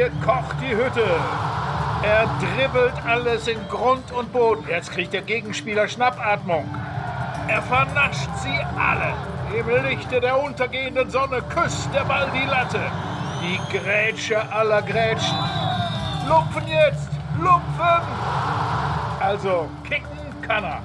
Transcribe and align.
hier 0.00 0.10
kocht 0.24 0.56
die 0.62 0.74
Hütte. 0.74 1.04
Er 2.02 2.26
dribbelt 2.40 2.94
alles 3.06 3.46
in 3.46 3.58
Grund 3.68 4.10
und 4.12 4.32
Boden. 4.32 4.64
Jetzt 4.66 4.92
kriegt 4.92 5.12
der 5.12 5.20
Gegenspieler 5.20 5.88
Schnappatmung. 5.88 6.64
Er 7.48 7.60
vernascht 7.60 8.30
sie 8.42 8.58
alle. 8.78 9.12
Im 9.54 9.68
Lichte 9.84 10.18
der 10.18 10.42
untergehenden 10.42 11.10
Sonne 11.10 11.42
küsst 11.50 11.90
der 11.92 12.04
Ball 12.04 12.30
die 12.34 12.48
Latte. 12.48 12.80
Die 13.42 13.76
Grätsche 13.76 14.40
aller 14.50 14.80
Grätschen. 14.80 15.36
Lupfen 16.26 16.66
jetzt! 16.66 17.10
Lupfen! 17.38 18.02
Also, 19.20 19.68
kicken 19.86 20.06
kann 20.40 20.64
er. 20.64 20.80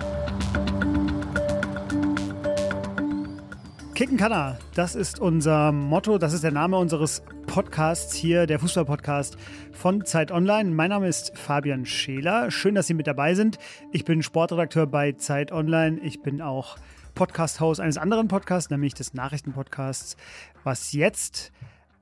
Kicken 3.94 4.18
kann 4.18 4.34
er. 4.34 4.58
Das 4.74 4.94
ist 4.94 5.22
unser 5.22 5.72
Motto. 5.72 6.18
Das 6.18 6.34
ist 6.34 6.44
der 6.44 6.52
Name 6.52 6.76
unseres 6.76 7.24
Podcasts 7.56 8.14
hier, 8.14 8.48
der 8.48 8.60
Fußball-Podcast 8.60 9.38
von 9.72 10.04
Zeit 10.04 10.30
Online. 10.30 10.72
Mein 10.72 10.90
Name 10.90 11.08
ist 11.08 11.38
Fabian 11.38 11.86
Scheler. 11.86 12.52
Schön, 12.52 12.76
dass 12.76 12.88
Sie 12.88 12.94
mit 12.94 13.08
dabei 13.08 13.34
sind. 13.34 13.60
Ich 13.94 14.04
bin 14.04 14.24
Sportredakteur 14.24 14.88
bei 14.88 15.14
Zeit 15.14 15.54
Online. 15.54 15.98
Ich 16.02 16.22
bin 16.22 16.42
auch 16.42 16.76
Podcast-Host 17.14 17.80
eines 17.80 17.98
anderen 17.98 18.28
Podcasts, 18.28 18.70
nämlich 18.70 18.94
des 18.94 19.14
Nachrichtenpodcasts 19.14 20.18
Was 20.66 20.92
jetzt? 20.92 21.54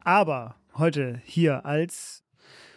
Aber 0.03 0.55
heute 0.75 1.21
hier 1.23 1.67
als 1.67 2.23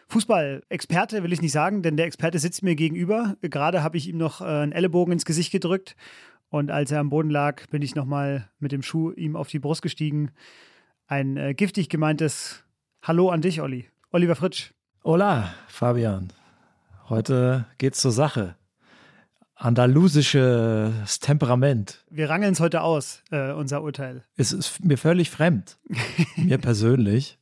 Fußball-Experte 0.09 1.23
will 1.23 1.33
ich 1.33 1.41
nicht 1.41 1.53
sagen, 1.53 1.81
denn 1.81 1.97
der 1.97 2.05
Experte 2.05 2.39
sitzt 2.39 2.63
mir 2.63 2.77
gegenüber. 2.77 3.39
Gerade 3.41 3.83
habe 3.83 3.97
ich 3.97 4.07
ihm 4.07 4.19
noch 4.19 4.43
äh, 4.43 4.45
einen 4.45 4.73
Ellenbogen 4.73 5.13
ins 5.13 5.25
Gesicht 5.25 5.51
gedrückt 5.51 5.97
und 6.51 6.71
als 6.71 6.91
er 6.91 7.01
am 7.01 7.09
Boden 7.09 7.31
lag, 7.31 7.67
bin 7.69 7.81
ich 7.81 7.95
nochmal 7.95 8.51
mit 8.59 8.71
dem 8.71 8.83
Schuh 8.83 9.13
ihm 9.13 9.35
auf 9.35 9.49
die 9.49 9.61
Brust 9.61 9.81
gestiegen. 9.81 10.33
Ein 11.07 11.39
äh, 11.39 11.55
giftig 11.55 11.89
gemeintes 11.89 12.66
Hallo 13.07 13.31
an 13.31 13.41
dich, 13.41 13.61
Olli. 13.61 13.85
Oliver 14.11 14.35
Fritsch. 14.35 14.73
Hola, 15.05 15.55
Fabian. 15.69 16.33
Heute 17.09 17.65
geht's 17.79 18.01
zur 18.01 18.11
Sache. 18.11 18.57
Andalusisches 19.55 21.21
Temperament. 21.21 22.05
Wir 22.11 22.29
rangeln 22.29 22.55
es 22.55 22.59
heute 22.59 22.81
aus, 22.81 23.23
äh, 23.31 23.53
unser 23.53 23.85
Urteil. 23.85 24.25
Es 24.35 24.51
ist 24.51 24.85
mir 24.85 24.99
völlig 24.99 25.31
fremd, 25.31 25.79
mir 26.37 26.59
persönlich, 26.59 27.39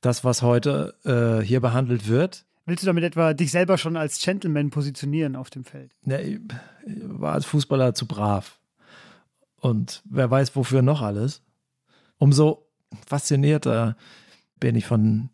das, 0.00 0.24
was 0.24 0.42
heute 0.42 0.96
äh, 1.04 1.46
hier 1.46 1.60
behandelt 1.60 2.08
wird. 2.08 2.44
Willst 2.66 2.82
du 2.82 2.86
damit 2.88 3.04
etwa 3.04 3.32
dich 3.32 3.52
selber 3.52 3.78
schon 3.78 3.96
als 3.96 4.20
Gentleman 4.20 4.70
positionieren 4.70 5.36
auf 5.36 5.50
dem 5.50 5.62
Feld? 5.62 5.92
Ja, 6.04 6.18
ich 6.18 6.40
war 6.84 7.34
als 7.34 7.46
Fußballer 7.46 7.94
zu 7.94 8.08
brav. 8.08 8.58
Und 9.60 10.02
wer 10.04 10.28
weiß, 10.32 10.56
wofür 10.56 10.82
noch 10.82 11.00
alles. 11.00 11.42
Umso 12.18 12.66
faszinierter 13.06 13.96
bin 14.64 14.76
ich 14.76 14.86
von 14.86 15.28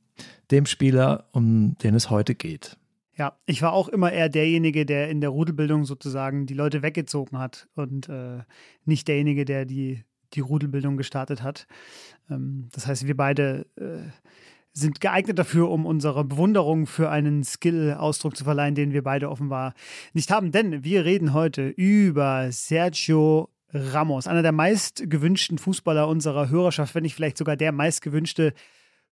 dem 0.50 0.66
Spieler, 0.66 1.28
um 1.30 1.78
den 1.84 1.94
es 1.94 2.10
heute 2.10 2.34
geht. 2.34 2.76
Ja, 3.16 3.38
ich 3.46 3.62
war 3.62 3.72
auch 3.72 3.88
immer 3.88 4.10
eher 4.10 4.28
derjenige, 4.28 4.84
der 4.84 5.08
in 5.08 5.20
der 5.20 5.30
Rudelbildung 5.30 5.84
sozusagen 5.84 6.46
die 6.46 6.54
Leute 6.54 6.82
weggezogen 6.82 7.38
hat 7.38 7.68
und 7.76 8.08
äh, 8.08 8.38
nicht 8.84 9.06
derjenige, 9.06 9.44
der 9.44 9.66
die, 9.66 10.02
die 10.32 10.40
Rudelbildung 10.40 10.96
gestartet 10.96 11.44
hat. 11.44 11.68
Ähm, 12.28 12.70
das 12.72 12.88
heißt, 12.88 13.06
wir 13.06 13.16
beide 13.16 13.66
äh, 13.76 14.10
sind 14.72 15.00
geeignet 15.00 15.38
dafür, 15.38 15.70
um 15.70 15.86
unsere 15.86 16.24
Bewunderung 16.24 16.88
für 16.88 17.08
einen 17.08 17.44
Skill-Ausdruck 17.44 18.36
zu 18.36 18.42
verleihen, 18.42 18.74
den 18.74 18.92
wir 18.92 19.04
beide 19.04 19.30
offenbar 19.30 19.74
nicht 20.12 20.32
haben. 20.32 20.50
Denn 20.50 20.82
wir 20.82 21.04
reden 21.04 21.34
heute 21.34 21.68
über 21.68 22.50
Sergio 22.50 23.48
Ramos, 23.72 24.26
einer 24.26 24.42
der 24.42 24.50
meistgewünschten 24.50 25.58
Fußballer 25.58 26.08
unserer 26.08 26.48
Hörerschaft, 26.48 26.96
wenn 26.96 27.04
nicht 27.04 27.14
vielleicht 27.14 27.38
sogar 27.38 27.56
der 27.56 27.70
meistgewünschte 27.70 28.54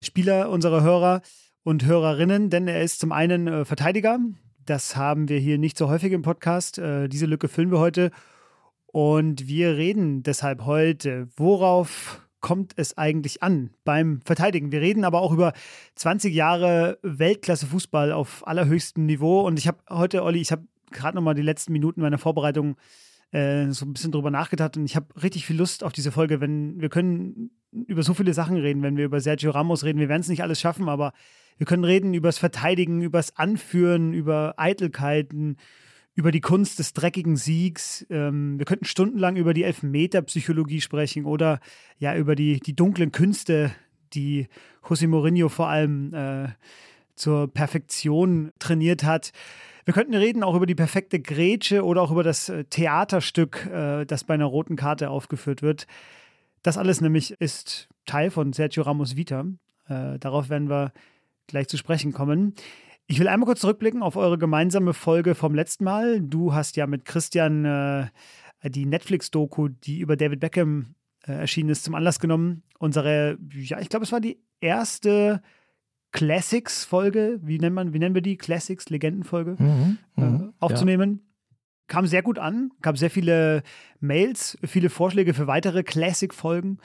Spieler 0.02 0.50
unserer 0.50 0.82
Hörer 0.82 1.22
und 1.62 1.84
Hörerinnen, 1.84 2.50
denn 2.50 2.68
er 2.68 2.82
ist 2.82 3.00
zum 3.00 3.12
einen 3.12 3.48
äh, 3.48 3.64
Verteidiger. 3.64 4.18
Das 4.64 4.96
haben 4.96 5.28
wir 5.28 5.38
hier 5.38 5.58
nicht 5.58 5.78
so 5.78 5.88
häufig 5.88 6.12
im 6.12 6.22
Podcast. 6.22 6.78
Äh, 6.78 7.08
diese 7.08 7.26
Lücke 7.26 7.48
füllen 7.48 7.70
wir 7.70 7.78
heute. 7.78 8.10
Und 8.86 9.46
wir 9.46 9.76
reden 9.76 10.22
deshalb 10.22 10.64
heute, 10.64 11.28
worauf 11.36 12.26
kommt 12.40 12.72
es 12.76 12.96
eigentlich 12.96 13.42
an 13.42 13.70
beim 13.84 14.20
Verteidigen? 14.24 14.72
Wir 14.72 14.80
reden 14.80 15.04
aber 15.04 15.20
auch 15.20 15.32
über 15.32 15.52
20 15.96 16.34
Jahre 16.34 16.98
Weltklasse-Fußball 17.02 18.12
auf 18.12 18.46
allerhöchstem 18.46 19.06
Niveau. 19.06 19.40
Und 19.40 19.58
ich 19.58 19.66
habe 19.66 19.78
heute, 19.90 20.22
Olli, 20.22 20.40
ich 20.40 20.52
habe 20.52 20.66
gerade 20.92 21.16
noch 21.16 21.22
mal 21.22 21.34
die 21.34 21.42
letzten 21.42 21.72
Minuten 21.72 22.00
meiner 22.00 22.18
Vorbereitung 22.18 22.76
äh, 23.32 23.70
so 23.70 23.84
ein 23.84 23.92
bisschen 23.92 24.12
drüber 24.12 24.30
nachgedacht 24.30 24.76
und 24.76 24.84
ich 24.84 24.96
habe 24.96 25.06
richtig 25.20 25.46
viel 25.46 25.56
Lust 25.56 25.82
auf 25.82 25.92
diese 25.92 26.12
Folge. 26.12 26.40
Wenn 26.40 26.80
wir 26.80 26.88
können 26.88 27.50
über 27.86 28.02
so 28.02 28.14
viele 28.14 28.34
Sachen 28.34 28.56
reden, 28.56 28.82
wenn 28.82 28.96
wir 28.96 29.04
über 29.04 29.20
Sergio 29.20 29.50
Ramos 29.50 29.84
reden, 29.84 29.98
wir 29.98 30.08
werden 30.08 30.22
es 30.22 30.28
nicht 30.28 30.42
alles 30.42 30.60
schaffen, 30.60 30.88
aber 30.88 31.12
wir 31.58 31.66
können 31.66 31.84
reden 31.84 32.14
über 32.14 32.28
das 32.28 32.38
Verteidigen, 32.38 33.02
über 33.02 33.18
das 33.18 33.36
Anführen, 33.36 34.12
über 34.12 34.54
Eitelkeiten, 34.56 35.56
über 36.14 36.30
die 36.30 36.40
Kunst 36.40 36.78
des 36.78 36.92
dreckigen 36.92 37.36
Siegs. 37.36 38.06
Ähm, 38.10 38.58
wir 38.58 38.66
könnten 38.66 38.84
stundenlang 38.84 39.36
über 39.36 39.54
die 39.54 39.64
Elfmeterpsychologie 39.64 40.80
sprechen 40.80 41.24
oder 41.24 41.60
ja 41.98 42.16
über 42.16 42.34
die, 42.34 42.60
die 42.60 42.74
dunklen 42.74 43.12
Künste, 43.12 43.72
die 44.14 44.48
José 44.82 45.08
Mourinho 45.08 45.48
vor 45.48 45.68
allem 45.68 46.12
äh, 46.14 46.48
zur 47.14 47.52
Perfektion 47.52 48.52
trainiert 48.58 49.04
hat. 49.04 49.32
Wir 49.84 49.94
könnten 49.94 50.14
reden 50.14 50.42
auch 50.42 50.54
über 50.54 50.66
die 50.66 50.74
perfekte 50.74 51.20
Grätsche 51.20 51.84
oder 51.84 52.02
auch 52.02 52.10
über 52.10 52.22
das 52.22 52.48
äh, 52.48 52.64
Theaterstück, 52.64 53.66
äh, 53.66 54.04
das 54.04 54.24
bei 54.24 54.34
einer 54.34 54.46
roten 54.46 54.76
Karte 54.76 55.10
aufgeführt 55.10 55.62
wird. 55.62 55.86
Das 56.62 56.78
alles 56.78 57.00
nämlich 57.00 57.32
ist 57.40 57.88
Teil 58.06 58.30
von 58.30 58.52
Sergio 58.52 58.82
Ramos 58.82 59.16
Vita. 59.16 59.44
Äh, 59.88 60.18
darauf 60.18 60.48
werden 60.48 60.68
wir 60.68 60.92
gleich 61.46 61.68
zu 61.68 61.76
sprechen 61.76 62.12
kommen. 62.12 62.54
Ich 63.06 63.20
will 63.20 63.28
einmal 63.28 63.46
kurz 63.46 63.60
zurückblicken 63.60 64.02
auf 64.02 64.16
eure 64.16 64.36
gemeinsame 64.36 64.92
Folge 64.92 65.34
vom 65.34 65.54
letzten 65.54 65.84
Mal. 65.84 66.20
Du 66.20 66.54
hast 66.54 66.76
ja 66.76 66.86
mit 66.86 67.04
Christian 67.04 67.64
äh, 67.64 68.06
die 68.64 68.86
Netflix-Doku, 68.86 69.68
die 69.68 70.00
über 70.00 70.16
David 70.16 70.40
Beckham 70.40 70.96
äh, 71.26 71.32
erschienen 71.32 71.70
ist, 71.70 71.84
zum 71.84 71.94
Anlass 71.94 72.18
genommen. 72.18 72.62
Unsere, 72.78 73.38
ja, 73.52 73.80
ich 73.80 73.88
glaube, 73.88 74.04
es 74.04 74.12
war 74.12 74.20
die 74.20 74.40
erste 74.60 75.40
Classics-Folge, 76.12 77.38
wie 77.42 77.58
nennt 77.58 77.74
man, 77.74 77.92
wie 77.92 77.98
nennen 77.98 78.14
wir 78.14 78.22
die? 78.22 78.36
Classics, 78.36 78.88
Legendenfolge, 78.88 79.56
mhm, 79.58 79.98
äh, 80.16 80.20
mhm, 80.20 80.54
aufzunehmen. 80.58 81.20
Ja. 81.20 81.35
Kam 81.88 82.06
sehr 82.06 82.22
gut 82.22 82.38
an, 82.38 82.72
gab 82.82 82.98
sehr 82.98 83.10
viele 83.10 83.62
Mails, 84.00 84.58
viele 84.64 84.90
Vorschläge 84.90 85.34
für 85.34 85.46
weitere 85.46 85.82
Classic-Folgen. 85.82 86.78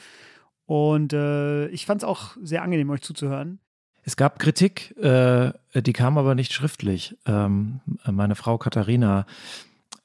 Und 0.66 1.14
äh, 1.14 1.68
ich 1.68 1.86
fand 1.86 2.02
es 2.02 2.08
auch 2.08 2.38
sehr 2.42 2.62
angenehm, 2.62 2.90
euch 2.90 3.02
zuzuhören. 3.02 3.60
Es 4.04 4.16
gab 4.16 4.40
Kritik, 4.40 4.96
äh, 4.98 5.52
die 5.76 5.94
kam 5.94 6.18
aber 6.18 6.34
nicht 6.36 6.54
schriftlich. 6.54 7.18
Ähm, 7.26 7.82
meine 8.10 8.36
Frau 8.36 8.58
Katharina 8.58 9.26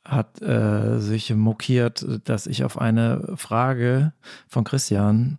hat 0.04 0.40
äh, 0.42 0.98
sich 0.98 1.34
mokiert, 1.34 2.06
dass 2.24 2.46
ich 2.46 2.64
auf 2.64 2.78
eine 2.78 3.34
Frage 3.36 4.12
von 4.48 4.64
Christian 4.64 5.38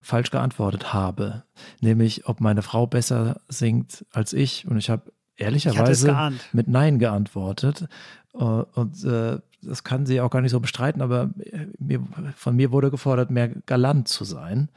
falsch 0.00 0.30
geantwortet 0.30 0.92
habe, 0.92 1.44
nämlich 1.80 2.26
ob 2.26 2.40
meine 2.40 2.62
Frau 2.62 2.86
besser 2.86 3.40
singt 3.48 4.06
als 4.12 4.32
ich. 4.32 4.66
Und 4.66 4.78
ich 4.78 4.90
habe 4.90 5.12
ehrlicherweise 5.36 6.30
ich 6.32 6.54
mit 6.54 6.68
Nein 6.68 6.98
geantwortet. 6.98 7.86
Äh, 8.34 8.38
und 8.38 9.04
äh, 9.04 9.38
das 9.62 9.84
kann 9.84 10.06
sie 10.06 10.20
auch 10.20 10.30
gar 10.30 10.40
nicht 10.40 10.52
so 10.52 10.60
bestreiten, 10.60 11.02
aber 11.02 11.30
mir, 11.78 12.02
von 12.34 12.56
mir 12.56 12.72
wurde 12.72 12.90
gefordert, 12.90 13.30
mehr 13.30 13.48
galant 13.48 14.08
zu 14.08 14.24
sein. 14.24 14.70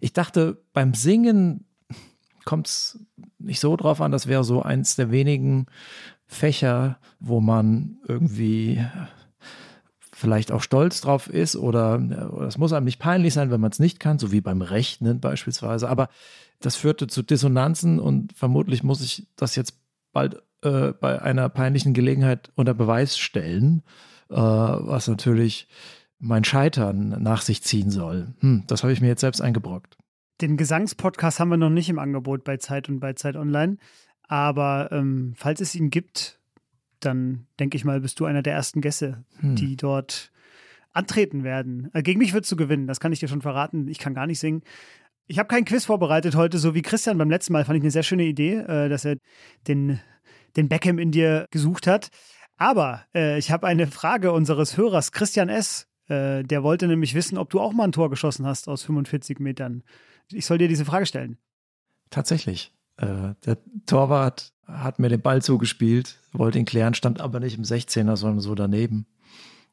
Ich 0.00 0.12
dachte, 0.12 0.62
beim 0.72 0.94
Singen 0.94 1.64
kommt 2.44 2.68
es 2.68 3.04
nicht 3.38 3.60
so 3.60 3.76
drauf 3.76 4.00
an, 4.00 4.12
das 4.12 4.26
wäre 4.26 4.44
so 4.44 4.62
eins 4.62 4.96
der 4.96 5.10
wenigen 5.10 5.66
Fächer, 6.26 6.98
wo 7.18 7.40
man 7.40 7.98
irgendwie 8.06 8.84
vielleicht 10.12 10.52
auch 10.52 10.62
stolz 10.62 11.00
drauf 11.00 11.28
ist 11.28 11.56
oder 11.56 11.98
es 12.46 12.58
muss 12.58 12.72
einem 12.72 12.84
nicht 12.84 12.98
peinlich 12.98 13.34
sein, 13.34 13.50
wenn 13.50 13.60
man 13.60 13.72
es 13.72 13.78
nicht 13.78 14.00
kann, 14.00 14.18
so 14.18 14.30
wie 14.32 14.40
beim 14.40 14.62
Rechnen 14.62 15.18
beispielsweise. 15.18 15.88
Aber 15.88 16.08
das 16.60 16.76
führte 16.76 17.06
zu 17.06 17.22
Dissonanzen 17.22 17.98
und 17.98 18.34
vermutlich 18.34 18.82
muss 18.82 19.00
ich 19.00 19.26
das 19.34 19.56
jetzt 19.56 19.78
bald 20.12 20.42
äh, 20.62 20.92
bei 20.92 21.20
einer 21.20 21.48
peinlichen 21.48 21.94
Gelegenheit 21.94 22.50
unter 22.54 22.74
Beweis 22.74 23.18
stellen, 23.18 23.82
äh, 24.28 24.36
was 24.36 25.08
natürlich 25.08 25.68
mein 26.18 26.44
Scheitern 26.44 27.16
nach 27.22 27.42
sich 27.42 27.62
ziehen 27.62 27.90
soll. 27.90 28.34
Hm, 28.40 28.64
das 28.66 28.82
habe 28.82 28.92
ich 28.92 29.00
mir 29.00 29.08
jetzt 29.08 29.22
selbst 29.22 29.40
eingebrockt. 29.40 29.96
Den 30.40 30.56
Gesangspodcast 30.56 31.40
haben 31.40 31.50
wir 31.50 31.56
noch 31.56 31.70
nicht 31.70 31.88
im 31.88 31.98
Angebot 31.98 32.44
bei 32.44 32.56
Zeit 32.56 32.88
und 32.88 33.00
bei 33.00 33.14
Zeit 33.14 33.36
Online. 33.36 33.78
Aber 34.22 34.90
ähm, 34.92 35.32
falls 35.36 35.60
es 35.60 35.74
ihn 35.74 35.90
gibt, 35.90 36.38
dann 37.00 37.46
denke 37.58 37.76
ich 37.76 37.84
mal, 37.84 38.00
bist 38.00 38.20
du 38.20 38.26
einer 38.26 38.42
der 38.42 38.54
ersten 38.54 38.80
Gäste, 38.80 39.24
hm. 39.40 39.56
die 39.56 39.76
dort 39.76 40.30
antreten 40.92 41.44
werden. 41.44 41.90
Äh, 41.94 42.02
gegen 42.02 42.18
mich 42.18 42.32
würdest 42.32 42.52
du 42.52 42.56
gewinnen, 42.56 42.86
das 42.86 43.00
kann 43.00 43.12
ich 43.12 43.20
dir 43.20 43.28
schon 43.28 43.42
verraten. 43.42 43.88
Ich 43.88 43.98
kann 43.98 44.14
gar 44.14 44.26
nicht 44.26 44.40
singen. 44.40 44.62
Ich 45.26 45.38
habe 45.38 45.48
kein 45.48 45.64
Quiz 45.64 45.84
vorbereitet 45.84 46.34
heute, 46.34 46.58
so 46.58 46.74
wie 46.74 46.82
Christian 46.82 47.18
beim 47.18 47.30
letzten 47.30 47.52
Mal. 47.52 47.64
Fand 47.64 47.76
ich 47.76 47.82
eine 47.82 47.90
sehr 47.90 48.02
schöne 48.02 48.24
Idee, 48.24 48.56
äh, 48.56 48.88
dass 48.88 49.04
er 49.04 49.16
den, 49.68 50.00
den 50.56 50.68
Beckham 50.68 50.98
in 50.98 51.10
dir 51.10 51.46
gesucht 51.50 51.86
hat. 51.86 52.10
Aber 52.56 53.04
äh, 53.14 53.38
ich 53.38 53.50
habe 53.50 53.66
eine 53.66 53.86
Frage 53.86 54.32
unseres 54.32 54.76
Hörers, 54.76 55.12
Christian 55.12 55.48
S. 55.48 55.88
Äh, 56.08 56.42
der 56.42 56.62
wollte 56.62 56.88
nämlich 56.88 57.14
wissen, 57.14 57.38
ob 57.38 57.50
du 57.50 57.60
auch 57.60 57.72
mal 57.72 57.84
ein 57.84 57.92
Tor 57.92 58.10
geschossen 58.10 58.46
hast 58.46 58.68
aus 58.68 58.82
45 58.82 59.38
Metern. 59.38 59.82
Ich 60.30 60.46
soll 60.46 60.58
dir 60.58 60.68
diese 60.68 60.84
Frage 60.84 61.06
stellen. 61.06 61.38
Tatsächlich. 62.10 62.72
Äh, 62.96 63.34
der 63.46 63.58
Torwart 63.86 64.52
hat 64.66 64.98
mir 64.98 65.08
den 65.08 65.22
Ball 65.22 65.42
zugespielt, 65.42 66.18
wollte 66.32 66.58
ihn 66.58 66.64
klären, 66.64 66.94
stand 66.94 67.20
aber 67.20 67.40
nicht 67.40 67.56
im 67.56 67.64
16er, 67.64 68.16
sondern 68.16 68.40
so 68.40 68.54
daneben. 68.54 69.06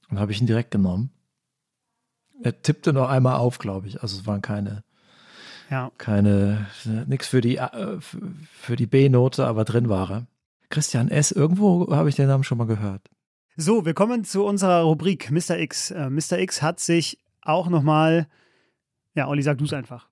Und 0.09 0.19
habe 0.19 0.31
ich 0.31 0.39
ihn 0.39 0.47
direkt 0.47 0.71
genommen. 0.71 1.11
Er 2.41 2.61
tippte 2.61 2.93
noch 2.93 3.09
einmal 3.09 3.35
auf, 3.35 3.59
glaube 3.59 3.87
ich. 3.87 4.01
Also 4.01 4.19
es 4.19 4.25
waren 4.25 4.41
keine, 4.41 4.83
ja. 5.69 5.91
keine, 5.97 6.67
nichts 7.07 7.27
für 7.27 7.41
die, 7.41 7.57
äh, 7.57 7.97
für 7.99 8.75
die 8.75 8.85
B-Note, 8.85 9.45
aber 9.45 9.65
drin 9.65 9.89
war 9.89 10.11
er. 10.11 10.27
Christian 10.69 11.09
S., 11.09 11.31
irgendwo 11.31 11.95
habe 11.95 12.09
ich 12.09 12.15
den 12.15 12.27
Namen 12.27 12.43
schon 12.43 12.57
mal 12.57 12.67
gehört. 12.67 13.09
So, 13.55 13.85
wir 13.85 13.93
kommen 13.93 14.23
zu 14.23 14.45
unserer 14.45 14.81
Rubrik 14.81 15.31
Mr. 15.31 15.57
X. 15.57 15.91
Äh, 15.91 16.09
Mr. 16.09 16.39
X 16.39 16.61
hat 16.61 16.79
sich 16.79 17.19
auch 17.41 17.69
nochmal, 17.69 18.27
ja, 19.15 19.27
Olli, 19.27 19.41
sag 19.41 19.57
du 19.57 19.65
es 19.65 19.73
einfach. 19.73 20.07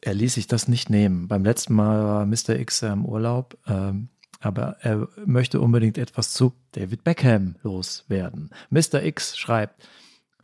Er 0.00 0.14
ließ 0.14 0.34
sich 0.34 0.46
das 0.46 0.68
nicht 0.68 0.90
nehmen. 0.90 1.28
Beim 1.28 1.44
letzten 1.44 1.74
Mal 1.74 2.02
war 2.02 2.26
Mr. 2.26 2.58
X 2.58 2.82
im 2.82 3.04
Urlaub. 3.04 3.56
Ähm, 3.66 4.08
aber 4.40 4.76
er 4.80 5.08
möchte 5.26 5.60
unbedingt 5.60 5.98
etwas 5.98 6.32
zu 6.32 6.52
David 6.72 7.04
Beckham 7.04 7.56
loswerden. 7.62 8.50
Mr. 8.70 9.02
X 9.02 9.36
schreibt, 9.36 9.88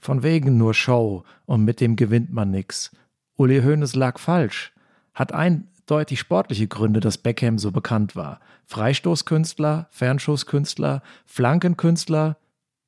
von 0.00 0.22
wegen 0.22 0.56
nur 0.58 0.75
Show 0.75 1.25
und 1.46 1.64
mit 1.64 1.81
dem 1.81 1.96
gewinnt 1.96 2.32
man 2.32 2.50
nix. 2.50 2.90
Uli 3.37 3.62
Hoeneß 3.62 3.94
lag 3.94 4.19
falsch. 4.19 4.72
Hat 5.14 5.32
eindeutig 5.84 6.19
sportliche 6.19 6.66
Gründe, 6.66 7.00
dass 7.00 7.19
Beckham 7.19 7.58
so 7.58 7.70
bekannt 7.70 8.16
war. 8.16 8.40
Freistoßkünstler, 8.64 9.88
Fernschusszkünstler, 9.90 11.02
Flankenkünstler, 11.26 12.38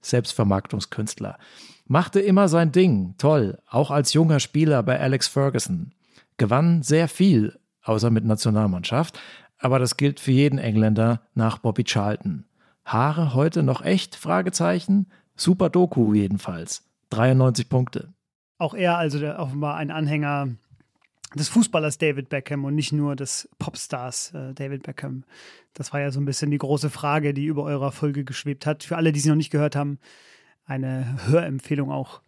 Selbstvermarktungskünstler. 0.00 1.38
Machte 1.86 2.20
immer 2.20 2.48
sein 2.48 2.72
Ding, 2.72 3.14
toll, 3.18 3.58
auch 3.68 3.90
als 3.90 4.14
junger 4.14 4.40
Spieler 4.40 4.82
bei 4.82 4.98
Alex 4.98 5.28
Ferguson. 5.28 5.92
Gewann 6.38 6.82
sehr 6.82 7.08
viel, 7.08 7.58
außer 7.82 8.10
mit 8.10 8.24
Nationalmannschaft, 8.24 9.18
aber 9.58 9.78
das 9.78 9.96
gilt 9.96 10.18
für 10.18 10.32
jeden 10.32 10.58
Engländer 10.58 11.20
nach 11.34 11.58
Bobby 11.58 11.84
Charlton. 11.84 12.46
Haare 12.84 13.34
heute 13.34 13.62
noch 13.62 13.82
echt? 13.82 14.16
Fragezeichen. 14.16 15.08
Super 15.34 15.68
Doku 15.68 16.14
jedenfalls. 16.14 16.88
93 17.10 17.68
Punkte. 17.68 18.14
Auch 18.58 18.74
er 18.74 18.96
also 18.96 19.18
der, 19.18 19.38
offenbar 19.38 19.76
ein 19.76 19.90
Anhänger 19.90 20.48
des 21.38 21.48
Fußballers 21.48 21.98
David 21.98 22.28
Beckham 22.28 22.64
und 22.64 22.74
nicht 22.74 22.92
nur 22.92 23.16
des 23.16 23.48
Popstars 23.58 24.32
äh, 24.34 24.54
David 24.54 24.82
Beckham. 24.82 25.24
Das 25.74 25.92
war 25.92 26.00
ja 26.00 26.10
so 26.10 26.20
ein 26.20 26.24
bisschen 26.24 26.50
die 26.50 26.58
große 26.58 26.90
Frage, 26.90 27.34
die 27.34 27.44
über 27.44 27.64
eurer 27.64 27.92
Folge 27.92 28.24
geschwebt 28.24 28.66
hat. 28.66 28.84
Für 28.84 28.96
alle, 28.96 29.12
die 29.12 29.20
sie 29.20 29.28
noch 29.28 29.36
nicht 29.36 29.50
gehört 29.50 29.76
haben, 29.76 29.98
eine 30.64 31.16
Hörempfehlung 31.26 31.90
auch 31.90 32.22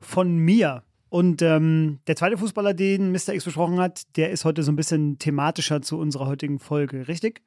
von 0.00 0.36
mir. 0.36 0.84
Und 1.08 1.42
ähm, 1.42 1.98
der 2.06 2.16
zweite 2.16 2.38
Fußballer, 2.38 2.74
den 2.74 3.10
Mr. 3.10 3.30
X 3.30 3.44
besprochen 3.44 3.80
hat, 3.80 4.16
der 4.16 4.30
ist 4.30 4.44
heute 4.44 4.62
so 4.62 4.70
ein 4.70 4.76
bisschen 4.76 5.18
thematischer 5.18 5.82
zu 5.82 5.98
unserer 5.98 6.26
heutigen 6.26 6.58
Folge, 6.58 7.08
richtig? 7.08 7.42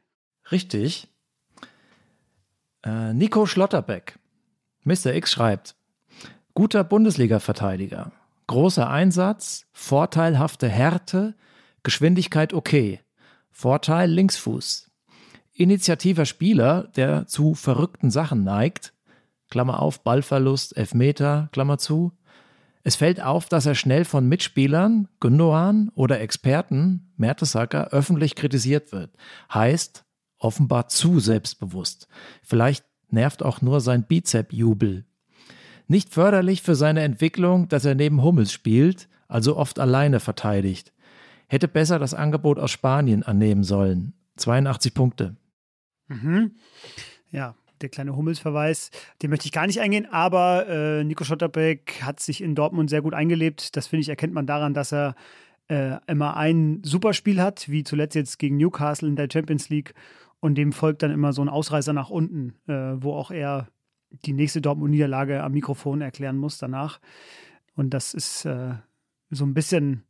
Richtig. 0.51 1.07
Äh, 2.83 3.13
Nico 3.13 3.45
Schlotterbeck. 3.45 4.19
Mr. 4.83 5.13
X 5.13 5.31
schreibt: 5.31 5.75
Guter 6.54 6.83
Bundesliga-Verteidiger. 6.83 8.12
Großer 8.54 8.88
Einsatz, 8.88 9.66
vorteilhafte 9.72 10.70
Härte, 10.70 11.34
Geschwindigkeit 11.82 12.54
okay. 12.54 13.00
Vorteil 13.50 14.08
Linksfuß. 14.12 14.92
Initiativer 15.54 16.28
Spieler, 16.28 16.84
der 16.96 17.26
zu 17.26 17.56
verrückten 17.56 18.12
Sachen 18.12 18.44
neigt. 18.44 18.94
Klammer 19.50 19.82
auf, 19.82 20.04
Ballverlust, 20.04 20.78
Elfmeter, 20.78 21.50
Klammer 21.52 21.80
zu. 21.80 22.12
Es 22.84 22.96
fällt 22.96 23.20
auf, 23.24 23.50
dass 23.50 23.66
er 23.66 23.74
schnell 23.74 24.06
von 24.06 24.30
Mitspielern, 24.30 25.08
Gündogan 25.20 25.90
oder 25.96 26.22
Experten, 26.22 27.12
Mertesacker, 27.18 27.88
öffentlich 27.88 28.36
kritisiert 28.36 28.92
wird. 28.92 29.16
Heißt, 29.52 30.06
offenbar 30.38 30.90
zu 30.90 31.20
selbstbewusst. 31.20 32.08
Vielleicht 32.44 32.86
nervt 33.10 33.42
auch 33.42 33.64
nur 33.64 33.82
sein 33.82 34.04
Bizep-Jubel. 34.04 35.06
Nicht 35.88 36.14
förderlich 36.14 36.62
für 36.62 36.76
seine 36.76 37.02
Entwicklung, 37.02 37.68
dass 37.68 37.86
er 37.86 37.96
neben 37.96 38.24
Hummels 38.24 38.52
spielt, 38.52 39.10
also 39.28 39.58
oft 39.58 39.80
alleine 39.80 40.20
verteidigt. 40.20 40.94
Hätte 41.48 41.68
besser 41.68 42.00
das 42.00 42.14
Angebot 42.14 42.60
aus 42.60 42.72
Spanien 42.72 43.24
annehmen 43.24 43.64
sollen. 43.64 44.14
82 44.38 44.94
Punkte. 44.94 45.36
Mhm. 46.08 46.56
Ja, 47.30 47.56
der 47.82 47.90
kleine 47.90 48.16
Hummels-Verweis, 48.16 48.92
den 49.22 49.30
möchte 49.30 49.46
ich 49.46 49.52
gar 49.52 49.68
nicht 49.68 49.82
eingehen, 49.82 50.08
aber 50.10 50.68
äh, 50.68 51.04
Nico 51.04 51.24
Schotterbeck 51.24 52.02
hat 52.02 52.20
sich 52.20 52.42
in 52.42 52.56
Dortmund 52.56 52.90
sehr 52.90 53.02
gut 53.02 53.14
eingelebt. 53.14 53.76
Das 53.76 53.88
finde 53.88 54.02
ich, 54.02 54.10
erkennt 54.10 54.34
man 54.34 54.48
daran, 54.48 54.74
dass 54.74 54.94
er 54.94 55.16
äh, 55.68 55.98
immer 56.08 56.38
ein 56.38 56.82
Superspiel 56.84 57.42
hat, 57.42 57.70
wie 57.70 57.84
zuletzt 57.84 58.16
jetzt 58.16 58.40
gegen 58.40 58.58
Newcastle 58.58 59.08
in 59.10 59.16
der 59.16 59.28
Champions 59.32 59.70
League. 59.70 59.94
Und 60.40 60.56
dem 60.56 60.74
folgt 60.74 61.04
dann 61.04 61.12
immer 61.12 61.34
so 61.34 61.42
ein 61.42 61.50
Ausreißer 61.50 61.94
nach 61.94 62.10
unten, 62.10 62.56
äh, 62.68 63.02
wo 63.02 63.14
auch 63.14 63.32
er 63.32 63.68
die 64.25 64.33
nächste 64.33 64.62
Dortmund-Niederlage 64.62 65.44
am 65.44 65.54
Mikrofon 65.54 66.01
erklären 66.01 66.38
muss 66.38 66.57
danach. 66.57 67.00
Und 67.75 67.94
das 67.94 68.13
ist 68.13 68.45
äh, 68.45 68.75
so 69.30 69.45
ein 69.45 69.54
bisschen 69.54 70.04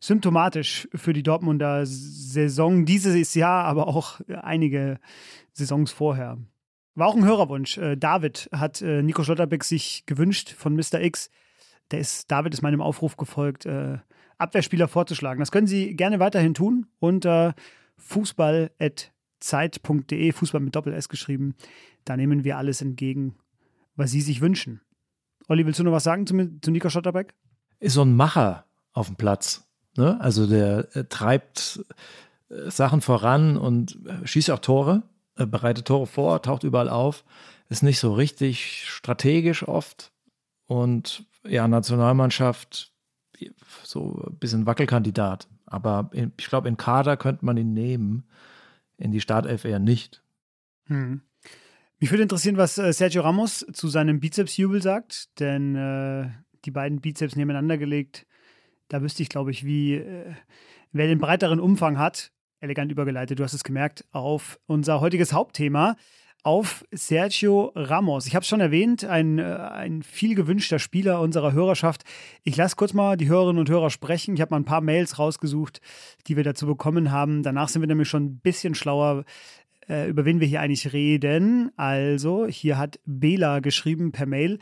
symptomatisch 0.00 0.88
für 0.94 1.12
die 1.12 1.22
Dortmunder 1.22 1.84
Saison 1.84 2.86
dieses 2.86 3.34
Jahr, 3.34 3.64
aber 3.64 3.86
auch 3.86 4.20
einige 4.28 4.98
Saisons 5.52 5.92
vorher. 5.92 6.38
War 6.94 7.08
auch 7.08 7.16
ein 7.16 7.24
Hörerwunsch. 7.24 7.78
Äh, 7.78 7.96
David 7.96 8.48
hat 8.52 8.82
äh, 8.82 9.02
Nico 9.02 9.22
Schlotterbeck 9.22 9.64
sich 9.64 10.04
gewünscht 10.06 10.50
von 10.50 10.74
Mr. 10.74 11.00
X. 11.00 11.30
Der 11.90 12.00
ist, 12.00 12.30
David 12.30 12.54
ist 12.54 12.62
meinem 12.62 12.80
Aufruf 12.80 13.16
gefolgt, 13.16 13.66
äh, 13.66 13.98
Abwehrspieler 14.38 14.88
vorzuschlagen. 14.88 15.40
Das 15.40 15.52
können 15.52 15.66
Sie 15.66 15.94
gerne 15.94 16.18
weiterhin 16.18 16.54
tun 16.54 16.86
unter 16.98 17.54
fußball.zeit.de, 17.98 20.32
Fußball 20.32 20.62
mit 20.62 20.74
Doppel-S 20.74 21.10
geschrieben. 21.10 21.54
Da 22.04 22.16
nehmen 22.16 22.44
wir 22.44 22.56
alles 22.56 22.80
entgegen, 22.80 23.34
was 24.00 24.10
Sie 24.10 24.20
sich 24.20 24.40
wünschen. 24.40 24.80
Olli, 25.48 25.64
willst 25.66 25.78
du 25.78 25.84
noch 25.84 25.92
was 25.92 26.04
sagen 26.04 26.26
zu, 26.26 26.60
zu 26.60 26.70
Nico 26.70 26.88
Schlotterbeck? 26.88 27.34
Ist 27.78 27.94
so 27.94 28.02
ein 28.02 28.16
Macher 28.16 28.64
auf 28.92 29.06
dem 29.06 29.16
Platz. 29.16 29.68
Ne? 29.96 30.20
Also 30.20 30.46
der 30.46 30.94
äh, 30.96 31.04
treibt 31.04 31.84
äh, 32.48 32.70
Sachen 32.70 33.00
voran 33.00 33.56
und 33.56 33.98
äh, 34.06 34.26
schießt 34.26 34.50
auch 34.50 34.58
Tore. 34.58 35.02
Äh, 35.36 35.46
bereitet 35.46 35.86
Tore 35.86 36.06
vor, 36.06 36.42
taucht 36.42 36.64
überall 36.64 36.88
auf, 36.88 37.24
ist 37.68 37.82
nicht 37.82 37.98
so 37.98 38.12
richtig 38.12 38.84
strategisch 38.88 39.66
oft 39.66 40.12
und 40.66 41.24
ja, 41.44 41.66
Nationalmannschaft 41.66 42.92
so 43.82 44.22
ein 44.26 44.36
bisschen 44.36 44.66
Wackelkandidat. 44.66 45.48
Aber 45.66 46.10
in, 46.12 46.32
ich 46.38 46.46
glaube, 46.46 46.68
in 46.68 46.76
Kader 46.76 47.16
könnte 47.16 47.44
man 47.44 47.56
ihn 47.56 47.72
nehmen, 47.72 48.24
in 48.98 49.12
die 49.12 49.20
Startelf 49.20 49.64
eher 49.64 49.78
nicht. 49.78 50.22
Hm. 50.86 51.22
Mich 52.02 52.10
würde 52.10 52.22
interessieren, 52.22 52.56
was 52.56 52.78
äh, 52.78 52.94
Sergio 52.94 53.20
Ramos 53.20 53.66
zu 53.74 53.88
seinem 53.88 54.20
Bizepsjubel 54.20 54.80
sagt, 54.80 55.38
denn 55.38 55.76
äh, 55.76 56.30
die 56.64 56.70
beiden 56.70 57.02
Bizeps 57.02 57.36
nebeneinander 57.36 57.76
gelegt, 57.76 58.26
da 58.88 59.02
wüsste 59.02 59.22
ich, 59.22 59.28
glaube 59.28 59.50
ich, 59.50 59.66
wie 59.66 59.96
äh, 59.96 60.32
wer 60.92 61.08
den 61.08 61.18
breiteren 61.18 61.60
Umfang 61.60 61.98
hat, 61.98 62.32
elegant 62.60 62.90
übergeleitet, 62.90 63.38
du 63.38 63.44
hast 63.44 63.52
es 63.52 63.64
gemerkt, 63.64 64.06
auf 64.12 64.58
unser 64.66 65.02
heutiges 65.02 65.34
Hauptthema, 65.34 65.96
auf 66.42 66.84
Sergio 66.90 67.72
Ramos. 67.74 68.26
Ich 68.26 68.34
habe 68.34 68.44
es 68.44 68.48
schon 68.48 68.60
erwähnt, 68.60 69.04
ein, 69.04 69.38
äh, 69.38 69.42
ein 69.42 70.02
viel 70.02 70.34
gewünschter 70.34 70.78
Spieler 70.78 71.20
unserer 71.20 71.52
Hörerschaft. 71.52 72.04
Ich 72.44 72.56
lasse 72.56 72.76
kurz 72.76 72.94
mal 72.94 73.16
die 73.18 73.28
Hörerinnen 73.28 73.60
und 73.60 73.68
Hörer 73.68 73.90
sprechen. 73.90 74.34
Ich 74.34 74.40
habe 74.40 74.52
mal 74.52 74.60
ein 74.60 74.64
paar 74.64 74.80
Mails 74.80 75.18
rausgesucht, 75.18 75.80
die 76.26 76.36
wir 76.36 76.44
dazu 76.44 76.66
bekommen 76.66 77.10
haben. 77.10 77.42
Danach 77.42 77.68
sind 77.68 77.82
wir 77.82 77.88
nämlich 77.88 78.08
schon 78.08 78.24
ein 78.24 78.38
bisschen 78.38 78.74
schlauer, 78.74 79.24
äh, 79.90 80.08
über 80.08 80.24
wen 80.24 80.40
wir 80.40 80.46
hier 80.46 80.60
eigentlich 80.60 80.92
reden. 80.92 81.72
Also, 81.76 82.46
hier 82.46 82.78
hat 82.78 83.00
Bela 83.04 83.58
geschrieben 83.58 84.12
per 84.12 84.26
Mail. 84.26 84.58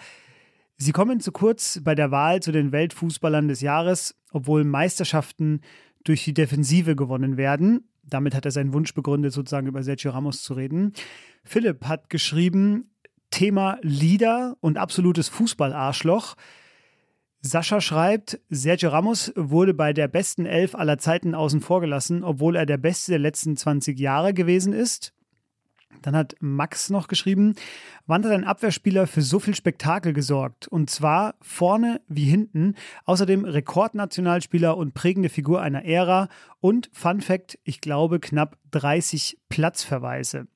Sie 0.79 0.93
kommen 0.93 1.21
zu 1.21 1.33
kurz 1.33 1.81
bei 1.85 1.95
der 1.95 2.11
Wahl 2.11 2.41
zu 2.41 2.51
den 2.51 2.73
Weltfußballern 2.73 3.49
des 3.49 3.61
Jahres, 3.61 4.17
obwohl 4.33 4.65
Meisterschaften 4.65 5.61
durch 6.05 6.25
die 6.25 6.35
Defensive 6.35 6.97
gewonnen 6.97 7.37
werden. 7.37 7.89
Damit 8.05 8.35
hat 8.35 8.47
er 8.47 8.53
seinen 8.53 8.73
Wunsch 8.73 8.95
begründet, 8.95 9.33
sozusagen 9.33 9.67
über 9.67 9.83
Sergio 9.83 10.13
Ramos 10.13 10.43
zu 10.43 10.55
reden. 10.55 10.93
Philipp 11.45 11.85
hat 11.85 12.09
geschrieben, 12.09 12.91
Thema 13.31 13.79
Lieder 13.83 14.57
und 14.61 14.79
absolutes 14.79 15.29
Fußballarschloch. 15.29 16.37
Sascha 17.41 17.81
schreibt, 17.81 18.41
Sergio 18.49 18.91
Ramos 18.91 19.33
wurde 19.37 19.75
bei 19.75 19.93
der 19.93 20.09
besten 20.09 20.47
Elf 20.47 20.75
aller 20.75 20.99
Zeiten 20.99 21.35
außen 21.35 21.61
vor 21.61 21.81
gelassen, 21.81 22.25
obwohl 22.25 22.57
er 22.57 22.67
der 22.67 22.79
Beste 22.79 23.13
der 23.13 23.21
letzten 23.21 23.57
20 23.57 23.99
Jahre 23.99 24.33
gewesen 24.33 24.73
ist. 24.73 25.13
Dann 26.03 26.17
hat 26.17 26.37
Max 26.41 26.91
noch 26.91 27.09
geschrieben, 27.09 27.55
wann 28.07 28.25
hat 28.25 28.33
ein 28.33 28.45
Abwehrspieler 28.45 29.07
für 29.07 29.23
so 29.23 29.39
viel 29.39 29.55
Spektakel 29.55 30.13
gesorgt? 30.13 30.69
Und 30.69 30.91
zwar 30.91 31.35
vorne 31.41 32.01
wie 32.09 32.25
hinten. 32.25 32.75
Außerdem 33.05 33.45
Rekordnationalspieler 33.45 34.77
und 34.77 34.95
prägende 34.95 35.29
Figur 35.29 35.61
einer 35.61 35.85
Ära. 35.85 36.29
Und 36.61 36.91
Fun 36.93 37.21
Fact, 37.21 37.59
ich 37.65 37.81
glaube 37.81 38.21
knapp 38.21 38.59
30 38.71 39.39
Platzverweise. 39.49 40.47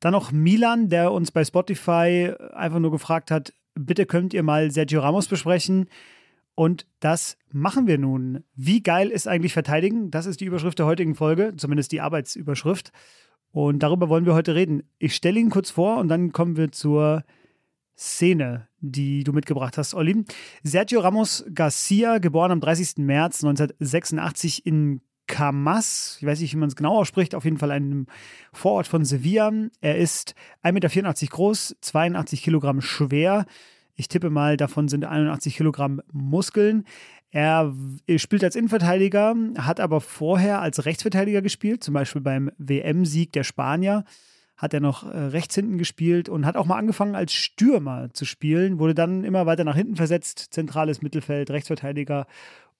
Dann 0.00 0.12
noch 0.12 0.32
Milan, 0.32 0.88
der 0.88 1.12
uns 1.12 1.30
bei 1.32 1.44
Spotify 1.44 2.32
einfach 2.52 2.78
nur 2.78 2.92
gefragt 2.92 3.30
hat, 3.30 3.52
bitte 3.74 4.06
könnt 4.06 4.34
ihr 4.34 4.42
mal 4.42 4.70
Sergio 4.70 5.00
Ramos 5.00 5.28
besprechen. 5.28 5.88
Und 6.54 6.86
das 6.98 7.38
machen 7.52 7.86
wir 7.86 7.98
nun. 7.98 8.42
Wie 8.56 8.82
geil 8.82 9.10
ist 9.10 9.28
eigentlich 9.28 9.52
Verteidigen? 9.52 10.10
Das 10.10 10.26
ist 10.26 10.40
die 10.40 10.44
Überschrift 10.44 10.78
der 10.80 10.86
heutigen 10.86 11.14
Folge, 11.14 11.54
zumindest 11.56 11.92
die 11.92 12.00
Arbeitsüberschrift. 12.00 12.90
Und 13.50 13.82
darüber 13.82 14.08
wollen 14.08 14.26
wir 14.26 14.34
heute 14.34 14.54
reden. 14.54 14.82
Ich 14.98 15.14
stelle 15.14 15.40
ihn 15.40 15.50
kurz 15.50 15.70
vor 15.70 15.98
und 15.98 16.08
dann 16.08 16.32
kommen 16.32 16.56
wir 16.56 16.70
zur 16.70 17.24
Szene, 17.96 18.68
die 18.80 19.24
du 19.24 19.32
mitgebracht 19.32 19.76
hast, 19.76 19.94
Olli. 19.94 20.24
Sergio 20.62 21.00
Ramos 21.00 21.44
Garcia, 21.52 22.18
geboren 22.18 22.52
am 22.52 22.60
30. 22.60 22.98
März 22.98 23.42
1986 23.42 24.64
in 24.66 25.00
Camas, 25.26 26.16
ich 26.20 26.26
weiß 26.26 26.40
nicht, 26.40 26.54
wie 26.54 26.58
man 26.58 26.68
es 26.68 26.76
genau 26.76 26.96
ausspricht, 26.96 27.34
auf 27.34 27.44
jeden 27.44 27.58
Fall 27.58 27.70
einem 27.70 28.06
Vorort 28.52 28.86
von 28.86 29.04
Sevilla. 29.04 29.52
Er 29.80 29.96
ist 29.98 30.34
1,84 30.64 30.72
Meter 30.72 31.26
groß, 31.26 31.76
82 31.80 32.42
Kilogramm 32.42 32.80
schwer. 32.80 33.44
Ich 33.94 34.08
tippe 34.08 34.30
mal, 34.30 34.56
davon 34.56 34.88
sind 34.88 35.04
81 35.04 35.56
Kilogramm 35.56 36.00
Muskeln. 36.12 36.84
Er 37.30 37.74
spielt 38.16 38.42
als 38.42 38.56
Innenverteidiger, 38.56 39.34
hat 39.58 39.80
aber 39.80 40.00
vorher 40.00 40.62
als 40.62 40.86
Rechtsverteidiger 40.86 41.42
gespielt, 41.42 41.84
zum 41.84 41.94
Beispiel 41.94 42.22
beim 42.22 42.50
WM-Sieg 42.58 43.32
der 43.32 43.44
Spanier 43.44 44.04
hat 44.58 44.74
er 44.74 44.80
noch 44.80 45.04
äh, 45.04 45.16
rechts 45.16 45.54
hinten 45.54 45.78
gespielt 45.78 46.28
und 46.28 46.44
hat 46.44 46.56
auch 46.56 46.66
mal 46.66 46.76
angefangen 46.76 47.14
als 47.14 47.32
Stürmer 47.32 48.12
zu 48.12 48.24
spielen, 48.24 48.80
wurde 48.80 48.94
dann 48.94 49.22
immer 49.22 49.46
weiter 49.46 49.62
nach 49.62 49.76
hinten 49.76 49.94
versetzt, 49.94 50.48
zentrales 50.50 51.00
Mittelfeld, 51.00 51.50
Rechtsverteidiger 51.50 52.26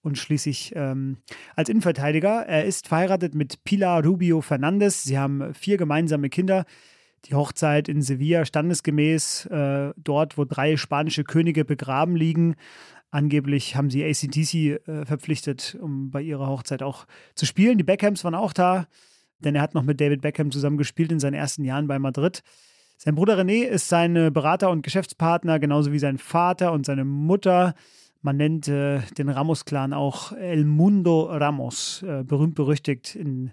und 0.01 0.17
schließlich 0.17 0.73
ähm, 0.75 1.17
als 1.55 1.69
Innenverteidiger. 1.69 2.45
Er 2.45 2.65
ist 2.65 2.89
verheiratet 2.89 3.33
mit 3.33 3.63
Pilar 3.63 4.03
Rubio 4.03 4.41
Fernandez. 4.41 5.03
Sie 5.03 5.17
haben 5.17 5.53
vier 5.53 5.77
gemeinsame 5.77 6.29
Kinder. 6.29 6.65
Die 7.25 7.35
Hochzeit 7.35 7.89
in 7.89 8.01
Sevilla 8.01 8.45
standesgemäß, 8.45 9.45
äh, 9.47 9.93
dort, 9.97 10.37
wo 10.37 10.45
drei 10.45 10.77
spanische 10.77 11.23
Könige 11.23 11.65
begraben 11.65 12.15
liegen. 12.15 12.55
Angeblich 13.11 13.75
haben 13.75 13.89
sie 13.89 14.03
ACDC 14.03 14.87
äh, 14.87 15.05
verpflichtet, 15.05 15.77
um 15.81 16.11
bei 16.11 16.21
ihrer 16.21 16.47
Hochzeit 16.47 16.83
auch 16.83 17.05
zu 17.35 17.45
spielen. 17.45 17.77
Die 17.77 17.83
Beckhams 17.83 18.23
waren 18.23 18.35
auch 18.35 18.53
da 18.53 18.87
denn 19.39 19.55
er 19.55 19.61
hat 19.61 19.73
noch 19.73 19.83
mit 19.83 19.99
David 19.99 20.21
Beckham 20.21 20.51
zusammen 20.51 20.77
gespielt 20.77 21.11
in 21.11 21.19
seinen 21.19 21.33
ersten 21.33 21.63
Jahren 21.63 21.87
bei 21.87 21.99
Madrid. 21.99 22.43
Sein 22.97 23.15
Bruder 23.15 23.39
René 23.39 23.63
ist 23.63 23.87
sein 23.87 24.13
Berater 24.33 24.69
und 24.69 24.81
Geschäftspartner, 24.81 25.59
genauso 25.59 25.91
wie 25.93 25.99
sein 25.99 26.17
Vater 26.17 26.73
und 26.73 26.85
seine 26.85 27.05
Mutter. 27.05 27.73
Man 28.21 28.35
nennt 28.35 28.67
äh, 28.67 28.99
den 29.17 29.29
Ramos-Clan 29.29 29.93
auch 29.93 30.33
El 30.33 30.65
Mundo 30.65 31.23
Ramos, 31.23 32.03
äh, 32.03 32.23
berühmt 32.23 32.55
berüchtigt 32.55 33.15
in 33.15 33.51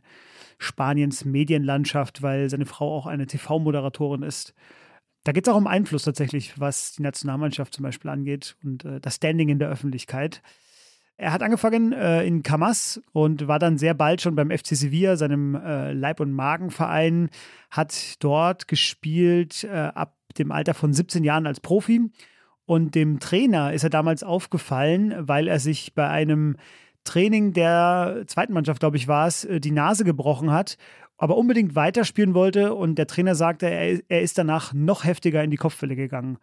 Spaniens 0.59 1.25
Medienlandschaft, 1.25 2.23
weil 2.23 2.51
seine 2.51 2.67
Frau 2.67 2.97
auch 2.97 3.07
eine 3.07 3.27
TV-Moderatorin 3.27 4.25
ist. 4.25 4.55
Da 5.27 5.33
geht 5.33 5.49
es 5.49 5.53
auch 5.53 5.57
um 5.57 5.67
Einfluss 5.67 6.05
tatsächlich, 6.05 6.61
was 6.61 6.93
die 6.93 7.03
Nationalmannschaft 7.03 7.75
zum 7.75 7.83
Beispiel 7.83 8.13
angeht 8.13 8.57
und 8.63 8.85
äh, 8.85 9.01
das 9.01 9.17
Standing 9.17 9.49
in 9.49 9.59
der 9.59 9.69
Öffentlichkeit. 9.69 10.41
Er 11.17 11.33
hat 11.33 11.43
angefangen 11.43 11.93
äh, 11.93 12.25
in 12.25 12.45
Camas 12.45 13.03
und 13.11 13.49
war 13.49 13.59
dann 13.59 13.77
sehr 13.77 13.95
bald 13.95 14.23
schon 14.23 14.37
beim 14.37 14.53
FC 14.53 14.77
Sevilla, 14.77 15.17
seinem 15.17 15.57
äh, 15.57 15.93
Leib- 15.93 16.21
und 16.21 16.31
Magenverein, 16.31 17.31
hat 17.73 18.23
dort 18.23 18.69
gespielt 18.69 19.65
äh, 19.65 19.91
ab 19.95 20.15
dem 20.39 20.53
Alter 20.53 20.75
von 20.75 20.93
17 20.93 21.25
Jahren 21.25 21.49
als 21.49 21.59
Profi. 21.59 22.09
Und 22.65 22.95
dem 22.95 23.19
Trainer 23.19 23.73
ist 23.73 23.83
er 23.83 23.91
damals 23.91 24.23
aufgefallen, 24.23 25.13
weil 25.19 25.49
er 25.49 25.59
sich 25.59 25.97
bei 25.97 26.09
einem 26.09 26.57
Training 27.03 27.53
der 27.53 28.23
zweiten 28.29 28.53
Mannschaft, 28.53 28.79
glaube 28.79 28.97
ich, 28.97 29.09
war 29.09 29.27
es, 29.27 29.45
äh, 29.45 29.59
die 29.59 29.73
Nase 29.73 30.05
gebrochen 30.05 30.53
hat, 30.53 30.77
aber 31.19 31.37
unbedingt 31.37 31.75
weiterspielen 31.75 32.35
wollte. 32.35 32.75
Und 32.75 32.97
der 32.97 33.07
Trainer 33.07 33.35
sagte, 33.35 33.67
er, 33.67 34.01
er 34.09 34.23
ist 34.23 34.39
danach 34.39 34.75
noch 34.75 35.05
heftiger 35.05 35.43
in 35.43 35.51
die 35.51 35.57
Kopfwelle 35.57 35.97
gegangen. 35.97 36.39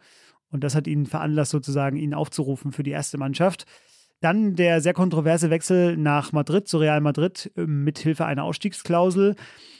Und 0.49 0.63
das 0.63 0.75
hat 0.75 0.87
ihn 0.87 1.05
veranlasst, 1.05 1.51
sozusagen 1.51 1.97
ihn 1.97 2.13
aufzurufen 2.13 2.71
für 2.71 2.83
die 2.83 2.91
erste 2.91 3.17
Mannschaft. 3.17 3.65
Dann 4.21 4.55
der 4.55 4.79
sehr 4.79 4.93
kontroverse 4.93 5.49
Wechsel 5.49 5.97
nach 5.97 6.31
Madrid 6.31 6.67
zu 6.67 6.77
Real 6.77 7.01
Madrid 7.01 7.51
äh, 7.57 7.65
mit 7.65 7.99
Hilfe 7.99 8.25
einer 8.25 8.43
Ausstiegsklausel. 8.43 9.35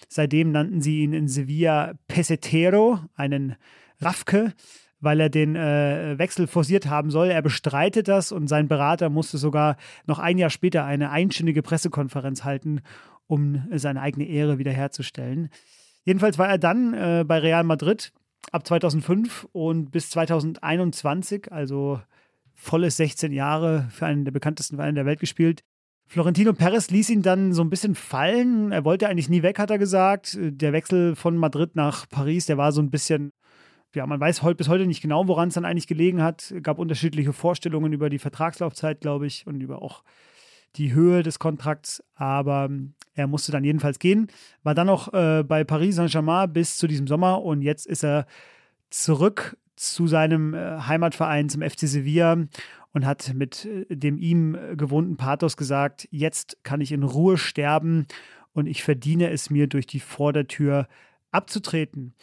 Seitdem 0.10 0.52
nannten 0.52 0.82
sie 0.82 1.02
ihn 1.02 1.14
in 1.14 1.28
Sevilla 1.28 1.94
Pesetero, 2.08 3.00
einen 3.16 3.56
Rafke, 4.00 4.54
weil 5.00 5.20
er 5.20 5.30
den 5.30 5.56
äh, 5.56 6.18
Wechsel 6.18 6.48
forciert 6.48 6.88
haben 6.88 7.10
soll. 7.10 7.28
Er 7.28 7.42
bestreitet 7.42 8.08
das 8.08 8.32
und 8.32 8.48
sein 8.48 8.68
Berater 8.68 9.10
musste 9.10 9.38
sogar 9.38 9.76
noch 10.08 10.20
ein 10.20 10.38
Jahr 10.38 10.50
später 10.50 10.86
eine 10.86 11.10
einstündige 11.12 11.62
Pressekonferenz 11.62 12.44
halten, 12.44 12.82
um 13.34 13.64
seine 13.72 14.00
eigene 14.02 14.28
Ehre 14.28 14.60
wiederherzustellen. 14.60 15.50
Jedenfalls 16.06 16.38
war 16.38 16.50
er 16.50 16.60
dann 16.60 16.94
äh, 16.94 17.26
bei 17.28 17.40
Real 17.40 17.64
Madrid 17.64 18.12
ab 18.52 18.68
2005 18.68 19.48
und 19.52 19.92
bis 19.92 20.12
2021, 20.12 21.52
also 21.52 22.00
volle 22.54 22.92
16 22.92 23.32
Jahre 23.32 23.88
für 23.90 24.06
einen 24.06 24.26
der 24.26 24.32
bekanntesten 24.32 24.76
Vereine 24.76 24.94
der 24.94 25.06
Welt 25.06 25.20
gespielt. 25.20 25.64
Florentino 26.06 26.54
Perez 26.54 26.92
ließ 26.92 27.10
ihn 27.10 27.24
dann 27.24 27.54
so 27.54 27.64
ein 27.64 27.72
bisschen 27.72 27.96
fallen. 27.96 28.72
Er 28.72 28.86
wollte 28.86 29.10
eigentlich 29.10 29.30
nie 29.30 29.42
weg, 29.42 29.58
hat 29.58 29.72
er 29.72 29.80
gesagt. 29.80 30.38
Der 30.40 30.74
Wechsel 30.74 31.16
von 31.16 31.36
Madrid 31.38 31.76
nach 31.76 32.08
Paris, 32.08 32.46
der 32.46 32.58
war 32.58 32.72
so 32.72 32.82
ein 32.82 32.92
bisschen, 32.92 33.32
ja, 33.96 34.06
man 34.06 34.20
weiß 34.20 34.42
bis 34.56 34.68
heute 34.68 34.86
nicht 34.86 35.02
genau, 35.02 35.28
woran 35.28 35.48
es 35.48 35.56
dann 35.56 35.66
eigentlich 35.66 35.88
gelegen 35.88 36.22
hat. 36.22 36.52
Es 36.52 36.62
gab 36.62 36.78
unterschiedliche 36.78 37.34
Vorstellungen 37.34 37.94
über 37.94 38.12
die 38.12 38.20
Vertragslaufzeit, 38.20 39.02
glaube 39.02 39.26
ich, 39.26 39.48
und 39.48 39.62
über 39.62 39.82
auch 39.82 40.04
die 40.76 40.94
Höhe 40.94 41.24
des 41.24 41.40
Kontrakts. 41.40 42.04
Aber 42.16 42.70
er 43.14 43.28
musste 43.28 43.52
dann 43.52 43.64
jedenfalls 43.64 44.00
gehen. 44.00 44.28
War 44.64 44.76
dann 44.76 44.88
noch 44.88 45.14
äh, 45.14 45.44
bei 45.44 45.64
Paris 45.64 45.96
Saint-Germain 45.96 46.52
bis 46.52 46.78
zu 46.78 46.88
diesem 46.88 47.08
Sommer 47.08 47.44
und 47.44 47.62
jetzt 47.62 47.86
ist 47.86 48.04
er 48.04 48.26
zurück 48.90 49.58
zu 49.76 50.08
seinem 50.08 50.54
äh, 50.54 50.80
Heimatverein, 50.88 51.50
zum 51.50 51.62
FC 51.62 51.82
Sevilla 51.82 52.38
und 52.94 53.06
hat 53.06 53.34
mit 53.34 53.66
äh, 53.66 53.96
dem 53.96 54.18
ihm 54.18 54.58
gewohnten 54.76 55.18
Pathos 55.18 55.58
gesagt, 55.58 56.08
jetzt 56.12 56.58
kann 56.64 56.82
ich 56.82 56.92
in 56.92 57.04
Ruhe 57.04 57.38
sterben 57.38 58.08
und 58.54 58.68
ich 58.68 58.84
verdiene 58.84 59.30
es 59.32 59.50
mir 59.50 59.68
durch 59.68 59.88
die 59.88 60.00
Vordertür 60.00 60.88
abzutreten. 61.32 62.14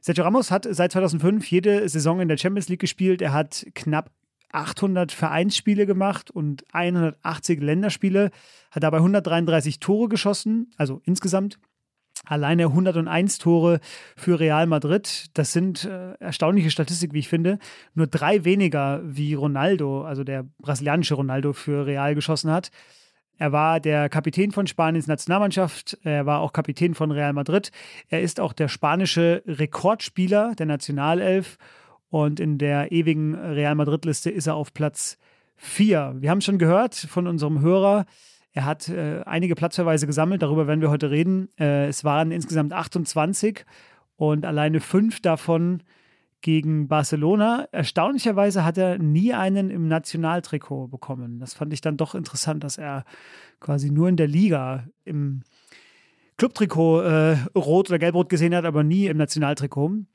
Sergio 0.00 0.24
Ramos 0.24 0.50
hat 0.50 0.66
seit 0.70 0.92
2005 0.92 1.50
jede 1.50 1.88
Saison 1.88 2.20
in 2.20 2.28
der 2.28 2.38
Champions 2.38 2.68
League 2.68 2.80
gespielt. 2.80 3.20
Er 3.20 3.32
hat 3.32 3.66
knapp 3.74 4.10
800 4.52 5.12
Vereinsspiele 5.12 5.86
gemacht 5.86 6.30
und 6.30 6.64
180 6.72 7.60
Länderspiele, 7.60 8.30
hat 8.70 8.82
dabei 8.82 8.98
133 8.98 9.80
Tore 9.80 10.08
geschossen, 10.08 10.70
also 10.76 11.00
insgesamt 11.04 11.58
Alleine 12.26 12.66
101 12.66 13.38
Tore 13.38 13.80
für 14.14 14.38
Real 14.38 14.66
Madrid. 14.66 15.30
Das 15.34 15.52
sind 15.52 15.84
äh, 15.84 16.12
erstaunliche 16.20 16.70
Statistiken, 16.70 17.14
wie 17.14 17.20
ich 17.20 17.28
finde. 17.28 17.58
Nur 17.94 18.08
drei 18.08 18.44
weniger 18.44 19.00
wie 19.04 19.34
Ronaldo, 19.34 20.04
also 20.04 20.22
der 20.22 20.44
brasilianische 20.58 21.14
Ronaldo 21.14 21.54
für 21.54 21.86
Real 21.86 22.14
geschossen 22.14 22.50
hat. 22.50 22.70
Er 23.38 23.52
war 23.52 23.80
der 23.80 24.10
Kapitän 24.10 24.52
von 24.52 24.66
Spaniens 24.66 25.06
Nationalmannschaft. 25.06 25.98
Er 26.02 26.26
war 26.26 26.40
auch 26.40 26.52
Kapitän 26.52 26.94
von 26.94 27.10
Real 27.10 27.32
Madrid. 27.32 27.72
Er 28.10 28.20
ist 28.20 28.38
auch 28.38 28.52
der 28.52 28.68
spanische 28.68 29.42
Rekordspieler 29.46 30.54
der 30.54 30.66
Nationalelf. 30.66 31.56
Und 32.10 32.40
in 32.40 32.58
der 32.58 32.92
ewigen 32.92 33.34
Real 33.34 33.74
Madrid-Liste 33.74 34.30
ist 34.30 34.46
er 34.46 34.56
auf 34.56 34.74
Platz 34.74 35.16
4. 35.56 36.16
Wir 36.18 36.30
haben 36.30 36.40
schon 36.40 36.58
gehört 36.58 36.94
von 36.94 37.26
unserem 37.26 37.60
Hörer, 37.60 38.04
er 38.52 38.64
hat 38.64 38.88
äh, 38.88 39.22
einige 39.26 39.54
Platzverweise 39.54 40.06
gesammelt, 40.06 40.42
darüber 40.42 40.66
werden 40.66 40.80
wir 40.80 40.90
heute 40.90 41.10
reden. 41.10 41.48
Äh, 41.58 41.86
es 41.86 42.02
waren 42.02 42.32
insgesamt 42.32 42.72
28 42.72 43.64
und 44.16 44.44
alleine 44.44 44.80
fünf 44.80 45.20
davon 45.20 45.82
gegen 46.40 46.88
Barcelona. 46.88 47.68
Erstaunlicherweise 47.70 48.64
hat 48.64 48.76
er 48.76 48.98
nie 48.98 49.34
einen 49.34 49.70
im 49.70 49.86
Nationaltrikot 49.86 50.88
bekommen. 50.88 51.38
Das 51.38 51.54
fand 51.54 51.72
ich 51.72 51.80
dann 51.80 51.96
doch 51.96 52.14
interessant, 52.14 52.64
dass 52.64 52.76
er 52.76 53.04
quasi 53.60 53.90
nur 53.90 54.08
in 54.08 54.16
der 54.16 54.26
Liga 54.26 54.84
im 55.04 55.42
Clubtrikot 56.36 57.02
äh, 57.02 57.36
rot 57.54 57.90
oder 57.90 57.98
gelb-rot 57.98 58.30
gesehen 58.30 58.54
hat, 58.54 58.64
aber 58.64 58.82
nie 58.82 59.06
im 59.06 59.18
Nationaltrikot. 59.18 60.06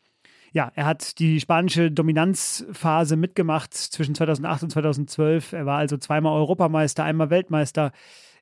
Ja, 0.56 0.72
er 0.74 0.86
hat 0.86 1.20
die 1.20 1.42
spanische 1.42 1.92
Dominanzphase 1.92 3.18
mitgemacht 3.18 3.74
zwischen 3.74 4.16
2008 4.16 4.64
und 4.64 4.70
2012. 4.70 5.52
Er 5.52 5.66
war 5.66 5.80
also 5.80 5.98
zweimal 5.98 6.32
Europameister, 6.32 7.04
einmal 7.04 7.30
Weltmeister. 7.30 7.92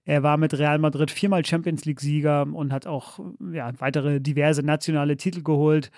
Er 0.06 0.22
war 0.22 0.38
mit 0.38 0.56
Real 0.56 0.78
Madrid 0.78 1.10
viermal 1.10 1.44
Champions 1.44 1.86
League-Sieger 1.86 2.46
und 2.54 2.72
hat 2.72 2.86
auch 2.86 3.20
ja, 3.52 3.72
weitere 3.80 4.22
diverse 4.22 4.62
nationale 4.62 5.18
Titel 5.18 5.42
geholt, 5.42 5.90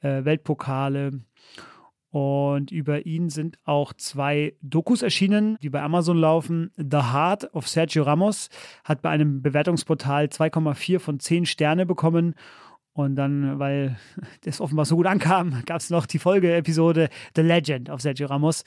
äh, 0.00 0.24
Weltpokale. 0.24 1.20
Und 2.08 2.72
über 2.72 3.04
ihn 3.04 3.28
sind 3.28 3.58
auch 3.66 3.92
zwei 3.92 4.54
Dokus 4.62 5.02
erschienen, 5.02 5.58
die 5.60 5.68
bei 5.68 5.82
Amazon 5.82 6.16
laufen. 6.16 6.70
The 6.78 7.12
Heart 7.12 7.54
of 7.54 7.68
Sergio 7.68 8.04
Ramos 8.04 8.48
hat 8.84 9.02
bei 9.02 9.10
einem 9.10 9.42
Bewertungsportal 9.42 10.28
2,4 10.28 10.98
von 10.98 11.20
10 11.20 11.44
Sterne 11.44 11.84
bekommen. 11.84 12.36
Und 12.98 13.14
dann, 13.14 13.60
weil 13.60 13.96
das 14.42 14.60
offenbar 14.60 14.84
so 14.84 14.96
gut 14.96 15.06
ankam, 15.06 15.62
gab 15.66 15.80
es 15.80 15.88
noch 15.88 16.04
die 16.04 16.18
Folgeepisode 16.18 17.10
The 17.36 17.42
Legend 17.42 17.90
of 17.90 18.00
Sergio 18.00 18.26
Ramos. 18.26 18.64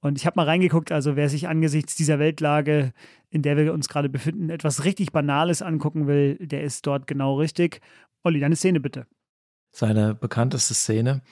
Und 0.00 0.18
ich 0.18 0.26
habe 0.26 0.36
mal 0.36 0.44
reingeguckt, 0.44 0.92
also 0.92 1.16
wer 1.16 1.30
sich 1.30 1.48
angesichts 1.48 1.94
dieser 1.94 2.18
Weltlage, 2.18 2.92
in 3.30 3.40
der 3.40 3.56
wir 3.56 3.72
uns 3.72 3.88
gerade 3.88 4.10
befinden, 4.10 4.50
etwas 4.50 4.84
richtig 4.84 5.12
Banales 5.12 5.62
angucken 5.62 6.06
will, 6.06 6.36
der 6.36 6.62
ist 6.62 6.86
dort 6.86 7.06
genau 7.06 7.38
richtig. 7.38 7.80
Olli, 8.22 8.38
deine 8.38 8.56
Szene 8.56 8.80
bitte. 8.80 9.06
Seine 9.72 10.14
bekannteste 10.14 10.74
Szene. 10.74 11.22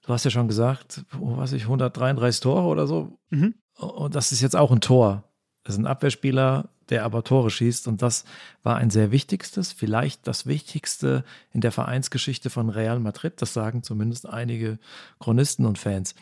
Du 0.00 0.14
hast 0.14 0.24
ja 0.24 0.30
schon 0.30 0.48
gesagt, 0.48 1.04
oh, 1.20 1.36
was 1.36 1.52
ich, 1.52 1.64
133 1.64 2.40
Tore 2.40 2.62
oder 2.62 2.86
so. 2.86 3.18
Mhm. 3.28 3.54
und 3.78 4.14
das 4.14 4.32
ist 4.32 4.40
jetzt 4.40 4.56
auch 4.56 4.70
ein 4.70 4.80
Tor. 4.80 5.24
Ist 5.68 5.78
ein 5.78 5.86
Abwehrspieler, 5.86 6.68
der 6.88 7.04
aber 7.04 7.24
Tore 7.24 7.50
schießt. 7.50 7.88
Und 7.88 8.02
das 8.02 8.24
war 8.62 8.76
ein 8.76 8.90
sehr 8.90 9.10
wichtigstes, 9.10 9.72
vielleicht 9.72 10.26
das 10.26 10.46
Wichtigste 10.46 11.24
in 11.52 11.60
der 11.60 11.72
Vereinsgeschichte 11.72 12.50
von 12.50 12.70
Real 12.70 13.00
Madrid. 13.00 13.34
Das 13.42 13.52
sagen 13.52 13.82
zumindest 13.82 14.28
einige 14.28 14.78
Chronisten 15.18 15.66
und 15.66 15.78
Fans. 15.78 16.14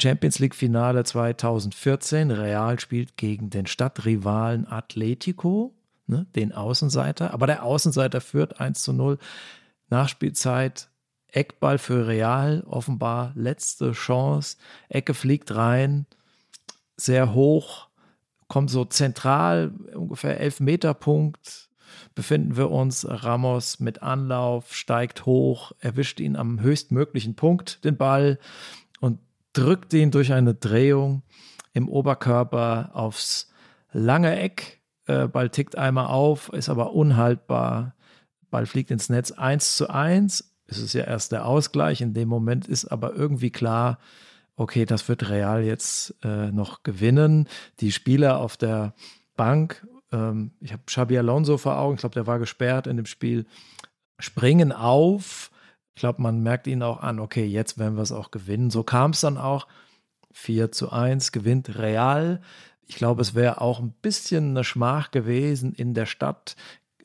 Champions 0.00 0.38
League 0.38 0.54
Finale 0.54 1.04
2014. 1.04 2.30
Real 2.30 2.78
spielt 2.80 3.16
gegen 3.16 3.50
den 3.50 3.66
Stadtrivalen 3.66 4.66
Atletico, 4.66 5.74
ne, 6.06 6.26
den 6.34 6.52
Außenseiter. 6.52 7.32
Aber 7.32 7.46
der 7.46 7.62
Außenseiter 7.62 8.20
führt 8.20 8.60
1 8.60 8.82
zu 8.82 8.92
0. 8.92 9.18
Nachspielzeit. 9.90 10.88
Eckball 11.28 11.78
für 11.78 12.06
Real, 12.06 12.62
offenbar 12.66 13.32
letzte 13.34 13.92
Chance. 13.92 14.58
Ecke 14.90 15.14
fliegt 15.14 15.54
rein, 15.54 16.04
sehr 16.96 17.32
hoch, 17.32 17.88
kommt 18.52 18.68
so 18.68 18.84
zentral, 18.84 19.72
ungefähr 19.94 20.38
11 20.38 20.60
Meter 20.60 20.92
Punkt, 20.92 21.70
befinden 22.14 22.54
wir 22.58 22.70
uns. 22.70 23.06
Ramos 23.08 23.80
mit 23.80 24.02
Anlauf 24.02 24.74
steigt 24.74 25.24
hoch, 25.24 25.72
erwischt 25.78 26.20
ihn 26.20 26.36
am 26.36 26.60
höchstmöglichen 26.60 27.34
Punkt, 27.34 27.82
den 27.82 27.96
Ball, 27.96 28.38
und 29.00 29.20
drückt 29.54 29.94
ihn 29.94 30.10
durch 30.10 30.34
eine 30.34 30.52
Drehung 30.52 31.22
im 31.72 31.88
Oberkörper 31.88 32.90
aufs 32.92 33.50
lange 33.90 34.38
Eck. 34.38 34.82
Äh, 35.06 35.28
Ball 35.28 35.48
tickt 35.48 35.78
einmal 35.78 36.08
auf, 36.08 36.52
ist 36.52 36.68
aber 36.68 36.92
unhaltbar. 36.92 37.94
Ball 38.50 38.66
fliegt 38.66 38.90
ins 38.90 39.08
Netz 39.08 39.32
1 39.32 39.78
zu 39.78 39.88
1. 39.88 40.58
Es 40.66 40.76
ist 40.76 40.92
ja 40.92 41.04
erst 41.04 41.32
der 41.32 41.46
Ausgleich. 41.46 42.02
In 42.02 42.12
dem 42.12 42.28
Moment 42.28 42.68
ist 42.68 42.84
aber 42.84 43.14
irgendwie 43.14 43.50
klar, 43.50 43.98
okay, 44.56 44.84
das 44.84 45.08
wird 45.08 45.28
Real 45.28 45.62
jetzt 45.62 46.14
äh, 46.22 46.50
noch 46.50 46.82
gewinnen. 46.82 47.48
Die 47.80 47.92
Spieler 47.92 48.38
auf 48.38 48.56
der 48.56 48.94
Bank, 49.36 49.86
ähm, 50.12 50.52
ich 50.60 50.72
habe 50.72 50.82
Xabi 50.86 51.18
Alonso 51.18 51.58
vor 51.58 51.78
Augen, 51.78 51.94
ich 51.94 52.00
glaube, 52.00 52.14
der 52.14 52.26
war 52.26 52.38
gesperrt 52.38 52.86
in 52.86 52.96
dem 52.96 53.06
Spiel, 53.06 53.46
springen 54.18 54.72
auf. 54.72 55.50
Ich 55.94 56.00
glaube, 56.00 56.22
man 56.22 56.42
merkt 56.42 56.66
ihnen 56.66 56.82
auch 56.82 57.00
an, 57.00 57.18
okay, 57.18 57.44
jetzt 57.44 57.78
werden 57.78 57.96
wir 57.96 58.02
es 58.02 58.12
auch 58.12 58.30
gewinnen. 58.30 58.70
So 58.70 58.82
kam 58.82 59.10
es 59.10 59.20
dann 59.20 59.38
auch. 59.38 59.66
4 60.34 60.72
zu 60.72 60.90
1 60.90 61.32
gewinnt 61.32 61.78
Real. 61.78 62.40
Ich 62.86 62.96
glaube, 62.96 63.22
es 63.22 63.34
wäre 63.34 63.60
auch 63.60 63.80
ein 63.80 63.92
bisschen 64.02 64.50
eine 64.50 64.64
Schmach 64.64 65.10
gewesen 65.10 65.74
in 65.74 65.92
der 65.94 66.06
Stadt, 66.06 66.56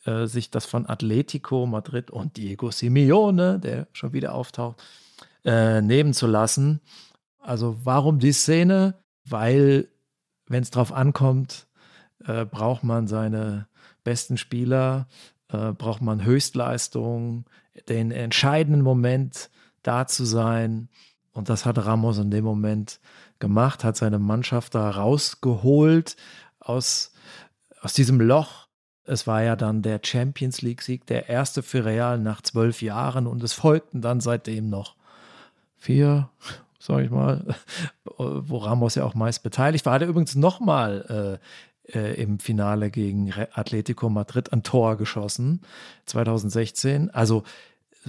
äh, 0.05 0.25
sich 0.25 0.49
das 0.49 0.65
von 0.65 0.87
Atletico 0.87 1.65
Madrid 1.65 2.09
und 2.09 2.37
Diego 2.37 2.71
Simeone, 2.71 3.59
der 3.59 3.87
schon 3.91 4.13
wieder 4.13 4.33
auftaucht, 4.33 4.81
äh, 5.43 5.81
nehmen 5.81 6.13
zu 6.13 6.27
lassen. 6.27 6.81
Also 7.47 7.77
warum 7.85 8.19
die 8.19 8.33
Szene? 8.33 8.95
Weil, 9.23 9.87
wenn 10.47 10.63
es 10.63 10.69
drauf 10.69 10.91
ankommt, 10.91 11.67
äh, 12.25 12.45
braucht 12.45 12.83
man 12.83 13.07
seine 13.07 13.69
besten 14.03 14.35
Spieler, 14.35 15.07
äh, 15.47 15.71
braucht 15.71 16.01
man 16.01 16.25
Höchstleistung, 16.25 17.45
den 17.87 18.11
entscheidenden 18.11 18.81
Moment 18.81 19.49
da 19.81 20.07
zu 20.07 20.25
sein. 20.25 20.89
Und 21.31 21.47
das 21.47 21.65
hat 21.65 21.77
Ramos 21.77 22.17
in 22.17 22.31
dem 22.31 22.43
Moment 22.43 22.99
gemacht, 23.39 23.85
hat 23.85 23.95
seine 23.95 24.19
Mannschaft 24.19 24.75
da 24.75 24.89
rausgeholt 24.89 26.17
aus, 26.59 27.13
aus 27.79 27.93
diesem 27.93 28.19
Loch. 28.19 28.67
Es 29.05 29.25
war 29.25 29.41
ja 29.41 29.55
dann 29.55 29.81
der 29.81 30.01
Champions 30.03 30.61
League-Sieg, 30.61 31.05
der 31.05 31.29
erste 31.29 31.63
für 31.63 31.85
Real 31.85 32.19
nach 32.19 32.41
zwölf 32.41 32.81
Jahren 32.81 33.25
und 33.25 33.41
es 33.41 33.53
folgten 33.53 34.01
dann 34.01 34.19
seitdem 34.19 34.69
noch 34.69 34.97
vier 35.77 36.29
sage 36.79 37.05
ich 37.05 37.11
mal, 37.11 37.55
wo 38.17 38.57
Ramos 38.57 38.95
ja 38.95 39.03
auch 39.03 39.15
meist 39.15 39.43
beteiligt 39.43 39.85
war. 39.85 39.93
Hat 39.93 40.01
er 40.01 40.07
übrigens 40.07 40.35
nochmal 40.35 41.39
äh, 41.87 41.97
äh, 41.97 42.21
im 42.21 42.39
Finale 42.39 42.91
gegen 42.91 43.33
Atletico 43.53 44.09
Madrid 44.09 44.51
ein 44.53 44.63
Tor 44.63 44.97
geschossen, 44.97 45.61
2016. 46.05 47.09
Also 47.11 47.43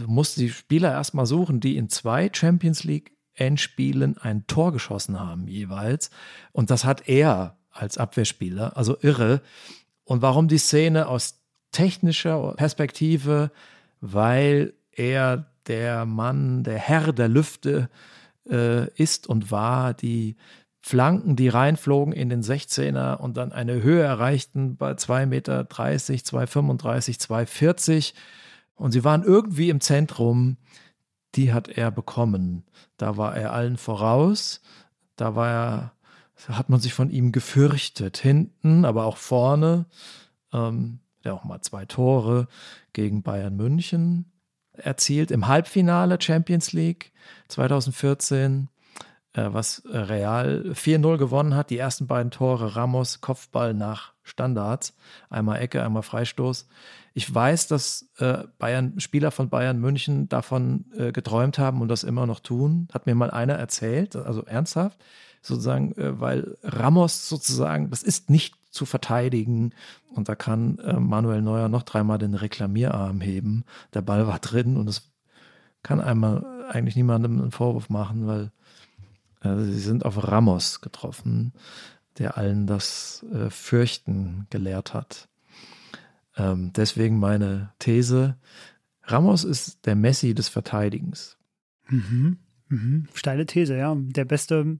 musste 0.07 0.41
die 0.41 0.51
Spieler 0.51 0.93
erstmal 0.93 1.27
suchen, 1.27 1.61
die 1.61 1.77
in 1.77 1.89
zwei 1.89 2.31
Champions 2.33 2.85
League 2.85 3.13
Endspielen 3.35 4.19
ein 4.19 4.47
Tor 4.49 4.73
geschossen 4.73 5.21
haben 5.21 5.47
jeweils. 5.47 6.11
Und 6.53 6.71
das 6.71 6.85
hat 6.85 7.09
er 7.09 7.57
als 7.71 7.97
Abwehrspieler, 7.97 8.77
also 8.77 8.97
irre. 9.01 9.43
Und 10.03 10.23
warum 10.23 10.49
die 10.49 10.59
Szene 10.59 11.07
aus 11.07 11.41
technischer 11.71 12.55
Perspektive? 12.57 13.53
Weil 14.01 14.75
er 14.91 15.47
der 15.69 16.05
Mann, 16.05 16.65
der 16.65 16.79
Herr 16.79 17.13
der 17.13 17.29
Lüfte 17.29 17.89
äh, 17.93 18.18
ist 18.49 19.27
und 19.27 19.51
war, 19.51 19.95
die 19.95 20.37
Flanken, 20.81 21.37
die 21.37 21.49
reinflogen 21.49 22.13
in 22.13 22.31
den 22.31 22.43
16er 22.43 23.17
und 23.17 23.37
dann 23.37 23.53
eine 23.53 23.83
Höhe 23.83 24.03
erreichten 24.03 24.77
bei 24.77 24.93
2,30 24.93 25.27
Meter, 25.27 25.61
2,35, 25.63 27.21
2,40 27.21 28.15
und 28.75 28.93
sie 28.93 29.05
waren 29.05 29.23
irgendwie 29.23 29.71
im 29.71 29.81
Zentrum, 29.81 30.57
die 31.35 31.53
hat 31.53 31.69
er 31.69 31.91
bekommen. 31.91 32.65
Da 32.97 33.17
war 33.17 33.37
er 33.37 33.53
allen 33.53 33.77
voraus, 33.77 34.63
da 35.17 35.35
war 35.35 35.49
er, 35.49 35.93
hat 36.49 36.69
man 36.69 36.81
sich 36.81 36.95
von 36.95 37.11
ihm 37.11 37.33
gefürchtet, 37.33 38.17
hinten, 38.17 38.85
aber 38.85 39.05
auch 39.05 39.17
vorne. 39.17 39.87
Ähm, 40.53 41.01
ja, 41.25 41.33
auch 41.33 41.45
mal 41.45 41.61
zwei 41.61 41.85
Tore 41.85 42.47
gegen 42.93 43.23
Bayern 43.23 43.57
München 43.57 44.31
erzielt 44.79 45.31
im 45.31 45.47
Halbfinale 45.49 46.21
Champions 46.21 46.73
League 46.73 47.13
2014, 47.49 48.69
äh, 49.33 49.49
was 49.51 49.83
Real 49.87 50.71
4-0 50.73 51.17
gewonnen 51.19 51.55
hat. 51.55 51.71
Die 51.71 51.79
ersten 51.79 52.07
beiden 52.07 52.31
Tore 52.31 52.77
Ramos 52.77 53.21
Kopfball 53.21 53.75
nach 53.75 54.13
Standards, 54.23 54.95
einmal 55.31 55.61
Ecke, 55.61 55.83
einmal 55.83 56.03
Freistoß. 56.03 56.69
Ich 57.15 57.35
weiß, 57.35 57.67
dass 57.69 58.09
äh, 58.19 58.45
Bayern, 58.59 59.01
Spieler 59.01 59.31
von 59.31 59.49
Bayern 59.49 59.81
München 59.81 60.29
davon 60.29 60.85
äh, 60.97 61.13
geträumt 61.13 61.59
haben 61.59 61.81
und 61.81 61.89
das 61.89 62.05
immer 62.05 62.27
noch 62.27 62.41
tun. 62.41 62.89
Hat 62.93 63.07
mir 63.07 63.15
mal 63.15 63.31
einer 63.31 63.55
erzählt, 63.55 64.15
also 64.15 64.45
ernsthaft, 64.45 64.99
sozusagen, 65.43 65.93
äh, 65.97 66.21
weil 66.21 66.57
Ramos 66.63 67.29
sozusagen, 67.29 67.91
das 67.91 68.03
ist 68.03 68.31
nicht 68.31 68.58
zu 68.71 68.87
verteidigen. 68.87 69.73
Und 70.15 70.29
da 70.29 70.35
kann 70.35 70.79
äh, 70.79 70.99
Manuel 70.99 71.43
Neuer 71.43 71.69
noch 71.69 71.83
dreimal 71.83 72.19
den 72.19 72.35
Reklamierarm 72.35 73.21
heben. 73.21 73.65
Der 73.95 74.03
Ball 74.03 74.27
war 74.27 74.39
drin 74.39 74.77
und 74.77 74.89
es 74.89 75.11
kann 75.83 76.01
einmal 76.01 76.45
eigentlich 76.69 76.97
niemandem 76.97 77.41
einen 77.41 77.51
Vorwurf 77.51 77.89
machen, 77.89 78.27
weil 78.27 78.51
äh, 79.43 79.65
sie 79.65 79.79
sind 79.79 80.05
auf 80.05 80.23
Ramos 80.27 80.81
getroffen, 80.81 81.53
der 82.19 82.37
allen 82.37 82.67
das 82.67 83.25
äh, 83.33 83.51
Fürchten 83.51 84.47
gelehrt 84.51 84.93
hat. 84.95 85.29
Ähm, 86.37 86.73
deswegen 86.75 87.19
meine 87.19 87.73
These, 87.79 88.37
Ramos 89.03 89.45
ist 89.45 89.87
der 89.87 89.97
Messi 89.97 90.35
des 90.35 90.49
Verteidigens. 90.49 91.39
Mhm. 91.89 92.39
Mhm. 92.69 93.09
Steile 93.15 93.47
These, 93.47 93.77
ja. 93.77 93.97
Der 93.97 94.25
beste, 94.25 94.79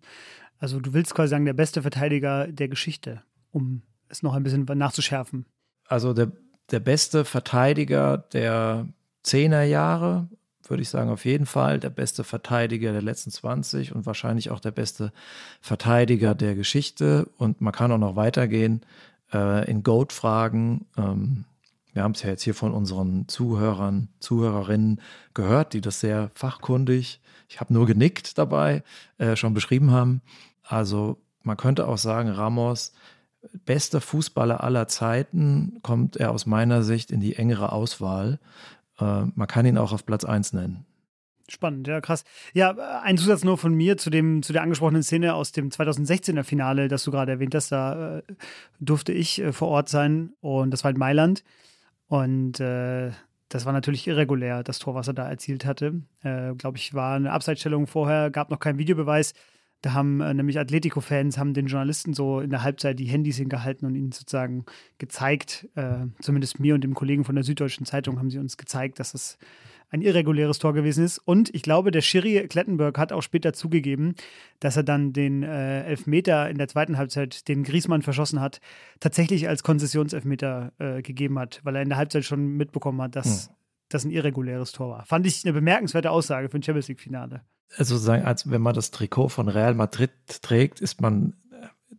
also 0.59 0.81
du 0.81 0.93
willst 0.93 1.15
quasi 1.15 1.31
sagen, 1.31 1.47
der 1.47 1.55
beste 1.55 1.81
Verteidiger 1.83 2.47
der 2.49 2.69
Geschichte 2.69 3.23
um 3.53 3.83
es 4.09 4.23
noch 4.23 4.35
ein 4.35 4.43
bisschen 4.43 4.65
nachzuschärfen? 4.65 5.47
Also 5.87 6.13
der, 6.13 6.33
der 6.71 6.81
beste 6.81 7.25
Verteidiger 7.25 8.19
der 8.19 8.87
Zehnerjahre, 9.23 10.29
würde 10.67 10.83
ich 10.83 10.89
sagen, 10.89 11.11
auf 11.11 11.25
jeden 11.25 11.47
Fall. 11.47 11.81
Der 11.81 11.91
beste 11.91 12.25
Verteidiger 12.25 12.93
der 12.93 13.03
letzten 13.03 13.31
20 13.31 13.95
und 13.95 14.07
wahrscheinlich 14.07 14.51
auch 14.51 14.61
der 14.61 14.71
beste 14.71 15.13
Verteidiger 15.61 16.35
der 16.35 16.55
Geschichte. 16.55 17.29
Und 17.39 17.61
man 17.61 17.73
kann 17.73 17.93
auch 17.93 17.99
noch 17.99 18.17
weitergehen 18.17 18.83
äh, 19.33 19.71
in 19.71 19.83
Goat-Fragen. 19.83 20.87
Ähm, 20.97 21.45
wir 21.93 22.03
haben 22.03 22.13
es 22.13 22.23
ja 22.23 22.31
jetzt 22.31 22.43
hier 22.43 22.55
von 22.55 22.73
unseren 22.73 23.29
Zuhörern, 23.29 24.09
Zuhörerinnen 24.21 25.01
gehört, 25.35 25.73
die 25.73 25.81
das 25.81 26.01
sehr 26.01 26.31
fachkundig, 26.35 27.21
ich 27.49 27.61
habe 27.61 27.73
nur 27.73 27.87
genickt 27.87 28.37
dabei, 28.37 28.83
äh, 29.17 29.37
schon 29.37 29.55
beschrieben 29.55 29.91
haben. 29.91 30.21
Also 30.63 31.19
man 31.43 31.57
könnte 31.57 31.89
auch 31.89 31.99
sagen, 31.99 32.29
Ramos 32.29 32.93
bester 33.65 34.01
Fußballer 34.01 34.63
aller 34.63 34.89
Zeiten, 34.89 35.79
kommt 35.83 36.17
er 36.17 36.31
aus 36.31 36.47
meiner 36.47 36.83
Sicht 36.83 37.11
in 37.11 37.21
die 37.21 37.37
engere 37.37 37.73
Auswahl. 37.73 38.39
Äh, 38.99 39.25
man 39.35 39.47
kann 39.47 39.67
ihn 39.67 39.79
auch 39.79 39.93
auf 39.93 40.07
Platz 40.07 40.25
1 40.25 40.53
nennen. 40.53 40.85
Spannend, 41.51 41.89
ja, 41.89 42.03
krass. 42.03 42.25
Ja, 42.53 42.73
ein 43.03 43.17
Zusatz 43.17 43.43
nur 43.43 43.57
von 43.57 43.73
mir 43.73 43.97
zu, 43.97 44.11
dem, 44.11 44.43
zu 44.43 44.53
der 44.53 44.63
angesprochenen 44.63 45.03
Szene 45.03 45.33
aus 45.33 45.51
dem 45.51 45.71
2016er 45.71 46.43
Finale, 46.43 46.89
das 46.89 47.05
du 47.05 47.11
gerade 47.11 47.33
erwähnt 47.33 47.55
hast. 47.55 47.73
Da 47.73 48.19
äh, 48.19 48.23
durfte 48.81 49.13
ich 49.13 49.41
äh, 49.41 49.53
vor 49.53 49.69
Ort 49.69 49.89
sein 49.89 50.35
und 50.41 50.71
das 50.71 50.85
war 50.85 50.91
in 50.91 50.99
Mailand. 50.99 51.45
Und 52.07 52.61
äh, 52.61 53.13
das 53.49 53.65
war 53.65 53.73
natürlich 53.73 54.07
irregulär, 54.07 54.63
das 54.63 54.79
Tor, 54.79 54.95
was 54.95 55.09
er 55.09 55.15
da 55.15 55.29
erzielt 55.29 55.65
hatte. 55.65 56.03
Äh, 56.23 56.55
Glaube 56.55 56.77
ich, 56.77 56.93
war 56.93 57.17
eine 57.17 57.33
Abseitsstellung 57.33 57.87
vorher, 57.87 58.31
gab 58.31 58.51
noch 58.51 58.61
keinen 58.61 58.79
Videobeweis. 58.79 59.33
Da 59.83 59.93
haben 59.93 60.21
äh, 60.21 60.35
nämlich 60.35 60.59
Atletico-Fans 60.59 61.39
haben 61.39 61.55
den 61.55 61.67
Journalisten 61.67 62.13
so 62.13 62.41
in 62.41 62.51
der 62.51 62.63
Halbzeit 62.63 62.99
die 62.99 63.07
Handys 63.07 63.37
hingehalten 63.37 63.87
und 63.87 63.95
ihnen 63.95 64.11
sozusagen 64.11 64.65
gezeigt, 64.99 65.69
äh, 65.77 66.07
zumindest 66.21 66.59
mir 66.59 66.75
und 66.75 66.83
dem 66.83 66.95
Kollegen 66.95 67.25
von 67.25 67.37
der 67.37 67.45
Süddeutschen 67.45 67.87
Zeitung 67.87 68.19
haben 68.19 68.31
sie 68.31 68.39
uns 68.39 68.57
gezeigt, 68.57 68.99
dass 68.99 69.15
es 69.15 69.39
ein 69.91 70.03
irreguläres 70.03 70.59
Tor 70.59 70.75
gewesen 70.75 71.05
ist. 71.05 71.19
Und 71.19 71.55
ich 71.55 71.63
glaube, 71.63 71.91
der 71.91 72.03
Schiri 72.03 72.47
Klettenberg 72.49 72.99
hat 72.99 73.13
auch 73.13 73.23
später 73.23 73.53
zugegeben, 73.53 74.15
dass 74.61 74.77
er 74.77 74.83
dann 74.83 75.13
den 75.13 75.43
äh, 75.43 75.85
Elfmeter 75.85 76.51
in 76.51 76.59
der 76.59 76.69
zweiten 76.69 76.99
Halbzeit, 76.99 77.49
den 77.49 77.63
Griesmann 77.63 78.03
verschossen 78.03 78.41
hat, 78.41 78.61
tatsächlich 79.01 79.49
als 79.49 79.63
Konzessionselfmeter 79.63 80.73
äh, 80.79 81.03
gegeben 81.03 81.39
hat, 81.39 81.61
weil 81.63 81.77
er 81.77 81.83
in 81.83 81.89
der 81.89 81.99
Halbzeit 81.99 82.25
schon 82.25 82.57
mitbekommen 82.57 83.01
hat, 83.01 83.17
dass 83.17 83.47
hm. 83.47 83.55
das 83.89 84.05
ein 84.05 84.11
irreguläres 84.11 84.73
Tor 84.73 84.91
war. 84.91 85.07
Fand 85.07 85.27
ich 85.27 85.45
eine 85.45 85.55
bemerkenswerte 85.55 86.11
Aussage 86.11 86.49
für 86.49 86.59
ein 86.59 86.63
Champions 86.63 86.89
League-Finale. 86.89 87.43
Also 87.77 87.97
sagen, 87.99 88.25
als 88.25 88.51
wenn 88.51 88.63
man 88.63 88.75
das 88.75 88.91
Trikot 88.91 89.29
von 89.29 89.49
Real 89.49 89.75
Madrid 89.75 90.11
trägt, 90.43 90.81
ist 90.81 91.01
man 91.01 91.35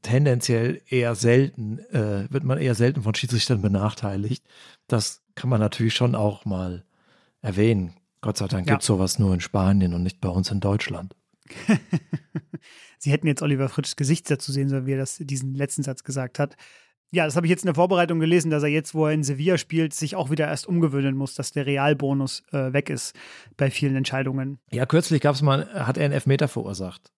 tendenziell 0.02 0.82
eher 0.88 1.16
selten, 1.16 1.80
äh, 1.92 2.32
wird 2.32 2.44
man 2.44 2.58
eher 2.58 2.76
selten 2.76 3.04
von 3.04 3.16
Schiedsrichtern 3.16 3.62
benachteiligt. 3.62 4.46
Das 4.88 5.22
kann 5.36 5.50
man 5.50 5.60
natürlich 5.60 5.94
schon 5.94 6.16
auch 6.16 6.46
mal 6.46 6.86
erwähnen. 7.42 7.94
Gott 8.22 8.38
sei 8.38 8.48
Dank 8.48 8.68
ja. 8.68 8.74
gibt 8.74 8.82
es 8.82 8.88
sowas 8.88 9.20
nur 9.20 9.34
in 9.34 9.42
Spanien 9.42 9.94
und 9.94 10.04
nicht 10.04 10.20
bei 10.22 10.30
uns 10.30 10.52
in 10.52 10.60
Deutschland. 10.60 11.16
Sie 12.98 13.12
hätten 13.12 13.28
jetzt 13.28 13.42
Oliver 13.42 13.70
Fritschs 13.70 13.96
Gesicht 13.96 14.30
dazu 14.30 14.52
sehen 14.52 14.70
sollen, 14.70 14.86
wie 14.86 14.94
er 14.94 14.98
das, 14.98 15.18
diesen 15.20 15.56
letzten 15.56 15.84
Satz 15.84 16.04
gesagt 16.04 16.38
hat. 16.38 16.58
Ja, 17.12 17.26
das 17.26 17.36
habe 17.36 17.48
ich 17.48 17.50
jetzt 17.50 17.64
in 17.64 17.68
der 17.68 17.76
Vorbereitung 17.76 18.20
gelesen, 18.20 18.52
dass 18.52 18.62
er 18.62 18.70
jetzt, 18.70 18.94
wo 18.94 19.08
er 19.08 19.14
in 19.14 19.24
Sevilla 19.24 19.58
spielt, 19.58 19.94
sich 19.94 20.16
auch 20.16 20.30
wieder 20.30 20.48
erst 20.48 20.68
umgewöhnen 20.68 21.16
muss, 21.16 21.34
dass 21.34 21.52
der 21.52 21.66
Realbonus 21.66 22.44
äh, 22.52 22.72
weg 22.72 22.90
ist 22.90 23.16
bei 23.58 23.72
vielen 23.72 23.96
Entscheidungen. 23.96 24.60
Ja, 24.72 24.86
kürzlich 24.86 25.22
gab 25.22 25.34
es 25.34 25.42
mal, 25.42 25.68
hat 25.74 25.98
er 25.98 26.06
einen 26.06 26.14
Elfmeter 26.14 26.48
verursacht. 26.48 27.12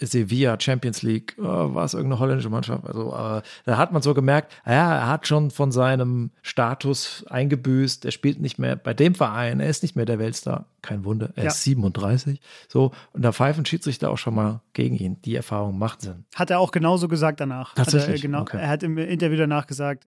Sevilla 0.00 0.58
Champions 0.60 1.02
League, 1.02 1.36
oh, 1.38 1.74
war 1.74 1.84
es 1.84 1.94
irgendeine 1.94 2.20
holländische 2.20 2.50
Mannschaft. 2.50 2.84
Also 2.84 3.12
äh, 3.12 3.42
da 3.64 3.78
hat 3.78 3.92
man 3.92 4.02
so 4.02 4.14
gemerkt, 4.14 4.52
ja, 4.66 4.96
er 4.96 5.08
hat 5.08 5.26
schon 5.26 5.50
von 5.50 5.72
seinem 5.72 6.30
Status 6.42 7.24
eingebüßt. 7.28 8.04
Er 8.04 8.10
spielt 8.10 8.40
nicht 8.40 8.58
mehr 8.58 8.76
bei 8.76 8.94
dem 8.94 9.14
Verein, 9.14 9.60
er 9.60 9.68
ist 9.68 9.82
nicht 9.82 9.96
mehr 9.96 10.06
der 10.06 10.18
Weltstar. 10.18 10.66
Kein 10.82 11.04
Wunder, 11.04 11.30
er 11.36 11.44
ja. 11.44 11.50
ist 11.50 11.62
37. 11.62 12.40
So, 12.68 12.92
und 13.12 13.22
da 13.22 13.32
pfeifen 13.32 13.64
Schiedsrichter 13.64 14.10
auch 14.10 14.18
schon 14.18 14.34
mal 14.34 14.60
gegen 14.74 14.96
ihn. 14.96 15.20
Die 15.22 15.34
Erfahrung 15.34 15.78
macht 15.78 16.02
Sinn. 16.02 16.24
Hat 16.34 16.50
er 16.50 16.60
auch 16.60 16.70
genauso 16.70 17.08
gesagt 17.08 17.40
danach. 17.40 17.74
Tatsächlich. 17.74 18.08
Hat 18.08 18.18
er, 18.18 18.22
genau, 18.22 18.40
okay. 18.42 18.58
er 18.58 18.68
hat 18.68 18.82
im 18.82 18.98
Interview 18.98 19.38
danach 19.38 19.66
gesagt, 19.66 20.06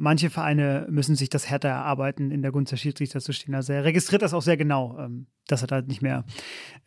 manche 0.00 0.30
Vereine 0.30 0.86
müssen 0.88 1.14
sich 1.14 1.28
das 1.28 1.48
härter 1.48 1.68
erarbeiten, 1.68 2.30
in 2.30 2.42
der 2.42 2.52
Gunst 2.52 2.72
der 2.72 2.78
Schiedsrichter 2.78 3.20
zu 3.20 3.32
stehen. 3.32 3.54
Also 3.54 3.72
er 3.72 3.84
registriert 3.84 4.22
das 4.22 4.34
auch 4.34 4.42
sehr 4.42 4.56
genau, 4.56 4.98
ähm, 4.98 5.26
dass 5.46 5.62
er 5.62 5.68
da 5.68 5.82
nicht 5.82 6.02
mehr 6.02 6.24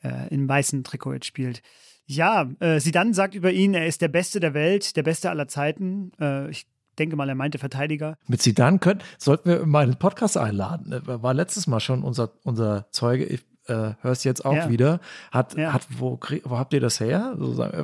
äh, 0.04 0.34
im 0.34 0.50
weißen 0.50 0.84
Trikot 0.84 1.14
jetzt 1.14 1.28
spielt. 1.28 1.62
Ja, 2.06 2.50
äh, 2.60 2.80
dann 2.92 3.14
sagt 3.14 3.36
über 3.36 3.52
ihn, 3.52 3.74
er 3.74 3.88
ist 3.88 4.02
der 4.02 4.08
Beste 4.10 4.40
der 4.40 4.54
Welt, 4.54 4.96
der 4.96 5.04
Beste 5.04 5.30
aller 5.30 5.48
Zeiten. 5.48 6.12
Äh, 6.20 6.50
ich 6.50 6.68
denke 7.00 7.16
mal, 7.16 7.30
er 7.30 7.36
meinte 7.36 7.58
Verteidiger. 7.58 8.18
Mit 8.28 8.42
Sidan 8.42 8.80
können, 8.80 9.02
sollten 9.18 9.50
wir 9.50 9.66
mal 9.66 9.84
einen 9.84 9.98
Podcast 9.98 10.38
einladen. 10.38 10.92
Er 10.92 11.24
War 11.24 11.34
letztes 11.34 11.68
Mal 11.68 11.80
schon 11.80 12.04
unser, 12.04 12.32
unser 12.44 12.88
Zeuge. 12.92 13.26
Ich 13.26 13.42
äh, 13.68 13.94
höre 14.02 14.12
es 14.12 14.24
jetzt 14.24 14.46
auch 14.46 14.56
ja. 14.56 14.70
wieder. 14.70 15.00
Hat, 15.32 15.56
ja. 15.58 15.74
hat 15.74 15.88
wo, 15.98 16.20
wo 16.44 16.58
habt 16.58 16.74
ihr 16.74 16.82
das 16.82 17.00
her? 17.00 17.38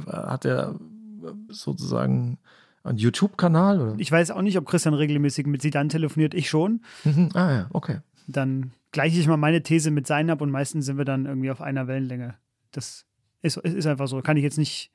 Hat 0.07 0.45
er 0.45 0.75
sozusagen 1.47 2.37
einen 2.83 2.97
YouTube-Kanal? 2.97 3.95
Ich 3.97 4.11
weiß 4.11 4.31
auch 4.31 4.41
nicht, 4.41 4.57
ob 4.57 4.65
Christian 4.65 4.93
regelmäßig 4.93 5.47
mit 5.47 5.61
Sidan 5.61 5.89
telefoniert. 5.89 6.33
Ich 6.33 6.49
schon. 6.49 6.81
Mhm. 7.03 7.29
Ah 7.33 7.51
ja, 7.51 7.67
okay. 7.71 7.99
Dann 8.27 8.71
gleiche 8.91 9.19
ich 9.19 9.27
mal 9.27 9.37
meine 9.37 9.63
These 9.63 9.91
mit 9.91 10.07
seinen 10.07 10.29
ab 10.29 10.41
und 10.41 10.51
meistens 10.51 10.85
sind 10.85 10.97
wir 10.97 11.05
dann 11.05 11.25
irgendwie 11.25 11.51
auf 11.51 11.61
einer 11.61 11.87
Wellenlänge. 11.87 12.35
Das 12.71 13.05
ist, 13.41 13.57
ist 13.57 13.85
einfach 13.85 14.07
so. 14.07 14.21
Kann 14.21 14.37
ich 14.37 14.43
jetzt 14.43 14.57
nicht, 14.57 14.91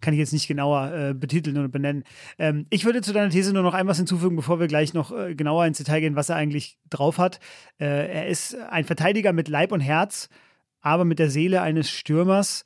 kann 0.00 0.12
ich 0.12 0.18
jetzt 0.18 0.32
nicht 0.32 0.48
genauer 0.48 0.92
äh, 0.92 1.14
betiteln 1.14 1.56
oder 1.56 1.68
benennen. 1.68 2.04
Ähm, 2.38 2.66
ich 2.70 2.84
würde 2.84 3.02
zu 3.02 3.12
deiner 3.12 3.30
These 3.30 3.52
nur 3.52 3.62
noch 3.62 3.74
ein 3.74 3.86
was 3.86 3.96
hinzufügen, 3.96 4.36
bevor 4.36 4.60
wir 4.60 4.66
gleich 4.66 4.94
noch 4.94 5.12
äh, 5.12 5.34
genauer 5.34 5.66
ins 5.66 5.78
Detail 5.78 6.00
gehen, 6.00 6.16
was 6.16 6.28
er 6.28 6.36
eigentlich 6.36 6.78
drauf 6.90 7.18
hat. 7.18 7.40
Äh, 7.78 7.86
er 7.86 8.26
ist 8.28 8.54
ein 8.54 8.84
Verteidiger 8.84 9.32
mit 9.32 9.48
Leib 9.48 9.72
und 9.72 9.80
Herz, 9.80 10.28
aber 10.80 11.04
mit 11.04 11.18
der 11.18 11.30
Seele 11.30 11.62
eines 11.62 11.90
Stürmers. 11.90 12.64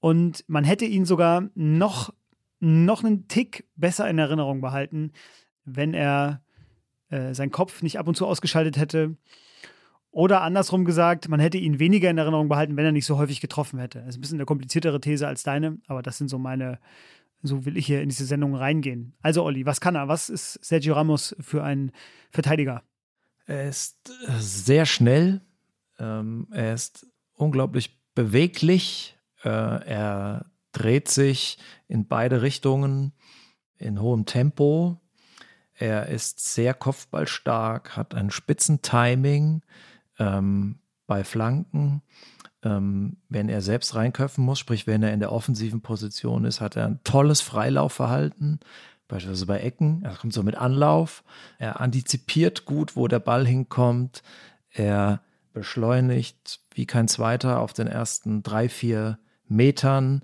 Und 0.00 0.44
man 0.48 0.64
hätte 0.64 0.84
ihn 0.84 1.04
sogar 1.04 1.48
noch, 1.54 2.12
noch 2.60 3.04
einen 3.04 3.28
Tick 3.28 3.66
besser 3.76 4.08
in 4.08 4.18
Erinnerung 4.18 4.60
behalten, 4.60 5.12
wenn 5.64 5.94
er 5.94 6.42
äh, 7.10 7.32
seinen 7.32 7.50
Kopf 7.50 7.82
nicht 7.82 7.98
ab 7.98 8.08
und 8.08 8.16
zu 8.16 8.26
ausgeschaltet 8.26 8.76
hätte 8.76 9.16
oder 10.14 10.42
andersrum 10.42 10.84
gesagt, 10.84 11.28
man 11.28 11.40
hätte 11.40 11.58
ihn 11.58 11.80
weniger 11.80 12.08
in 12.08 12.18
Erinnerung 12.18 12.48
behalten, 12.48 12.76
wenn 12.76 12.84
er 12.84 12.92
nicht 12.92 13.04
so 13.04 13.18
häufig 13.18 13.40
getroffen 13.40 13.80
hätte. 13.80 13.98
Das 13.98 14.10
ist 14.10 14.18
ein 14.18 14.20
bisschen 14.20 14.38
eine 14.38 14.46
kompliziertere 14.46 15.00
These 15.00 15.26
als 15.26 15.42
deine, 15.42 15.78
aber 15.88 16.02
das 16.02 16.18
sind 16.18 16.28
so 16.28 16.38
meine, 16.38 16.78
so 17.42 17.66
will 17.66 17.76
ich 17.76 17.86
hier 17.86 18.00
in 18.00 18.10
diese 18.10 18.24
Sendung 18.24 18.54
reingehen. 18.54 19.14
Also, 19.22 19.42
Olli, 19.42 19.66
was 19.66 19.80
kann 19.80 19.96
er? 19.96 20.06
Was 20.06 20.30
ist 20.30 20.64
Sergio 20.64 20.94
Ramos 20.94 21.34
für 21.40 21.64
ein 21.64 21.90
Verteidiger? 22.30 22.84
Er 23.46 23.68
ist 23.68 24.08
äh, 24.28 24.38
sehr 24.38 24.86
schnell. 24.86 25.40
Ähm, 25.98 26.46
er 26.52 26.74
ist 26.74 27.08
unglaublich 27.34 27.98
beweglich. 28.14 29.18
Äh, 29.42 29.48
er 29.48 30.46
dreht 30.70 31.08
sich 31.08 31.58
in 31.88 32.06
beide 32.06 32.40
Richtungen 32.40 33.14
in 33.78 34.00
hohem 34.00 34.26
Tempo. 34.26 35.00
Er 35.74 36.06
ist 36.06 36.38
sehr 36.38 36.72
kopfballstark, 36.72 37.96
hat 37.96 38.14
ein 38.14 38.30
Spitzentiming 38.30 39.62
ähm, 40.18 40.78
bei 41.06 41.24
Flanken. 41.24 42.02
Ähm, 42.62 43.18
wenn 43.28 43.48
er 43.48 43.60
selbst 43.60 43.94
reinköpfen 43.94 44.44
muss, 44.44 44.58
sprich, 44.58 44.86
wenn 44.86 45.02
er 45.02 45.12
in 45.12 45.20
der 45.20 45.32
offensiven 45.32 45.82
Position 45.82 46.44
ist, 46.44 46.60
hat 46.60 46.76
er 46.76 46.86
ein 46.86 47.00
tolles 47.04 47.40
Freilaufverhalten, 47.40 48.60
beispielsweise 49.06 49.46
bei 49.46 49.60
Ecken. 49.60 50.02
Er 50.02 50.14
kommt 50.14 50.32
so 50.32 50.42
mit 50.42 50.56
Anlauf. 50.56 51.24
Er 51.58 51.80
antizipiert 51.80 52.64
gut, 52.64 52.96
wo 52.96 53.06
der 53.06 53.18
Ball 53.18 53.46
hinkommt. 53.46 54.22
Er 54.70 55.20
beschleunigt 55.52 56.60
wie 56.74 56.86
kein 56.86 57.06
zweiter 57.06 57.60
auf 57.60 57.72
den 57.74 57.86
ersten 57.86 58.42
drei, 58.42 58.68
vier 58.68 59.18
Metern. 59.46 60.22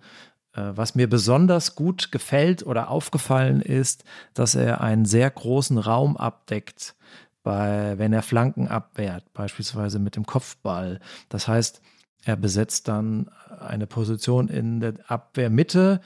Äh, 0.52 0.72
was 0.74 0.94
mir 0.94 1.08
besonders 1.08 1.74
gut 1.74 2.10
gefällt 2.10 2.64
oder 2.64 2.90
aufgefallen 2.90 3.60
ist, 3.60 4.04
dass 4.34 4.54
er 4.54 4.80
einen 4.80 5.04
sehr 5.04 5.30
großen 5.30 5.78
Raum 5.78 6.16
abdeckt 6.16 6.94
bei, 7.42 7.98
wenn 7.98 8.12
er 8.12 8.22
Flanken 8.22 8.68
abwehrt, 8.68 9.32
beispielsweise 9.32 9.98
mit 9.98 10.16
dem 10.16 10.26
Kopfball. 10.26 11.00
Das 11.28 11.48
heißt, 11.48 11.80
er 12.24 12.36
besetzt 12.36 12.88
dann 12.88 13.30
eine 13.60 13.86
Position 13.86 14.48
in 14.48 14.80
der 14.80 14.94
Abwehrmitte 15.08 16.00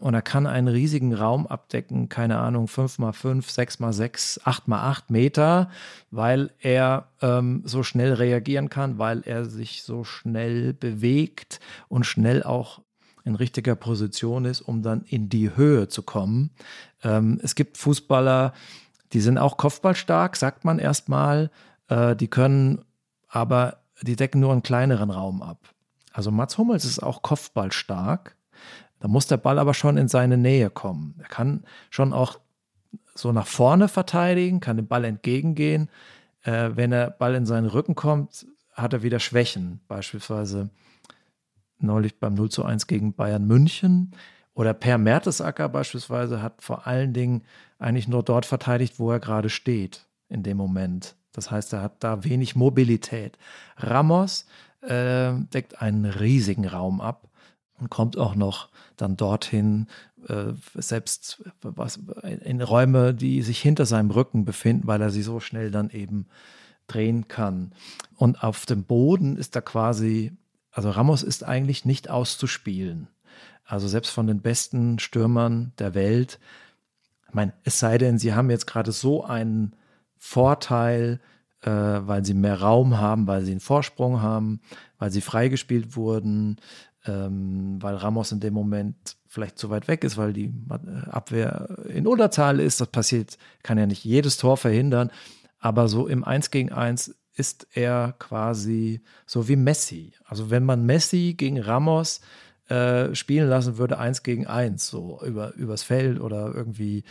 und 0.00 0.14
er 0.14 0.22
kann 0.22 0.46
einen 0.46 0.68
riesigen 0.68 1.14
Raum 1.14 1.46
abdecken, 1.46 2.08
keine 2.08 2.38
Ahnung, 2.38 2.66
5x5, 2.66 3.44
6x6, 3.44 4.40
8x8 4.40 5.02
Meter, 5.08 5.70
weil 6.10 6.50
er 6.58 7.08
ähm, 7.20 7.62
so 7.66 7.82
schnell 7.82 8.14
reagieren 8.14 8.70
kann, 8.70 8.98
weil 8.98 9.22
er 9.26 9.44
sich 9.44 9.82
so 9.82 10.02
schnell 10.02 10.72
bewegt 10.72 11.60
und 11.88 12.04
schnell 12.04 12.42
auch 12.42 12.80
in 13.24 13.34
richtiger 13.34 13.76
Position 13.76 14.46
ist, 14.46 14.62
um 14.62 14.82
dann 14.82 15.02
in 15.02 15.28
die 15.28 15.54
Höhe 15.54 15.88
zu 15.88 16.02
kommen. 16.02 16.50
Ähm, 17.04 17.38
es 17.42 17.54
gibt 17.54 17.76
Fußballer, 17.76 18.54
die 19.12 19.20
sind 19.20 19.38
auch 19.38 19.56
kopfballstark, 19.56 20.36
sagt 20.36 20.64
man 20.64 20.78
erstmal. 20.78 21.50
Äh, 21.88 22.16
die 22.16 22.28
können 22.28 22.84
aber, 23.28 23.78
die 24.02 24.16
decken 24.16 24.40
nur 24.40 24.52
einen 24.52 24.62
kleineren 24.62 25.10
Raum 25.10 25.42
ab. 25.42 25.74
Also 26.12 26.30
Mats 26.30 26.58
Hummels 26.58 26.84
ist 26.84 27.02
auch 27.02 27.22
kopfballstark. 27.22 28.36
Da 28.98 29.08
muss 29.08 29.26
der 29.26 29.38
Ball 29.38 29.58
aber 29.58 29.74
schon 29.74 29.96
in 29.96 30.08
seine 30.08 30.36
Nähe 30.36 30.70
kommen. 30.70 31.14
Er 31.18 31.28
kann 31.28 31.64
schon 31.88 32.12
auch 32.12 32.38
so 33.14 33.32
nach 33.32 33.46
vorne 33.46 33.88
verteidigen, 33.88 34.60
kann 34.60 34.76
dem 34.76 34.86
Ball 34.86 35.04
entgegengehen. 35.04 35.88
Äh, 36.42 36.70
wenn 36.74 36.90
der 36.90 37.10
Ball 37.10 37.34
in 37.34 37.46
seinen 37.46 37.66
Rücken 37.66 37.94
kommt, 37.94 38.46
hat 38.72 38.92
er 38.92 39.02
wieder 39.02 39.20
Schwächen. 39.20 39.80
Beispielsweise 39.88 40.70
neulich 41.78 42.18
beim 42.18 42.34
0 42.34 42.50
zu 42.50 42.64
1 42.64 42.86
gegen 42.86 43.14
Bayern 43.14 43.46
München. 43.46 44.12
Oder 44.54 44.74
Per 44.74 44.98
Mertesacker 44.98 45.68
beispielsweise 45.68 46.42
hat 46.42 46.62
vor 46.62 46.86
allen 46.86 47.12
Dingen 47.12 47.42
eigentlich 47.78 48.08
nur 48.08 48.22
dort 48.22 48.46
verteidigt, 48.46 48.98
wo 48.98 49.10
er 49.10 49.20
gerade 49.20 49.48
steht 49.48 50.06
in 50.28 50.42
dem 50.42 50.56
Moment. 50.56 51.16
Das 51.32 51.50
heißt, 51.50 51.72
er 51.72 51.82
hat 51.82 52.02
da 52.02 52.24
wenig 52.24 52.56
Mobilität. 52.56 53.38
Ramos 53.76 54.46
äh, 54.82 55.32
deckt 55.52 55.80
einen 55.80 56.04
riesigen 56.04 56.66
Raum 56.66 57.00
ab 57.00 57.28
und 57.78 57.90
kommt 57.90 58.18
auch 58.18 58.34
noch 58.34 58.68
dann 58.96 59.16
dorthin, 59.16 59.86
äh, 60.28 60.52
selbst 60.74 61.42
was, 61.62 62.00
in 62.22 62.60
Räume, 62.60 63.14
die 63.14 63.42
sich 63.42 63.60
hinter 63.60 63.86
seinem 63.86 64.10
Rücken 64.10 64.44
befinden, 64.44 64.86
weil 64.86 65.00
er 65.00 65.10
sie 65.10 65.22
so 65.22 65.40
schnell 65.40 65.70
dann 65.70 65.90
eben 65.90 66.26
drehen 66.86 67.28
kann. 67.28 67.72
Und 68.16 68.42
auf 68.42 68.66
dem 68.66 68.84
Boden 68.84 69.36
ist 69.36 69.54
er 69.54 69.62
quasi, 69.62 70.32
also 70.72 70.90
Ramos 70.90 71.22
ist 71.22 71.44
eigentlich 71.44 71.84
nicht 71.84 72.10
auszuspielen. 72.10 73.08
Also 73.70 73.86
selbst 73.86 74.10
von 74.10 74.26
den 74.26 74.40
besten 74.40 74.98
Stürmern 74.98 75.72
der 75.78 75.94
Welt. 75.94 76.40
Ich 77.28 77.34
meine, 77.34 77.52
es 77.62 77.78
sei 77.78 77.98
denn, 77.98 78.18
sie 78.18 78.34
haben 78.34 78.50
jetzt 78.50 78.66
gerade 78.66 78.90
so 78.90 79.24
einen 79.24 79.76
Vorteil, 80.16 81.20
äh, 81.62 81.70
weil 81.70 82.24
sie 82.24 82.34
mehr 82.34 82.60
Raum 82.60 82.98
haben, 82.98 83.28
weil 83.28 83.42
sie 83.42 83.52
einen 83.52 83.60
Vorsprung 83.60 84.20
haben, 84.22 84.60
weil 84.98 85.12
sie 85.12 85.20
freigespielt 85.20 85.94
wurden, 85.94 86.56
ähm, 87.06 87.80
weil 87.80 87.94
Ramos 87.94 88.32
in 88.32 88.40
dem 88.40 88.54
Moment 88.54 89.16
vielleicht 89.28 89.56
zu 89.56 89.70
weit 89.70 89.86
weg 89.86 90.02
ist, 90.02 90.16
weil 90.16 90.32
die 90.32 90.46
äh, 90.46 91.08
Abwehr 91.08 91.78
in 91.88 92.08
Unterzahl 92.08 92.58
ist. 92.58 92.80
Das 92.80 92.88
passiert, 92.88 93.38
kann 93.62 93.78
ja 93.78 93.86
nicht 93.86 94.04
jedes 94.04 94.36
Tor 94.36 94.56
verhindern. 94.56 95.12
Aber 95.60 95.86
so 95.86 96.08
im 96.08 96.24
1 96.24 96.50
gegen 96.50 96.72
1 96.72 97.14
ist 97.34 97.68
er 97.72 98.16
quasi 98.18 99.00
so 99.26 99.46
wie 99.46 99.54
Messi. 99.54 100.12
Also 100.24 100.50
wenn 100.50 100.64
man 100.64 100.84
Messi 100.84 101.34
gegen 101.38 101.60
Ramos 101.60 102.20
äh, 102.70 103.14
spielen 103.14 103.48
lassen 103.48 103.78
würde, 103.78 103.98
eins 103.98 104.22
gegen 104.22 104.46
eins, 104.46 104.86
so 104.88 105.20
über, 105.24 105.54
übers 105.54 105.82
Feld 105.82 106.20
oder 106.20 106.54
irgendwie 106.54 107.04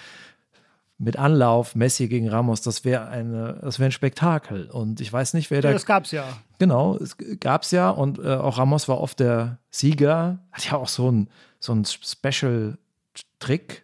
mit 0.97 1.17
Anlauf, 1.17 1.75
Messi 1.75 2.07
gegen 2.07 2.29
Ramos, 2.29 2.61
das 2.61 2.83
wäre 2.83 3.07
eine, 3.07 3.59
das 3.61 3.79
wäre 3.79 3.89
ein 3.89 3.93
Spektakel. 3.93 4.69
Und 4.69 4.99
ich 4.99 5.11
weiß 5.11 5.33
nicht, 5.33 5.49
wer 5.49 5.61
da. 5.61 5.69
Ja, 5.69 5.73
das 5.73 5.85
gab's 5.85 6.11
ja. 6.11 6.25
Genau, 6.59 6.97
es 6.97 7.15
gab's 7.39 7.71
ja 7.71 7.89
und 7.89 8.19
äh, 8.19 8.35
auch 8.35 8.57
Ramos 8.57 8.87
war 8.89 8.99
oft 8.99 9.19
der 9.19 9.59
Sieger. 9.69 10.39
Hat 10.51 10.69
ja 10.69 10.77
auch 10.77 10.89
so 10.89 11.09
ein, 11.09 11.29
so 11.59 11.73
ein 11.73 11.85
Special-Trick, 11.85 12.77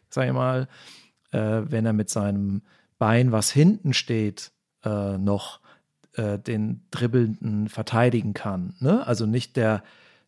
sag 0.09 0.27
ich 0.27 0.33
mal, 0.33 0.67
äh, 1.31 1.61
wenn 1.63 1.85
er 1.85 1.93
mit 1.93 2.09
seinem 2.09 2.63
Bein, 2.97 3.31
was 3.31 3.49
hinten 3.49 3.93
steht, 3.93 4.51
äh, 4.83 5.17
noch 5.17 5.61
äh, 6.13 6.37
den 6.37 6.85
Dribbelnden 6.91 7.69
verteidigen 7.69 8.33
kann. 8.33 8.75
Ne? 8.79 9.05
Also 9.07 9.25
nicht 9.25 9.55
der, 9.55 9.83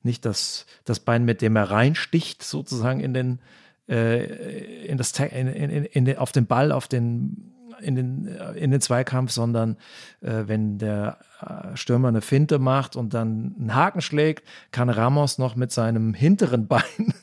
nicht 0.07 0.25
das, 0.25 0.65
das 0.85 0.99
Bein, 0.99 1.23
mit 1.25 1.41
dem 1.41 1.55
er 1.55 1.69
reinsticht, 1.69 2.41
sozusagen 2.41 2.99
in 2.99 3.13
den 3.13 3.39
äh, 3.87 4.85
in 4.85 4.97
das 4.97 5.17
in, 5.19 5.47
in, 5.47 5.69
in, 5.69 6.05
in, 6.07 6.17
auf 6.17 6.31
den 6.31 6.47
Ball, 6.47 6.71
auf 6.71 6.87
den 6.87 7.53
in 7.79 7.95
den, 7.95 8.25
in 8.55 8.71
den 8.71 8.81
Zweikampf, 8.81 9.31
sondern 9.31 9.77
äh, 10.21 10.43
wenn 10.47 10.77
der 10.77 11.19
äh, 11.41 11.77
Stürmer 11.77 12.07
eine 12.07 12.21
Finte 12.21 12.59
macht 12.59 12.95
und 12.95 13.13
dann 13.13 13.55
einen 13.59 13.75
Haken 13.75 14.01
schlägt, 14.01 14.47
kann 14.71 14.89
Ramos 14.89 15.37
noch 15.37 15.55
mit 15.55 15.71
seinem 15.71 16.13
hinteren 16.13 16.67
Bein, 16.67 16.81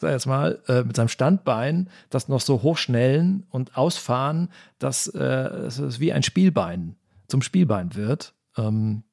sag 0.00 0.10
jetzt 0.10 0.26
mal, 0.26 0.60
äh, 0.66 0.82
mit 0.82 0.96
seinem 0.96 1.08
Standbein, 1.08 1.88
das 2.10 2.28
noch 2.28 2.40
so 2.40 2.62
hochschnellen 2.62 3.46
und 3.50 3.76
ausfahren, 3.76 4.48
dass 4.78 5.06
äh, 5.06 5.20
es 5.20 6.00
wie 6.00 6.12
ein 6.12 6.22
Spielbein 6.22 6.96
zum 7.28 7.42
Spielbein 7.42 7.94
wird. 7.94 8.34
Ähm, 8.56 9.04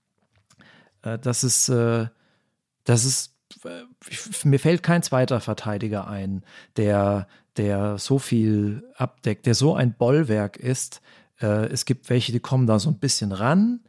äh, 1.04 1.20
das 1.20 1.44
ist, 1.44 1.70
äh, 1.70 2.08
das 2.90 3.06
ist 3.06 3.36
mir 4.44 4.60
fällt 4.60 4.84
kein 4.84 5.04
zweiter 5.04 5.40
Verteidiger 5.40 6.08
ein, 6.08 6.44
der, 6.76 7.28
der 7.58 7.98
so 7.98 8.20
viel 8.20 8.84
abdeckt, 8.96 9.46
der 9.46 9.56
so 9.56 9.76
ein 9.76 9.94
Bollwerk 9.94 10.58
ist. 10.58 11.02
Äh, 11.42 11.68
es 11.68 11.86
gibt 11.86 12.10
welche, 12.10 12.32
die 12.32 12.40
kommen 12.40 12.68
da 12.68 12.80
so 12.80 12.90
ein 12.90 13.00
bisschen 13.00 13.32
ran. 13.32 13.82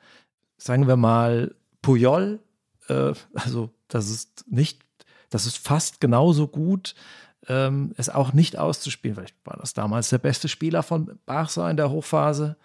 Sagen 0.56 0.86
wir 0.86 0.96
mal 0.96 1.54
Puyol, 1.82 2.40
äh, 2.88 3.12
also 3.34 3.70
das 3.88 4.08
ist 4.10 4.44
nicht, 4.48 4.80
das 5.28 5.46
ist 5.46 5.58
fast 5.58 6.00
genauso 6.00 6.46
gut, 6.46 6.94
ähm, 7.48 7.92
es 7.96 8.08
auch 8.08 8.32
nicht 8.32 8.58
auszuspielen. 8.58 9.14
Vielleicht 9.14 9.36
war 9.44 9.56
das 9.58 9.74
damals 9.74 10.10
der 10.10 10.18
beste 10.18 10.48
Spieler 10.48 10.82
von 10.82 11.18
Barca 11.26 11.70
in 11.70 11.76
der 11.76 11.90
Hochphase 11.90 12.56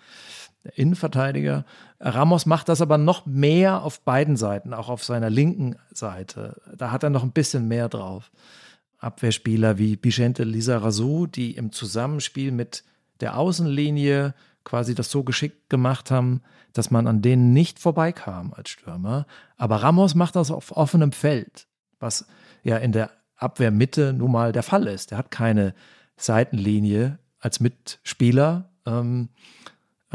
der 0.65 0.78
Innenverteidiger. 0.78 1.65
Ramos 1.99 2.45
macht 2.45 2.69
das 2.69 2.82
aber 2.82 2.97
noch 2.97 3.25
mehr 3.25 3.84
auf 3.84 4.01
beiden 4.01 4.36
Seiten, 4.36 4.73
auch 4.73 4.89
auf 4.89 5.04
seiner 5.04 5.30
linken 5.30 5.78
Seite. 5.91 6.62
Da 6.75 6.91
hat 6.91 7.04
er 7.04 7.10
noch 7.10 7.23
ein 7.23 7.32
bisschen 7.32 7.67
mehr 7.67 7.88
drauf. 7.88 8.32
Abwehrspieler 8.97 9.78
wie 9.78 9.99
Vicente 10.01 10.43
Lizarazu, 10.43 11.28
die 11.28 11.51
im 11.51 11.71
Zusammenspiel 11.71 12.51
mit 12.51 12.84
der 13.21 13.38
Außenlinie 13.38 14.34
quasi 14.63 14.95
das 14.95 15.12
so 15.12 15.23
geschickt 15.23 15.69
gemacht 15.69 16.12
haben, 16.12 16.41
dass 16.73 16.91
man 16.91 17.08
an 17.08 17.21
denen 17.21 17.54
nicht 17.54 17.80
vorbeikam 17.80 18.54
als 18.54 18.69
Stürmer. 18.69 19.28
Aber 19.58 19.78
Ramos 19.78 20.15
macht 20.15 20.36
das 20.36 20.51
auf 20.51 20.75
offenem 20.75 21.12
Feld, 21.12 21.67
was 21.99 22.28
ja 22.63 22.78
in 22.78 22.91
der 22.91 23.12
Abwehrmitte 23.38 24.12
nun 24.13 24.32
mal 24.32 24.51
der 24.51 24.63
Fall 24.63 24.88
ist. 24.88 25.12
Er 25.12 25.19
hat 25.19 25.32
keine 25.32 25.73
Seitenlinie 26.17 27.19
als 27.39 27.60
Mitspieler. 27.60 28.69
Ähm, 28.86 29.30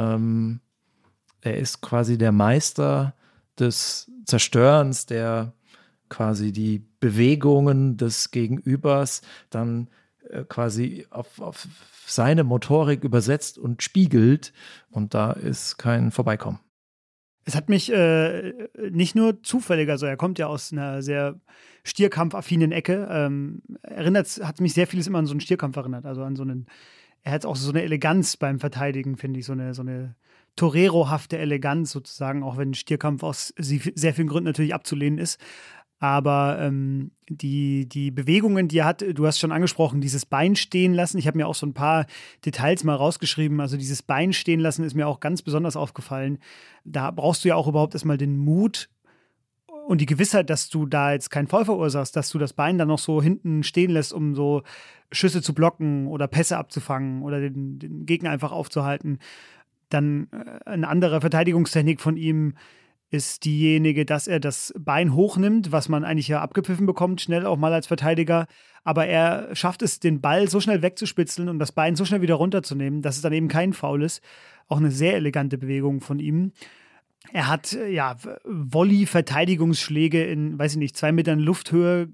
ähm, 0.00 0.60
er 1.40 1.56
ist 1.56 1.80
quasi 1.80 2.18
der 2.18 2.32
Meister 2.32 3.14
des 3.58 4.10
Zerstörens, 4.24 5.06
der 5.06 5.52
quasi 6.08 6.52
die 6.52 6.84
Bewegungen 7.00 7.96
des 7.96 8.30
Gegenübers 8.30 9.22
dann 9.48 9.88
äh, 10.28 10.44
quasi 10.44 11.06
auf, 11.10 11.40
auf 11.40 11.66
seine 12.06 12.44
Motorik 12.44 13.04
übersetzt 13.04 13.58
und 13.58 13.82
spiegelt. 13.82 14.52
Und 14.90 15.14
da 15.14 15.32
ist 15.32 15.78
kein 15.78 16.10
Vorbeikommen. 16.10 16.58
Es 17.44 17.54
hat 17.54 17.68
mich 17.68 17.90
äh, 17.90 18.52
nicht 18.90 19.14
nur 19.14 19.42
zufällig, 19.42 19.88
also 19.88 20.06
er 20.06 20.16
kommt 20.16 20.38
ja 20.38 20.46
aus 20.46 20.72
einer 20.72 21.02
sehr 21.02 21.40
stierkampfaffinen 21.84 22.70
Ecke, 22.70 23.08
ähm, 23.10 23.62
erinnert, 23.82 24.28
hat 24.42 24.60
mich 24.60 24.74
sehr 24.74 24.86
vieles 24.86 25.06
immer 25.06 25.18
an 25.18 25.26
so 25.26 25.32
einen 25.32 25.40
Stierkampf 25.40 25.76
erinnert, 25.76 26.04
also 26.04 26.22
an 26.22 26.36
so 26.36 26.42
einen 26.42 26.66
er 27.22 27.32
hat 27.32 27.44
auch 27.44 27.56
so 27.56 27.70
eine 27.70 27.82
Eleganz 27.82 28.36
beim 28.36 28.60
Verteidigen, 28.60 29.16
finde 29.16 29.40
ich, 29.40 29.46
so 29.46 29.52
eine, 29.52 29.74
so 29.74 29.82
eine 29.82 30.14
Torero-hafte 30.56 31.38
Eleganz 31.38 31.90
sozusagen, 31.92 32.42
auch 32.42 32.56
wenn 32.56 32.74
Stierkampf 32.74 33.22
aus 33.22 33.54
sehr 33.56 34.14
vielen 34.14 34.28
Gründen 34.28 34.46
natürlich 34.46 34.74
abzulehnen 34.74 35.18
ist. 35.18 35.38
Aber 36.02 36.58
ähm, 36.60 37.10
die, 37.28 37.86
die 37.86 38.10
Bewegungen, 38.10 38.68
die 38.68 38.78
er 38.78 38.86
hat, 38.86 39.04
du 39.06 39.26
hast 39.26 39.38
schon 39.38 39.52
angesprochen, 39.52 40.00
dieses 40.00 40.24
Bein 40.24 40.56
stehen 40.56 40.94
lassen. 40.94 41.18
Ich 41.18 41.26
habe 41.26 41.36
mir 41.36 41.46
auch 41.46 41.54
so 41.54 41.66
ein 41.66 41.74
paar 41.74 42.06
Details 42.46 42.84
mal 42.84 42.94
rausgeschrieben. 42.94 43.60
Also 43.60 43.76
dieses 43.76 44.02
Bein 44.02 44.32
stehen 44.32 44.60
lassen 44.60 44.82
ist 44.82 44.94
mir 44.94 45.06
auch 45.06 45.20
ganz 45.20 45.42
besonders 45.42 45.76
aufgefallen. 45.76 46.38
Da 46.84 47.10
brauchst 47.10 47.44
du 47.44 47.50
ja 47.50 47.54
auch 47.54 47.68
überhaupt 47.68 47.92
erstmal 47.92 48.16
den 48.16 48.38
Mut, 48.38 48.88
und 49.86 50.00
die 50.00 50.06
Gewissheit, 50.06 50.50
dass 50.50 50.68
du 50.68 50.86
da 50.86 51.12
jetzt 51.12 51.30
keinen 51.30 51.48
Fall 51.48 51.64
verursachst, 51.64 52.16
dass 52.16 52.30
du 52.30 52.38
das 52.38 52.52
Bein 52.52 52.78
dann 52.78 52.88
noch 52.88 52.98
so 52.98 53.22
hinten 53.22 53.62
stehen 53.62 53.90
lässt, 53.90 54.12
um 54.12 54.34
so 54.34 54.62
Schüsse 55.12 55.42
zu 55.42 55.54
blocken 55.54 56.06
oder 56.06 56.28
Pässe 56.28 56.56
abzufangen 56.56 57.22
oder 57.22 57.40
den, 57.40 57.78
den 57.78 58.06
Gegner 58.06 58.30
einfach 58.30 58.52
aufzuhalten, 58.52 59.18
dann 59.88 60.28
äh, 60.32 60.68
eine 60.70 60.88
andere 60.88 61.20
Verteidigungstechnik 61.20 62.00
von 62.00 62.16
ihm 62.16 62.54
ist 63.10 63.44
diejenige, 63.44 64.04
dass 64.06 64.28
er 64.28 64.38
das 64.38 64.72
Bein 64.78 65.14
hochnimmt, 65.14 65.72
was 65.72 65.88
man 65.88 66.04
eigentlich 66.04 66.28
ja 66.28 66.40
abgepfiffen 66.40 66.86
bekommt, 66.86 67.20
schnell 67.20 67.44
auch 67.44 67.56
mal 67.56 67.72
als 67.72 67.88
Verteidiger. 67.88 68.46
Aber 68.84 69.06
er 69.06 69.54
schafft 69.54 69.82
es, 69.82 69.98
den 69.98 70.20
Ball 70.20 70.48
so 70.48 70.60
schnell 70.60 70.80
wegzuspitzeln 70.80 71.48
und 71.48 71.58
das 71.58 71.72
Bein 71.72 71.96
so 71.96 72.04
schnell 72.04 72.22
wieder 72.22 72.36
runterzunehmen, 72.36 73.02
dass 73.02 73.16
es 73.16 73.22
dann 73.22 73.32
eben 73.32 73.48
kein 73.48 73.72
Foul 73.72 74.04
ist. 74.04 74.22
Auch 74.68 74.78
eine 74.78 74.92
sehr 74.92 75.16
elegante 75.16 75.58
Bewegung 75.58 76.00
von 76.00 76.20
ihm. 76.20 76.52
Er 77.32 77.48
hat 77.48 77.72
äh, 77.74 77.88
ja 77.88 78.16
Volley-Verteidigungsschläge 78.44 80.24
in, 80.24 80.58
weiß 80.58 80.72
ich 80.72 80.78
nicht, 80.78 80.96
zwei 80.96 81.12
Metern 81.12 81.38
Lufthöhe 81.38 82.08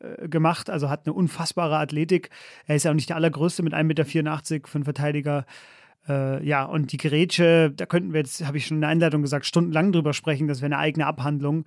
äh, 0.00 0.28
gemacht, 0.28 0.68
also 0.68 0.90
hat 0.90 1.06
eine 1.06 1.14
unfassbare 1.14 1.78
Athletik. 1.78 2.30
Er 2.66 2.76
ist 2.76 2.84
ja 2.84 2.90
auch 2.90 2.96
nicht 2.96 3.08
der 3.08 3.16
allergrößte 3.16 3.62
mit 3.62 3.74
1,84 3.74 3.84
Meter 3.84 4.04
für 4.04 4.74
einen 4.74 4.84
Verteidiger. 4.84 5.46
Äh, 6.08 6.44
ja, 6.44 6.64
und 6.64 6.92
die 6.92 6.96
Gerätsche, 6.96 7.70
da 7.74 7.86
könnten 7.86 8.12
wir 8.12 8.20
jetzt, 8.20 8.44
habe 8.44 8.58
ich 8.58 8.66
schon 8.66 8.78
in 8.78 8.82
der 8.82 8.90
Einleitung 8.90 9.22
gesagt, 9.22 9.46
stundenlang 9.46 9.92
drüber 9.92 10.12
sprechen, 10.12 10.48
das 10.48 10.60
wäre 10.60 10.66
eine 10.66 10.78
eigene 10.78 11.06
Abhandlung. 11.06 11.64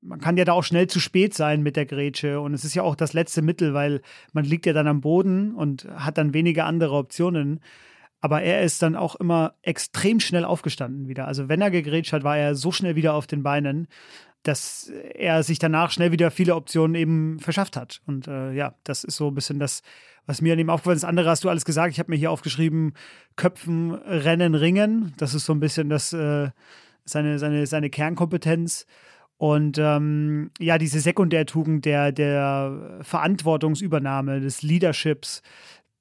Man 0.00 0.20
kann 0.20 0.36
ja 0.36 0.44
da 0.44 0.52
auch 0.52 0.64
schnell 0.64 0.88
zu 0.88 0.98
spät 0.98 1.34
sein 1.34 1.62
mit 1.62 1.76
der 1.76 1.86
Grätsche 1.86 2.40
und 2.40 2.54
es 2.54 2.64
ist 2.64 2.74
ja 2.74 2.82
auch 2.82 2.96
das 2.96 3.12
letzte 3.12 3.40
Mittel, 3.40 3.72
weil 3.72 4.00
man 4.32 4.44
liegt 4.44 4.66
ja 4.66 4.72
dann 4.72 4.88
am 4.88 5.00
Boden 5.00 5.54
und 5.54 5.86
hat 5.94 6.18
dann 6.18 6.34
wenige 6.34 6.64
andere 6.64 6.94
Optionen. 6.94 7.60
Aber 8.22 8.40
er 8.40 8.62
ist 8.62 8.82
dann 8.82 8.94
auch 8.94 9.16
immer 9.16 9.54
extrem 9.62 10.20
schnell 10.20 10.44
aufgestanden 10.44 11.08
wieder. 11.08 11.26
Also 11.26 11.48
wenn 11.48 11.60
er 11.60 11.72
gegrätscht 11.72 12.12
hat, 12.12 12.22
war 12.22 12.38
er 12.38 12.54
so 12.54 12.70
schnell 12.70 12.94
wieder 12.94 13.14
auf 13.14 13.26
den 13.26 13.42
Beinen, 13.42 13.88
dass 14.44 14.90
er 15.14 15.42
sich 15.42 15.58
danach 15.58 15.90
schnell 15.90 16.12
wieder 16.12 16.30
viele 16.30 16.54
Optionen 16.54 16.94
eben 16.94 17.40
verschafft 17.40 17.76
hat. 17.76 18.00
Und 18.06 18.28
äh, 18.28 18.52
ja, 18.52 18.74
das 18.84 19.02
ist 19.02 19.16
so 19.16 19.28
ein 19.28 19.34
bisschen 19.34 19.58
das, 19.58 19.82
was 20.24 20.40
mir 20.40 20.52
an 20.52 20.60
ihm 20.60 20.70
aufgefallen 20.70 20.96
ist. 20.96 21.04
Andere 21.04 21.30
hast 21.30 21.42
du 21.42 21.48
alles 21.48 21.64
gesagt. 21.64 21.92
Ich 21.92 21.98
habe 21.98 22.12
mir 22.12 22.16
hier 22.16 22.30
aufgeschrieben, 22.30 22.94
Köpfen, 23.34 23.92
Rennen, 23.92 24.54
Ringen. 24.54 25.14
Das 25.16 25.34
ist 25.34 25.44
so 25.44 25.52
ein 25.52 25.60
bisschen 25.60 25.88
das, 25.88 26.12
äh, 26.12 26.50
seine, 27.04 27.40
seine, 27.40 27.66
seine 27.66 27.90
Kernkompetenz. 27.90 28.86
Und 29.36 29.78
ähm, 29.78 30.52
ja, 30.60 30.78
diese 30.78 31.00
Sekundärtugend 31.00 31.84
der, 31.84 32.12
der 32.12 33.00
Verantwortungsübernahme, 33.02 34.40
des 34.40 34.62
Leaderships, 34.62 35.42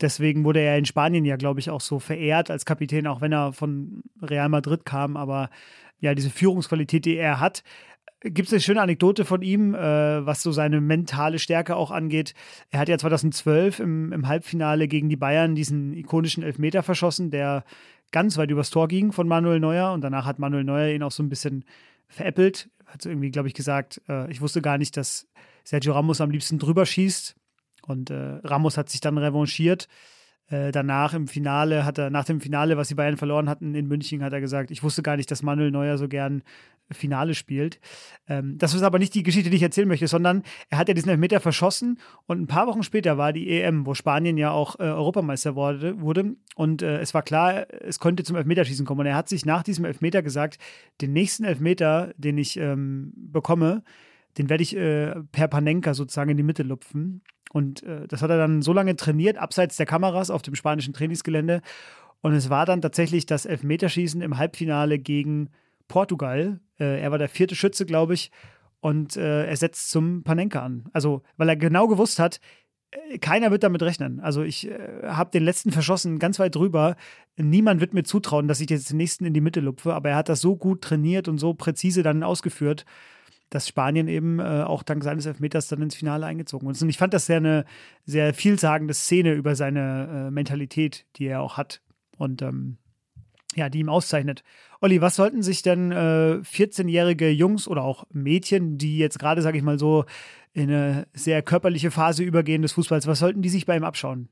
Deswegen 0.01 0.43
wurde 0.43 0.59
er 0.61 0.77
in 0.77 0.85
Spanien 0.85 1.25
ja, 1.25 1.35
glaube 1.35 1.59
ich, 1.59 1.69
auch 1.69 1.81
so 1.81 1.99
verehrt 1.99 2.49
als 2.49 2.65
Kapitän, 2.65 3.07
auch 3.07 3.21
wenn 3.21 3.31
er 3.31 3.53
von 3.53 4.01
Real 4.21 4.49
Madrid 4.49 4.85
kam. 4.85 5.15
Aber 5.15 5.49
ja, 5.99 6.15
diese 6.15 6.31
Führungsqualität, 6.31 7.05
die 7.05 7.17
er 7.17 7.39
hat, 7.39 7.63
gibt 8.23 8.47
es 8.47 8.53
eine 8.53 8.61
schöne 8.61 8.81
Anekdote 8.81 9.25
von 9.25 9.41
ihm, 9.41 9.73
äh, 9.73 10.25
was 10.25 10.41
so 10.43 10.51
seine 10.51 10.81
mentale 10.81 11.39
Stärke 11.39 11.75
auch 11.75 11.91
angeht. 11.91 12.33
Er 12.69 12.79
hat 12.79 12.89
ja 12.89 12.97
2012 12.97 13.79
im, 13.79 14.11
im 14.11 14.27
Halbfinale 14.27 14.87
gegen 14.87 15.09
die 15.09 15.15
Bayern 15.15 15.55
diesen 15.55 15.93
ikonischen 15.93 16.43
Elfmeter 16.43 16.83
verschossen, 16.83 17.31
der 17.31 17.63
ganz 18.11 18.37
weit 18.37 18.51
übers 18.51 18.69
Tor 18.69 18.87
ging 18.87 19.11
von 19.11 19.27
Manuel 19.27 19.59
Neuer. 19.59 19.93
Und 19.93 20.01
danach 20.01 20.25
hat 20.25 20.39
Manuel 20.39 20.63
Neuer 20.63 20.93
ihn 20.93 21.03
auch 21.03 21.11
so 21.11 21.23
ein 21.23 21.29
bisschen 21.29 21.65
veräppelt. 22.07 22.69
Hat 22.85 23.05
irgendwie, 23.05 23.31
glaube 23.31 23.47
ich, 23.47 23.53
gesagt, 23.53 24.01
äh, 24.07 24.29
ich 24.31 24.41
wusste 24.41 24.61
gar 24.61 24.77
nicht, 24.77 24.97
dass 24.97 25.27
Sergio 25.63 25.93
Ramos 25.93 26.21
am 26.21 26.31
liebsten 26.31 26.59
drüber 26.59 26.85
schießt. 26.85 27.35
Und 27.87 28.09
äh, 28.09 28.39
Ramos 28.43 28.77
hat 28.77 28.89
sich 28.89 29.01
dann 29.01 29.17
revanchiert. 29.17 29.87
äh, 30.47 30.71
danach 30.71 31.13
im 31.13 31.27
Finale 31.27 31.85
hat 31.85 31.97
er, 31.97 32.09
nach 32.09 32.25
dem 32.25 32.41
Finale, 32.41 32.77
was 32.77 32.89
die 32.89 32.95
Bayern 32.95 33.17
verloren 33.17 33.49
hatten 33.49 33.73
in 33.75 33.87
München, 33.87 34.23
hat 34.23 34.33
er 34.33 34.41
gesagt, 34.41 34.71
ich 34.71 34.83
wusste 34.83 35.01
gar 35.01 35.17
nicht, 35.17 35.31
dass 35.31 35.43
Manuel 35.43 35.71
Neuer 35.71 35.97
so 35.97 36.07
gern 36.07 36.43
Finale 36.93 37.35
spielt. 37.35 37.79
Ähm, 38.27 38.57
das 38.57 38.73
ist 38.73 38.83
aber 38.83 38.99
nicht 38.99 39.15
die 39.15 39.23
Geschichte, 39.23 39.49
die 39.49 39.55
ich 39.55 39.63
erzählen 39.63 39.87
möchte, 39.87 40.07
sondern 40.07 40.43
er 40.69 40.77
hat 40.77 40.87
ja 40.87 40.93
diesen 40.93 41.09
Elfmeter 41.09 41.39
verschossen 41.39 41.99
und 42.27 42.41
ein 42.41 42.47
paar 42.47 42.67
Wochen 42.67 42.83
später 42.83 43.17
war 43.17 43.33
die 43.33 43.49
EM, 43.49 43.85
wo 43.85 43.93
Spanien 43.93 44.37
ja 44.37 44.51
auch 44.51 44.79
äh, 44.79 44.83
Europameister 44.83 45.55
wurde, 45.55 46.01
wurde 46.01 46.35
und 46.55 46.81
äh, 46.81 46.99
es 46.99 47.13
war 47.13 47.23
klar, 47.23 47.67
es 47.81 47.99
konnte 47.99 48.23
zum 48.23 48.35
Elfmeterschießen 48.35 48.85
kommen 48.85 49.01
und 49.01 49.05
er 49.05 49.15
hat 49.15 49.29
sich 49.29 49.45
nach 49.45 49.63
diesem 49.63 49.85
Elfmeter 49.85 50.21
gesagt, 50.21 50.57
den 50.99 51.13
nächsten 51.13 51.43
Elfmeter, 51.45 52.13
den 52.17 52.37
ich 52.37 52.57
ähm, 52.57 53.13
bekomme, 53.15 53.83
den 54.37 54.49
werde 54.49 54.63
ich 54.63 54.75
äh, 54.75 55.15
per 55.31 55.47
Panenka 55.47 55.93
sozusagen 55.93 56.31
in 56.31 56.37
die 56.37 56.43
Mitte 56.43 56.63
lupfen. 56.63 57.21
Und 57.51 57.83
äh, 57.83 58.07
das 58.07 58.21
hat 58.21 58.29
er 58.29 58.37
dann 58.37 58.61
so 58.61 58.73
lange 58.73 58.95
trainiert, 58.95 59.37
abseits 59.37 59.77
der 59.77 59.85
Kameras 59.85 60.29
auf 60.29 60.41
dem 60.41 60.55
spanischen 60.55 60.93
Trainingsgelände. 60.93 61.61
Und 62.21 62.33
es 62.33 62.49
war 62.49 62.65
dann 62.65 62.81
tatsächlich 62.81 63.25
das 63.25 63.45
Elfmeterschießen 63.45 64.21
im 64.21 64.37
Halbfinale 64.37 64.99
gegen 64.99 65.49
Portugal. 65.87 66.59
Äh, 66.79 67.01
er 67.01 67.11
war 67.11 67.17
der 67.17 67.29
vierte 67.29 67.55
Schütze, 67.55 67.85
glaube 67.85 68.13
ich. 68.13 68.31
Und 68.79 69.15
äh, 69.15 69.45
er 69.45 69.57
setzt 69.57 69.91
zum 69.91 70.23
Panenka 70.23 70.61
an. 70.61 70.89
Also, 70.93 71.23
weil 71.37 71.49
er 71.49 71.55
genau 71.55 71.87
gewusst 71.87 72.19
hat, 72.19 72.39
äh, 72.91 73.17
keiner 73.17 73.51
wird 73.51 73.63
damit 73.63 73.83
rechnen. 73.83 74.19
Also 74.19 74.43
ich 74.43 74.69
äh, 74.69 75.03
habe 75.03 75.31
den 75.31 75.43
letzten 75.43 75.71
verschossen, 75.71 76.19
ganz 76.19 76.39
weit 76.39 76.55
drüber. 76.55 76.95
Niemand 77.37 77.81
wird 77.81 77.93
mir 77.93 78.03
zutrauen, 78.03 78.47
dass 78.47 78.61
ich 78.61 78.69
jetzt 78.69 78.89
den 78.89 78.97
nächsten 78.97 79.25
in 79.25 79.33
die 79.33 79.41
Mitte 79.41 79.59
lupfe. 79.59 79.93
Aber 79.93 80.09
er 80.09 80.15
hat 80.15 80.29
das 80.29 80.41
so 80.41 80.55
gut 80.55 80.81
trainiert 80.81 81.27
und 81.27 81.37
so 81.37 81.53
präzise 81.53 82.03
dann 82.03 82.23
ausgeführt, 82.23 82.85
dass 83.51 83.67
Spanien 83.67 84.07
eben 84.07 84.39
äh, 84.39 84.63
auch 84.63 84.81
dank 84.81 85.03
seines 85.03 85.27
Elfmeters 85.27 85.67
dann 85.67 85.81
ins 85.81 85.95
Finale 85.95 86.25
eingezogen 86.25 86.69
ist. 86.69 86.81
Und 86.81 86.89
ich 86.89 86.97
fand 86.97 87.13
das 87.13 87.27
sehr 87.27 87.37
eine 87.37 87.65
sehr 88.05 88.33
vielsagende 88.33 88.93
Szene 88.93 89.33
über 89.33 89.55
seine 89.55 90.27
äh, 90.27 90.31
Mentalität, 90.31 91.05
die 91.17 91.27
er 91.27 91.41
auch 91.41 91.57
hat 91.57 91.81
und 92.17 92.41
ähm, 92.41 92.77
ja, 93.53 93.69
die 93.69 93.79
ihm 93.79 93.89
auszeichnet. 93.89 94.43
Olli, 94.79 95.01
was 95.01 95.17
sollten 95.17 95.43
sich 95.43 95.61
denn 95.61 95.91
äh, 95.91 96.39
14-jährige 96.41 97.29
Jungs 97.29 97.67
oder 97.67 97.83
auch 97.83 98.05
Mädchen, 98.11 98.77
die 98.77 98.97
jetzt 98.97 99.19
gerade, 99.19 99.41
sage 99.41 99.57
ich 99.57 99.63
mal 99.63 99.77
so, 99.77 100.05
in 100.53 100.69
eine 100.69 101.07
sehr 101.13 101.41
körperliche 101.41 101.91
Phase 101.91 102.23
übergehen 102.23 102.61
des 102.61 102.71
Fußballs, 102.73 103.07
was 103.07 103.19
sollten 103.19 103.41
die 103.41 103.49
sich 103.49 103.65
bei 103.65 103.75
ihm 103.75 103.83
abschauen? 103.83 104.29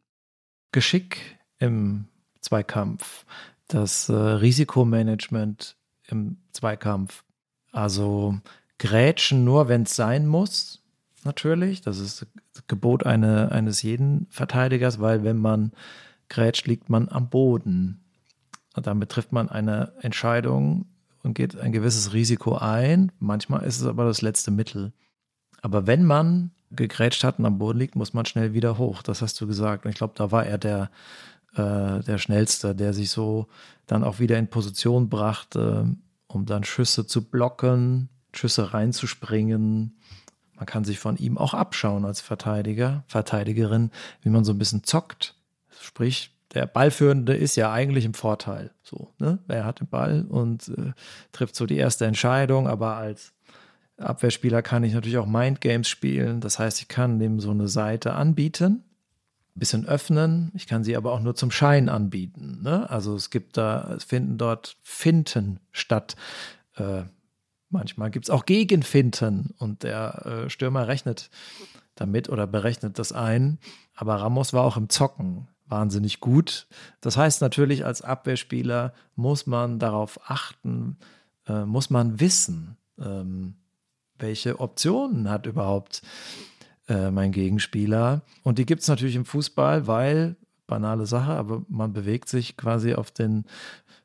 Geschick 0.72 1.38
im 1.60 2.06
Zweikampf, 2.40 3.26
das 3.68 4.08
äh, 4.08 4.14
Risikomanagement 4.14 5.78
im 6.08 6.38
Zweikampf. 6.54 7.24
Also 7.72 8.40
Grätschen 8.80 9.44
nur, 9.44 9.68
wenn 9.68 9.84
es 9.84 9.96
sein 9.96 10.26
muss, 10.28 10.82
natürlich. 11.24 11.82
Das 11.82 12.00
ist 12.00 12.26
das 12.54 12.68
Gebot 12.68 13.06
eine, 13.06 13.52
eines 13.52 13.82
jeden 13.82 14.28
Verteidigers, 14.30 15.00
weil 15.00 15.24
wenn 15.24 15.38
man 15.38 15.72
grätscht, 16.30 16.68
liegt 16.68 16.90
man 16.90 17.10
am 17.10 17.30
Boden. 17.30 18.02
Und 18.76 18.88
damit 18.88 19.10
trifft 19.10 19.32
man 19.32 19.50
eine 19.50 19.94
Entscheidung 20.02 20.86
und 21.24 21.34
geht 21.34 21.60
ein 21.60 21.72
gewisses 21.72 22.14
Risiko 22.14 22.58
ein. 22.58 23.12
Manchmal 23.20 23.64
ist 23.64 23.82
es 23.82 23.86
aber 23.86 24.06
das 24.06 24.22
letzte 24.22 24.52
Mittel. 24.52 24.94
Aber 25.62 25.86
wenn 25.86 26.06
man 26.06 26.52
gegrätscht 26.72 27.24
hat 27.24 27.40
und 27.40 27.46
am 27.46 27.58
Boden 27.58 27.80
liegt, 27.80 27.96
muss 27.96 28.14
man 28.14 28.26
schnell 28.26 28.54
wieder 28.54 28.78
hoch. 28.78 29.02
Das 29.02 29.22
hast 29.22 29.40
du 29.42 29.48
gesagt. 29.48 29.86
Und 29.86 29.92
ich 29.92 29.98
glaube, 29.98 30.14
da 30.16 30.32
war 30.32 30.46
er 30.46 30.58
der, 30.58 30.90
äh, 31.54 32.00
der 32.04 32.18
Schnellste, 32.18 32.76
der 32.76 32.94
sich 32.94 33.10
so 33.10 33.48
dann 33.88 34.04
auch 34.04 34.20
wieder 34.20 34.38
in 34.38 34.48
Position 34.48 35.10
brachte, 35.10 35.96
um 36.28 36.46
dann 36.46 36.64
Schüsse 36.64 37.08
zu 37.08 37.26
blocken, 37.26 38.10
Schüsse 38.34 38.74
reinzuspringen. 38.74 39.98
Man 40.56 40.66
kann 40.66 40.84
sich 40.84 41.00
von 41.00 41.18
ihm 41.18 41.38
auch 41.38 41.54
abschauen 41.54 42.06
als 42.06 42.22
Verteidiger, 42.22 43.04
Verteidigerin, 43.08 43.92
wie 44.22 44.30
man 44.30 44.44
so 44.44 44.52
ein 44.52 44.58
bisschen 44.58 44.84
zockt. 44.84 45.36
Sprich, 45.82 46.36
der 46.54 46.66
Ballführende 46.66 47.36
ist 47.36 47.56
ja 47.56 47.72
eigentlich 47.72 48.06
im 48.06 48.14
Vorteil. 48.14 48.72
So, 48.82 49.14
ne? 49.20 49.40
Er 49.48 49.66
hat 49.66 49.80
den 49.80 49.88
Ball 49.88 50.26
und 50.28 50.68
äh, 50.70 50.94
trifft 51.32 51.56
so 51.56 51.66
die 51.66 51.78
erste 51.78 52.06
Entscheidung, 52.06 52.68
aber 52.68 52.98
als 52.98 53.34
Abwehrspieler 53.98 54.62
kann 54.62 54.84
ich 54.84 54.94
natürlich 54.94 55.18
auch 55.18 55.26
Mindgames 55.26 55.88
spielen. 55.88 56.42
Das 56.42 56.58
heißt, 56.58 56.82
ich 56.82 56.88
kann 56.88 57.20
dem 57.20 57.40
so 57.40 57.52
eine 57.52 57.68
Seite 57.68 58.14
anbieten, 58.14 58.84
ein 59.56 59.60
bisschen 59.60 59.86
öffnen. 59.86 60.52
Ich 60.56 60.68
kann 60.68 60.84
sie 60.84 60.96
aber 60.96 61.12
auch 61.12 61.20
nur 61.20 61.36
zum 61.36 61.52
Schein 61.52 61.90
anbieten. 61.90 62.60
Ne? 62.64 62.90
Also 62.90 63.16
es 63.16 63.30
gibt 63.30 63.58
da, 63.58 63.94
es 63.96 64.06
finden 64.06 64.38
dort 64.38 64.78
Finten 64.82 65.60
statt. 65.72 66.16
Äh, 66.76 67.04
Manchmal 67.70 68.10
gibt 68.10 68.26
es 68.26 68.30
auch 68.30 68.46
Gegenfinten 68.46 69.54
und 69.58 69.84
der 69.84 70.26
äh, 70.26 70.50
Stürmer 70.50 70.88
rechnet 70.88 71.30
damit 71.96 72.30
oder 72.30 72.48
berechnet 72.48 72.98
das 72.98 73.12
ein. 73.12 73.60
Aber 73.96 74.16
Ramos 74.16 74.54
war 74.54 74.64
auch 74.64 74.78
im 74.78 74.90
Zocken 74.90 75.48
wahnsinnig 75.68 76.20
gut. 76.20 76.68
Das 77.02 77.16
heißt 77.16 77.42
natürlich, 77.42 77.86
als 77.86 78.02
Abwehrspieler 78.02 78.94
muss 79.16 79.46
man 79.46 79.78
darauf 79.80 80.20
achten, 80.30 80.98
äh, 81.48 81.66
muss 81.66 81.90
man 81.90 82.20
wissen, 82.20 82.78
ähm, 83.00 83.56
welche 84.18 84.60
Optionen 84.60 85.30
hat 85.30 85.46
überhaupt 85.46 86.02
äh, 86.88 87.12
mein 87.12 87.32
Gegenspieler. 87.32 88.24
Und 88.44 88.58
die 88.58 88.66
gibt 88.66 88.82
es 88.82 88.88
natürlich 88.88 89.16
im 89.16 89.26
Fußball, 89.26 89.86
weil 89.88 90.36
banale 90.68 91.06
Sache, 91.06 91.32
aber 91.32 91.64
man 91.68 91.94
bewegt 91.94 92.30
sich 92.30 92.58
quasi 92.58 92.94
auf 92.94 93.12
den 93.12 93.46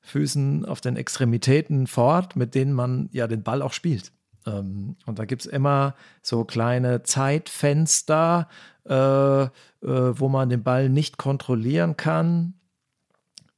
Füßen, 0.05 0.65
auf 0.67 0.81
den 0.81 0.97
Extremitäten 0.97 1.87
fort, 1.87 2.37
mit 2.37 2.55
denen 2.55 2.73
man 2.73 3.09
ja 3.13 3.27
den 3.27 3.43
Ball 3.43 3.63
auch 3.63 3.73
spielt. 3.73 4.13
Ähm, 4.47 4.97
und 5.07 5.19
da 5.19 5.25
gibt 5.25 5.43
es 5.43 5.47
immer 5.47 5.95
so 6.23 6.45
kleine 6.45 7.03
Zeitfenster, 7.03 8.49
äh, 8.87 9.43
äh, 9.45 9.49
wo 9.81 10.29
man 10.29 10.51
den 10.51 10.63
Ball 10.63 10.89
nicht 10.89 11.17
kontrollieren 11.17 11.97
kann, 11.97 12.55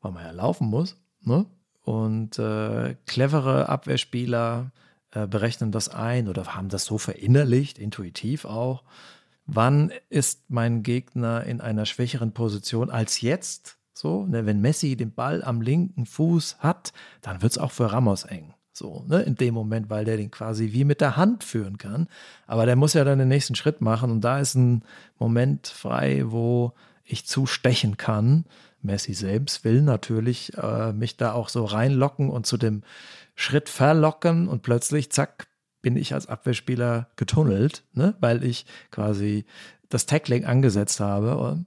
weil 0.00 0.12
man 0.12 0.24
ja 0.24 0.30
laufen 0.30 0.68
muss. 0.68 0.96
Ne? 1.22 1.46
Und 1.82 2.38
äh, 2.38 2.94
clevere 3.06 3.68
Abwehrspieler 3.68 4.70
äh, 5.10 5.26
berechnen 5.26 5.72
das 5.72 5.88
ein 5.88 6.28
oder 6.28 6.54
haben 6.54 6.68
das 6.68 6.84
so 6.84 6.98
verinnerlicht, 6.98 7.78
intuitiv 7.78 8.44
auch. 8.44 8.84
Wann 9.46 9.92
ist 10.08 10.50
mein 10.50 10.82
Gegner 10.82 11.44
in 11.44 11.60
einer 11.60 11.86
schwächeren 11.86 12.32
Position 12.32 12.90
als 12.90 13.20
jetzt? 13.20 13.78
So, 13.96 14.26
ne, 14.26 14.44
wenn 14.44 14.60
Messi 14.60 14.94
den 14.94 15.14
Ball 15.14 15.42
am 15.42 15.62
linken 15.62 16.04
Fuß 16.04 16.58
hat, 16.58 16.92
dann 17.22 17.40
wird 17.40 17.52
es 17.52 17.58
auch 17.58 17.72
für 17.72 17.92
Ramos 17.92 18.24
eng. 18.24 18.52
So, 18.74 19.06
ne, 19.08 19.22
in 19.22 19.36
dem 19.36 19.54
Moment, 19.54 19.88
weil 19.88 20.04
der 20.04 20.18
den 20.18 20.30
quasi 20.30 20.74
wie 20.74 20.84
mit 20.84 21.00
der 21.00 21.16
Hand 21.16 21.44
führen 21.44 21.78
kann. 21.78 22.06
Aber 22.46 22.66
der 22.66 22.76
muss 22.76 22.92
ja 22.92 23.04
dann 23.04 23.18
den 23.18 23.28
nächsten 23.28 23.54
Schritt 23.54 23.80
machen 23.80 24.10
und 24.10 24.20
da 24.20 24.38
ist 24.38 24.54
ein 24.54 24.84
Moment 25.18 25.68
frei, 25.68 26.24
wo 26.26 26.74
ich 27.04 27.26
zustechen 27.26 27.96
kann. 27.96 28.44
Messi 28.82 29.14
selbst 29.14 29.64
will 29.64 29.80
natürlich 29.80 30.52
äh, 30.58 30.92
mich 30.92 31.16
da 31.16 31.32
auch 31.32 31.48
so 31.48 31.64
reinlocken 31.64 32.28
und 32.28 32.44
zu 32.44 32.58
dem 32.58 32.82
Schritt 33.34 33.70
verlocken 33.70 34.46
und 34.46 34.60
plötzlich, 34.60 35.10
zack, 35.10 35.46
bin 35.80 35.96
ich 35.96 36.12
als 36.12 36.26
Abwehrspieler 36.26 37.08
getunnelt, 37.16 37.82
ne, 37.94 38.14
weil 38.20 38.44
ich 38.44 38.66
quasi 38.90 39.46
das 39.88 40.04
Tackling 40.04 40.44
angesetzt 40.44 41.00
habe. 41.00 41.64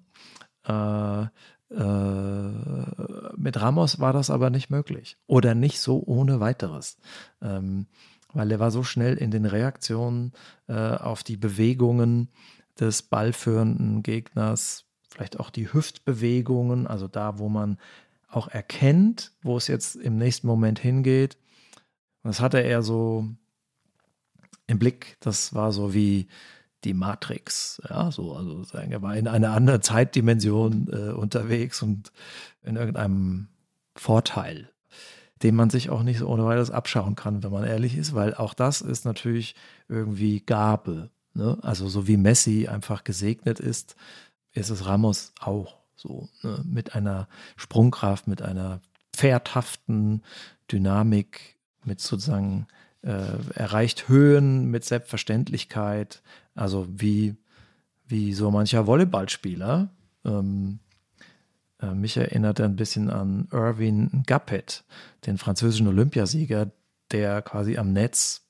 Äh, 0.68 1.24
äh, 1.24 1.28
mit 1.70 3.62
Ramos 3.62 4.00
war 4.00 4.12
das 4.12 4.30
aber 4.30 4.50
nicht 4.50 4.70
möglich 4.70 5.18
oder 5.28 5.54
nicht 5.54 5.80
so 5.80 6.04
ohne 6.06 6.40
weiteres, 6.40 6.98
ähm, 7.42 7.86
weil 8.34 8.52
er 8.52 8.60
war 8.60 8.72
so 8.72 8.84
schnell 8.84 9.16
in 9.16 9.32
den 9.32 9.46
Reaktionen 9.46 10.34
äh, 10.68 10.74
auf 10.74 11.24
die 11.24 11.38
Bewegungen 11.38 12.30
des 12.80 13.04
ballführenden 13.04 14.02
Gegners, 14.04 14.86
vielleicht 15.10 15.40
auch 15.40 15.50
die 15.50 15.72
Hüftbewegungen, 15.72 16.88
also 16.88 17.08
da, 17.08 17.38
wo 17.38 17.50
man 17.50 17.78
auch 18.30 18.48
erkennt, 18.48 19.34
wo 19.42 19.58
es 19.58 19.68
jetzt 19.68 19.96
im 19.96 20.18
nächsten 20.18 20.48
Moment 20.48 20.80
hingeht. 20.80 21.38
Und 22.24 22.30
das 22.30 22.42
hatte 22.42 22.60
er 22.60 22.82
so 22.82 23.28
im 24.68 24.80
Blick. 24.80 25.18
Das 25.20 25.54
war 25.54 25.72
so 25.72 25.94
wie 25.94 26.28
die 26.84 26.94
Matrix. 26.94 27.82
Ja, 27.90 28.12
so, 28.12 28.36
also 28.36 28.64
sagen, 28.64 28.92
er 28.92 29.02
war 29.02 29.16
in 29.16 29.28
einer 29.28 29.52
anderen 29.52 29.82
Zeitdimension 29.82 30.88
äh, 30.92 31.12
unterwegs 31.12 31.82
und 31.82 32.12
in 32.64 32.76
irgendeinem 32.76 33.48
Vorteil, 33.96 34.70
den 35.44 35.56
man 35.56 35.70
sich 35.70 35.90
auch 35.90 36.04
nicht 36.04 36.20
so 36.20 36.28
ohne 36.28 36.46
weiteres 36.46 36.72
abschauen 36.72 37.16
kann, 37.16 37.44
wenn 37.44 37.52
man 37.52 37.64
ehrlich 37.64 37.98
ist, 37.98 38.14
weil 38.14 38.34
auch 38.34 38.54
das 38.54 38.82
ist 38.82 39.06
natürlich 39.06 39.56
irgendwie 39.88 40.40
Gabe. 40.40 41.10
Ne? 41.34 41.58
Also 41.62 41.88
so 41.90 42.08
wie 42.08 42.18
Messi 42.18 42.68
einfach 42.68 43.04
gesegnet 43.04 43.60
ist, 43.60 43.96
ist 44.54 44.70
es 44.70 44.86
Ramos 44.86 45.34
auch 45.40 45.78
so, 45.96 46.30
ne? 46.44 46.62
mit 46.66 46.96
einer 46.96 47.28
Sprungkraft, 47.58 48.28
mit 48.28 48.42
einer 48.42 48.82
pferdhaften 49.14 50.24
Dynamik, 50.72 51.58
mit 51.84 52.00
sozusagen 52.00 52.68
äh, 53.02 53.26
erreicht 53.56 54.10
Höhen 54.10 54.66
mit 54.66 54.84
Selbstverständlichkeit, 54.86 56.22
also 56.56 56.88
wie, 56.90 57.36
wie 58.08 58.34
so 58.34 58.52
mancher 58.52 58.88
Volleyballspieler. 58.88 59.90
Ähm, 60.26 60.80
äh, 61.82 61.94
mich 61.94 62.18
erinnert 62.18 62.60
er 62.60 62.66
ein 62.66 62.76
bisschen 62.76 63.10
an 63.10 63.48
Irvin 63.52 64.24
Gappet, 64.26 64.84
den 65.26 65.38
französischen 65.38 65.88
Olympiasieger, 65.88 66.72
der 67.12 67.42
quasi 67.42 67.78
am 67.78 67.94
Netz 67.94 68.50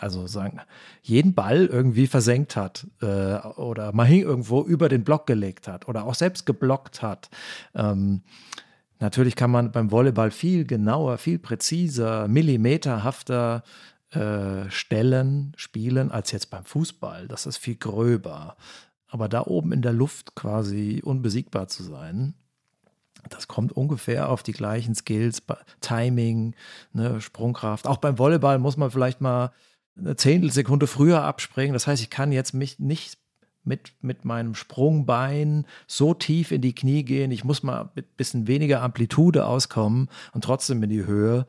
also 0.00 0.26
sagen, 0.26 0.60
jeden 1.02 1.34
Ball 1.34 1.66
irgendwie 1.66 2.06
versenkt 2.06 2.56
hat 2.56 2.86
äh, 3.02 3.36
oder 3.56 3.92
mal 3.92 4.08
irgendwo 4.08 4.62
über 4.62 4.88
den 4.88 5.04
Block 5.04 5.26
gelegt 5.26 5.68
hat 5.68 5.88
oder 5.88 6.04
auch 6.04 6.14
selbst 6.14 6.46
geblockt 6.46 7.02
hat. 7.02 7.30
Ähm, 7.74 8.22
natürlich 9.00 9.36
kann 9.36 9.50
man 9.50 9.72
beim 9.72 9.90
Volleyball 9.90 10.30
viel 10.30 10.64
genauer, 10.64 11.18
viel 11.18 11.38
präziser, 11.38 12.28
millimeterhafter 12.28 13.62
äh, 14.10 14.70
stellen, 14.70 15.52
spielen 15.56 16.10
als 16.10 16.32
jetzt 16.32 16.50
beim 16.50 16.64
Fußball. 16.64 17.28
Das 17.28 17.46
ist 17.46 17.58
viel 17.58 17.76
gröber. 17.76 18.56
Aber 19.08 19.28
da 19.28 19.42
oben 19.42 19.72
in 19.72 19.82
der 19.82 19.92
Luft 19.92 20.34
quasi 20.34 21.00
unbesiegbar 21.04 21.68
zu 21.68 21.82
sein, 21.82 22.34
das 23.28 23.48
kommt 23.48 23.72
ungefähr 23.72 24.28
auf 24.28 24.42
die 24.42 24.52
gleichen 24.52 24.94
Skills, 24.94 25.42
Timing, 25.80 26.54
ne, 26.92 27.20
Sprungkraft. 27.20 27.86
Auch 27.86 27.98
beim 27.98 28.18
Volleyball 28.18 28.58
muss 28.58 28.76
man 28.76 28.90
vielleicht 28.90 29.20
mal 29.20 29.52
eine 29.96 30.16
Zehntelsekunde 30.16 30.86
früher 30.86 31.22
abspringen. 31.24 31.72
Das 31.72 31.86
heißt, 31.86 32.02
ich 32.02 32.10
kann 32.10 32.32
jetzt 32.32 32.54
mich 32.54 32.78
nicht 32.78 33.18
mit, 33.68 33.92
mit 34.00 34.24
meinem 34.24 34.54
Sprungbein 34.54 35.66
so 35.86 36.14
tief 36.14 36.50
in 36.50 36.62
die 36.62 36.74
Knie 36.74 37.04
gehen. 37.04 37.30
Ich 37.30 37.44
muss 37.44 37.62
mal 37.62 37.90
mit 37.94 38.06
ein 38.06 38.16
bisschen 38.16 38.46
weniger 38.48 38.82
Amplitude 38.82 39.46
auskommen 39.46 40.08
und 40.32 40.42
trotzdem 40.42 40.82
in 40.82 40.90
die 40.90 41.06
Höhe. 41.06 41.46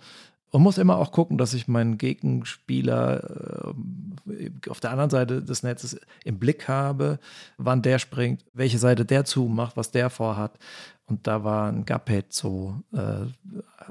Und 0.51 0.63
muss 0.63 0.79
immer 0.79 0.97
auch 0.97 1.11
gucken, 1.11 1.37
dass 1.37 1.53
ich 1.53 1.67
meinen 1.67 1.99
Gegenspieler 1.99 3.73
äh, 4.27 4.49
auf 4.69 4.79
der 4.79 4.89
anderen 4.91 5.11
Seite 5.11 5.43
des 5.43 5.61
Netzes 5.61 5.99
im 6.23 6.39
Blick 6.39 6.67
habe, 6.67 7.19
wann 7.57 7.83
der 7.83 7.99
springt, 7.99 8.43
welche 8.53 8.79
Seite 8.79 9.05
der 9.05 9.25
zumacht, 9.25 9.77
was 9.77 9.91
der 9.91 10.09
vorhat. 10.09 10.57
Und 11.05 11.27
da 11.27 11.43
war 11.43 11.71
ein 11.71 11.85
Gapet 11.85 12.33
so 12.33 12.81
äh, 12.93 13.27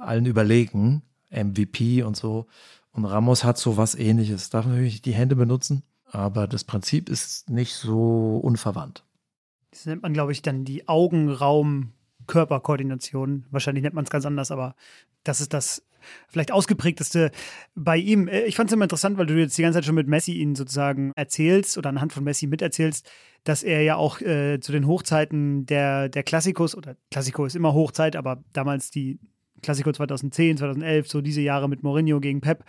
allen 0.01 0.27
überlegen, 0.27 1.03
MVP 1.31 2.03
und 2.03 2.17
so. 2.17 2.47
Und 2.93 3.05
Ramos 3.05 3.45
hat 3.45 3.59
so 3.59 3.77
was 3.77 3.95
ähnliches. 3.95 4.51
Darf 4.51 4.67
natürlich 4.67 5.03
die 5.03 5.15
Hände 5.15 5.37
benutzen, 5.37 5.85
aber 6.11 6.47
das 6.47 6.65
Prinzip 6.65 7.09
ist 7.09 7.49
nicht 7.51 7.75
so 7.75 8.39
unverwandt. 8.39 9.05
Das 9.71 9.87
nennt 9.87 10.03
man, 10.03 10.13
glaube 10.13 10.33
ich, 10.33 10.43
dann 10.43 10.65
die 10.65 10.89
Augenraum-Körperkoordination. 10.89 13.47
Wahrscheinlich 13.51 13.83
nennt 13.83 13.95
man 13.95 14.05
es 14.05 14.11
ganz 14.11 14.27
anders, 14.27 14.51
aber 14.51 14.75
das 15.25 15.41
ist 15.41 15.53
das 15.53 15.83
vielleicht 16.29 16.53
ausgeprägteste 16.53 17.31
bei 17.75 17.97
ihm. 17.97 18.29
Äh, 18.29 18.45
ich 18.45 18.57
fand 18.57 18.71
es 18.71 18.75
immer 18.75 18.85
interessant, 18.85 19.19
weil 19.19 19.27
du 19.27 19.35
jetzt 19.35 19.59
die 19.59 19.63
ganze 19.63 19.79
Zeit 19.79 19.85
schon 19.85 19.95
mit 19.95 20.09
Messi 20.09 20.33
ihn 20.33 20.55
sozusagen 20.55 21.13
erzählst 21.17 21.77
oder 21.77 21.91
anhand 21.91 22.13
von 22.13 22.25
Messi 22.25 22.47
miterzählst, 22.47 23.11
dass 23.45 23.63
er 23.63 23.83
ja 23.83 23.97
auch 23.97 24.21
äh, 24.21 24.61
zu 24.61 24.73
den 24.73 24.87
Hochzeiten 24.87 25.67
der, 25.67 26.09
der 26.09 26.23
Klassikos, 26.23 26.77
oder 26.77 26.97
Klassiko 27.11 27.45
ist 27.45 27.57
immer 27.57 27.75
Hochzeit, 27.75 28.17
aber 28.17 28.43
damals 28.53 28.91
die 28.91 29.19
Klassiko 29.63 29.93
2010, 29.93 30.59
2011, 30.59 31.09
so 31.09 31.21
diese 31.21 31.41
Jahre 31.41 31.69
mit 31.69 31.83
Mourinho 31.83 32.21
gegen 32.21 32.41
Pep, 32.41 32.65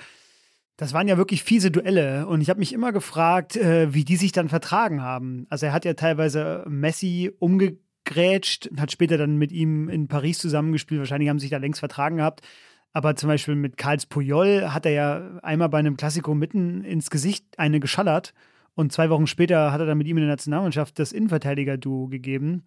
das 0.79 0.93
waren 0.93 1.09
ja 1.09 1.17
wirklich 1.17 1.43
fiese 1.43 1.71
Duelle 1.71 2.25
und 2.25 2.39
ich 2.39 2.49
habe 2.49 2.59
mich 2.59 2.71
immer 2.71 2.93
gefragt, 2.93 3.57
äh, 3.57 3.93
wie 3.93 4.05
die 4.05 4.15
sich 4.15 4.31
dann 4.31 4.47
vertragen 4.47 5.01
haben. 5.01 5.45
Also 5.49 5.65
er 5.65 5.73
hat 5.73 5.83
ja 5.83 5.93
teilweise 5.93 6.63
Messi 6.69 7.33
umgegrätscht, 7.37 8.69
hat 8.79 8.89
später 8.89 9.17
dann 9.17 9.35
mit 9.35 9.51
ihm 9.51 9.89
in 9.89 10.07
Paris 10.07 10.39
zusammengespielt. 10.39 11.01
Wahrscheinlich 11.01 11.27
haben 11.27 11.37
sie 11.37 11.43
sich 11.43 11.51
da 11.51 11.57
längst 11.57 11.81
vertragen 11.81 12.15
gehabt. 12.15 12.47
Aber 12.93 13.17
zum 13.17 13.27
Beispiel 13.27 13.55
mit 13.55 13.75
Karls 13.75 14.05
Puyol 14.05 14.71
hat 14.73 14.85
er 14.85 14.93
ja 14.93 15.39
einmal 15.43 15.67
bei 15.67 15.79
einem 15.79 15.97
Klassiko 15.97 16.33
mitten 16.33 16.85
ins 16.85 17.09
Gesicht 17.09 17.45
eine 17.57 17.81
geschallert 17.81 18.33
und 18.73 18.93
zwei 18.93 19.09
Wochen 19.09 19.27
später 19.27 19.73
hat 19.73 19.81
er 19.81 19.85
dann 19.85 19.97
mit 19.97 20.07
ihm 20.07 20.15
in 20.15 20.23
der 20.23 20.31
Nationalmannschaft 20.31 20.97
das 20.97 21.11
Innenverteidiger-Duo 21.11 22.07
gegeben. 22.07 22.63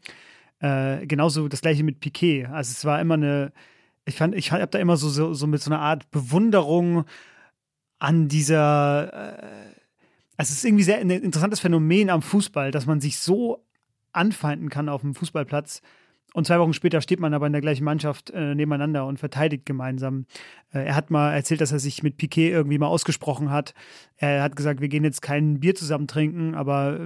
Äh, 0.61 1.07
genauso 1.07 1.49
das 1.49 1.63
gleiche 1.63 1.83
mit 1.83 2.01
Piquet. 2.01 2.45
Also 2.45 2.73
es 2.73 2.85
war 2.85 3.01
immer 3.01 3.15
eine, 3.15 3.53
ich 4.05 4.17
fand, 4.17 4.35
ich 4.35 4.53
habe 4.53 4.67
da 4.67 4.79
immer 4.79 4.99
so, 4.99 5.09
so, 5.09 5.33
so, 5.33 5.47
mit 5.47 5.63
so 5.63 5.71
einer 5.71 5.81
Art 5.81 6.11
Bewunderung 6.11 7.07
an 8.03 8.27
dieser, 8.27 9.13
äh, 9.13 9.47
also 10.37 10.51
es 10.51 10.59
ist 10.59 10.65
irgendwie 10.65 10.83
sehr 10.83 10.99
ein 10.99 11.11
interessantes 11.11 11.61
Phänomen 11.61 12.11
am 12.11 12.21
Fußball, 12.21 12.73
dass 12.73 12.85
man 12.85 13.01
sich 13.01 13.19
so 13.19 13.65
anfeinden 14.13 14.71
kann 14.71 14.89
auf 14.89 15.03
dem 15.03 15.15
Fußballplatz 15.15 15.83
und 16.35 16.47
zwei 16.47 16.59
Wochen 16.59 16.73
später 16.73 17.01
steht 17.01 17.21
man 17.21 17.35
aber 17.35 17.47
in 17.47 17.53
der 17.53 17.61
gleichen 17.61 17.85
Mannschaft 17.85 18.31
äh, 18.31 18.55
nebeneinander 18.55 19.07
und 19.07 19.19
verteidigt 19.19 19.67
gemeinsam. 19.67 20.25
Äh, 20.73 20.87
er 20.87 20.95
hat 20.95 21.11
mal 21.11 21.33
erzählt, 21.33 21.61
dass 21.61 21.73
er 21.73 21.79
sich 21.79 22.03
mit 22.03 22.17
Piquet 22.17 22.51
irgendwie 22.51 22.79
mal 22.79 22.87
ausgesprochen 22.87 23.51
hat. 23.51 23.75
Er 24.17 24.43
hat 24.43 24.57
gesagt, 24.57 24.81
wir 24.81 24.89
gehen 24.89 25.05
jetzt 25.05 25.21
kein 25.21 25.61
Bier 25.61 25.75
zusammen 25.75 26.07
trinken, 26.07 26.55
aber 26.55 27.01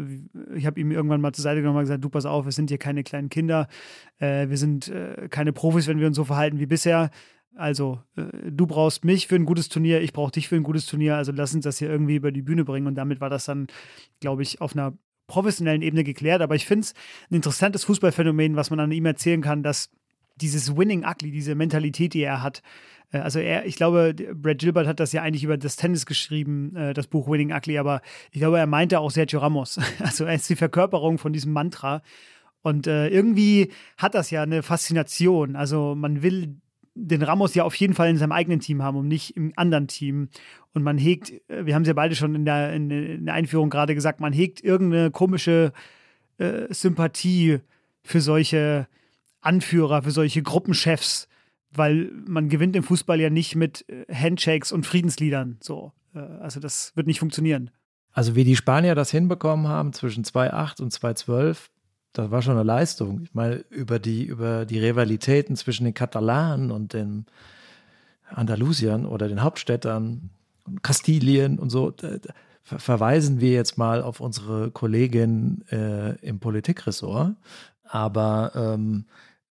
ich 0.55 0.67
habe 0.67 0.79
ihm 0.79 0.93
irgendwann 0.93 1.21
mal 1.21 1.33
zur 1.33 1.43
Seite 1.43 1.61
genommen 1.61 1.79
und 1.79 1.85
gesagt, 1.85 2.05
du 2.05 2.09
pass 2.09 2.25
auf, 2.25 2.45
wir 2.45 2.53
sind 2.53 2.71
hier 2.71 2.79
keine 2.79 3.03
kleinen 3.03 3.29
Kinder, 3.29 3.67
äh, 4.19 4.49
wir 4.49 4.59
sind 4.59 4.89
äh, 4.89 5.29
keine 5.29 5.53
Profis, 5.53 5.89
wenn 5.89 5.99
wir 5.99 6.07
uns 6.07 6.17
so 6.17 6.25
verhalten 6.25 6.61
wie 6.61 6.67
bisher. 6.67 7.11
Also, 7.57 8.01
äh, 8.17 8.51
du 8.51 8.67
brauchst 8.67 9.05
mich 9.05 9.27
für 9.27 9.35
ein 9.35 9.45
gutes 9.45 9.69
Turnier, 9.69 10.01
ich 10.01 10.13
brauche 10.13 10.33
dich 10.33 10.49
für 10.49 10.57
ein 10.57 10.63
gutes 10.63 10.87
Turnier, 10.87 11.17
also 11.17 11.33
lass 11.33 11.55
uns 11.55 11.65
das 11.65 11.79
hier 11.79 11.91
irgendwie 11.91 12.17
über 12.17 12.31
die 12.31 12.43
Bühne 12.43 12.65
bringen. 12.65 12.87
Und 12.87 12.95
damit 12.95 13.21
war 13.21 13.31
das 13.31 13.47
dann, 13.47 13.67
glaube 14.21 14.43
ich, 14.43 14.61
auf 14.61 14.75
einer 14.75 14.93
professionellen 15.27 15.83
Ebene 15.83 16.05
geklärt. 16.05 16.43
Aber 16.43 16.55
ich 16.55 16.67
finde 16.67 16.83
es 16.83 16.95
ein 17.31 17.37
interessantes 17.37 17.85
Fußballphänomen, 17.85 18.57
was 18.57 18.71
man 18.71 18.81
an 18.81 18.93
ihm 18.93 19.07
erzählen 19.07 19.43
kann, 19.43 19.63
dass 19.63 19.91
dieses 20.37 20.77
Winning 20.77 21.05
Ugly, 21.05 21.31
diese 21.31 21.55
Mentalität, 21.55 22.15
die 22.15 22.23
er 22.23 22.43
hat, 22.43 22.63
äh, 23.13 23.19
also 23.19 23.39
er, 23.39 23.67
ich 23.67 23.77
glaube, 23.77 24.15
Brad 24.35 24.59
Gilbert 24.59 24.87
hat 24.87 25.01
das 25.01 25.13
ja 25.13 25.23
eigentlich 25.23 25.45
über 25.45 25.57
das 25.57 25.77
Tennis 25.77 26.07
geschrieben, 26.07 26.75
äh, 26.77 26.95
das 26.95 27.07
Buch 27.07 27.29
Winning 27.29 27.53
Ugly, 27.53 27.79
aber 27.79 28.03
ich 28.31 28.41
glaube, 28.41 28.59
er 28.59 28.67
meinte 28.67 29.01
auch 29.01 29.11
Sergio 29.11 29.41
Ramos. 29.41 29.81
Also 29.99 30.25
er 30.25 30.35
ist 30.35 30.49
die 30.49 30.57
Verkörperung 30.57 31.19
von 31.19 31.33
diesem 31.33 31.53
Mantra. 31.53 32.03
Und 32.63 32.87
äh, 32.87 33.09
irgendwie 33.09 33.73
hat 33.97 34.15
das 34.15 34.31
ja 34.31 34.43
eine 34.43 34.63
Faszination. 34.63 35.57
Also 35.57 35.95
man 35.95 36.23
will 36.23 36.57
den 36.97 37.23
Ramos 37.23 37.55
ja 37.55 37.65
auf 37.65 37.75
jeden 37.75 37.95
Fall 37.95 38.09
in 38.09 38.17
seinem 38.17 38.33
eigenen 38.33 38.61
Team 38.61 38.83
haben 38.83 38.97
und 38.97 39.09
nicht 39.09 39.37
im 39.37 39.53
anderen 39.57 39.87
Team. 39.87 40.29
Und 40.73 40.83
man 40.83 40.99
hegt, 40.99 41.31
äh, 41.49 41.67
wir 41.67 41.75
haben 41.75 41.83
es 41.83 41.89
ja 41.89 41.95
beide 41.95 42.17
schon 42.17 42.35
in 42.35 42.45
der, 42.45 42.73
in, 42.73 43.25
der 43.27 43.35
Einführung 43.35 43.71
gerade 43.71 43.95
gesagt, 43.95 44.21
man 44.21 44.33
hegt 44.33 44.65
irgendeine 44.65 45.11
komische 45.11 45.73
äh, 46.39 46.73
Sympathie 46.73 47.61
für 48.03 48.21
solche 48.21 48.89
Anführer, 49.41 50.03
für 50.03 50.11
solche 50.11 50.43
Gruppenchefs, 50.43 51.29
weil 51.71 52.11
man 52.27 52.49
gewinnt 52.49 52.75
im 52.77 52.83
Fußball 52.83 53.21
ja 53.21 53.31
nicht 53.31 53.55
mit 53.55 53.85
äh, 53.89 54.13
Handshakes 54.13 54.73
und 54.73 54.87
Friedensliedern. 54.87 55.59
So, 55.61 55.93
äh, 56.15 56.19
also 56.19 56.61
das 56.61 56.93
wird 56.97 57.07
nicht 57.07 57.21
funktionieren. 57.21 57.71
Also 58.13 58.35
wie 58.35 58.45
die 58.45 58.57
Spanier 58.57 58.95
das 58.95 59.11
hinbekommen 59.11 59.69
haben 59.69 59.93
zwischen 59.93 60.25
2.8 60.25 60.81
und 60.81 60.93
2.12, 60.93 61.69
das 62.19 62.31
war 62.31 62.43
schon 62.43 62.55
eine 62.55 62.63
Leistung. 62.63 63.23
Ich 63.23 63.35
meine, 63.35 63.57
über 63.71 63.99
die, 63.99 64.25
über 64.25 64.65
die 64.65 64.79
Rivalitäten 64.79 65.57
zwischen 65.57 65.85
den 65.85 65.95
Katalanen 65.95 66.71
und 66.71 66.93
den 66.93 67.27
Andalusiern 68.29 69.07
oder 69.07 69.29
den 69.29 69.43
Hauptstädtern, 69.43 70.31
Kastilien 70.83 71.59
und 71.59 71.71
so, 71.71 71.93
verweisen 72.63 73.41
wir 73.41 73.53
jetzt 73.53 73.79
mal 73.79 74.03
auf 74.03 74.21
unsere 74.21 74.71
Kollegin 74.71 75.65
äh, 75.71 76.17
im 76.27 76.41
Politikressort. 76.41 77.37
Aber 77.85 78.53
ähm, 78.55 79.05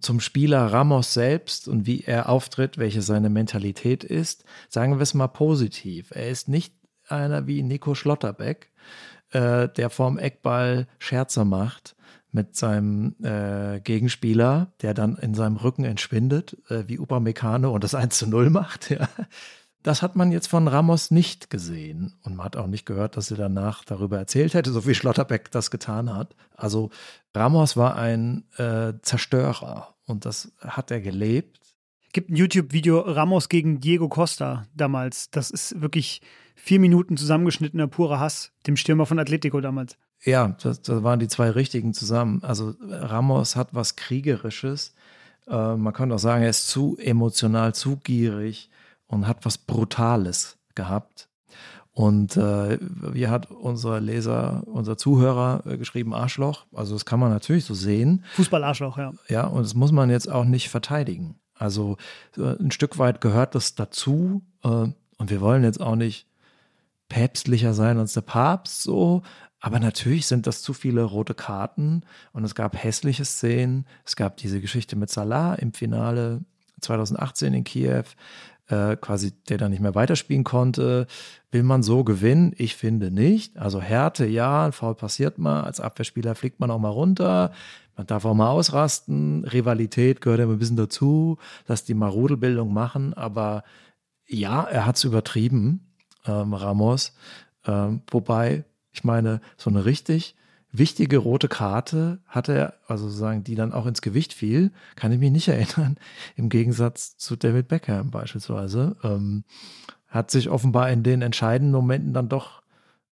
zum 0.00 0.20
Spieler 0.20 0.66
Ramos 0.66 1.12
selbst 1.12 1.68
und 1.68 1.86
wie 1.86 2.04
er 2.04 2.28
auftritt, 2.28 2.78
welche 2.78 3.02
seine 3.02 3.28
Mentalität 3.28 4.04
ist, 4.04 4.44
sagen 4.68 4.96
wir 4.96 5.02
es 5.02 5.14
mal 5.14 5.28
positiv. 5.28 6.10
Er 6.12 6.28
ist 6.28 6.48
nicht 6.48 6.74
einer 7.08 7.46
wie 7.46 7.62
Nico 7.62 7.94
Schlotterbeck, 7.94 8.70
äh, 9.30 9.68
der 9.68 9.90
vorm 9.90 10.18
Eckball 10.18 10.86
Scherze 10.98 11.44
macht, 11.44 11.94
mit 12.32 12.56
seinem 12.56 13.14
äh, 13.22 13.80
Gegenspieler, 13.80 14.72
der 14.80 14.94
dann 14.94 15.16
in 15.16 15.34
seinem 15.34 15.56
Rücken 15.56 15.84
entschwindet, 15.84 16.56
äh, 16.70 16.84
wie 16.86 16.98
Upamecano 16.98 17.70
und 17.72 17.84
das 17.84 17.94
1 17.94 18.18
zu 18.18 18.26
0 18.26 18.50
macht. 18.50 18.90
Ja. 19.02 19.08
Das 19.82 20.00
hat 20.00 20.14
man 20.14 20.30
jetzt 20.30 20.46
von 20.46 20.68
Ramos 20.68 21.10
nicht 21.10 21.50
gesehen. 21.50 22.14
Und 22.22 22.36
man 22.36 22.44
hat 22.44 22.56
auch 22.56 22.68
nicht 22.68 22.86
gehört, 22.86 23.16
dass 23.16 23.32
er 23.32 23.36
danach 23.36 23.84
darüber 23.84 24.16
erzählt 24.16 24.54
hätte, 24.54 24.70
so 24.70 24.86
wie 24.86 24.94
Schlotterbeck 24.94 25.50
das 25.50 25.72
getan 25.72 26.14
hat. 26.14 26.36
Also 26.54 26.90
Ramos 27.34 27.76
war 27.76 27.96
ein 27.96 28.44
äh, 28.58 28.92
Zerstörer 29.02 29.94
und 30.06 30.24
das 30.24 30.52
hat 30.60 30.92
er 30.92 31.00
gelebt. 31.00 31.58
Gibt 32.12 32.30
ein 32.30 32.36
YouTube-Video 32.36 33.00
Ramos 33.00 33.48
gegen 33.48 33.80
Diego 33.80 34.08
Costa 34.08 34.66
damals. 34.74 35.30
Das 35.30 35.50
ist 35.50 35.80
wirklich 35.80 36.20
vier 36.54 36.78
Minuten 36.78 37.16
zusammengeschnittener 37.16 37.88
purer 37.88 38.20
Hass, 38.20 38.52
dem 38.66 38.76
Stürmer 38.76 39.06
von 39.06 39.18
Atletico 39.18 39.60
damals. 39.60 39.96
Ja, 40.24 40.54
das, 40.62 40.82
das 40.82 41.02
waren 41.02 41.18
die 41.18 41.28
zwei 41.28 41.50
richtigen 41.50 41.94
zusammen. 41.94 42.42
Also 42.42 42.74
Ramos 42.80 43.56
hat 43.56 43.68
was 43.72 43.96
Kriegerisches. 43.96 44.94
Äh, 45.48 45.76
man 45.76 45.92
kann 45.92 46.12
auch 46.12 46.18
sagen, 46.18 46.42
er 46.42 46.50
ist 46.50 46.68
zu 46.68 46.96
emotional, 46.98 47.74
zu 47.74 47.96
gierig 47.96 48.70
und 49.06 49.26
hat 49.26 49.44
was 49.44 49.58
Brutales 49.58 50.58
gehabt. 50.74 51.28
Und 51.94 52.38
äh, 52.38 52.78
wie 52.80 53.28
hat 53.28 53.50
unser 53.50 54.00
Leser, 54.00 54.62
unser 54.66 54.96
Zuhörer 54.96 55.62
äh, 55.66 55.76
geschrieben, 55.76 56.14
Arschloch? 56.14 56.64
Also 56.72 56.94
das 56.94 57.04
kann 57.04 57.20
man 57.20 57.30
natürlich 57.30 57.66
so 57.66 57.74
sehen. 57.74 58.24
Fußball-Arschloch, 58.34 58.96
ja. 58.96 59.12
Ja, 59.28 59.46
und 59.46 59.62
das 59.62 59.74
muss 59.74 59.92
man 59.92 60.08
jetzt 60.08 60.30
auch 60.30 60.44
nicht 60.44 60.70
verteidigen. 60.70 61.36
Also 61.54 61.98
äh, 62.38 62.56
ein 62.58 62.70
Stück 62.70 62.98
weit 62.98 63.20
gehört 63.20 63.54
das 63.54 63.74
dazu. 63.74 64.42
Äh, 64.64 64.68
und 64.68 65.30
wir 65.30 65.40
wollen 65.42 65.64
jetzt 65.64 65.80
auch 65.82 65.96
nicht 65.96 66.26
päpstlicher 67.10 67.74
sein 67.74 67.98
als 67.98 68.14
der 68.14 68.22
Papst 68.22 68.82
so, 68.82 69.22
aber 69.62 69.78
natürlich 69.78 70.26
sind 70.26 70.48
das 70.48 70.60
zu 70.60 70.74
viele 70.74 71.04
rote 71.04 71.34
Karten 71.34 72.02
und 72.32 72.42
es 72.42 72.56
gab 72.56 72.76
hässliche 72.76 73.24
Szenen. 73.24 73.86
Es 74.04 74.16
gab 74.16 74.36
diese 74.36 74.60
Geschichte 74.60 74.96
mit 74.96 75.08
Salah 75.08 75.54
im 75.54 75.72
Finale 75.72 76.40
2018 76.80 77.54
in 77.54 77.64
Kiew. 77.64 78.02
äh, 78.66 78.96
quasi 78.96 79.32
der 79.48 79.58
dann 79.58 79.70
nicht 79.70 79.80
mehr 79.80 79.94
weiterspielen 79.94 80.42
konnte. 80.42 81.06
Will 81.52 81.62
man 81.62 81.84
so 81.84 82.02
gewinnen? 82.02 82.54
Ich 82.56 82.74
finde 82.74 83.12
nicht. 83.12 83.56
Also 83.56 83.80
Härte, 83.80 84.26
ja, 84.26 84.66
ein 84.66 84.72
Foul 84.72 84.96
passiert 84.96 85.38
mal. 85.38 85.62
Als 85.62 85.78
Abwehrspieler 85.78 86.34
fliegt 86.34 86.58
man 86.58 86.70
auch 86.72 86.78
mal 86.80 86.88
runter. 86.88 87.52
Man 87.96 88.06
darf 88.08 88.24
auch 88.24 88.34
mal 88.34 88.48
ausrasten. 88.48 89.44
Rivalität 89.44 90.20
gehört 90.20 90.40
immer 90.40 90.54
ein 90.54 90.58
bisschen 90.58 90.76
dazu, 90.76 91.38
dass 91.66 91.84
die 91.84 91.94
mal 91.94 92.08
Rudelbildung 92.08 92.72
machen. 92.72 93.14
Aber 93.14 93.62
ja, 94.26 94.64
er 94.64 94.86
hat 94.86 94.96
es 94.96 95.04
übertrieben, 95.04 95.86
ähm, 96.26 96.52
Ramos. 96.52 97.14
Ähm, 97.64 98.02
wobei, 98.10 98.64
ich 98.92 99.04
meine, 99.04 99.40
so 99.56 99.70
eine 99.70 99.84
richtig 99.84 100.36
wichtige 100.72 101.18
rote 101.18 101.48
Karte 101.48 102.18
hatte 102.26 102.54
er, 102.54 102.74
also 102.86 103.08
sagen, 103.08 103.44
die 103.44 103.54
dann 103.54 103.72
auch 103.72 103.86
ins 103.86 104.00
Gewicht 104.00 104.32
fiel, 104.32 104.72
kann 104.96 105.12
ich 105.12 105.18
mich 105.18 105.30
nicht 105.30 105.48
erinnern. 105.48 105.96
Im 106.36 106.48
Gegensatz 106.48 107.16
zu 107.16 107.36
David 107.36 107.68
Beckham 107.68 108.10
beispielsweise. 108.10 108.96
Ähm, 109.02 109.44
hat 110.08 110.30
sich 110.30 110.50
offenbar 110.50 110.90
in 110.90 111.02
den 111.02 111.22
entscheidenden 111.22 111.72
Momenten 111.72 112.12
dann 112.12 112.28
doch 112.28 112.62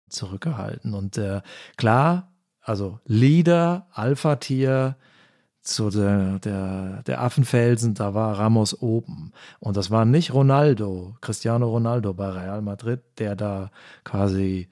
zurückgehalten. 0.08 0.92
Und 0.92 1.16
äh, 1.16 1.40
klar, 1.76 2.32
also 2.60 3.00
Leader, 3.06 3.86
Alpha-Tier, 3.92 4.96
zu 5.62 5.90
der, 5.90 6.38
der, 6.38 7.02
der 7.02 7.20
Affenfelsen, 7.20 7.94
da 7.94 8.14
war 8.14 8.38
Ramos 8.38 8.80
oben. 8.80 9.32
Und 9.58 9.76
das 9.76 9.90
war 9.90 10.04
nicht 10.04 10.32
Ronaldo, 10.32 11.16
Cristiano 11.20 11.68
Ronaldo 11.68 12.14
bei 12.14 12.30
Real 12.30 12.62
Madrid, 12.62 13.00
der 13.18 13.36
da 13.36 13.70
quasi 14.04 14.68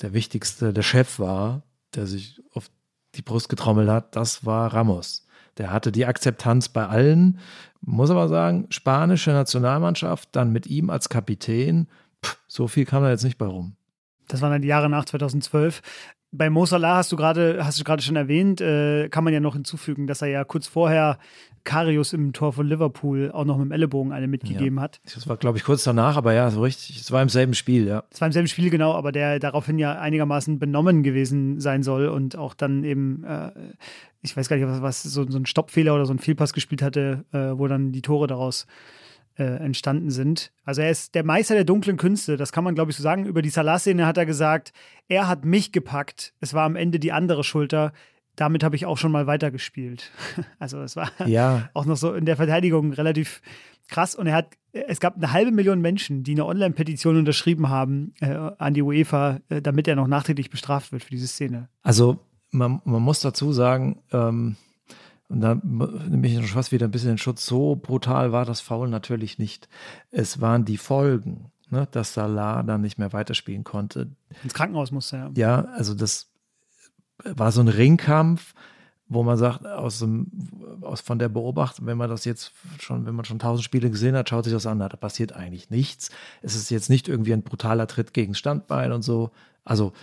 der 0.00 0.12
wichtigste, 0.12 0.72
der 0.72 0.82
Chef 0.82 1.18
war, 1.18 1.62
der 1.94 2.06
sich 2.06 2.42
auf 2.52 2.70
die 3.14 3.22
Brust 3.22 3.48
getrommelt 3.48 3.88
hat, 3.88 4.16
das 4.16 4.44
war 4.44 4.72
Ramos. 4.72 5.26
Der 5.58 5.70
hatte 5.70 5.92
die 5.92 6.06
Akzeptanz 6.06 6.68
bei 6.68 6.86
allen. 6.86 7.38
Muss 7.80 8.10
aber 8.10 8.28
sagen, 8.28 8.66
spanische 8.70 9.30
Nationalmannschaft, 9.30 10.30
dann 10.32 10.52
mit 10.52 10.66
ihm 10.66 10.90
als 10.90 11.08
Kapitän, 11.08 11.86
pff, 12.24 12.38
so 12.48 12.66
viel 12.66 12.84
kam 12.84 13.02
da 13.02 13.10
jetzt 13.10 13.24
nicht 13.24 13.38
bei 13.38 13.46
rum. 13.46 13.76
Das 14.26 14.40
waren 14.40 14.50
dann 14.50 14.62
die 14.62 14.68
Jahre 14.68 14.88
nach 14.88 15.04
2012 15.04 15.82
bei 16.36 16.50
Mo 16.50 16.66
Salah 16.66 16.96
hast 16.96 17.12
du 17.12 17.16
gerade 17.16 17.64
hast 17.64 17.78
du 17.78 17.84
gerade 17.84 18.02
schon 18.02 18.16
erwähnt, 18.16 18.60
äh, 18.60 19.08
kann 19.08 19.24
man 19.24 19.32
ja 19.32 19.40
noch 19.40 19.54
hinzufügen, 19.54 20.06
dass 20.06 20.20
er 20.20 20.28
ja 20.28 20.44
kurz 20.44 20.66
vorher 20.66 21.18
Karius 21.62 22.12
im 22.12 22.32
Tor 22.32 22.52
von 22.52 22.66
Liverpool 22.66 23.30
auch 23.32 23.44
noch 23.44 23.56
mit 23.56 23.66
dem 23.66 23.72
Ellenbogen 23.72 24.12
eine 24.12 24.26
mitgegeben 24.26 24.76
ja. 24.76 24.82
hat. 24.82 25.00
Das 25.14 25.26
war, 25.28 25.36
glaube 25.36 25.56
ich, 25.56 25.64
kurz 25.64 25.84
danach, 25.84 26.16
aber 26.16 26.34
ja, 26.34 26.50
so 26.50 26.60
richtig. 26.60 27.00
Es 27.00 27.10
war 27.10 27.22
im 27.22 27.30
selben 27.30 27.54
Spiel, 27.54 27.86
ja. 27.86 28.04
Es 28.10 28.20
war 28.20 28.26
im 28.26 28.32
selben 28.32 28.48
Spiel, 28.48 28.68
genau, 28.68 28.92
aber 28.92 29.12
der 29.12 29.38
daraufhin 29.38 29.78
ja 29.78 29.98
einigermaßen 29.98 30.58
benommen 30.58 31.02
gewesen 31.02 31.60
sein 31.60 31.82
soll 31.82 32.08
und 32.08 32.36
auch 32.36 32.52
dann 32.52 32.84
eben, 32.84 33.24
äh, 33.24 33.50
ich 34.20 34.36
weiß 34.36 34.48
gar 34.48 34.56
nicht, 34.56 34.66
was, 34.66 34.82
was 34.82 35.02
so, 35.04 35.28
so 35.30 35.38
ein 35.38 35.46
Stoppfehler 35.46 35.94
oder 35.94 36.04
so 36.04 36.12
ein 36.12 36.18
Fehlpass 36.18 36.52
gespielt 36.52 36.82
hatte, 36.82 37.24
äh, 37.32 37.58
wo 37.58 37.66
dann 37.66 37.92
die 37.92 38.02
Tore 38.02 38.26
daraus 38.26 38.64
äh, 38.64 39.03
entstanden 39.42 40.10
sind. 40.10 40.52
Also 40.64 40.82
er 40.82 40.90
ist 40.90 41.14
der 41.14 41.24
Meister 41.24 41.54
der 41.54 41.64
dunklen 41.64 41.96
Künste, 41.96 42.36
das 42.36 42.52
kann 42.52 42.62
man, 42.64 42.74
glaube 42.74 42.90
ich, 42.90 42.96
so 42.96 43.02
sagen. 43.02 43.26
Über 43.26 43.42
die 43.42 43.48
Salah-Szene 43.48 44.06
hat 44.06 44.16
er 44.16 44.26
gesagt, 44.26 44.72
er 45.08 45.26
hat 45.26 45.44
mich 45.44 45.72
gepackt, 45.72 46.34
es 46.40 46.54
war 46.54 46.64
am 46.64 46.76
Ende 46.76 46.98
die 46.98 47.12
andere 47.12 47.44
Schulter. 47.44 47.92
Damit 48.36 48.64
habe 48.64 48.74
ich 48.74 48.86
auch 48.86 48.98
schon 48.98 49.12
mal 49.12 49.26
weitergespielt. 49.26 50.10
Also 50.58 50.80
es 50.80 50.96
war 50.96 51.10
ja. 51.26 51.68
auch 51.74 51.84
noch 51.84 51.96
so 51.96 52.14
in 52.14 52.24
der 52.24 52.36
Verteidigung 52.36 52.92
relativ 52.92 53.42
krass. 53.88 54.14
Und 54.14 54.26
er 54.26 54.34
hat, 54.34 54.48
es 54.72 55.00
gab 55.00 55.16
eine 55.16 55.32
halbe 55.32 55.52
Million 55.52 55.80
Menschen, 55.80 56.24
die 56.24 56.32
eine 56.32 56.46
Online-Petition 56.46 57.16
unterschrieben 57.16 57.68
haben 57.68 58.14
äh, 58.20 58.34
an 58.58 58.74
die 58.74 58.82
UEFA, 58.82 59.40
äh, 59.48 59.62
damit 59.62 59.88
er 59.88 59.96
noch 59.96 60.06
nachträglich 60.06 60.50
bestraft 60.50 60.92
wird 60.92 61.04
für 61.04 61.10
diese 61.10 61.26
Szene. 61.26 61.68
Also 61.82 62.18
man, 62.50 62.80
man 62.84 63.02
muss 63.02 63.20
dazu 63.20 63.52
sagen, 63.52 64.00
ähm, 64.12 64.56
und 65.34 65.40
da 65.40 65.56
nehme 65.64 66.28
ich 66.28 66.34
schon 66.34 66.44
fast 66.46 66.70
wieder 66.70 66.86
ein 66.86 66.92
bisschen 66.92 67.10
in 67.10 67.18
Schutz. 67.18 67.44
So 67.44 67.74
brutal 67.74 68.30
war 68.30 68.44
das 68.44 68.60
Foul 68.60 68.88
natürlich 68.88 69.36
nicht. 69.38 69.68
Es 70.12 70.40
waren 70.40 70.64
die 70.64 70.76
Folgen, 70.76 71.50
ne, 71.70 71.88
dass 71.90 72.14
Salah 72.14 72.62
dann 72.62 72.82
nicht 72.82 72.98
mehr 72.98 73.12
weiterspielen 73.12 73.64
konnte. 73.64 74.12
Ins 74.44 74.54
Krankenhaus 74.54 74.92
musste 74.92 75.16
er. 75.16 75.30
Ja, 75.34 75.64
also 75.74 75.94
das 75.94 76.30
war 77.24 77.50
so 77.50 77.62
ein 77.62 77.68
Ringkampf, 77.68 78.54
wo 79.08 79.24
man 79.24 79.36
sagt, 79.36 79.66
aus, 79.66 79.98
dem, 79.98 80.30
aus 80.82 81.00
von 81.00 81.18
der 81.18 81.28
Beobachtung, 81.28 81.86
wenn 81.86 81.98
man 81.98 82.08
das 82.08 82.24
jetzt 82.24 82.52
schon, 82.78 83.04
wenn 83.04 83.16
man 83.16 83.24
schon 83.24 83.40
tausend 83.40 83.64
Spiele 83.64 83.90
gesehen 83.90 84.14
hat, 84.14 84.28
schaut 84.28 84.44
sich 84.44 84.52
das 84.52 84.66
an, 84.66 84.78
da 84.78 84.88
passiert 84.88 85.32
eigentlich 85.32 85.68
nichts. 85.68 86.10
Es 86.42 86.54
ist 86.54 86.70
jetzt 86.70 86.90
nicht 86.90 87.08
irgendwie 87.08 87.32
ein 87.32 87.42
brutaler 87.42 87.88
Tritt 87.88 88.14
gegen 88.14 88.36
Standbein 88.36 88.92
und 88.92 89.02
so. 89.02 89.32
Also, 89.64 89.94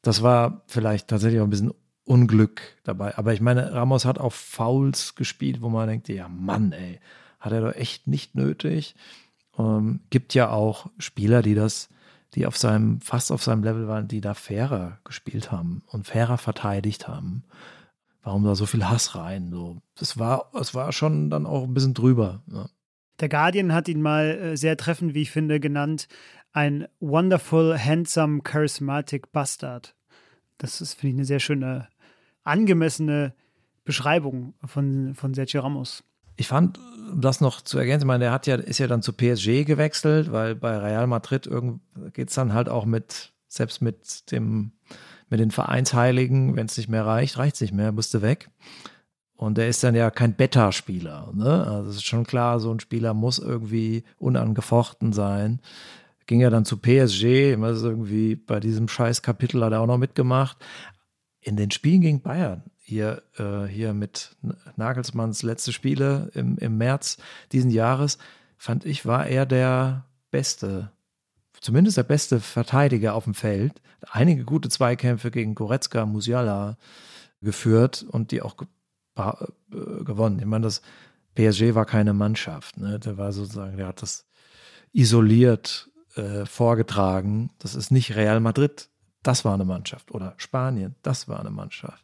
das 0.00 0.22
war 0.22 0.62
vielleicht 0.66 1.08
tatsächlich 1.08 1.42
auch 1.42 1.44
ein 1.44 1.50
bisschen 1.50 1.74
Unglück 2.08 2.62
dabei. 2.84 3.16
Aber 3.18 3.32
ich 3.34 3.40
meine, 3.40 3.72
Ramos 3.72 4.04
hat 4.04 4.18
auch 4.18 4.32
Fouls 4.32 5.14
gespielt, 5.14 5.60
wo 5.60 5.68
man 5.68 5.88
denkt, 5.88 6.08
ja 6.08 6.28
Mann, 6.28 6.72
ey, 6.72 7.00
hat 7.38 7.52
er 7.52 7.60
doch 7.60 7.74
echt 7.74 8.06
nicht 8.06 8.34
nötig. 8.34 8.94
Ähm, 9.58 10.00
gibt 10.10 10.34
ja 10.34 10.50
auch 10.50 10.90
Spieler, 10.98 11.42
die 11.42 11.54
das, 11.54 11.88
die 12.34 12.46
auf 12.46 12.56
seinem, 12.56 13.00
fast 13.00 13.30
auf 13.30 13.42
seinem 13.42 13.62
Level 13.62 13.88
waren, 13.88 14.08
die 14.08 14.20
da 14.20 14.34
fairer 14.34 14.98
gespielt 15.04 15.52
haben 15.52 15.82
und 15.86 16.06
fairer 16.06 16.38
verteidigt 16.38 17.08
haben. 17.08 17.44
Warum 18.22 18.44
da 18.44 18.54
so 18.54 18.66
viel 18.66 18.88
Hass 18.88 19.14
rein? 19.14 19.50
So, 19.50 19.78
das 19.94 20.18
war, 20.18 20.50
das 20.52 20.74
war 20.74 20.92
schon 20.92 21.30
dann 21.30 21.46
auch 21.46 21.64
ein 21.64 21.74
bisschen 21.74 21.94
drüber. 21.94 22.42
Ja. 22.50 22.68
Der 23.20 23.28
Guardian 23.28 23.72
hat 23.72 23.88
ihn 23.88 24.02
mal 24.02 24.26
äh, 24.26 24.56
sehr 24.56 24.76
treffend, 24.76 25.14
wie 25.14 25.22
ich 25.22 25.30
finde, 25.30 25.60
genannt, 25.60 26.08
ein 26.52 26.86
wonderful, 27.00 27.78
handsome, 27.78 28.42
charismatic 28.42 29.32
Bastard. 29.32 29.94
Das 30.56 30.80
ist, 30.80 30.94
finde 30.94 31.08
ich, 31.08 31.14
eine 31.18 31.24
sehr 31.24 31.40
schöne 31.40 31.88
angemessene 32.48 33.34
Beschreibung 33.84 34.54
von, 34.64 35.14
von 35.14 35.32
Sergio 35.34 35.62
Ramos. 35.62 36.04
Ich 36.36 36.46
fand, 36.46 36.78
das 37.16 37.40
noch 37.40 37.62
zu 37.62 37.78
ergänzen, 37.78 38.04
ich 38.04 38.06
meine, 38.06 38.24
der 38.24 38.32
hat 38.32 38.46
ja, 38.46 38.56
ist 38.56 38.78
ja 38.78 38.86
dann 38.86 39.02
zu 39.02 39.12
PSG 39.12 39.64
gewechselt, 39.64 40.30
weil 40.30 40.54
bei 40.54 40.76
Real 40.76 41.06
Madrid 41.06 41.48
geht 42.12 42.28
es 42.28 42.34
dann 42.34 42.52
halt 42.52 42.68
auch 42.68 42.84
mit, 42.84 43.32
selbst 43.48 43.80
mit 43.82 44.30
dem, 44.30 44.72
mit 45.30 45.40
den 45.40 45.50
Vereinsheiligen, 45.50 46.54
wenn 46.54 46.66
es 46.66 46.76
nicht 46.76 46.88
mehr 46.88 47.06
reicht, 47.06 47.38
reicht 47.38 47.54
es 47.56 47.60
nicht 47.62 47.74
mehr, 47.74 47.92
musste 47.92 48.22
weg. 48.22 48.50
Und 49.36 49.56
der 49.56 49.68
ist 49.68 49.82
dann 49.84 49.94
ja 49.94 50.10
kein 50.10 50.34
Beta-Spieler. 50.34 51.32
Ne? 51.34 51.66
Also 51.66 51.90
es 51.90 51.96
ist 51.96 52.06
schon 52.06 52.24
klar, 52.24 52.60
so 52.60 52.72
ein 52.72 52.80
Spieler 52.80 53.14
muss 53.14 53.38
irgendwie 53.38 54.04
unangefochten 54.18 55.12
sein. 55.12 55.60
Ging 56.26 56.40
ja 56.40 56.50
dann 56.50 56.64
zu 56.64 56.76
PSG, 56.76 57.56
also 57.62 57.88
irgendwie 57.88 58.36
bei 58.36 58.60
diesem 58.60 58.86
scheiß 58.86 59.22
Kapitel 59.22 59.64
hat 59.64 59.72
er 59.72 59.80
auch 59.80 59.86
noch 59.86 59.96
mitgemacht 59.96 60.58
in 61.40 61.56
den 61.56 61.70
Spielen 61.70 62.00
gegen 62.00 62.20
Bayern, 62.20 62.62
hier, 62.78 63.22
äh, 63.36 63.64
hier 63.66 63.92
mit 63.92 64.36
Nagelsmanns 64.76 65.42
letzte 65.42 65.72
Spiele 65.72 66.30
im, 66.34 66.58
im 66.58 66.78
März 66.78 67.18
diesen 67.52 67.70
Jahres, 67.70 68.18
fand 68.56 68.84
ich, 68.84 69.06
war 69.06 69.26
er 69.26 69.46
der 69.46 70.04
beste, 70.30 70.90
zumindest 71.60 71.96
der 71.96 72.02
beste 72.02 72.40
Verteidiger 72.40 73.14
auf 73.14 73.24
dem 73.24 73.34
Feld. 73.34 73.80
Einige 74.10 74.44
gute 74.44 74.68
Zweikämpfe 74.68 75.30
gegen 75.30 75.54
Goretzka, 75.54 76.06
Musiala 76.06 76.76
geführt 77.40 78.04
und 78.08 78.30
die 78.30 78.42
auch 78.42 78.56
ge 78.56 78.66
äh, 79.16 80.04
gewonnen. 80.04 80.38
Ich 80.38 80.46
meine, 80.46 80.64
das 80.64 80.82
PSG 81.34 81.74
war 81.74 81.84
keine 81.84 82.14
Mannschaft. 82.14 82.78
Ne? 82.78 82.98
Der 82.98 83.16
war 83.16 83.32
sozusagen, 83.32 83.76
der 83.76 83.88
hat 83.88 84.02
das 84.02 84.26
isoliert 84.92 85.90
äh, 86.14 86.46
vorgetragen. 86.46 87.50
Das 87.58 87.74
ist 87.74 87.90
nicht 87.90 88.16
Real 88.16 88.40
Madrid 88.40 88.88
das 89.28 89.44
war 89.44 89.52
eine 89.52 89.66
Mannschaft. 89.66 90.10
Oder 90.10 90.32
Spanien, 90.38 90.94
das 91.02 91.28
war 91.28 91.38
eine 91.38 91.50
Mannschaft. 91.50 92.02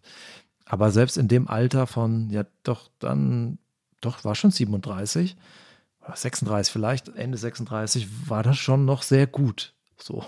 Aber 0.66 0.90
selbst 0.90 1.16
in 1.16 1.26
dem 1.26 1.48
Alter 1.48 1.86
von, 1.86 2.28
ja, 2.28 2.44
doch 2.64 2.90
dann, 2.98 3.56
doch, 4.02 4.26
war 4.26 4.34
schon 4.34 4.50
37, 4.50 5.34
36 6.14 6.70
vielleicht, 6.70 7.08
Ende 7.16 7.38
36, 7.38 8.28
war 8.28 8.42
das 8.42 8.58
schon 8.58 8.84
noch 8.84 9.00
sehr 9.00 9.26
gut. 9.26 9.72
So. 9.96 10.22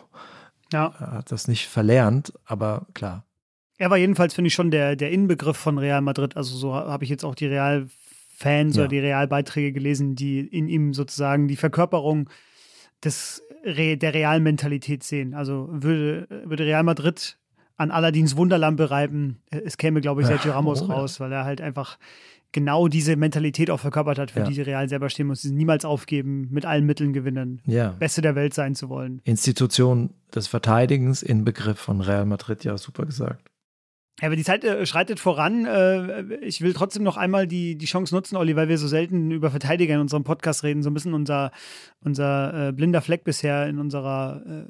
Ja. 0.72 0.94
Er 0.99 1.12
hat 1.12 1.32
das 1.32 1.49
nicht 1.49 1.68
verlernt, 1.68 2.32
aber 2.47 2.86
klar. 2.94 3.26
Er 3.76 3.90
war 3.90 3.99
jedenfalls, 3.99 4.32
finde 4.32 4.49
ich, 4.49 4.55
schon 4.55 4.70
der, 4.70 4.97
der 4.97 5.11
Inbegriff 5.11 5.59
von 5.59 5.76
Real 5.76 6.01
Madrid. 6.01 6.34
Also 6.34 6.57
so 6.57 6.74
habe 6.74 7.05
ich 7.05 7.11
jetzt 7.11 7.26
auch 7.26 7.34
die 7.34 7.47
Real-Fans 7.47 8.76
ja. 8.76 8.82
oder 8.82 8.88
die 8.88 9.01
Real-Beiträge 9.01 9.74
gelesen, 9.74 10.16
die 10.16 10.40
in 10.40 10.66
ihm 10.66 10.94
sozusagen 10.94 11.47
die 11.47 11.57
Verkörperung 11.57 12.30
des 13.05 13.42
der 13.75 14.14
Realmentalität 14.14 15.03
sehen. 15.03 15.35
Also 15.35 15.69
würde, 15.71 16.27
würde 16.45 16.64
Real 16.64 16.85
Madrid 16.85 17.37
an 17.77 17.91
Aladins 17.91 18.37
Wunderlampe 18.37 18.91
reiben, 18.91 19.39
es 19.51 19.77
käme, 19.77 20.01
glaube 20.01 20.23
ich, 20.23 20.27
Sergio 20.27 20.53
Ramos 20.53 20.83
oh, 20.83 20.87
raus, 20.87 21.21
weil 21.21 21.31
er 21.33 21.45
halt 21.45 21.61
einfach 21.61 21.99
genau 22.53 22.89
diese 22.89 23.17
Mentalität 23.17 23.71
auch 23.71 23.81
verkörpert 23.81 24.19
hat, 24.19 24.31
für 24.31 24.41
ja. 24.41 24.47
die 24.47 24.62
Real 24.62 24.89
selber 24.89 25.11
stehen 25.11 25.27
muss. 25.27 25.43
Sie 25.43 25.53
niemals 25.53 25.85
aufgeben, 25.85 26.49
mit 26.51 26.64
allen 26.64 26.87
Mitteln 26.87 27.12
gewinnen, 27.12 27.61
ja. 27.67 27.91
Beste 27.91 28.23
der 28.23 28.35
Welt 28.35 28.55
sein 28.55 28.75
zu 28.75 28.89
wollen. 28.89 29.21
Institution 29.25 30.11
des 30.35 30.47
Verteidigens 30.47 31.23
in 31.23 31.45
Begriff 31.45 31.79
von 31.79 32.01
Real 32.01 32.25
Madrid, 32.25 32.64
ja, 32.64 32.79
super 32.79 33.05
gesagt. 33.05 33.51
Ja, 34.21 34.29
aber 34.29 34.37
die 34.37 34.45
Zeit 34.45 34.64
äh, 34.64 34.87
schreitet 34.87 35.21
voran. 35.21 35.67
Äh, 35.67 36.37
ich 36.37 36.62
will 36.62 36.73
trotzdem 36.73 37.03
noch 37.03 37.19
einmal 37.19 37.47
die, 37.47 37.77
die 37.77 37.87
Chance 37.87 38.14
nutzen, 38.14 38.37
Olli, 38.37 38.57
weil 38.57 38.69
wir 38.69 38.79
so 38.79 38.89
selten 38.89 39.31
über 39.31 39.51
Verteidiger 39.51 39.95
in 39.95 40.01
unserem 40.01 40.25
Podcast 40.25 40.64
reden. 40.64 40.83
So 40.83 40.89
ein 40.89 40.95
bisschen 40.95 41.12
unser, 41.12 41.51
unser 42.01 42.69
äh, 42.69 42.73
blinder 42.73 43.03
Fleck 43.03 43.25
bisher 43.25 43.67
in 43.67 43.79
unserer 43.79 44.67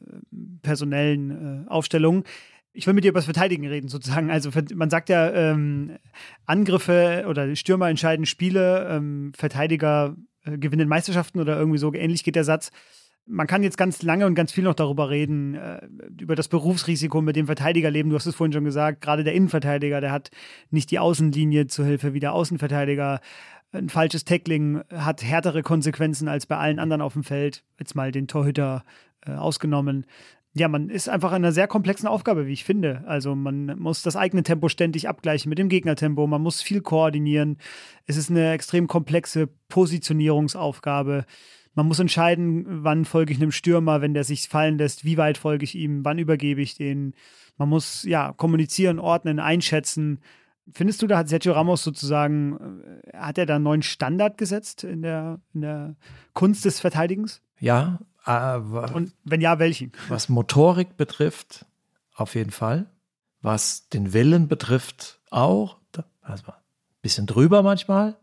personellen 0.63 1.69
Aufstellung. 1.69 2.25
Ich 2.73 2.87
will 2.87 2.95
mit 2.95 3.05
dir 3.05 3.09
über 3.09 3.19
das 3.19 3.25
Verteidigen 3.25 3.67
reden, 3.67 3.89
sozusagen. 3.89 4.31
Also, 4.31 4.51
man 4.75 4.91
sagt 4.91 5.09
ja, 5.09 5.33
ähm, 5.33 5.97
Angriffe 6.45 7.25
oder 7.29 7.55
Stürmer 7.55 7.89
entscheiden 7.89 8.27
Spiele, 8.27 8.89
ähm, 8.91 9.33
Verteidiger 9.35 10.17
gewinnen 10.45 10.89
Meisterschaften 10.89 11.41
oder 11.41 11.57
irgendwie 11.59 11.79
so 11.79 11.93
ähnlich 11.93 12.23
geht 12.23 12.37
der 12.37 12.45
Satz. 12.45 12.71
Man 13.29 13.47
kann 13.47 13.62
jetzt 13.62 13.77
ganz 13.77 14.03
lange 14.03 14.27
und 14.27 14.35
ganz 14.35 14.53
viel 14.53 14.64
noch 14.64 14.74
darüber 14.74 15.11
reden, 15.11 15.55
äh, 15.55 15.81
über 16.20 16.37
das 16.37 16.49
Berufsrisiko 16.49 17.20
mit 17.22 17.37
dem 17.37 17.47
Verteidigerleben. 17.47 18.11
Du 18.11 18.16
hast 18.16 18.27
es 18.27 18.37
vorhin 18.37 18.53
schon 18.53 18.64
gesagt, 18.64 19.01
gerade 19.01 19.24
der 19.24 19.35
Innenverteidiger, 19.35 20.01
der 20.01 20.12
hat 20.12 20.31
nicht 20.70 20.91
die 20.91 20.99
Außenlinie 20.99 21.66
zur 21.66 21.87
Hilfe 21.87 22.14
wie 22.14 22.20
der 22.20 22.33
Außenverteidiger. 22.33 23.20
Ein 23.72 23.89
falsches 23.89 24.24
Tackling 24.24 24.83
hat 24.95 25.24
härtere 25.24 25.62
Konsequenzen 25.62 26.29
als 26.29 26.47
bei 26.47 26.57
allen 26.57 26.79
anderen 26.79 27.03
auf 27.03 27.14
dem 27.14 27.24
Feld. 27.24 27.64
Jetzt 27.79 27.97
mal 27.97 28.12
den 28.12 28.29
Torhüter 28.29 28.85
äh, 29.27 29.33
ausgenommen 29.33 30.07
ja, 30.59 30.68
man 30.68 30.89
ist 30.89 31.11
einfach 31.11 31.33
in 31.33 31.37
einer 31.37 31.53
sehr 31.53 31.68
komplexen 31.68 32.09
Aufgabe, 32.09 32.47
wie 32.47 32.53
ich 32.55 32.64
finde. 32.64 33.05
Also 33.07 33.35
man 33.35 33.79
muss 33.79 34.01
das 34.01 34.16
eigene 34.16 34.43
Tempo 34.43 34.70
ständig 34.70 35.07
abgleichen 35.07 35.51
mit 35.51 35.59
dem 35.59 35.68
Gegnertempo, 35.68 36.27
man 36.27 36.41
muss 36.41 36.62
viel 36.62 36.81
koordinieren. 36.81 37.59
Es 38.07 38.16
ist 38.16 38.31
eine 38.31 38.53
extrem 38.53 38.87
komplexe 38.87 39.51
Positionierungsaufgabe. 39.68 41.27
Man 41.77 41.87
muss 41.87 41.99
entscheiden, 41.99 42.64
wann 42.85 43.05
folge 43.05 43.35
ich 43.35 43.39
einem 43.39 43.53
Stürmer, 43.53 44.01
wenn 44.01 44.14
der 44.14 44.24
sich 44.24 44.49
fallen 44.49 44.79
lässt, 44.79 45.05
wie 45.05 45.18
weit 45.18 45.37
folge 45.37 45.62
ich 45.64 45.74
ihm, 45.74 46.07
wann 46.07 46.18
übergebe 46.18 46.62
ich 46.62 46.74
den. 46.74 47.12
Man 47.59 47.68
muss 47.68 48.03
ja 48.05 48.33
kommunizieren, 48.33 48.99
ordnen, 48.99 49.39
einschätzen. 49.39 50.20
Findest 50.72 51.03
du, 51.03 51.07
da 51.07 51.18
hat 51.18 51.29
Sergio 51.29 51.53
Ramos 51.53 51.85
sozusagen, 51.85 52.81
äh, 53.12 53.16
hat 53.18 53.37
er 53.37 53.45
da 53.45 53.57
einen 53.57 53.64
neuen 53.64 53.83
Standard 53.83 54.39
gesetzt 54.39 54.85
in 54.85 55.03
der, 55.03 55.39
in 55.53 55.61
der 55.61 55.97
Kunst 56.33 56.64
des 56.64 56.81
Verteidigens? 56.81 57.43
Ja, 57.61 58.01
aber 58.24 58.95
Und 58.95 59.12
wenn 59.24 59.43
ja, 59.43 59.59
welchen? 59.59 59.93
Was 60.09 60.31
Motorik 60.31 60.97
betrifft, 60.97 61.66
auf 62.14 62.35
jeden 62.35 62.53
Fall. 62.53 62.87
Was 63.43 63.91
den 63.91 64.14
Willen 64.14 64.49
betrifft, 64.49 65.20
auch. 65.31 65.77
Also 66.22 66.47
ein 66.49 66.55
bisschen 67.03 67.27
drüber 67.27 67.62
manchmal. 67.62 68.16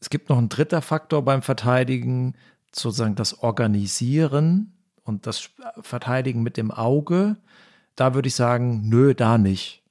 Es 0.00 0.10
gibt 0.10 0.28
noch 0.28 0.38
einen 0.38 0.48
dritter 0.48 0.80
Faktor 0.80 1.24
beim 1.24 1.42
Verteidigen, 1.42 2.36
sozusagen 2.78 3.14
das 3.14 3.42
Organisieren 3.42 4.72
und 5.02 5.26
das 5.26 5.50
Verteidigen 5.80 6.42
mit 6.42 6.56
dem 6.56 6.70
Auge. 6.70 7.36
Da 7.96 8.14
würde 8.14 8.28
ich 8.28 8.34
sagen, 8.34 8.88
nö, 8.88 9.14
da 9.14 9.38
nicht. 9.38 9.82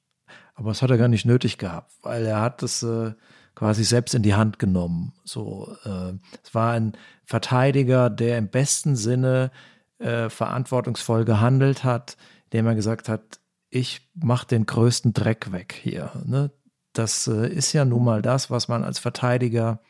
Aber 0.54 0.70
das 0.70 0.82
hat 0.82 0.90
er 0.90 0.98
gar 0.98 1.08
nicht 1.08 1.26
nötig 1.26 1.58
gehabt, 1.58 1.92
weil 2.02 2.26
er 2.26 2.40
hat 2.40 2.62
es 2.62 2.82
äh, 2.82 3.12
quasi 3.54 3.84
selbst 3.84 4.14
in 4.14 4.22
die 4.22 4.34
Hand 4.34 4.58
genommen. 4.58 5.12
So, 5.24 5.76
äh, 5.84 6.12
es 6.42 6.54
war 6.54 6.72
ein 6.72 6.92
Verteidiger, 7.24 8.10
der 8.10 8.38
im 8.38 8.48
besten 8.48 8.96
Sinne 8.96 9.50
äh, 9.98 10.28
verantwortungsvoll 10.30 11.24
gehandelt 11.24 11.84
hat, 11.84 12.16
dem 12.52 12.66
er 12.66 12.74
gesagt 12.74 13.08
hat, 13.08 13.40
ich 13.70 14.08
mache 14.14 14.46
den 14.46 14.66
größten 14.66 15.12
Dreck 15.12 15.52
weg 15.52 15.78
hier. 15.80 16.12
Ne? 16.24 16.50
Das 16.92 17.26
äh, 17.26 17.48
ist 17.48 17.72
ja 17.72 17.84
nun 17.84 18.04
mal 18.04 18.22
das, 18.22 18.50
was 18.50 18.68
man 18.68 18.82
als 18.82 18.98
Verteidiger 18.98 19.80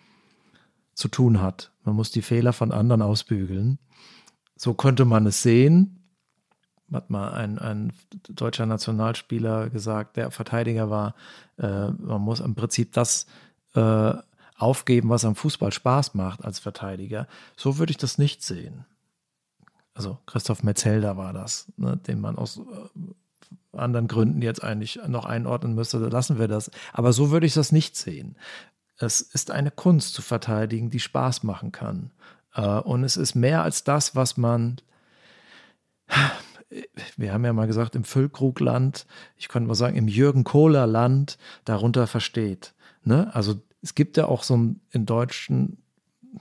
zu 0.98 1.06
tun 1.08 1.40
hat. 1.40 1.70
Man 1.84 1.94
muss 1.94 2.10
die 2.10 2.22
Fehler 2.22 2.52
von 2.52 2.72
anderen 2.72 3.02
ausbügeln. 3.02 3.78
So 4.56 4.74
könnte 4.74 5.04
man 5.04 5.26
es 5.26 5.42
sehen. 5.42 6.02
Hat 6.92 7.08
mal 7.08 7.30
ein, 7.34 7.58
ein 7.60 7.92
deutscher 8.28 8.66
Nationalspieler 8.66 9.70
gesagt, 9.70 10.16
der 10.16 10.32
Verteidiger 10.32 10.90
war, 10.90 11.14
äh, 11.58 11.90
man 11.90 12.20
muss 12.22 12.40
im 12.40 12.56
Prinzip 12.56 12.92
das 12.94 13.26
äh, 13.74 14.12
aufgeben, 14.56 15.08
was 15.08 15.24
am 15.24 15.36
Fußball 15.36 15.72
Spaß 15.72 16.14
macht 16.14 16.44
als 16.44 16.58
Verteidiger. 16.58 17.28
So 17.56 17.78
würde 17.78 17.92
ich 17.92 17.98
das 17.98 18.18
nicht 18.18 18.42
sehen. 18.42 18.84
Also 19.94 20.18
Christoph 20.26 20.64
Metzelder 20.64 21.16
war 21.16 21.32
das, 21.32 21.72
ne, 21.76 21.96
den 21.96 22.20
man 22.20 22.36
aus 22.36 22.58
äh, 22.58 23.78
anderen 23.78 24.08
Gründen 24.08 24.42
jetzt 24.42 24.64
eigentlich 24.64 24.98
noch 25.06 25.26
einordnen 25.26 25.76
müsste. 25.76 25.98
Lassen 25.98 26.40
wir 26.40 26.48
das. 26.48 26.72
Aber 26.92 27.12
so 27.12 27.30
würde 27.30 27.46
ich 27.46 27.54
das 27.54 27.70
nicht 27.70 27.94
sehen. 27.94 28.36
Es 28.98 29.20
ist 29.20 29.50
eine 29.50 29.70
Kunst 29.70 30.14
zu 30.14 30.22
verteidigen, 30.22 30.90
die 30.90 31.00
Spaß 31.00 31.44
machen 31.44 31.72
kann. 31.72 32.10
Äh, 32.54 32.62
und 32.62 33.04
es 33.04 33.16
ist 33.16 33.34
mehr 33.34 33.62
als 33.62 33.84
das, 33.84 34.14
was 34.14 34.36
man 34.36 34.80
wir 37.16 37.32
haben 37.32 37.44
ja 37.44 37.52
mal 37.52 37.66
gesagt, 37.66 37.96
im 37.96 38.04
Füllkrugland, 38.04 39.06
ich 39.36 39.48
könnte 39.48 39.68
mal 39.68 39.74
sagen, 39.74 39.96
im 39.96 40.08
Jürgen 40.08 40.44
Kohler 40.44 40.86
Land 40.86 41.38
darunter 41.64 42.06
versteht. 42.06 42.74
Ne? 43.04 43.34
Also 43.34 43.60
es 43.82 43.94
gibt 43.94 44.16
ja 44.16 44.26
auch 44.26 44.42
so 44.42 44.54
einen 44.54 44.80
in 44.90 45.06
Deutschen 45.06 45.78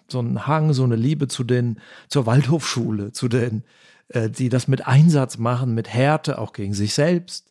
so 0.07 0.19
einen 0.19 0.45
Hang, 0.45 0.73
so 0.73 0.83
eine 0.83 0.95
Liebe 0.95 1.27
zu 1.27 1.43
den, 1.43 1.79
zur 2.07 2.25
Waldhofschule, 2.25 3.13
zu 3.13 3.27
den, 3.27 3.63
äh, 4.09 4.29
die 4.29 4.49
das 4.49 4.67
mit 4.67 4.85
Einsatz 4.85 5.37
machen, 5.37 5.73
mit 5.73 5.87
Härte, 5.87 6.39
auch 6.39 6.53
gegen 6.53 6.73
sich 6.73 6.93
selbst, 6.93 7.46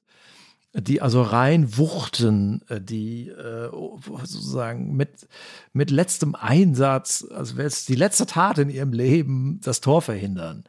die 0.79 1.01
also 1.01 1.22
rein 1.22 1.77
wuchten, 1.79 2.62
äh, 2.68 2.81
die 2.81 3.29
äh, 3.29 3.70
sozusagen 4.24 4.95
mit, 4.95 5.27
mit 5.72 5.91
letztem 5.91 6.35
Einsatz, 6.35 7.27
also 7.35 7.55
die 7.57 7.95
letzte 7.95 8.27
Tat 8.27 8.59
in 8.59 8.68
ihrem 8.68 8.93
Leben, 8.93 9.61
das 9.62 9.81
Tor 9.81 10.03
verhindern. 10.03 10.64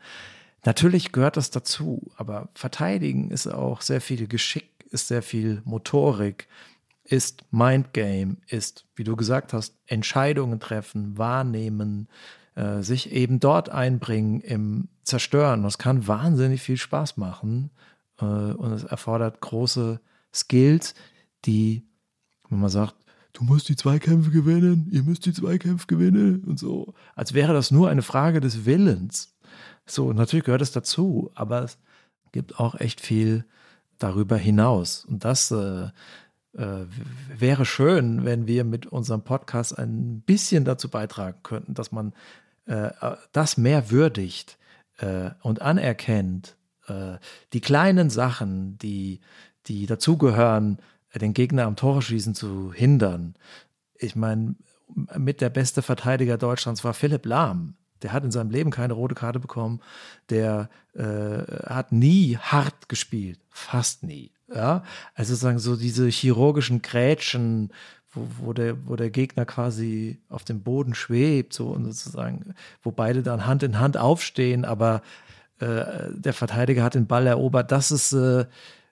Natürlich 0.64 1.12
gehört 1.12 1.38
das 1.38 1.51
dazu, 1.51 2.12
aber 2.16 2.49
verteidigen 2.53 3.32
ist 3.32 3.47
auch 3.47 3.82
sehr 3.82 4.01
viel 4.01 4.28
Geschick, 4.28 4.70
ist 4.91 5.08
sehr 5.08 5.22
viel 5.22 5.62
Motorik, 5.66 6.47
ist 7.03 7.43
Mindgame, 7.51 8.38
ist, 8.47 8.86
wie 8.95 9.03
du 9.03 9.16
gesagt 9.16 9.53
hast, 9.53 9.76
Entscheidungen 9.88 10.60
treffen, 10.60 11.18
wahrnehmen, 11.18 12.08
äh, 12.55 12.82
sich 12.82 13.12
eben 13.12 13.39
dort 13.39 13.70
einbringen 13.70 14.41
im 14.41 14.88
Zerstören. 15.03 15.64
Das 15.64 15.78
kann 15.78 16.08
wahnsinnig 16.08 16.62
viel 16.62 16.78
Spaß 16.78 17.18
machen 17.18 17.72
und 18.26 18.72
es 18.72 18.84
erfordert 18.84 19.41
große 19.41 19.99
Skills, 20.34 20.95
die, 21.45 21.86
wenn 22.49 22.59
man 22.59 22.70
sagt, 22.70 22.95
du 23.34 23.43
musst 23.43 23.70
die 23.70 23.76
Zweikämpfe 23.76 24.32
gewinnen, 24.32 24.89
ihr 24.91 25.03
müsst 25.03 25.26
die 25.26 25.34
Zweikämpfe 25.34 25.88
gewinnen 25.88 26.43
und 26.45 26.57
so, 26.57 26.93
als 27.15 27.34
wäre 27.34 27.53
das 27.53 27.70
nur 27.72 27.89
eine 27.89 28.01
Frage 28.01 28.39
des 28.39 28.65
Willens. 28.65 29.36
So, 29.86 30.11
natürlich 30.13 30.45
gehört 30.45 30.61
es 30.61 30.72
dazu, 30.72 31.32
aber 31.36 31.63
es 31.63 31.78
gibt 32.32 32.59
auch 32.59 32.76
echt 32.76 32.99
viel 32.99 33.45
darüber 33.99 34.38
hinaus. 34.38 35.05
Und 35.05 35.24
das 35.24 35.51
äh, 35.51 35.89
äh, 36.53 36.86
wäre 37.36 37.65
schön, 37.65 38.26
wenn 38.26 38.47
wir 38.47 38.63
mit 38.63 38.88
unserem 38.88 39.22
Podcast 39.22 39.78
ein 39.78 40.22
bisschen 40.22 40.65
dazu 40.65 40.89
beitragen 40.89 41.39
könnten, 41.43 41.74
dass 41.74 41.91
man 41.91 42.13
äh, 42.65 42.89
das 43.32 43.57
mehr 43.57 43.91
würdigt 43.91 44.57
äh, 44.97 45.32
und 45.41 45.61
anerkennt. 45.61 46.57
Äh, 46.88 47.17
die 47.53 47.61
kleinen 47.61 48.09
Sachen, 48.09 48.77
die, 48.77 49.19
die 49.67 49.85
dazugehören, 49.85 50.79
den 51.15 51.33
Gegner 51.33 51.65
am 51.65 51.75
Tore 51.75 52.01
schießen 52.01 52.35
zu 52.35 52.71
hindern. 52.73 53.35
Ich 53.97 54.15
meine, 54.15 54.55
mit 55.17 55.41
der 55.41 55.49
beste 55.49 55.81
Verteidiger 55.81 56.38
Deutschlands 56.38 56.83
war 56.83 56.93
Philipp 56.93 57.25
Lahm. 57.25 57.75
Der 58.03 58.13
hat 58.13 58.23
in 58.23 58.31
seinem 58.31 58.51
Leben 58.51 58.69
keine 58.69 58.93
rote 58.93 59.15
Karte 59.15 59.39
bekommen. 59.39 59.81
Der 60.29 60.69
äh, 60.93 61.03
hat 61.65 61.91
nie 61.91 62.38
hart 62.38 62.89
gespielt, 62.89 63.39
fast 63.49 64.03
nie. 64.03 64.31
Ja, 64.53 64.83
also 65.13 65.33
sozusagen 65.33 65.59
so 65.59 65.75
diese 65.75 66.07
chirurgischen 66.07 66.81
Grätschen, 66.81 67.73
wo, 68.11 68.27
wo, 68.39 68.53
der, 68.53 68.88
wo 68.88 68.95
der 68.95 69.09
Gegner 69.09 69.45
quasi 69.45 70.21
auf 70.29 70.45
dem 70.45 70.61
Boden 70.61 70.95
schwebt, 70.95 71.51
so 71.53 71.67
und 71.67 71.83
sozusagen, 71.85 72.53
wo 72.81 72.91
beide 72.91 73.23
dann 73.23 73.45
Hand 73.45 73.63
in 73.63 73.79
Hand 73.79 73.97
aufstehen, 73.97 74.63
aber 74.63 75.01
äh, 75.60 76.12
der 76.12 76.34
Verteidiger 76.34 76.84
hat 76.84 76.95
den 76.95 77.08
Ball 77.08 77.28
erobert. 77.28 77.72
Das 77.72 77.91
ist 77.91 78.14
äh, 78.14 78.45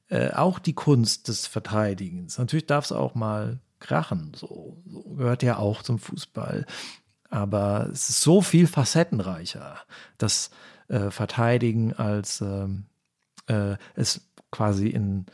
äh, 0.10 0.32
auch 0.32 0.60
die 0.60 0.74
Kunst 0.74 1.28
des 1.28 1.48
Verteidigens. 1.48 2.38
Natürlich 2.38 2.68
darf 2.68 2.86
es 2.86 2.92
auch 2.92 3.16
mal 3.16 3.60
krachen, 3.80 4.32
so, 4.36 4.78
so 4.88 5.02
gehört 5.16 5.44
ja 5.44 5.58
auch 5.58 5.84
zum 5.84 6.00
Fußball. 6.00 6.66
Aber 7.30 7.90
es 7.92 8.10
ist 8.10 8.22
so 8.22 8.42
viel 8.42 8.68
facettenreicher, 8.68 9.78
das 10.18 10.52
äh, 10.88 11.10
Verteidigen, 11.10 11.94
als 11.94 12.42
ähm, 12.42 12.86
äh, 13.48 13.76
es 13.96 14.22
quasi 14.52 14.88
in, 14.88 15.26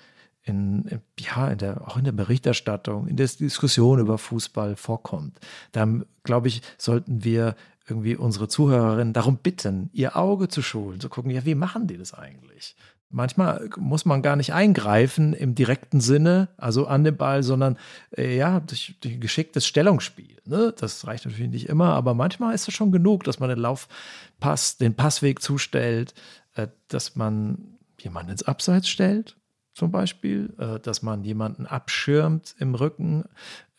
in, 0.43 1.01
ja, 1.19 1.49
in 1.49 1.57
der, 1.57 1.87
auch 1.87 1.97
in 1.97 2.05
der 2.05 2.11
Berichterstattung, 2.13 3.07
in 3.07 3.17
der 3.17 3.27
Diskussion 3.27 3.99
über 3.99 4.17
Fußball 4.17 4.75
vorkommt. 4.75 5.39
Da, 5.73 5.87
glaube 6.23 6.47
ich, 6.47 6.61
sollten 6.77 7.23
wir 7.23 7.55
irgendwie 7.87 8.15
unsere 8.15 8.47
Zuhörerinnen 8.47 9.13
darum 9.13 9.37
bitten, 9.37 9.89
ihr 9.93 10.15
Auge 10.15 10.47
zu 10.47 10.61
schulen, 10.61 10.99
zu 10.99 11.09
gucken, 11.09 11.31
ja, 11.31 11.45
wie 11.45 11.55
machen 11.55 11.87
die 11.87 11.97
das 11.97 12.13
eigentlich? 12.13 12.75
Manchmal 13.09 13.69
muss 13.77 14.05
man 14.05 14.21
gar 14.21 14.37
nicht 14.37 14.53
eingreifen 14.53 15.33
im 15.33 15.53
direkten 15.53 15.99
Sinne, 15.99 16.47
also 16.55 16.87
an 16.87 17.03
den 17.03 17.17
Ball, 17.17 17.43
sondern 17.43 17.77
äh, 18.15 18.37
ja, 18.37 18.61
durch, 18.61 18.95
durch 19.01 19.19
geschicktes 19.19 19.67
Stellungsspiel. 19.67 20.37
Ne? 20.45 20.73
Das 20.77 21.05
reicht 21.05 21.25
natürlich 21.25 21.51
nicht 21.51 21.67
immer, 21.67 21.93
aber 21.93 22.13
manchmal 22.13 22.55
ist 22.55 22.69
es 22.69 22.73
schon 22.73 22.93
genug, 22.93 23.25
dass 23.25 23.39
man 23.39 23.49
den 23.49 23.59
Laufpass, 23.59 24.77
den 24.77 24.95
Passweg 24.95 25.41
zustellt, 25.41 26.13
äh, 26.55 26.67
dass 26.87 27.17
man 27.17 27.77
jemanden 27.99 28.31
ins 28.31 28.43
Abseits 28.43 28.87
stellt, 28.87 29.35
zum 29.73 29.91
Beispiel, 29.91 30.53
äh, 30.57 30.79
dass 30.79 31.01
man 31.01 31.23
jemanden 31.23 31.65
abschirmt 31.65 32.55
im 32.59 32.75
Rücken 32.75 33.25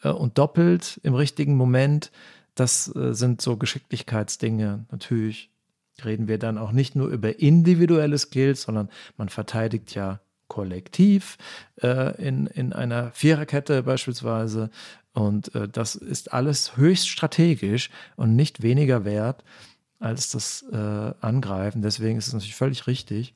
äh, 0.02 0.10
und 0.10 0.36
doppelt 0.36 1.00
im 1.02 1.14
richtigen 1.14 1.56
Moment. 1.56 2.12
Das 2.54 2.94
äh, 2.94 3.14
sind 3.14 3.40
so 3.40 3.56
Geschicklichkeitsdinge. 3.56 4.86
Natürlich 4.90 5.50
reden 6.04 6.28
wir 6.28 6.38
dann 6.38 6.58
auch 6.58 6.72
nicht 6.72 6.96
nur 6.96 7.08
über 7.08 7.38
individuelle 7.38 8.18
Skills, 8.18 8.62
sondern 8.62 8.88
man 9.16 9.28
verteidigt 9.28 9.94
ja 9.94 10.20
kollektiv 10.48 11.38
äh, 11.82 12.14
in, 12.22 12.46
in 12.46 12.72
einer 12.72 13.10
Viererkette 13.12 13.82
beispielsweise. 13.82 14.70
Und 15.14 15.54
äh, 15.54 15.68
das 15.68 15.94
ist 15.94 16.32
alles 16.32 16.76
höchst 16.76 17.08
strategisch 17.08 17.90
und 18.16 18.36
nicht 18.36 18.62
weniger 18.62 19.04
wert 19.04 19.44
als 19.98 20.30
das 20.30 20.64
äh, 20.70 21.14
Angreifen. 21.20 21.80
Deswegen 21.80 22.18
ist 22.18 22.26
es 22.26 22.32
natürlich 22.32 22.54
völlig 22.54 22.86
richtig, 22.86 23.34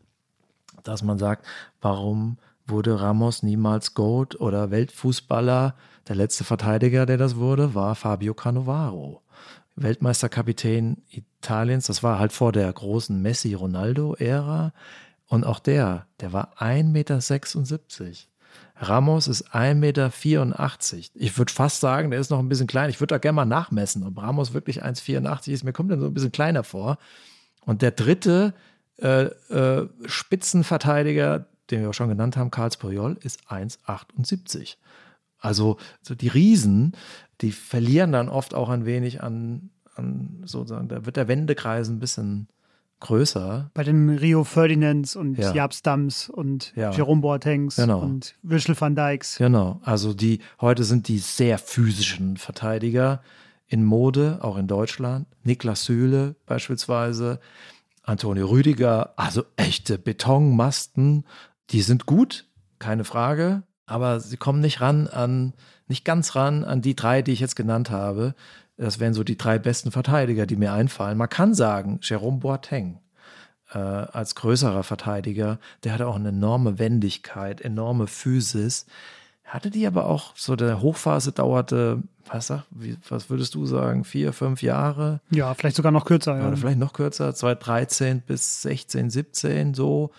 dass 0.82 1.02
man 1.02 1.18
sagt, 1.18 1.46
warum 1.80 2.38
wurde 2.68 3.00
Ramos 3.00 3.42
niemals 3.42 3.94
Goat 3.94 4.40
oder 4.40 4.70
Weltfußballer? 4.70 5.74
Der 6.08 6.16
letzte 6.16 6.44
Verteidiger, 6.44 7.06
der 7.06 7.16
das 7.16 7.36
wurde, 7.36 7.74
war 7.74 7.94
Fabio 7.94 8.34
Cannavaro. 8.34 9.22
Weltmeisterkapitän 9.76 11.02
Italiens, 11.10 11.86
das 11.86 12.02
war 12.02 12.18
halt 12.18 12.32
vor 12.32 12.52
der 12.52 12.72
großen 12.72 13.20
Messi-Ronaldo-Ära. 13.20 14.72
Und 15.28 15.44
auch 15.44 15.58
der, 15.58 16.06
der 16.20 16.32
war 16.32 16.54
1,76 16.58 16.84
Meter. 16.84 18.16
Ramos 18.78 19.26
ist 19.26 19.54
1,84 19.54 19.74
Meter. 19.74 20.10
Ich 21.14 21.38
würde 21.38 21.52
fast 21.52 21.80
sagen, 21.80 22.10
der 22.10 22.20
ist 22.20 22.30
noch 22.30 22.38
ein 22.38 22.48
bisschen 22.48 22.66
klein. 22.66 22.90
Ich 22.90 23.00
würde 23.00 23.14
da 23.14 23.18
gerne 23.18 23.36
mal 23.36 23.44
nachmessen, 23.44 24.02
ob 24.04 24.18
Ramos 24.18 24.52
wirklich 24.52 24.84
1,84 24.84 25.52
ist. 25.52 25.64
Mir 25.64 25.72
kommt 25.72 25.90
dann 25.90 26.00
so 26.00 26.06
ein 26.06 26.14
bisschen 26.14 26.32
kleiner 26.32 26.62
vor. 26.62 26.98
Und 27.64 27.82
der 27.82 27.90
dritte 27.90 28.54
äh, 28.98 29.24
äh, 29.24 29.88
Spitzenverteidiger, 30.06 31.46
den 31.70 31.80
wir 31.80 31.90
auch 31.90 31.94
schon 31.94 32.08
genannt 32.08 32.36
haben, 32.36 32.50
Karls 32.50 32.76
Puyol, 32.76 33.18
ist 33.22 33.40
1,78. 33.48 34.76
Also 35.38 35.76
so 36.02 36.14
die 36.14 36.28
Riesen, 36.28 36.92
die 37.40 37.52
verlieren 37.52 38.12
dann 38.12 38.28
oft 38.28 38.54
auch 38.54 38.68
ein 38.68 38.86
wenig 38.86 39.22
an, 39.22 39.70
an 39.94 40.42
sozusagen, 40.44 40.88
da 40.88 41.06
wird 41.06 41.16
der 41.16 41.28
Wendekreis 41.28 41.88
ein 41.88 41.98
bisschen 41.98 42.48
größer. 43.00 43.70
Bei 43.74 43.84
den 43.84 44.08
Rio 44.08 44.44
Ferdinands 44.44 45.16
und 45.16 45.36
ja. 45.36 45.52
Jaap 45.52 45.74
Stams 45.74 46.30
und 46.30 46.72
ja. 46.76 46.92
Jerome 46.92 47.20
Boatengs 47.20 47.76
genau. 47.76 48.00
und 48.00 48.34
Virgil 48.42 48.78
van 48.78 48.94
Dijks. 48.94 49.36
Genau, 49.36 49.80
also 49.84 50.14
die 50.14 50.40
heute 50.60 50.84
sind 50.84 51.08
die 51.08 51.18
sehr 51.18 51.58
physischen 51.58 52.36
Verteidiger 52.36 53.20
in 53.68 53.84
Mode, 53.84 54.38
auch 54.42 54.56
in 54.56 54.66
Deutschland. 54.66 55.26
Niklas 55.42 55.84
Süle 55.84 56.36
beispielsweise, 56.46 57.40
Antonio 58.02 58.46
Rüdiger, 58.46 59.12
also 59.16 59.42
echte 59.56 59.98
Betonmasten, 59.98 61.24
die 61.70 61.82
sind 61.82 62.06
gut, 62.06 62.46
keine 62.78 63.04
Frage, 63.04 63.62
aber 63.86 64.20
sie 64.20 64.36
kommen 64.36 64.60
nicht 64.60 64.80
ran 64.80 65.06
an, 65.06 65.54
nicht 65.88 66.04
ganz 66.04 66.34
ran 66.34 66.64
an 66.64 66.82
die 66.82 66.96
drei, 66.96 67.22
die 67.22 67.32
ich 67.32 67.40
jetzt 67.40 67.56
genannt 67.56 67.90
habe. 67.90 68.34
Das 68.76 69.00
wären 69.00 69.14
so 69.14 69.24
die 69.24 69.38
drei 69.38 69.58
besten 69.58 69.90
Verteidiger, 69.90 70.46
die 70.46 70.56
mir 70.56 70.72
einfallen. 70.72 71.16
Man 71.16 71.30
kann 71.30 71.54
sagen, 71.54 72.00
Jerome 72.02 72.38
Boateng 72.38 73.00
äh, 73.72 73.78
als 73.78 74.34
größerer 74.34 74.82
Verteidiger, 74.82 75.58
der 75.84 75.92
hatte 75.92 76.06
auch 76.06 76.16
eine 76.16 76.28
enorme 76.28 76.78
Wendigkeit, 76.78 77.60
enorme 77.60 78.06
Physis. 78.06 78.86
Hatte 79.44 79.70
die 79.70 79.86
aber 79.86 80.06
auch 80.06 80.36
so 80.36 80.56
der 80.56 80.80
Hochphase 80.82 81.32
dauerte, 81.32 82.02
was, 82.26 82.48
sag, 82.48 82.64
wie, 82.70 82.96
was 83.08 83.30
würdest 83.30 83.54
du 83.54 83.64
sagen, 83.64 84.04
vier, 84.04 84.32
fünf 84.32 84.60
Jahre? 84.60 85.20
Ja, 85.30 85.54
vielleicht 85.54 85.76
sogar 85.76 85.92
noch 85.92 86.04
kürzer. 86.04 86.36
Ja. 86.36 86.48
Oder 86.48 86.56
vielleicht 86.56 86.80
noch 86.80 86.92
kürzer, 86.92 87.32
2013 87.34 88.22
bis 88.22 88.62
16, 88.62 89.10
17 89.10 89.74
so. 89.74 90.10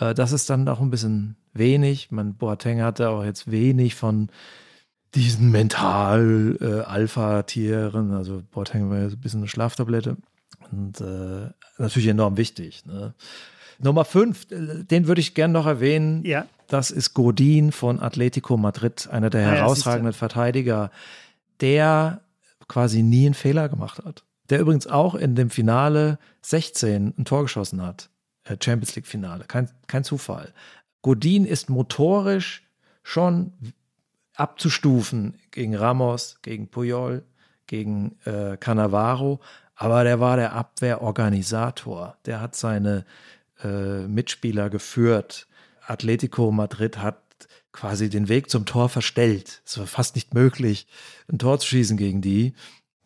Äh, 0.00 0.14
das 0.14 0.32
ist 0.32 0.50
dann 0.50 0.66
auch 0.68 0.80
ein 0.80 0.90
bisschen 0.90 1.36
wenig. 1.52 2.10
Man, 2.10 2.34
Boateng 2.34 2.82
hatte 2.82 3.10
auch 3.10 3.22
jetzt 3.24 3.48
wenig 3.50 3.94
von 3.94 4.30
diesen 5.14 5.50
Mental-Alpha-Tieren. 5.50 8.12
Äh, 8.12 8.14
also 8.14 8.42
Boateng 8.50 8.90
war 8.90 8.98
ja 8.98 9.08
so 9.08 9.16
ein 9.16 9.20
bisschen 9.20 9.40
eine 9.40 9.48
Schlaftablette. 9.48 10.18
Und 10.72 11.00
äh, 11.00 11.48
natürlich 11.78 12.08
enorm 12.08 12.36
wichtig. 12.36 12.84
Ne? 12.86 13.14
Nummer 13.78 14.04
fünf, 14.04 14.48
den 14.48 15.06
würde 15.06 15.20
ich 15.20 15.34
gerne 15.34 15.52
noch 15.52 15.66
erwähnen. 15.66 16.24
Ja. 16.24 16.46
Das 16.66 16.90
ist 16.90 17.14
Godin 17.14 17.70
von 17.72 18.00
Atletico 18.00 18.56
Madrid, 18.56 19.08
einer 19.10 19.30
der 19.30 19.48
ah, 19.48 19.52
herausragenden 19.52 20.12
ja, 20.12 20.18
Verteidiger, 20.18 20.90
der 21.60 22.22
quasi 22.68 23.02
nie 23.02 23.26
einen 23.26 23.34
Fehler 23.34 23.68
gemacht 23.68 24.00
hat. 24.04 24.22
Der 24.50 24.60
übrigens 24.60 24.86
auch 24.86 25.16
in 25.16 25.34
dem 25.34 25.50
Finale 25.50 26.20
16 26.42 27.14
ein 27.18 27.24
Tor 27.24 27.42
geschossen 27.42 27.82
hat. 27.82 28.09
Äh, 28.50 28.56
Champions 28.62 28.96
League 28.96 29.06
Finale. 29.06 29.44
Kein, 29.46 29.70
kein 29.86 30.04
Zufall. 30.04 30.52
Godin 31.02 31.46
ist 31.46 31.70
motorisch 31.70 32.62
schon 33.02 33.52
abzustufen 34.34 35.38
gegen 35.50 35.74
Ramos, 35.74 36.38
gegen 36.42 36.68
Puyol, 36.68 37.24
gegen 37.66 38.18
äh, 38.24 38.56
Cannavaro, 38.56 39.40
aber 39.74 40.04
der 40.04 40.20
war 40.20 40.36
der 40.36 40.52
Abwehrorganisator. 40.52 42.16
Der 42.26 42.40
hat 42.40 42.54
seine 42.54 43.06
äh, 43.62 44.06
Mitspieler 44.06 44.68
geführt. 44.68 45.46
Atletico 45.86 46.50
Madrid 46.50 46.98
hat 46.98 47.22
quasi 47.72 48.10
den 48.10 48.28
Weg 48.28 48.50
zum 48.50 48.66
Tor 48.66 48.88
verstellt. 48.88 49.62
Es 49.64 49.78
war 49.78 49.86
fast 49.86 50.16
nicht 50.16 50.34
möglich, 50.34 50.86
ein 51.32 51.38
Tor 51.38 51.58
zu 51.60 51.68
schießen 51.68 51.96
gegen 51.96 52.20
die. 52.20 52.54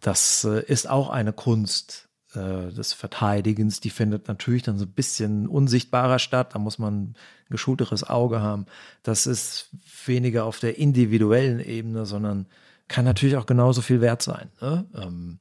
Das 0.00 0.44
äh, 0.44 0.64
ist 0.64 0.88
auch 0.88 1.10
eine 1.10 1.32
Kunst 1.32 2.03
äh, 2.36 2.72
des 2.72 2.92
Verteidigens. 2.92 3.80
Die 3.80 3.90
findet 3.90 4.28
natürlich 4.28 4.62
dann 4.62 4.78
so 4.78 4.84
ein 4.84 4.92
bisschen 4.92 5.46
unsichtbarer 5.48 6.18
statt. 6.18 6.54
Da 6.54 6.58
muss 6.58 6.78
man 6.78 6.94
ein 6.94 7.14
geschulteres 7.50 8.04
Auge 8.04 8.40
haben. 8.40 8.66
Das 9.02 9.26
ist 9.26 9.70
weniger 10.06 10.44
auf 10.44 10.58
der 10.58 10.78
individuellen 10.78 11.60
Ebene, 11.60 12.06
sondern 12.06 12.46
kann 12.88 13.04
natürlich 13.04 13.36
auch 13.36 13.46
genauso 13.46 13.80
viel 13.80 14.00
wert 14.00 14.22
sein. 14.22 14.50
Ne? 14.60 14.86
Ähm, 14.94 15.38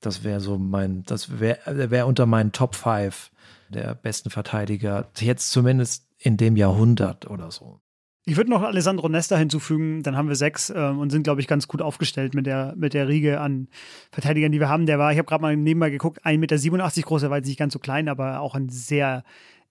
das 0.00 0.22
wäre 0.24 0.40
so 0.40 0.58
mein, 0.58 1.02
das 1.04 1.40
wäre 1.40 1.90
wär 1.90 2.06
unter 2.06 2.26
meinen 2.26 2.52
Top 2.52 2.74
5 2.74 3.30
der 3.68 3.94
besten 3.94 4.30
Verteidiger, 4.30 5.10
jetzt 5.18 5.50
zumindest 5.50 6.06
in 6.18 6.36
dem 6.36 6.56
Jahrhundert 6.56 7.28
oder 7.28 7.50
so. 7.50 7.80
Ich 8.28 8.36
würde 8.36 8.50
noch 8.50 8.62
Alessandro 8.62 9.08
Nesta 9.08 9.38
hinzufügen, 9.38 10.02
dann 10.02 10.14
haben 10.14 10.28
wir 10.28 10.36
sechs 10.36 10.68
äh, 10.68 10.74
und 10.74 11.08
sind, 11.08 11.22
glaube 11.22 11.40
ich, 11.40 11.46
ganz 11.46 11.66
gut 11.66 11.80
aufgestellt 11.80 12.34
mit 12.34 12.44
der, 12.44 12.74
mit 12.76 12.92
der 12.92 13.08
Riege 13.08 13.40
an 13.40 13.68
Verteidigern, 14.12 14.52
die 14.52 14.60
wir 14.60 14.68
haben. 14.68 14.84
Der 14.84 14.98
war, 14.98 15.10
ich 15.12 15.16
habe 15.16 15.26
gerade 15.26 15.40
mal 15.40 15.56
nebenbei 15.56 15.88
geguckt, 15.88 16.26
1,87 16.26 16.36
Meter 16.38 17.02
groß, 17.08 17.22
er 17.22 17.30
war 17.30 17.38
jetzt 17.38 17.46
nicht 17.46 17.58
ganz 17.58 17.72
so 17.72 17.78
klein, 17.78 18.06
aber 18.06 18.40
auch 18.40 18.54
ein 18.54 18.68
sehr 18.68 19.24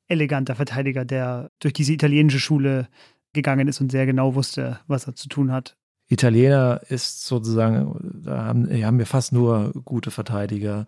eleganter 0.08 0.55
Verteidiger, 0.55 1.05
der 1.05 1.51
durch 1.60 1.76
diese 1.76 1.93
italienische 1.93 2.39
Schule 2.39 2.88
gegangen 3.32 3.68
ist 3.68 3.80
und 3.80 3.91
sehr 3.91 4.08
genau 4.08 4.34
wusste, 4.34 4.80
was 4.88 5.05
er 5.05 5.14
zu 5.14 5.30
tun 5.30 5.51
hat. 5.51 5.78
Italiener 6.08 6.82
ist 6.89 7.28
sozusagen, 7.28 8.24
da 8.24 8.45
haben, 8.45 8.68
haben 8.84 8.97
wir 8.97 9.05
fast 9.05 9.34
nur 9.34 9.72
gute 9.86 10.10
Verteidiger. 10.10 10.88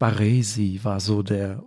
Baresi 0.00 0.80
war 0.82 0.98
so 0.98 1.22
der, 1.22 1.62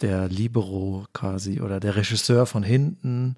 der 0.00 0.28
Libero 0.28 1.04
quasi 1.12 1.60
oder 1.60 1.80
der 1.80 1.96
Regisseur 1.96 2.46
von 2.46 2.62
hinten 2.62 3.34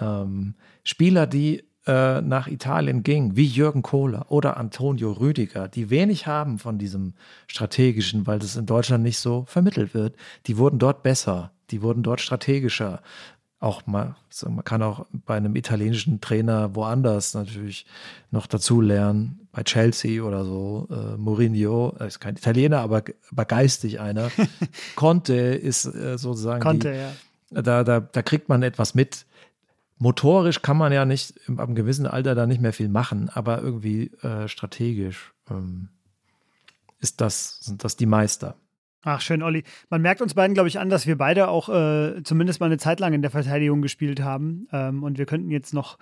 ähm, 0.00 0.54
Spieler, 0.84 1.26
die 1.26 1.64
äh, 1.86 2.20
nach 2.20 2.46
Italien 2.46 3.02
gingen, 3.02 3.36
wie 3.36 3.44
Jürgen 3.44 3.82
Kohler 3.82 4.26
oder 4.30 4.56
Antonio 4.56 5.10
Rüdiger, 5.12 5.66
die 5.66 5.90
wenig 5.90 6.28
haben 6.28 6.58
von 6.58 6.78
diesem 6.78 7.14
strategischen, 7.48 8.26
weil 8.26 8.38
das 8.38 8.54
in 8.54 8.66
Deutschland 8.66 9.02
nicht 9.02 9.18
so 9.18 9.44
vermittelt 9.48 9.92
wird, 9.92 10.14
die 10.46 10.58
wurden 10.58 10.78
dort 10.78 11.02
besser, 11.02 11.50
die 11.70 11.82
wurden 11.82 12.04
dort 12.04 12.20
strategischer. 12.20 13.02
Auch 13.58 13.86
mal, 13.86 14.16
man 14.44 14.64
kann 14.64 14.82
auch 14.82 15.06
bei 15.12 15.36
einem 15.36 15.54
italienischen 15.56 16.20
Trainer 16.20 16.74
woanders 16.74 17.34
natürlich 17.34 17.86
noch 18.30 18.46
dazu 18.46 18.80
lernen, 18.80 19.48
bei 19.52 19.62
Chelsea 19.62 20.22
oder 20.22 20.44
so. 20.44 20.88
Äh, 20.90 21.16
Mourinho 21.16 21.96
ist 22.00 22.20
kein 22.20 22.36
Italiener, 22.36 22.78
aber, 22.78 23.02
aber 23.30 23.44
geistig 23.44 24.00
einer. 24.00 24.30
Conte 24.96 25.34
ist 25.34 25.84
äh, 25.84 26.18
sozusagen. 26.18 26.60
Conte, 26.60 26.92
die, 26.92 26.98
ja. 26.98 27.62
Da, 27.62 27.84
da, 27.84 28.00
da 28.00 28.22
kriegt 28.22 28.48
man 28.48 28.62
etwas 28.62 28.94
mit 28.94 29.26
motorisch 30.02 30.62
kann 30.62 30.76
man 30.76 30.92
ja 30.92 31.04
nicht 31.04 31.34
einem 31.46 31.76
gewissen 31.76 32.06
Alter 32.06 32.34
da 32.34 32.46
nicht 32.46 32.60
mehr 32.60 32.72
viel 32.72 32.88
machen, 32.88 33.30
aber 33.32 33.62
irgendwie 33.62 34.10
äh, 34.22 34.48
strategisch 34.48 35.32
ähm, 35.48 35.90
ist 36.98 37.20
das, 37.20 37.60
sind 37.60 37.84
das 37.84 37.96
die 37.96 38.06
Meister. 38.06 38.56
Ach, 39.04 39.20
schön, 39.20 39.42
Olli. 39.42 39.62
Man 39.90 40.02
merkt 40.02 40.20
uns 40.20 40.34
beiden, 40.34 40.54
glaube 40.54 40.68
ich, 40.68 40.80
an, 40.80 40.88
dass 40.88 41.06
wir 41.06 41.16
beide 41.18 41.48
auch 41.48 41.68
äh, 41.68 42.22
zumindest 42.24 42.60
mal 42.60 42.66
eine 42.66 42.78
Zeit 42.78 42.98
lang 43.00 43.12
in 43.12 43.22
der 43.22 43.30
Verteidigung 43.30 43.80
gespielt 43.80 44.20
haben. 44.20 44.66
Ähm, 44.72 45.04
und 45.04 45.18
wir 45.18 45.26
könnten 45.26 45.50
jetzt 45.50 45.72
noch 45.72 45.98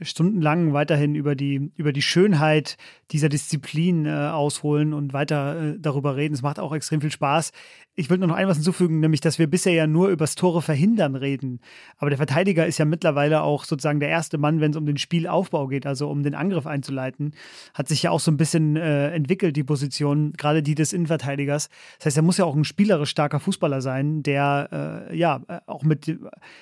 stundenlang 0.00 0.72
weiterhin 0.72 1.14
über 1.14 1.34
die, 1.34 1.70
über 1.76 1.92
die 1.92 2.02
Schönheit 2.02 2.76
dieser 3.10 3.28
Disziplin 3.28 4.06
äh, 4.06 4.10
ausholen 4.10 4.92
und 4.92 5.12
weiter 5.12 5.60
äh, 5.60 5.78
darüber 5.78 6.16
reden. 6.16 6.34
Es 6.34 6.42
macht 6.42 6.58
auch 6.58 6.74
extrem 6.74 7.00
viel 7.00 7.10
Spaß. 7.10 7.52
Ich 7.94 8.08
will 8.08 8.16
nur 8.16 8.28
noch 8.28 8.36
ein 8.36 8.48
was 8.48 8.56
hinzufügen, 8.56 9.00
nämlich, 9.00 9.20
dass 9.20 9.38
wir 9.38 9.46
bisher 9.48 9.74
ja 9.74 9.86
nur 9.86 10.08
übers 10.08 10.34
Tore 10.34 10.62
verhindern 10.62 11.14
reden. 11.14 11.60
Aber 11.98 12.08
der 12.08 12.16
Verteidiger 12.16 12.66
ist 12.66 12.78
ja 12.78 12.86
mittlerweile 12.86 13.42
auch 13.42 13.64
sozusagen 13.64 14.00
der 14.00 14.08
erste 14.08 14.38
Mann, 14.38 14.60
wenn 14.60 14.70
es 14.70 14.78
um 14.78 14.86
den 14.86 14.96
Spielaufbau 14.96 15.66
geht, 15.66 15.86
also 15.86 16.08
um 16.08 16.22
den 16.22 16.34
Angriff 16.34 16.66
einzuleiten. 16.66 17.34
Hat 17.74 17.88
sich 17.88 18.04
ja 18.04 18.10
auch 18.10 18.20
so 18.20 18.30
ein 18.30 18.38
bisschen 18.38 18.76
äh, 18.76 19.10
entwickelt, 19.10 19.56
die 19.56 19.64
Position, 19.64 20.32
gerade 20.32 20.62
die 20.62 20.74
des 20.74 20.94
Innenverteidigers. 20.94 21.68
Das 21.98 22.06
heißt, 22.06 22.16
er 22.16 22.22
muss 22.22 22.38
ja 22.38 22.46
auch 22.46 22.56
ein 22.56 22.64
spielerisch 22.64 23.10
starker 23.10 23.40
Fußballer 23.40 23.82
sein, 23.82 24.22
der 24.22 25.08
äh, 25.10 25.16
ja 25.16 25.42
äh, 25.48 25.60
auch 25.66 25.82
mit, 25.82 26.08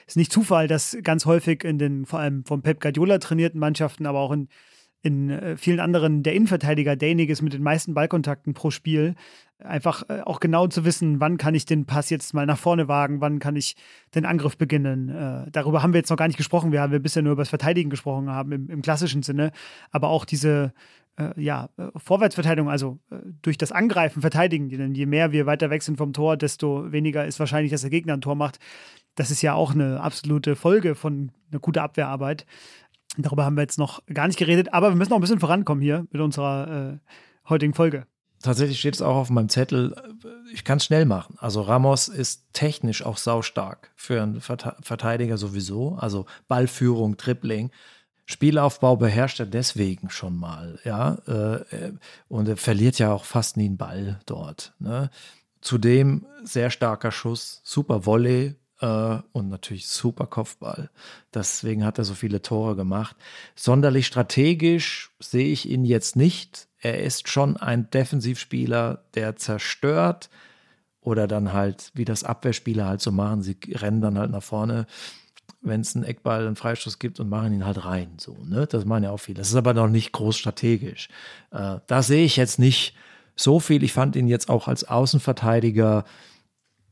ist 0.07 0.17
nicht 0.17 0.33
Zufall, 0.33 0.67
dass 0.67 0.97
ganz 1.03 1.27
häufig 1.27 1.63
in 1.63 1.79
den, 1.79 2.07
vor 2.07 2.19
allem 2.19 2.45
von 2.45 2.63
Pep 2.63 2.81
Guardiola 2.81 3.10
trainierten 3.19 3.59
Mannschaften, 3.59 4.07
aber 4.07 4.21
auch 4.21 4.33
in 4.33 4.49
in 5.03 5.31
äh, 5.31 5.57
vielen 5.57 5.81
anderen 5.81 6.23
der 6.23 6.35
Innenverteidiger 6.35 6.97
derjenige 6.97 7.33
ist 7.33 7.43
mit 7.43 7.53
den 7.53 7.63
meisten 7.63 7.95
Ballkontakten 7.95 8.53
pro 8.53 8.71
Spiel. 8.71 9.15
Einfach 9.59 10.09
äh, 10.09 10.21
auch 10.23 10.41
genau 10.41 10.67
zu 10.67 10.85
wissen, 10.85 11.21
wann 11.21 11.39
kann 11.39 11.55
ich 11.55 11.65
den 11.65 11.87
Pass 11.87 12.11
jetzt 12.11 12.35
mal 12.35 12.47
nach 12.47 12.59
vorne 12.59 12.87
wagen, 12.87 13.21
wann 13.21 13.39
kann 13.39 13.57
ich 13.57 13.77
den 14.15 14.27
Angriff 14.27 14.59
beginnen. 14.59 15.09
Äh, 15.09 15.51
darüber 15.51 15.83
haben 15.83 15.95
wir 15.95 15.99
jetzt 15.99 16.11
noch 16.11 16.19
gar 16.19 16.27
nicht 16.27 16.37
gesprochen. 16.37 16.73
Wir 16.73 16.83
haben 16.83 16.93
wir 16.93 16.99
bisher 16.99 17.23
nur 17.23 17.33
über 17.33 17.43
das 17.43 17.49
Verteidigen 17.49 17.89
gesprochen 17.89 18.29
haben 18.29 18.53
im, 18.53 18.69
im 18.69 18.83
klassischen 18.83 19.23
Sinne. 19.23 19.53
Aber 19.91 20.09
auch 20.09 20.25
diese 20.25 20.73
ja, 21.37 21.69
Vorwärtsverteidigung, 21.97 22.71
also 22.71 22.99
durch 23.43 23.59
das 23.59 23.73
Angreifen 23.73 24.23
verteidigen. 24.23 24.71
Denn 24.71 24.95
je 24.95 25.05
mehr 25.05 25.33
wir 25.33 25.45
weiter 25.45 25.69
weg 25.69 25.83
sind 25.83 25.99
vom 25.99 26.15
Tor, 26.15 26.39
desto 26.39 26.93
weniger 26.93 27.27
ist 27.27 27.39
wahrscheinlich, 27.39 27.71
dass 27.71 27.83
der 27.83 27.91
Gegner 27.91 28.15
ein 28.15 28.23
Tor 28.23 28.37
macht. 28.37 28.59
Das 29.17 29.31
ist 29.31 29.43
ja 29.43 29.53
auch 29.53 29.75
eine 29.75 30.01
absolute 30.01 30.57
Folge 30.57 30.95
von 30.95 31.31
einer 31.51 31.61
guten 31.61 31.81
Abwehrarbeit. 31.81 32.47
Darüber 33.17 33.45
haben 33.45 33.57
wir 33.57 33.63
jetzt 33.63 33.79
noch 33.79 34.01
gar 34.07 34.27
nicht 34.27 34.39
geredet, 34.39 34.73
aber 34.73 34.91
wir 34.91 34.97
müssen 34.97 35.11
noch 35.11 35.19
ein 35.19 35.23
bisschen 35.23 35.41
vorankommen 35.41 35.83
hier 35.83 36.07
mit 36.11 36.21
unserer 36.21 36.93
äh, 36.95 37.49
heutigen 37.49 37.75
Folge 37.75 38.07
tatsächlich 38.43 38.79
steht 38.79 38.95
es 38.95 39.03
auch 39.03 39.17
auf 39.17 39.31
meinem 39.31 39.49
Zettel, 39.49 39.95
ich 40.53 40.65
kann 40.65 40.79
es 40.79 40.85
schnell 40.85 41.05
machen. 41.05 41.37
Also 41.39 41.63
Ramos 41.63 42.09
ist 42.09 42.47
technisch 42.53 43.05
auch 43.05 43.17
saustark 43.17 43.91
für 43.97 44.23
einen 44.23 44.41
Verteidiger 44.41 45.37
sowieso. 45.37 45.97
Also 45.97 46.27
Ballführung, 46.49 47.17
Dribbling. 47.17 47.71
Spielaufbau 48.27 48.97
beherrscht 48.97 49.41
er 49.41 49.47
deswegen 49.47 50.09
schon 50.09 50.37
mal, 50.37 50.79
ja. 50.85 51.15
Äh, 51.27 51.93
und 52.29 52.49
er 52.49 52.57
verliert 52.57 52.99
ja 53.01 53.13
auch 53.13 53.25
fast 53.25 53.57
nie 53.57 53.67
einen 53.67 53.77
Ball 53.77 54.21
dort. 54.25 54.73
Ne? 54.79 55.11
Zudem 55.61 56.27
sehr 56.45 56.71
starker 56.71 57.11
Schuss, 57.11 57.61
super 57.65 58.07
Volley, 58.07 58.55
äh, 58.81 59.19
und 59.33 59.49
natürlich 59.49 59.87
super 59.87 60.27
Kopfball. 60.27 60.91
Deswegen 61.33 61.85
hat 61.85 61.99
er 61.99 62.05
so 62.05 62.15
viele 62.15 62.43
Tore 62.43 62.77
gemacht. 62.77 63.17
Sonderlich 63.55 64.07
strategisch 64.07 65.11
sehe 65.21 65.53
ich 65.53 65.69
ihn 65.69 65.85
jetzt 65.85 66.17
nicht. 66.17 66.69
Er 66.79 67.03
ist 67.03 67.29
schon 67.29 67.57
ein 67.57 67.91
Defensivspieler, 67.91 69.05
der 69.15 69.37
zerstört 69.37 70.31
oder 71.01 71.29
dann 71.29 71.53
halt, 71.53 71.91
wie 71.95 72.05
das 72.05 72.25
Abwehrspieler 72.25 72.87
halt 72.87 73.01
so 73.01 73.13
machen, 73.13 73.43
sie 73.43 73.57
rennen 73.73 74.01
dann 74.01 74.19
halt 74.19 74.31
nach 74.31 74.43
vorne, 74.43 74.87
wenn 75.63 75.83
es 75.83 75.95
einen 75.95 76.05
Eckball, 76.05 76.47
einen 76.47 76.57
Freistoß 76.57 76.99
gibt 76.99 77.21
und 77.21 77.29
machen 77.29 77.53
ihn 77.53 77.67
halt 77.67 77.85
rein. 77.85 78.15
So, 78.19 78.37
ne? 78.45 78.67
Das 78.67 78.87
machen 78.87 79.05
ja 79.05 79.11
auch 79.11 79.19
viele. 79.19 79.39
Das 79.39 79.51
ist 79.51 79.57
aber 79.57 79.75
noch 79.75 79.89
nicht 79.89 80.13
groß 80.13 80.39
strategisch. 80.39 81.09
Äh, 81.51 81.79
da 81.87 82.03
sehe 82.03 82.25
ich 82.25 82.37
jetzt 82.37 82.59
nicht 82.59 82.95
so 83.37 83.61
viel. 83.61 83.83
Ich 83.83 83.93
fand 83.93 84.17
ihn 84.17 84.27
jetzt 84.27 84.49
auch 84.49 84.69
als 84.69 84.85
Außenverteidiger 84.85 86.05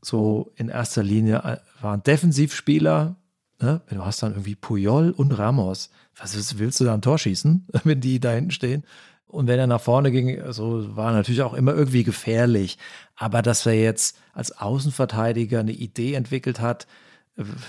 so 0.01 0.51
in 0.55 0.69
erster 0.69 1.03
Linie 1.03 1.37
äh, 1.43 1.83
waren 1.83 2.03
Defensivspieler. 2.03 3.15
Ne? 3.61 3.81
Du 3.89 4.05
hast 4.05 4.23
dann 4.23 4.33
irgendwie 4.33 4.55
Puyol 4.55 5.11
und 5.11 5.37
Ramos. 5.37 5.89
Was 6.17 6.57
willst 6.57 6.79
du 6.79 6.85
da 6.85 6.93
ein 6.93 7.01
Tor 7.01 7.17
schießen, 7.17 7.67
wenn 7.83 8.01
die 8.01 8.19
da 8.19 8.31
hinten 8.31 8.51
stehen? 8.51 8.83
Und 9.27 9.45
wenn 9.47 9.59
er 9.59 9.67
nach 9.67 9.81
vorne 9.81 10.11
ging, 10.11 10.41
so 10.51 10.95
war 10.95 11.11
natürlich 11.11 11.43
auch 11.43 11.53
immer 11.53 11.75
irgendwie 11.75 12.03
gefährlich. 12.03 12.79
Aber 13.15 13.43
dass 13.43 13.65
er 13.65 13.73
jetzt 13.73 14.17
als 14.33 14.57
Außenverteidiger 14.57 15.59
eine 15.59 15.71
Idee 15.71 16.15
entwickelt 16.15 16.59
hat, 16.59 16.87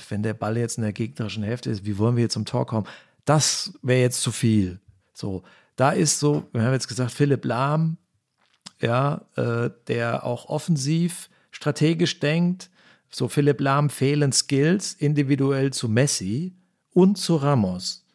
wenn 0.08 0.22
der 0.22 0.34
Ball 0.34 0.56
jetzt 0.56 0.78
in 0.78 0.82
der 0.82 0.94
gegnerischen 0.94 1.42
Hälfte 1.42 1.70
ist, 1.70 1.84
wie 1.84 1.98
wollen 1.98 2.16
wir 2.16 2.22
jetzt 2.22 2.32
zum 2.32 2.46
Tor 2.46 2.66
kommen? 2.66 2.86
Das 3.26 3.74
wäre 3.82 4.00
jetzt 4.00 4.22
zu 4.22 4.32
viel. 4.32 4.80
So, 5.12 5.42
da 5.76 5.90
ist 5.90 6.18
so, 6.18 6.48
wir 6.52 6.62
haben 6.62 6.72
jetzt 6.72 6.88
gesagt, 6.88 7.10
Philipp 7.10 7.44
Lahm, 7.44 7.98
ja, 8.80 9.22
äh, 9.36 9.70
der 9.86 10.24
auch 10.24 10.46
offensiv 10.46 11.28
strategisch 11.60 12.18
denkt, 12.20 12.70
so 13.10 13.28
Philipp 13.28 13.60
Lahm 13.60 13.90
fehlen 13.90 14.32
Skills 14.32 14.94
individuell 14.94 15.72
zu 15.72 15.88
Messi 15.88 16.54
und 16.94 17.18
zu 17.18 17.36
Ramos. 17.36 18.06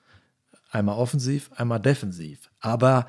Einmal 0.72 0.98
offensiv, 0.98 1.52
einmal 1.56 1.80
defensiv. 1.80 2.50
Aber 2.60 3.08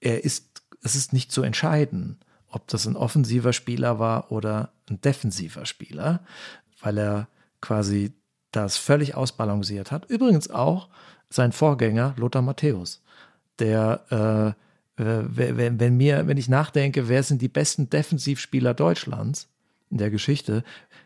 er 0.00 0.22
ist, 0.22 0.62
es 0.82 0.94
ist 0.94 1.12
nicht 1.12 1.32
zu 1.32 1.42
entscheiden, 1.42 2.20
ob 2.48 2.68
das 2.68 2.86
ein 2.86 2.94
offensiver 2.94 3.52
Spieler 3.52 3.98
war 3.98 4.30
oder 4.30 4.72
ein 4.88 5.00
defensiver 5.00 5.66
Spieler, 5.66 6.20
weil 6.80 6.96
er 6.96 7.28
quasi 7.60 8.12
das 8.52 8.76
völlig 8.76 9.16
ausbalanciert 9.16 9.90
hat. 9.90 10.08
Übrigens 10.08 10.50
auch 10.50 10.88
sein 11.30 11.50
Vorgänger 11.50 12.14
Lothar 12.16 12.42
Matthäus, 12.42 13.02
der, 13.58 14.54
äh, 14.98 15.02
äh 15.02 15.24
wenn, 15.26 15.96
mir, 15.96 16.28
wenn 16.28 16.36
ich 16.36 16.48
nachdenke, 16.48 17.08
wer 17.08 17.24
sind 17.24 17.42
die 17.42 17.48
besten 17.48 17.90
Defensivspieler 17.90 18.74
Deutschlands, 18.74 19.48
in 19.94 19.98
der 19.98 20.10
Geschichte, 20.10 20.64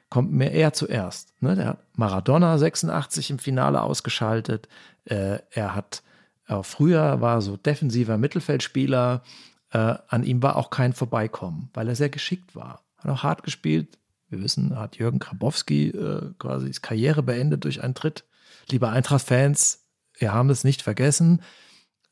kommt 0.08 0.32
mir 0.32 0.50
eher 0.50 0.72
zuerst. 0.72 1.34
Ne? 1.40 1.54
Der 1.54 1.76
Maradona 1.94 2.56
86 2.56 3.30
im 3.30 3.38
Finale 3.38 3.82
ausgeschaltet. 3.82 4.66
Äh, 5.04 5.40
er 5.50 5.74
hat 5.74 6.02
äh, 6.46 6.62
früher 6.62 7.20
war 7.20 7.42
so 7.42 7.58
defensiver 7.58 8.16
Mittelfeldspieler. 8.16 9.22
Äh, 9.70 9.94
an 10.08 10.24
ihm 10.24 10.42
war 10.42 10.56
auch 10.56 10.70
kein 10.70 10.94
Vorbeikommen, 10.94 11.68
weil 11.74 11.86
er 11.88 11.96
sehr 11.96 12.08
geschickt 12.08 12.56
war. 12.56 12.82
Hat 12.96 13.10
auch 13.10 13.22
hart 13.22 13.42
gespielt. 13.42 13.98
Wir 14.30 14.42
wissen, 14.42 14.78
hat 14.78 14.96
Jürgen 14.96 15.18
Krabowski 15.18 15.88
äh, 15.88 16.32
quasi 16.38 16.70
die 16.70 16.80
Karriere 16.80 17.22
beendet 17.22 17.64
durch 17.64 17.82
einen 17.82 17.94
Tritt. 17.94 18.24
Liebe 18.70 18.88
Eintracht-Fans, 18.88 19.84
wir 20.18 20.32
haben 20.32 20.48
es 20.48 20.64
nicht 20.64 20.80
vergessen. 20.80 21.42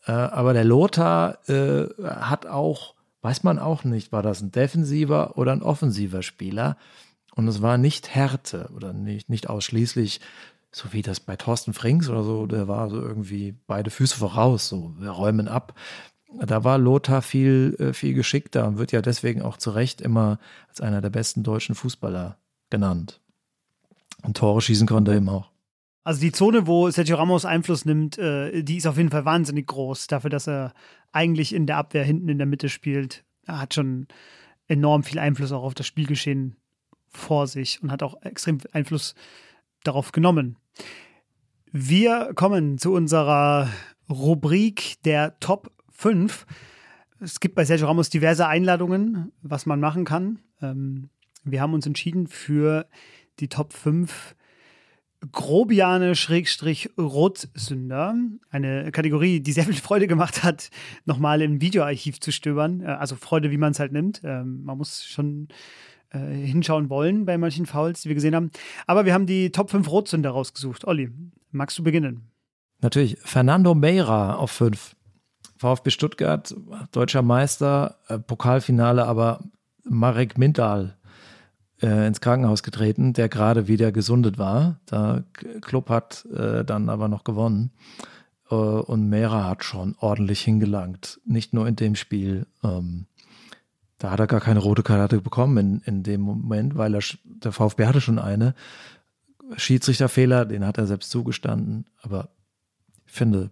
Äh, 0.04 0.12
aber 0.12 0.52
der 0.52 0.64
Lothar 0.64 1.38
äh, 1.48 1.86
hat 2.04 2.44
auch 2.44 2.95
weiß 3.26 3.42
man 3.42 3.58
auch 3.58 3.82
nicht, 3.82 4.12
war 4.12 4.22
das 4.22 4.40
ein 4.40 4.52
defensiver 4.52 5.36
oder 5.36 5.50
ein 5.50 5.62
offensiver 5.62 6.22
Spieler. 6.22 6.76
Und 7.34 7.48
es 7.48 7.60
war 7.60 7.76
nicht 7.76 8.14
Härte 8.14 8.70
oder 8.72 8.92
nicht, 8.92 9.28
nicht 9.28 9.50
ausschließlich, 9.50 10.20
so 10.70 10.92
wie 10.92 11.02
das 11.02 11.18
bei 11.18 11.34
Thorsten 11.34 11.72
Frings 11.72 12.08
oder 12.08 12.22
so, 12.22 12.46
der 12.46 12.68
war 12.68 12.88
so 12.88 13.00
irgendwie 13.00 13.56
beide 13.66 13.90
Füße 13.90 14.16
voraus, 14.16 14.68
so 14.68 14.94
wir 15.00 15.10
räumen 15.10 15.48
ab. 15.48 15.74
Da 16.38 16.62
war 16.62 16.78
Lothar 16.78 17.20
viel, 17.20 17.74
äh, 17.80 17.92
viel 17.92 18.14
geschickter 18.14 18.64
und 18.68 18.78
wird 18.78 18.92
ja 18.92 19.02
deswegen 19.02 19.42
auch 19.42 19.56
zu 19.56 19.70
Recht 19.70 20.00
immer 20.00 20.38
als 20.68 20.80
einer 20.80 21.00
der 21.00 21.10
besten 21.10 21.42
deutschen 21.42 21.74
Fußballer 21.74 22.38
genannt. 22.70 23.20
Und 24.22 24.36
Tore 24.36 24.60
schießen 24.60 24.86
konnte 24.86 25.10
er 25.10 25.16
eben 25.16 25.28
auch. 25.28 25.50
Also 26.06 26.20
die 26.20 26.30
Zone, 26.30 26.68
wo 26.68 26.88
Sergio 26.88 27.16
Ramos 27.16 27.44
Einfluss 27.44 27.84
nimmt, 27.84 28.16
äh, 28.16 28.62
die 28.62 28.76
ist 28.76 28.86
auf 28.86 28.96
jeden 28.96 29.10
Fall 29.10 29.24
wahnsinnig 29.24 29.66
groß. 29.66 30.06
Dafür, 30.06 30.30
dass 30.30 30.46
er 30.46 30.72
eigentlich 31.10 31.52
in 31.52 31.66
der 31.66 31.78
Abwehr 31.78 32.04
hinten 32.04 32.28
in 32.28 32.38
der 32.38 32.46
Mitte 32.46 32.68
spielt. 32.68 33.24
Er 33.44 33.60
hat 33.60 33.74
schon 33.74 34.06
enorm 34.68 35.02
viel 35.02 35.18
Einfluss 35.18 35.50
auch 35.50 35.64
auf 35.64 35.74
das 35.74 35.88
Spielgeschehen 35.88 36.54
vor 37.08 37.48
sich 37.48 37.82
und 37.82 37.90
hat 37.90 38.04
auch 38.04 38.22
extrem 38.22 38.58
Einfluss 38.70 39.16
darauf 39.82 40.12
genommen. 40.12 40.58
Wir 41.72 42.34
kommen 42.36 42.78
zu 42.78 42.92
unserer 42.92 43.68
Rubrik 44.08 45.02
der 45.02 45.40
Top 45.40 45.72
5. 45.90 46.46
Es 47.18 47.40
gibt 47.40 47.56
bei 47.56 47.64
Sergio 47.64 47.88
Ramos 47.88 48.10
diverse 48.10 48.46
Einladungen, 48.46 49.32
was 49.42 49.66
man 49.66 49.80
machen 49.80 50.04
kann. 50.04 50.38
Ähm, 50.62 51.10
wir 51.42 51.60
haben 51.60 51.74
uns 51.74 51.84
entschieden 51.84 52.28
für 52.28 52.86
die 53.40 53.48
Top 53.48 53.72
5 53.72 54.36
Grobiane-Rotsünder, 55.32 58.14
eine 58.50 58.92
Kategorie, 58.92 59.40
die 59.40 59.52
sehr 59.52 59.64
viel 59.64 59.74
Freude 59.74 60.06
gemacht 60.06 60.42
hat, 60.42 60.70
nochmal 61.04 61.42
im 61.42 61.60
Videoarchiv 61.60 62.20
zu 62.20 62.32
stöbern. 62.32 62.80
Äh, 62.80 62.86
also 62.86 63.16
Freude, 63.16 63.50
wie 63.50 63.58
man 63.58 63.72
es 63.72 63.80
halt 63.80 63.92
nimmt. 63.92 64.22
Ähm, 64.24 64.64
man 64.64 64.78
muss 64.78 65.04
schon 65.04 65.48
äh, 66.10 66.18
hinschauen 66.18 66.90
wollen 66.90 67.24
bei 67.24 67.38
manchen 67.38 67.66
Fouls, 67.66 68.02
die 68.02 68.08
wir 68.08 68.14
gesehen 68.14 68.34
haben. 68.34 68.50
Aber 68.86 69.04
wir 69.04 69.14
haben 69.14 69.26
die 69.26 69.50
Top 69.50 69.70
5 69.70 69.90
Rotsünder 69.90 70.30
rausgesucht. 70.30 70.86
Olli, 70.86 71.10
magst 71.50 71.78
du 71.78 71.82
beginnen? 71.82 72.30
Natürlich. 72.80 73.18
Fernando 73.20 73.74
Meira 73.74 74.34
auf 74.34 74.50
5. 74.52 74.94
VfB 75.58 75.90
Stuttgart, 75.90 76.54
deutscher 76.92 77.22
Meister, 77.22 77.96
äh, 78.08 78.18
Pokalfinale, 78.18 79.06
aber 79.06 79.42
Marek 79.84 80.36
Mintal 80.36 80.95
äh, 81.82 82.06
ins 82.06 82.20
Krankenhaus 82.20 82.62
getreten, 82.62 83.12
der 83.12 83.28
gerade 83.28 83.68
wieder 83.68 83.92
gesundet 83.92 84.38
war. 84.38 84.80
Der 84.90 85.24
Club 85.60 85.90
hat 85.90 86.26
äh, 86.26 86.64
dann 86.64 86.88
aber 86.88 87.08
noch 87.08 87.24
gewonnen. 87.24 87.70
Äh, 88.50 88.54
und 88.54 89.08
Mera 89.08 89.44
hat 89.48 89.64
schon 89.64 89.94
ordentlich 89.98 90.40
hingelangt. 90.42 91.20
Nicht 91.24 91.52
nur 91.52 91.66
in 91.66 91.76
dem 91.76 91.94
Spiel. 91.94 92.46
Ähm, 92.62 93.06
da 93.98 94.10
hat 94.10 94.20
er 94.20 94.26
gar 94.26 94.40
keine 94.40 94.60
rote 94.60 94.82
Karte 94.82 95.20
bekommen 95.20 95.56
in, 95.56 95.80
in 95.86 96.02
dem 96.02 96.20
Moment, 96.20 96.76
weil 96.76 96.94
er, 96.94 97.02
der 97.24 97.52
VfB 97.52 97.86
hatte 97.86 98.00
schon 98.00 98.18
eine. 98.18 98.54
Schiedsrichterfehler, 99.56 100.44
den 100.44 100.66
hat 100.66 100.76
er 100.76 100.86
selbst 100.86 101.10
zugestanden. 101.10 101.86
Aber 102.02 102.30
ich 103.06 103.12
finde, 103.12 103.50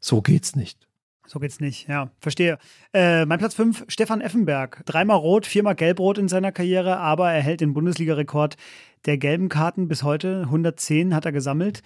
so 0.00 0.20
geht's 0.22 0.56
nicht. 0.56 0.86
So 1.26 1.40
geht's 1.40 1.60
nicht, 1.60 1.88
ja, 1.88 2.10
verstehe. 2.20 2.58
Äh, 2.92 3.26
mein 3.26 3.38
Platz 3.38 3.54
5, 3.54 3.84
Stefan 3.88 4.20
Effenberg. 4.20 4.82
Dreimal 4.86 5.16
rot, 5.16 5.46
viermal 5.46 5.74
gelbrot 5.74 6.18
in 6.18 6.28
seiner 6.28 6.52
Karriere, 6.52 6.98
aber 6.98 7.32
er 7.32 7.42
hält 7.42 7.60
den 7.60 7.74
Bundesliga-Rekord 7.74 8.56
der 9.06 9.18
gelben 9.18 9.48
Karten 9.48 9.88
bis 9.88 10.02
heute. 10.02 10.42
110 10.42 11.14
hat 11.14 11.26
er 11.26 11.32
gesammelt. 11.32 11.82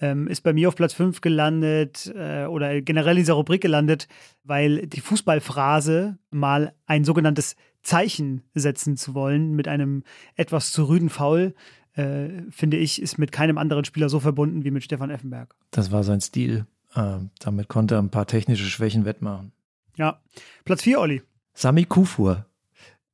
Ähm, 0.00 0.28
ist 0.28 0.40
bei 0.42 0.52
mir 0.52 0.68
auf 0.68 0.76
Platz 0.76 0.94
5 0.94 1.20
gelandet 1.20 2.12
äh, 2.16 2.46
oder 2.46 2.80
generell 2.80 3.16
in 3.16 3.22
dieser 3.22 3.34
Rubrik 3.34 3.60
gelandet, 3.60 4.08
weil 4.44 4.86
die 4.86 5.00
Fußballphrase 5.00 6.18
mal 6.30 6.72
ein 6.86 7.04
sogenanntes 7.04 7.56
Zeichen 7.82 8.42
setzen 8.54 8.96
zu 8.96 9.14
wollen 9.14 9.54
mit 9.54 9.68
einem 9.68 10.04
etwas 10.36 10.72
zu 10.72 10.88
rüden 10.88 11.10
Foul, 11.10 11.54
äh, 11.94 12.28
finde 12.50 12.78
ich, 12.78 13.02
ist 13.02 13.18
mit 13.18 13.30
keinem 13.30 13.58
anderen 13.58 13.84
Spieler 13.84 14.08
so 14.08 14.20
verbunden 14.20 14.64
wie 14.64 14.70
mit 14.70 14.84
Stefan 14.84 15.10
Effenberg. 15.10 15.54
Das 15.70 15.92
war 15.92 16.02
sein 16.02 16.20
Stil. 16.20 16.66
Äh, 16.94 17.18
damit 17.38 17.68
konnte 17.68 17.96
er 17.96 18.02
ein 18.02 18.10
paar 18.10 18.26
technische 18.26 18.64
Schwächen 18.64 19.04
wettmachen. 19.04 19.52
Ja. 19.96 20.20
Platz 20.64 20.82
4, 20.82 21.00
Olli. 21.00 21.22
Sami 21.54 21.84
Kufur. 21.84 22.46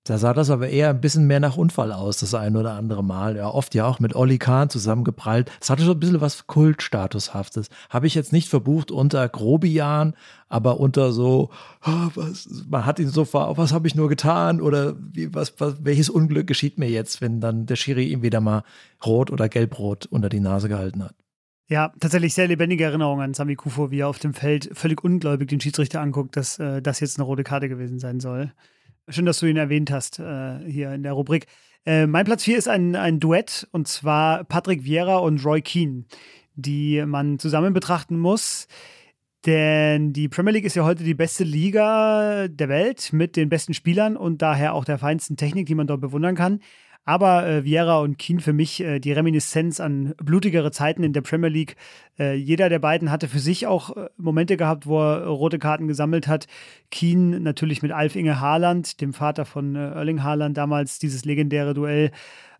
Da 0.06 0.18
sah 0.18 0.32
das 0.32 0.50
aber 0.50 0.68
eher 0.68 0.90
ein 0.90 1.00
bisschen 1.00 1.26
mehr 1.26 1.40
nach 1.40 1.56
Unfall 1.56 1.90
aus, 1.90 2.18
das 2.18 2.32
ein 2.32 2.54
oder 2.54 2.74
andere 2.74 3.02
Mal. 3.02 3.36
Ja, 3.36 3.48
oft 3.48 3.74
ja 3.74 3.86
auch 3.86 3.98
mit 3.98 4.14
Olli 4.14 4.38
Kahn 4.38 4.70
zusammengeprallt. 4.70 5.50
Es 5.60 5.68
hatte 5.68 5.82
schon 5.82 5.96
ein 5.96 6.00
bisschen 6.00 6.20
was 6.20 6.46
Kultstatushaftes. 6.46 7.70
Habe 7.90 8.06
ich 8.06 8.14
jetzt 8.14 8.32
nicht 8.32 8.48
verbucht 8.48 8.92
unter 8.92 9.28
Grobian, 9.28 10.14
aber 10.48 10.78
unter 10.78 11.10
so, 11.10 11.50
oh, 11.84 12.08
was, 12.14 12.48
man 12.68 12.86
hat 12.86 13.00
ihn 13.00 13.08
so 13.08 13.24
vor, 13.24 13.58
was 13.58 13.72
habe 13.72 13.88
ich 13.88 13.96
nur 13.96 14.08
getan 14.08 14.60
oder 14.60 14.94
wie, 14.96 15.34
was, 15.34 15.54
was, 15.58 15.84
welches 15.84 16.08
Unglück 16.08 16.46
geschieht 16.46 16.78
mir 16.78 16.88
jetzt, 16.88 17.20
wenn 17.20 17.40
dann 17.40 17.66
der 17.66 17.74
Schiri 17.74 18.04
ihm 18.04 18.22
wieder 18.22 18.40
mal 18.40 18.62
rot 19.04 19.32
oder 19.32 19.48
gelbrot 19.48 20.06
unter 20.06 20.28
die 20.28 20.40
Nase 20.40 20.68
gehalten 20.68 21.02
hat. 21.02 21.16
Ja, 21.68 21.92
tatsächlich 21.98 22.32
sehr 22.32 22.46
lebendige 22.46 22.84
Erinnerung 22.84 23.20
an 23.20 23.34
Sami 23.34 23.56
Kufo, 23.56 23.90
wie 23.90 23.98
er 23.98 24.08
auf 24.08 24.20
dem 24.20 24.34
Feld 24.34 24.70
völlig 24.72 25.02
ungläubig 25.02 25.48
den 25.48 25.60
Schiedsrichter 25.60 26.00
anguckt, 26.00 26.36
dass 26.36 26.60
äh, 26.60 26.80
das 26.80 27.00
jetzt 27.00 27.18
eine 27.18 27.24
rote 27.24 27.42
Karte 27.42 27.68
gewesen 27.68 27.98
sein 27.98 28.20
soll. 28.20 28.52
Schön, 29.08 29.26
dass 29.26 29.40
du 29.40 29.46
ihn 29.46 29.56
erwähnt 29.56 29.90
hast 29.90 30.20
äh, 30.20 30.60
hier 30.64 30.92
in 30.92 31.02
der 31.02 31.12
Rubrik. 31.12 31.46
Äh, 31.84 32.06
mein 32.06 32.24
Platz 32.24 32.44
4 32.44 32.58
ist 32.58 32.68
ein, 32.68 32.94
ein 32.94 33.18
Duett 33.18 33.66
und 33.72 33.88
zwar 33.88 34.44
Patrick 34.44 34.84
Vieira 34.84 35.16
und 35.16 35.44
Roy 35.44 35.60
Keane, 35.60 36.04
die 36.54 37.04
man 37.04 37.40
zusammen 37.40 37.72
betrachten 37.72 38.16
muss. 38.16 38.68
Denn 39.44 40.12
die 40.12 40.28
Premier 40.28 40.52
League 40.52 40.64
ist 40.64 40.76
ja 40.76 40.84
heute 40.84 41.02
die 41.02 41.14
beste 41.14 41.42
Liga 41.42 42.46
der 42.46 42.68
Welt 42.68 43.12
mit 43.12 43.34
den 43.34 43.48
besten 43.48 43.74
Spielern 43.74 44.16
und 44.16 44.40
daher 44.40 44.74
auch 44.74 44.84
der 44.84 44.98
feinsten 44.98 45.36
Technik, 45.36 45.66
die 45.66 45.74
man 45.74 45.88
dort 45.88 46.00
bewundern 46.00 46.36
kann. 46.36 46.60
Aber 47.06 47.46
äh, 47.46 47.64
Vieira 47.64 48.00
und 48.00 48.18
Keane 48.18 48.40
für 48.40 48.52
mich 48.52 48.80
äh, 48.82 48.98
die 48.98 49.12
Reminiszenz 49.12 49.78
an 49.78 50.12
blutigere 50.18 50.72
Zeiten 50.72 51.04
in 51.04 51.12
der 51.12 51.20
Premier 51.20 51.48
League. 51.48 51.76
Äh, 52.18 52.34
jeder 52.34 52.68
der 52.68 52.80
beiden 52.80 53.12
hatte 53.12 53.28
für 53.28 53.38
sich 53.38 53.68
auch 53.68 53.96
äh, 53.96 54.08
Momente 54.16 54.56
gehabt, 54.56 54.86
wo 54.86 55.00
er 55.00 55.24
rote 55.26 55.60
Karten 55.60 55.86
gesammelt 55.86 56.26
hat. 56.26 56.48
Keane 56.90 57.38
natürlich 57.38 57.80
mit 57.80 57.92
Alf 57.92 58.16
Inge 58.16 58.40
Haaland, 58.40 59.00
dem 59.00 59.12
Vater 59.12 59.44
von 59.44 59.76
äh, 59.76 59.92
Erling 59.92 60.24
Haaland 60.24 60.56
damals, 60.56 60.98
dieses 60.98 61.24
legendäre 61.24 61.74
Duell. 61.74 62.10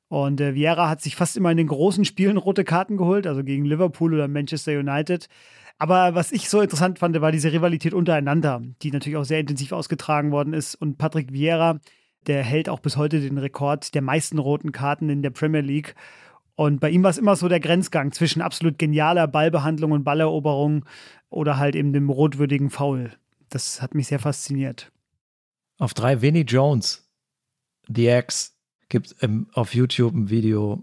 Und 0.09 0.41
äh, 0.41 0.55
Vieira 0.55 0.89
hat 0.89 1.03
sich 1.03 1.17
fast 1.17 1.37
immer 1.37 1.51
in 1.51 1.57
den 1.57 1.67
großen 1.67 2.05
Spielen 2.05 2.37
rote 2.37 2.63
Karten 2.63 2.97
geholt, 2.97 3.27
also 3.27 3.43
gegen 3.43 3.65
Liverpool 3.65 4.15
oder 4.15 4.29
Manchester 4.29 4.79
United. 4.79 5.27
Aber 5.79 6.15
was 6.15 6.31
ich 6.31 6.49
so 6.49 6.61
interessant 6.61 7.01
fand, 7.01 7.21
war 7.21 7.33
diese 7.33 7.53
Rivalität 7.53 7.95
untereinander, 7.95 8.63
die 8.83 8.93
natürlich 8.93 9.17
auch 9.17 9.25
sehr 9.25 9.41
intensiv 9.41 9.73
ausgetragen 9.73 10.31
worden 10.31 10.55
ist. 10.55 10.77
Und 10.77 10.99
Patrick 10.99 11.33
Vieira, 11.33 11.81
der 12.27 12.43
hält 12.43 12.69
auch 12.69 12.81
bis 12.81 12.97
heute 12.97 13.21
den 13.21 13.39
Rekord 13.39 13.95
der 13.95 14.03
meisten 14.03 14.39
roten 14.39 14.73
Karten 14.73 15.09
in 15.09 15.23
der 15.23 15.31
Premier 15.31 15.61
League. 15.61 15.95
Und 16.55 16.81
bei 16.81 16.91
ihm 16.91 17.03
war 17.03 17.11
es 17.11 17.19
immer 17.19 17.37
so 17.37 17.49
der 17.49 17.61
Grenzgang 17.61 18.13
zwischen 18.13 18.41
absolut 18.41 18.79
genialer 18.79 19.29
Ballbehandlung 19.29 19.93
und 19.93 20.05
Balleroberung 20.05 20.85
oder 21.29 21.59
halt 21.59 21.77
eben 21.77 21.93
dem 21.93 22.09
rotwürdigen 22.09 22.71
Foul. 22.71 23.13
Das 23.51 23.83
hat 23.83 23.95
mich 23.95 24.09
sehr 24.09 24.19
fasziniert. 24.19 24.91
Auf 25.79 25.93
drei 25.93 26.23
Vinnie 26.23 26.45
Jones, 26.45 27.07
The 27.89 28.09
X, 28.09 28.57
gibt 28.89 29.09
es 29.09 29.29
auf 29.53 29.75
YouTube 29.75 30.15
ein 30.15 30.31
Video, 30.31 30.83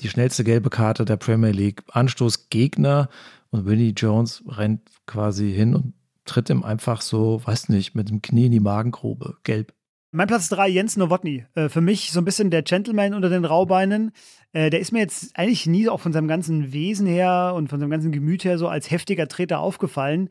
die 0.00 0.08
schnellste 0.08 0.44
gelbe 0.44 0.70
Karte 0.70 1.04
der 1.04 1.16
Premier 1.16 1.50
League. 1.50 1.82
Anstoß 1.90 2.48
Gegner 2.48 3.08
und 3.50 3.66
Vinnie 3.66 3.94
Jones 3.96 4.42
rennt 4.46 4.82
quasi 5.06 5.52
hin 5.52 5.74
und 5.74 5.94
tritt 6.24 6.50
ihm 6.50 6.62
einfach 6.62 7.00
so, 7.00 7.42
weiß 7.44 7.68
nicht, 7.68 7.94
mit 7.94 8.08
dem 8.08 8.22
Knie 8.22 8.46
in 8.46 8.52
die 8.52 8.60
Magengrube. 8.60 9.36
Gelb. 9.42 9.74
Mein 10.14 10.26
Platz 10.26 10.50
3, 10.50 10.68
Jens 10.68 10.98
Nowotny. 10.98 11.46
Äh, 11.54 11.70
für 11.70 11.80
mich 11.80 12.12
so 12.12 12.20
ein 12.20 12.26
bisschen 12.26 12.50
der 12.50 12.60
Gentleman 12.60 13.14
unter 13.14 13.30
den 13.30 13.46
Raubeinen. 13.46 14.12
Äh, 14.52 14.68
der 14.68 14.80
ist 14.80 14.92
mir 14.92 14.98
jetzt 14.98 15.34
eigentlich 15.38 15.66
nie 15.66 15.88
auch 15.88 16.00
von 16.00 16.12
seinem 16.12 16.28
ganzen 16.28 16.74
Wesen 16.74 17.06
her 17.06 17.54
und 17.56 17.68
von 17.68 17.80
seinem 17.80 17.88
ganzen 17.88 18.12
Gemüt 18.12 18.44
her 18.44 18.58
so 18.58 18.68
als 18.68 18.90
heftiger 18.90 19.26
Treter 19.26 19.60
aufgefallen. 19.60 20.28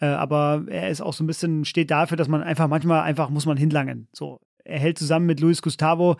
Äh, 0.00 0.06
aber 0.06 0.66
er 0.68 0.90
ist 0.90 1.00
auch 1.00 1.12
so 1.12 1.24
ein 1.24 1.26
bisschen, 1.26 1.64
steht 1.64 1.90
dafür, 1.90 2.16
dass 2.16 2.28
man 2.28 2.40
einfach 2.40 2.68
manchmal 2.68 3.00
einfach 3.00 3.28
muss 3.28 3.46
man 3.46 3.56
hinlangen. 3.56 4.06
So, 4.12 4.38
er 4.62 4.78
hält 4.78 4.96
zusammen 4.96 5.26
mit 5.26 5.40
Luis 5.40 5.60
Gustavo 5.60 6.18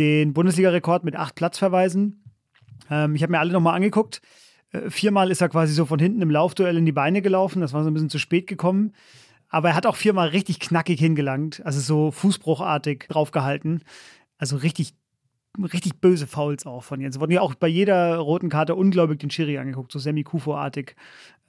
den 0.00 0.32
Bundesliga-Rekord 0.32 1.04
mit 1.04 1.14
acht 1.14 1.36
Platzverweisen. 1.36 2.24
Ähm, 2.90 3.14
ich 3.14 3.22
habe 3.22 3.30
mir 3.30 3.38
alle 3.38 3.52
nochmal 3.52 3.76
angeguckt. 3.76 4.22
Äh, 4.72 4.90
viermal 4.90 5.30
ist 5.30 5.40
er 5.40 5.50
quasi 5.50 5.72
so 5.72 5.86
von 5.86 6.00
hinten 6.00 6.20
im 6.20 6.30
Laufduell 6.32 6.76
in 6.76 6.84
die 6.84 6.90
Beine 6.90 7.22
gelaufen. 7.22 7.60
Das 7.60 7.74
war 7.74 7.84
so 7.84 7.90
ein 7.90 7.94
bisschen 7.94 8.10
zu 8.10 8.18
spät 8.18 8.48
gekommen. 8.48 8.92
Aber 9.50 9.70
er 9.70 9.74
hat 9.74 9.86
auch 9.86 9.96
viermal 9.96 10.28
richtig 10.28 10.60
knackig 10.60 10.98
hingelangt, 11.00 11.60
also 11.66 11.80
so 11.80 12.10
fußbruchartig 12.12 13.06
draufgehalten. 13.08 13.82
Also 14.38 14.56
richtig, 14.56 14.94
richtig 15.58 16.00
böse 16.00 16.28
Fouls 16.28 16.66
auch 16.66 16.84
von 16.84 17.00
Jens. 17.00 17.18
Wurden 17.18 17.32
ja 17.32 17.40
auch 17.40 17.54
bei 17.54 17.66
jeder 17.66 18.16
roten 18.18 18.48
Karte 18.48 18.76
ungläubig 18.76 19.18
den 19.18 19.30
Schiri 19.30 19.58
angeguckt, 19.58 19.90
so 19.90 19.98
Semi-Kufo-artig. 19.98 20.94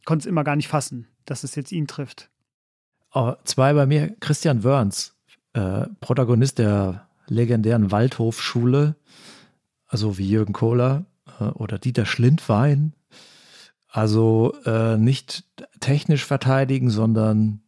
Konnte 0.03 0.23
es 0.23 0.25
immer 0.25 0.43
gar 0.43 0.55
nicht 0.55 0.67
fassen, 0.67 1.07
dass 1.25 1.43
es 1.43 1.53
jetzt 1.53 1.71
ihn 1.71 1.85
trifft. 1.85 2.31
Oh, 3.13 3.33
zwei 3.43 3.73
bei 3.73 3.85
mir, 3.85 4.15
Christian 4.19 4.63
Wörns, 4.63 5.15
äh, 5.53 5.85
Protagonist 5.99 6.57
der 6.57 7.07
legendären 7.27 7.91
Waldhofschule, 7.91 8.95
also 9.85 10.17
wie 10.17 10.27
Jürgen 10.27 10.53
Kohler 10.53 11.05
äh, 11.39 11.43
oder 11.43 11.77
Dieter 11.77 12.05
Schlindwein. 12.05 12.93
Also 13.89 14.55
äh, 14.65 14.97
nicht 14.97 15.43
technisch 15.81 16.25
verteidigen, 16.25 16.89
sondern 16.89 17.61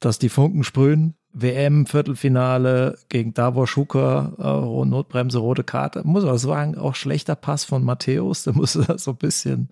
dass 0.00 0.18
die 0.18 0.28
Funken 0.28 0.64
sprühen. 0.64 1.14
WM-Viertelfinale 1.32 2.98
gegen 3.08 3.34
Davor 3.34 3.66
Schuker, 3.66 4.32
äh, 4.38 4.86
Notbremse, 4.86 5.38
rote 5.38 5.64
Karte. 5.64 6.02
Muss 6.04 6.24
aber 6.24 6.38
sagen, 6.38 6.76
auch 6.78 6.94
schlechter 6.94 7.36
Pass 7.36 7.64
von 7.64 7.84
Matthäus. 7.84 8.44
Der 8.44 8.54
muss 8.54 8.72
so 8.96 9.10
ein 9.10 9.16
bisschen 9.16 9.68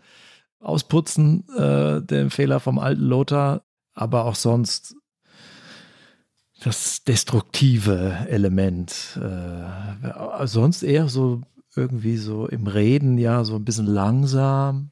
ausputzen, 0.60 1.48
äh, 1.56 2.02
den 2.02 2.30
Fehler 2.30 2.60
vom 2.60 2.78
alten 2.78 3.02
Lothar. 3.02 3.62
Aber 3.94 4.26
auch 4.26 4.34
sonst 4.34 4.94
das 6.62 7.04
destruktive 7.04 8.26
Element. 8.28 9.18
Äh, 9.20 10.46
sonst 10.46 10.82
eher 10.82 11.08
so 11.08 11.42
irgendwie 11.74 12.16
so 12.16 12.46
im 12.46 12.66
Reden, 12.66 13.18
ja, 13.18 13.44
so 13.44 13.56
ein 13.56 13.64
bisschen 13.64 13.86
langsam. 13.86 14.90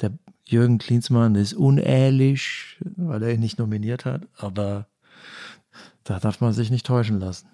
Der 0.00 0.12
Jürgen 0.48 0.78
Klinsmann 0.78 1.34
ist 1.34 1.54
unehrlich, 1.54 2.78
weil 2.96 3.22
er 3.22 3.34
ihn 3.34 3.40
nicht 3.40 3.58
nominiert 3.58 4.04
hat, 4.04 4.28
aber 4.36 4.86
da 6.04 6.20
darf 6.20 6.40
man 6.40 6.52
sich 6.52 6.70
nicht 6.70 6.86
täuschen 6.86 7.18
lassen. 7.18 7.48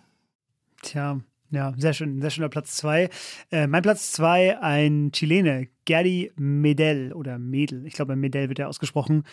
Tja, 0.82 1.20
ja, 1.51 1.72
sehr 1.76 1.95
schön, 1.95 2.20
sehr 2.20 2.30
schöner 2.30 2.49
Platz 2.49 2.76
zwei. 2.76 3.09
Äh, 3.51 3.66
mein 3.66 3.82
Platz 3.82 4.12
zwei, 4.12 4.59
ein 4.61 5.11
Chilene, 5.12 5.68
Gerdi 5.84 6.32
Medel 6.36 7.12
oder 7.12 7.38
Medel, 7.38 7.86
ich 7.86 7.95
glaube 7.95 8.16
Medel 8.16 8.49
wird 8.49 8.59
er 8.59 8.68
ausgesprochen, 8.68 9.24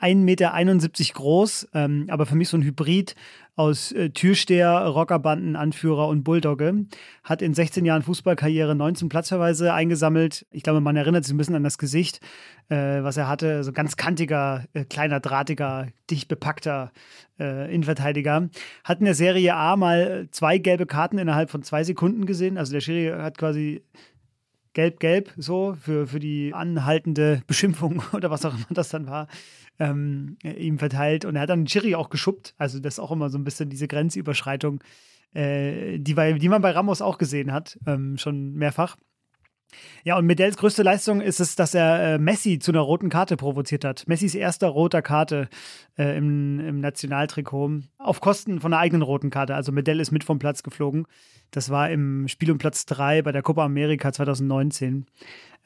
1,71 0.00 0.16
Meter 0.16 1.14
groß, 1.14 1.68
ähm, 1.74 2.06
aber 2.08 2.26
für 2.26 2.36
mich 2.36 2.48
so 2.48 2.56
ein 2.56 2.62
Hybrid 2.62 3.14
aus 3.56 3.90
äh, 3.92 4.10
Türsteher, 4.10 4.70
Rockerbanden, 4.86 5.56
Anführer 5.56 6.08
und 6.08 6.24
Bulldogge. 6.24 6.84
Hat 7.24 7.40
in 7.40 7.54
16 7.54 7.86
Jahren 7.86 8.02
Fußballkarriere 8.02 8.74
19 8.74 9.08
Platzverweise 9.08 9.72
eingesammelt. 9.72 10.46
Ich 10.50 10.62
glaube, 10.62 10.80
man 10.82 10.94
erinnert 10.94 11.24
sich 11.24 11.34
ein 11.34 11.38
bisschen 11.38 11.54
an 11.54 11.64
das 11.64 11.78
Gesicht, 11.78 12.20
äh, 12.68 13.02
was 13.02 13.16
er 13.16 13.28
hatte. 13.28 13.64
So 13.64 13.72
ganz 13.72 13.96
kantiger, 13.96 14.64
äh, 14.74 14.84
kleiner, 14.84 15.20
drahtiger, 15.20 15.88
dicht 16.10 16.28
bepackter 16.28 16.92
äh, 17.40 17.72
Innenverteidiger. 17.74 18.50
Hat 18.84 18.98
in 18.98 19.06
der 19.06 19.14
Serie 19.14 19.54
A 19.54 19.76
mal 19.76 20.28
zwei 20.30 20.58
gelbe 20.58 20.84
Karten 20.84 21.16
innerhalb 21.16 21.50
von 21.50 21.62
zwei 21.62 21.82
Sekunden 21.82 22.26
gesehen. 22.26 22.58
Also 22.58 22.72
der 22.72 22.80
Schiri 22.80 23.10
hat 23.18 23.38
quasi 23.38 23.82
gelb-gelb 24.74 25.32
so 25.38 25.74
für, 25.80 26.06
für 26.06 26.20
die 26.20 26.52
anhaltende 26.52 27.40
Beschimpfung 27.46 28.02
oder 28.12 28.30
was 28.30 28.44
auch 28.44 28.54
immer 28.54 28.66
das 28.68 28.90
dann 28.90 29.06
war 29.06 29.28
ähm, 29.78 30.36
ihm 30.42 30.78
verteilt. 30.78 31.24
Und 31.24 31.36
er 31.36 31.42
hat 31.42 31.50
dann 31.50 31.66
Chiri 31.66 31.94
auch 31.94 32.10
geschubbt. 32.10 32.54
Also 32.58 32.78
das 32.78 32.94
ist 32.94 32.98
auch 33.00 33.12
immer 33.12 33.30
so 33.30 33.38
ein 33.38 33.44
bisschen 33.44 33.70
diese 33.70 33.88
Grenzüberschreitung, 33.88 34.82
äh, 35.34 35.98
die, 35.98 36.14
die 36.14 36.48
man 36.48 36.62
bei 36.62 36.70
Ramos 36.70 37.02
auch 37.02 37.18
gesehen 37.18 37.52
hat, 37.52 37.78
ähm, 37.86 38.18
schon 38.18 38.54
mehrfach. 38.54 38.96
Ja, 40.04 40.16
und 40.16 40.26
Medels 40.26 40.56
größte 40.56 40.82
Leistung 40.82 41.20
ist 41.20 41.40
es, 41.40 41.56
dass 41.56 41.74
er 41.74 42.14
äh, 42.14 42.18
Messi 42.18 42.58
zu 42.58 42.70
einer 42.70 42.80
roten 42.80 43.08
Karte 43.08 43.36
provoziert 43.36 43.84
hat. 43.84 44.06
Messis 44.06 44.34
erster 44.34 44.68
roter 44.68 45.02
Karte 45.02 45.48
äh, 45.98 46.16
im, 46.16 46.60
im 46.60 46.80
Nationaltrikot 46.80 47.80
auf 47.98 48.20
Kosten 48.20 48.60
von 48.60 48.72
einer 48.72 48.80
eigenen 48.80 49.02
roten 49.02 49.30
Karte. 49.30 49.54
Also 49.54 49.72
Medell 49.72 50.00
ist 50.00 50.12
mit 50.12 50.24
vom 50.24 50.38
Platz 50.38 50.62
geflogen. 50.62 51.06
Das 51.50 51.70
war 51.70 51.90
im 51.90 52.28
Spiel 52.28 52.50
um 52.50 52.58
Platz 52.58 52.86
3 52.86 53.22
bei 53.22 53.32
der 53.32 53.42
Copa 53.42 53.64
America 53.64 54.12
2019. 54.12 55.06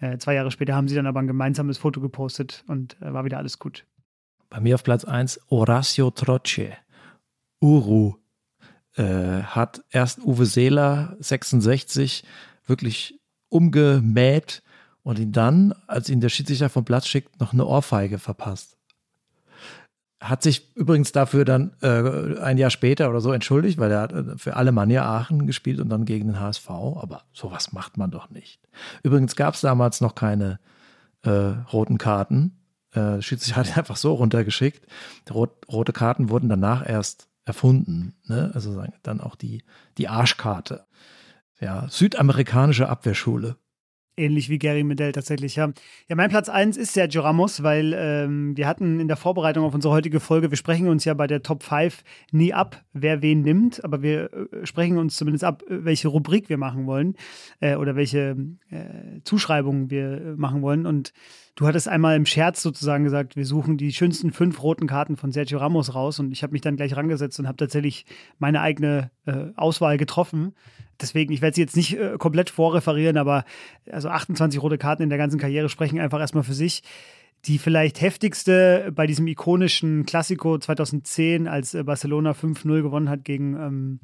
Äh, 0.00 0.18
zwei 0.18 0.34
Jahre 0.34 0.50
später 0.50 0.74
haben 0.74 0.88
sie 0.88 0.94
dann 0.94 1.06
aber 1.06 1.20
ein 1.20 1.26
gemeinsames 1.26 1.78
Foto 1.78 2.00
gepostet 2.00 2.64
und 2.66 2.96
äh, 3.02 3.12
war 3.12 3.24
wieder 3.24 3.38
alles 3.38 3.58
gut. 3.58 3.84
Bei 4.50 4.58
mir 4.58 4.74
auf 4.74 4.82
Platz 4.82 5.04
1 5.04 5.40
Horacio 5.48 6.10
Troce. 6.10 6.72
Uru 7.60 8.16
äh, 8.96 9.42
hat 9.42 9.82
erst 9.90 10.18
Uwe 10.24 10.44
Seeler 10.44 11.16
66 11.20 12.24
wirklich 12.66 13.20
umgemäht 13.48 14.62
und 15.02 15.20
ihn 15.20 15.32
dann, 15.32 15.72
als 15.86 16.08
ihn 16.08 16.20
der 16.20 16.30
Schiedsrichter 16.30 16.68
vom 16.68 16.84
Platz 16.84 17.06
schickt, 17.06 17.40
noch 17.40 17.52
eine 17.52 17.64
Ohrfeige 17.64 18.18
verpasst. 18.18 18.76
Hat 20.20 20.42
sich 20.42 20.74
übrigens 20.76 21.12
dafür 21.12 21.44
dann 21.44 21.76
äh, 21.80 22.40
ein 22.40 22.58
Jahr 22.58 22.70
später 22.70 23.08
oder 23.08 23.20
so 23.20 23.32
entschuldigt, 23.32 23.78
weil 23.78 23.92
er 23.92 24.00
hat 24.00 24.12
äh, 24.12 24.36
für 24.36 24.56
Alemannia 24.56 25.04
Aachen 25.04 25.46
gespielt 25.46 25.78
und 25.78 25.88
dann 25.88 26.04
gegen 26.04 26.26
den 26.26 26.40
HSV. 26.40 26.68
Aber 26.68 27.22
sowas 27.32 27.72
macht 27.72 27.96
man 27.96 28.10
doch 28.10 28.30
nicht. 28.30 28.60
Übrigens 29.02 29.36
gab 29.36 29.54
es 29.54 29.60
damals 29.60 30.00
noch 30.00 30.14
keine 30.14 30.58
äh, 31.22 31.30
roten 31.30 31.96
Karten 31.96 32.59
äh, 32.92 33.20
Schiedsrichter 33.22 33.56
hat 33.60 33.78
einfach 33.78 33.96
so 33.96 34.14
runtergeschickt. 34.14 34.86
Rot, 35.32 35.50
rote 35.70 35.92
Karten 35.92 36.30
wurden 36.30 36.48
danach 36.48 36.88
erst 36.88 37.28
erfunden. 37.44 38.14
Ne? 38.24 38.50
Also 38.54 38.82
dann 39.02 39.20
auch 39.20 39.36
die, 39.36 39.62
die 39.98 40.08
Arschkarte. 40.08 40.84
Ja, 41.60 41.88
südamerikanische 41.88 42.88
Abwehrschule 42.88 43.56
ähnlich 44.20 44.48
wie 44.48 44.58
Gary 44.58 44.84
Medell 44.84 45.12
tatsächlich, 45.12 45.56
ja. 45.56 45.72
Ja, 46.08 46.16
mein 46.16 46.30
Platz 46.30 46.48
1 46.48 46.76
ist 46.76 46.92
Sergio 46.92 47.22
Ramos, 47.22 47.62
weil 47.62 47.94
ähm, 47.96 48.56
wir 48.56 48.68
hatten 48.68 49.00
in 49.00 49.08
der 49.08 49.16
Vorbereitung 49.16 49.64
auf 49.64 49.74
unsere 49.74 49.94
heutige 49.94 50.20
Folge, 50.20 50.50
wir 50.50 50.56
sprechen 50.56 50.88
uns 50.88 51.04
ja 51.04 51.14
bei 51.14 51.26
der 51.26 51.42
Top 51.42 51.62
5 51.62 52.02
nie 52.30 52.52
ab, 52.52 52.84
wer 52.92 53.22
wen 53.22 53.42
nimmt, 53.42 53.82
aber 53.82 54.02
wir 54.02 54.30
äh, 54.32 54.66
sprechen 54.66 54.98
uns 54.98 55.16
zumindest 55.16 55.44
ab, 55.44 55.62
welche 55.68 56.08
Rubrik 56.08 56.48
wir 56.48 56.58
machen 56.58 56.86
wollen 56.86 57.16
äh, 57.60 57.76
oder 57.76 57.96
welche 57.96 58.36
äh, 58.70 59.20
Zuschreibungen 59.24 59.90
wir 59.90 60.34
machen 60.36 60.62
wollen. 60.62 60.86
Und 60.86 61.12
du 61.60 61.66
hattest 61.66 61.86
einmal 61.86 62.16
im 62.16 62.26
Scherz 62.26 62.62
sozusagen 62.62 63.04
gesagt, 63.04 63.36
wir 63.36 63.46
suchen 63.46 63.76
die 63.76 63.92
schönsten 63.92 64.32
fünf 64.32 64.62
roten 64.62 64.88
Karten 64.88 65.16
von 65.16 65.30
Sergio 65.30 65.58
Ramos 65.58 65.94
raus 65.94 66.18
und 66.18 66.32
ich 66.32 66.42
habe 66.42 66.52
mich 66.52 66.62
dann 66.62 66.76
gleich 66.76 66.96
rangesetzt 66.96 67.38
und 67.38 67.46
habe 67.46 67.56
tatsächlich 67.56 68.06
meine 68.38 68.60
eigene 68.60 69.10
äh, 69.26 69.46
Auswahl 69.54 69.96
getroffen 69.96 70.54
deswegen, 71.00 71.32
ich 71.32 71.42
werde 71.42 71.54
sie 71.54 71.60
jetzt 71.60 71.76
nicht 71.76 71.98
äh, 71.98 72.16
komplett 72.18 72.50
vorreferieren, 72.50 73.16
aber 73.16 73.44
also 73.90 74.08
28 74.08 74.60
rote 74.62 74.78
Karten 74.78 75.02
in 75.02 75.08
der 75.08 75.18
ganzen 75.18 75.38
Karriere 75.38 75.68
sprechen 75.68 76.00
einfach 76.00 76.20
erstmal 76.20 76.44
für 76.44 76.54
sich. 76.54 76.82
Die 77.46 77.58
vielleicht 77.58 78.02
heftigste 78.02 78.92
bei 78.94 79.06
diesem 79.06 79.26
ikonischen 79.26 80.04
Klassiko 80.04 80.58
2010, 80.58 81.48
als 81.48 81.74
äh, 81.74 81.82
Barcelona 81.82 82.32
5-0 82.32 82.82
gewonnen 82.82 83.08
hat 83.08 83.24
gegen, 83.24 83.54
ähm, 83.54 84.00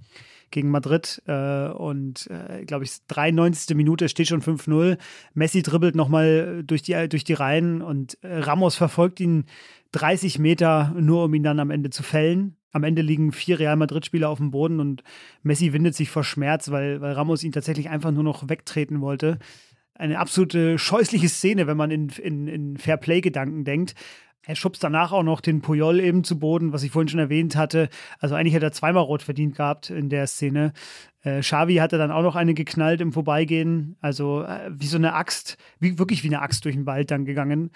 gegen 0.51 0.71
Madrid 0.71 1.23
äh, 1.27 1.69
und, 1.69 2.29
äh, 2.31 2.65
glaube 2.65 2.85
ich, 2.85 2.99
93. 3.09 3.77
Minute 3.77 4.09
steht 4.09 4.29
schon 4.29 4.43
5-0. 4.43 4.99
Messi 5.35 5.63
dribbelt 5.63 5.95
nochmal 5.95 6.63
durch 6.65 6.83
die, 6.83 7.09
durch 7.09 7.25
die 7.25 7.33
Reihen 7.33 7.83
und 7.83 8.23
äh, 8.23 8.39
Ramos 8.39 8.77
verfolgt 8.77 9.21
ihn 9.21 9.45
30 9.93 10.39
Meter, 10.39 10.95
nur 10.99 11.25
um 11.25 11.35
ihn 11.35 11.43
dann 11.43 11.61
am 11.61 11.71
Ende 11.71 11.91
zu 11.91 12.03
fällen. 12.03 12.57
Am 12.73 12.85
Ende 12.85 13.03
liegen 13.03 13.33
vier 13.33 13.59
Real 13.59 13.77
Madrid-Spieler 13.77 14.29
auf 14.29 14.39
dem 14.39 14.51
Boden 14.51 14.81
und 14.81 15.03
Messi 15.43 15.73
windet 15.73 15.95
sich 15.95 16.11
vor 16.11 16.25
Schmerz, 16.25 16.71
weil, 16.71 17.01
weil 17.01 17.13
Ramos 17.13 17.43
ihn 17.43 17.53
tatsächlich 17.53 17.89
einfach 17.89 18.11
nur 18.11 18.23
noch 18.25 18.49
wegtreten 18.49 19.01
wollte. 19.01 19.39
Eine 19.95 20.19
absolute 20.19 20.79
scheußliche 20.79 21.31
Szene, 21.31 21.67
wenn 21.67 21.79
man 21.79 21.91
in, 21.91 22.11
in, 22.23 22.49
in 22.49 22.77
Fair-Play-Gedanken 22.77 23.65
denkt. 23.65 23.95
Er 24.47 24.55
schubst 24.55 24.83
danach 24.85 25.11
auch 25.11 25.25
noch 25.25 25.41
den 25.41 25.61
Puyol 25.61 25.99
eben 25.99 26.23
zu 26.23 26.39
Boden, 26.39 26.73
was 26.73 26.85
ich 26.85 26.93
vorhin 26.93 27.09
schon 27.09 27.19
erwähnt 27.19 27.57
hatte. 27.57 27.89
Also 28.21 28.37
eigentlich 28.37 28.55
hat 28.55 28.63
er 28.63 28.71
zweimal 28.71 29.03
rot 29.03 29.23
verdient 29.23 29.57
gehabt 29.57 29.91
in 29.91 30.09
der 30.09 30.29
Szene. 30.29 30.73
Äh, 31.23 31.41
Xavi 31.41 31.77
hatte 31.77 31.99
dann 31.99 32.13
auch 32.13 32.23
noch 32.23 32.37
eine 32.37 32.55
geknallt 32.55 33.01
im 33.01 33.13
Vorbeigehen. 33.13 33.97
Also 34.01 34.43
äh, 34.43 34.71
wie 34.71 34.87
so 34.87 34.99
eine 34.99 35.15
Axt, 35.15 35.57
wie, 35.81 35.99
wirklich 35.99 36.23
wie 36.23 36.29
eine 36.29 36.43
Axt 36.43 36.65
durch 36.65 36.77
den 36.77 36.87
Wald 36.87 37.11
dann 37.11 37.25
gegangen 37.25 37.71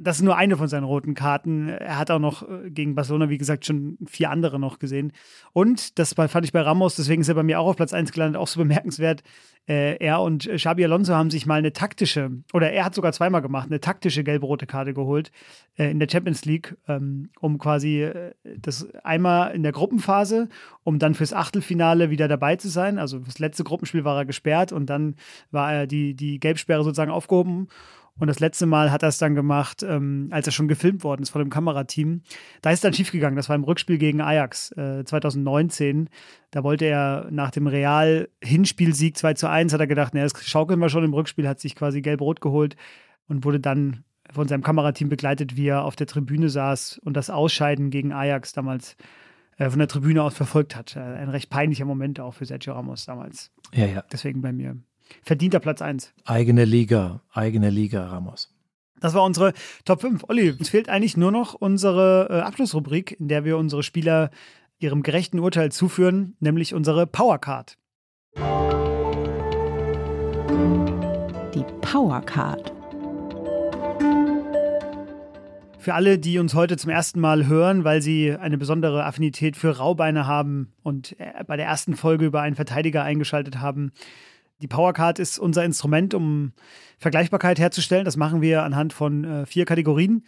das 0.00 0.16
ist 0.16 0.22
nur 0.22 0.36
eine 0.36 0.56
von 0.56 0.68
seinen 0.68 0.84
roten 0.84 1.14
Karten. 1.14 1.68
Er 1.68 1.98
hat 1.98 2.10
auch 2.10 2.18
noch 2.18 2.48
äh, 2.48 2.70
gegen 2.70 2.94
Barcelona, 2.94 3.28
wie 3.28 3.38
gesagt, 3.38 3.66
schon 3.66 3.98
vier 4.06 4.30
andere 4.30 4.58
noch 4.58 4.78
gesehen. 4.78 5.12
Und 5.52 5.98
das 5.98 6.14
fand 6.14 6.44
ich 6.44 6.52
bei 6.52 6.62
Ramos, 6.62 6.96
deswegen 6.96 7.20
ist 7.22 7.28
er 7.28 7.34
bei 7.34 7.42
mir 7.42 7.60
auch 7.60 7.68
auf 7.68 7.76
Platz 7.76 7.92
1 7.92 8.12
gelandet, 8.12 8.40
auch 8.40 8.48
so 8.48 8.60
bemerkenswert. 8.60 9.22
Äh, 9.68 9.96
er 9.98 10.20
und 10.20 10.48
Xabi 10.48 10.84
Alonso 10.84 11.14
haben 11.14 11.30
sich 11.30 11.46
mal 11.46 11.58
eine 11.58 11.72
taktische, 11.72 12.30
oder 12.52 12.72
er 12.72 12.84
hat 12.84 12.94
sogar 12.94 13.12
zweimal 13.12 13.42
gemacht, 13.42 13.68
eine 13.68 13.80
taktische 13.80 14.24
gelb-rote 14.24 14.66
Karte 14.66 14.94
geholt 14.94 15.30
äh, 15.76 15.90
in 15.90 16.00
der 16.00 16.08
Champions 16.10 16.44
League, 16.44 16.76
ähm, 16.88 17.30
um 17.40 17.58
quasi 17.58 18.02
äh, 18.02 18.32
das 18.58 18.88
einmal 19.04 19.54
in 19.54 19.62
der 19.62 19.72
Gruppenphase, 19.72 20.48
um 20.82 20.98
dann 20.98 21.14
fürs 21.14 21.32
Achtelfinale 21.32 22.10
wieder 22.10 22.26
dabei 22.26 22.56
zu 22.56 22.68
sein. 22.68 22.98
Also 22.98 23.18
das 23.18 23.38
letzte 23.38 23.64
Gruppenspiel 23.64 24.04
war 24.04 24.16
er 24.16 24.24
gesperrt 24.24 24.72
und 24.72 24.86
dann 24.86 25.16
war 25.50 25.72
er 25.72 25.86
die, 25.86 26.14
die 26.14 26.40
Gelbsperre 26.40 26.82
sozusagen 26.82 27.10
aufgehoben. 27.10 27.68
Und 28.20 28.26
das 28.26 28.38
letzte 28.38 28.66
Mal 28.66 28.92
hat 28.92 29.02
er 29.02 29.08
es 29.08 29.18
dann 29.18 29.34
gemacht, 29.34 29.82
ähm, 29.82 30.28
als 30.30 30.46
er 30.46 30.52
schon 30.52 30.68
gefilmt 30.68 31.02
worden 31.02 31.22
ist 31.22 31.30
von 31.30 31.40
dem 31.40 31.50
Kamerateam. 31.50 32.20
Da 32.60 32.70
ist 32.70 32.84
dann 32.84 32.92
schiefgegangen. 32.92 33.36
Das 33.36 33.48
war 33.48 33.56
im 33.56 33.64
Rückspiel 33.64 33.96
gegen 33.96 34.20
Ajax 34.20 34.72
äh, 34.72 35.04
2019. 35.04 36.10
Da 36.50 36.62
wollte 36.62 36.84
er 36.84 37.28
nach 37.30 37.50
dem 37.50 37.66
Real-Hinspielsieg 37.66 39.16
2 39.16 39.34
zu 39.34 39.48
1, 39.48 39.72
hat 39.72 39.80
er 39.80 39.86
gedacht, 39.86 40.12
naja, 40.12 40.26
das 40.26 40.44
schaukeln 40.44 40.78
wir 40.78 40.90
schon 40.90 41.04
im 41.04 41.14
Rückspiel, 41.14 41.48
hat 41.48 41.60
sich 41.60 41.74
quasi 41.74 42.02
gelb-rot 42.02 42.40
geholt 42.42 42.76
und 43.26 43.44
wurde 43.44 43.58
dann 43.58 44.04
von 44.30 44.46
seinem 44.46 44.62
Kamerateam 44.62 45.08
begleitet, 45.08 45.56
wie 45.56 45.68
er 45.68 45.84
auf 45.84 45.96
der 45.96 46.06
Tribüne 46.06 46.50
saß 46.50 47.00
und 47.02 47.16
das 47.16 47.30
Ausscheiden 47.30 47.90
gegen 47.90 48.12
Ajax 48.12 48.52
damals 48.52 48.96
äh, 49.56 49.70
von 49.70 49.78
der 49.78 49.88
Tribüne 49.88 50.22
aus 50.22 50.34
verfolgt 50.34 50.76
hat. 50.76 50.94
Äh, 50.94 51.00
ein 51.00 51.30
recht 51.30 51.48
peinlicher 51.48 51.86
Moment 51.86 52.20
auch 52.20 52.34
für 52.34 52.44
Sergio 52.44 52.74
Ramos 52.74 53.06
damals. 53.06 53.50
Ja, 53.72 53.86
ja. 53.86 54.04
Deswegen 54.12 54.42
bei 54.42 54.52
mir 54.52 54.76
verdienter 55.22 55.60
Platz 55.60 55.82
1. 55.82 56.12
Eigene 56.24 56.64
Liga, 56.64 57.22
eigene 57.32 57.70
Liga, 57.70 58.06
Ramos. 58.06 58.54
Das 59.00 59.14
war 59.14 59.24
unsere 59.24 59.54
Top 59.84 60.02
5. 60.02 60.24
Olli, 60.28 60.50
uns 60.50 60.68
fehlt 60.68 60.88
eigentlich 60.88 61.16
nur 61.16 61.32
noch 61.32 61.54
unsere 61.54 62.28
äh, 62.30 62.40
Abschlussrubrik, 62.40 63.18
in 63.18 63.28
der 63.28 63.44
wir 63.44 63.56
unsere 63.56 63.82
Spieler 63.82 64.30
ihrem 64.78 65.02
gerechten 65.02 65.38
Urteil 65.38 65.72
zuführen, 65.72 66.36
nämlich 66.40 66.74
unsere 66.74 67.06
Powercard. 67.06 67.76
Die 71.54 71.64
Powercard. 71.80 72.72
Für 75.78 75.94
alle, 75.94 76.18
die 76.18 76.38
uns 76.38 76.54
heute 76.54 76.76
zum 76.76 76.90
ersten 76.90 77.20
Mal 77.20 77.46
hören, 77.46 77.84
weil 77.84 78.02
sie 78.02 78.36
eine 78.38 78.58
besondere 78.58 79.06
Affinität 79.06 79.56
für 79.56 79.78
Raubeine 79.78 80.26
haben 80.26 80.72
und 80.82 81.18
äh, 81.18 81.42
bei 81.46 81.56
der 81.56 81.64
ersten 81.64 81.96
Folge 81.96 82.26
über 82.26 82.42
einen 82.42 82.54
Verteidiger 82.54 83.02
eingeschaltet 83.02 83.60
haben, 83.60 83.92
die 84.60 84.68
Powercard 84.68 85.18
ist 85.18 85.38
unser 85.38 85.64
Instrument, 85.64 86.14
um 86.14 86.52
Vergleichbarkeit 86.98 87.58
herzustellen. 87.58 88.04
Das 88.04 88.16
machen 88.16 88.42
wir 88.42 88.62
anhand 88.62 88.92
von 88.92 89.24
äh, 89.24 89.46
vier 89.46 89.64
Kategorien, 89.64 90.24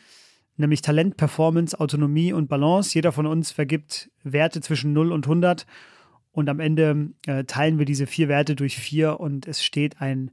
nämlich 0.57 0.83
Talent, 0.83 1.16
Performance, 1.16 1.78
Autonomie 1.78 2.33
und 2.33 2.49
Balance. 2.49 2.95
Jeder 2.95 3.12
von 3.12 3.26
uns 3.26 3.51
vergibt 3.51 4.11
Werte 4.22 4.61
zwischen 4.61 4.93
0 4.93 5.12
und 5.12 5.26
100 5.26 5.66
und 6.33 6.49
am 6.49 6.61
Ende 6.61 7.11
äh, 7.26 7.45
teilen 7.45 7.78
wir 7.78 7.85
diese 7.85 8.07
vier 8.07 8.28
Werte 8.28 8.57
durch 8.57 8.76
vier 8.76 9.20
und 9.20 9.47
es 9.47 9.62
steht 9.62 10.01
ein 10.01 10.30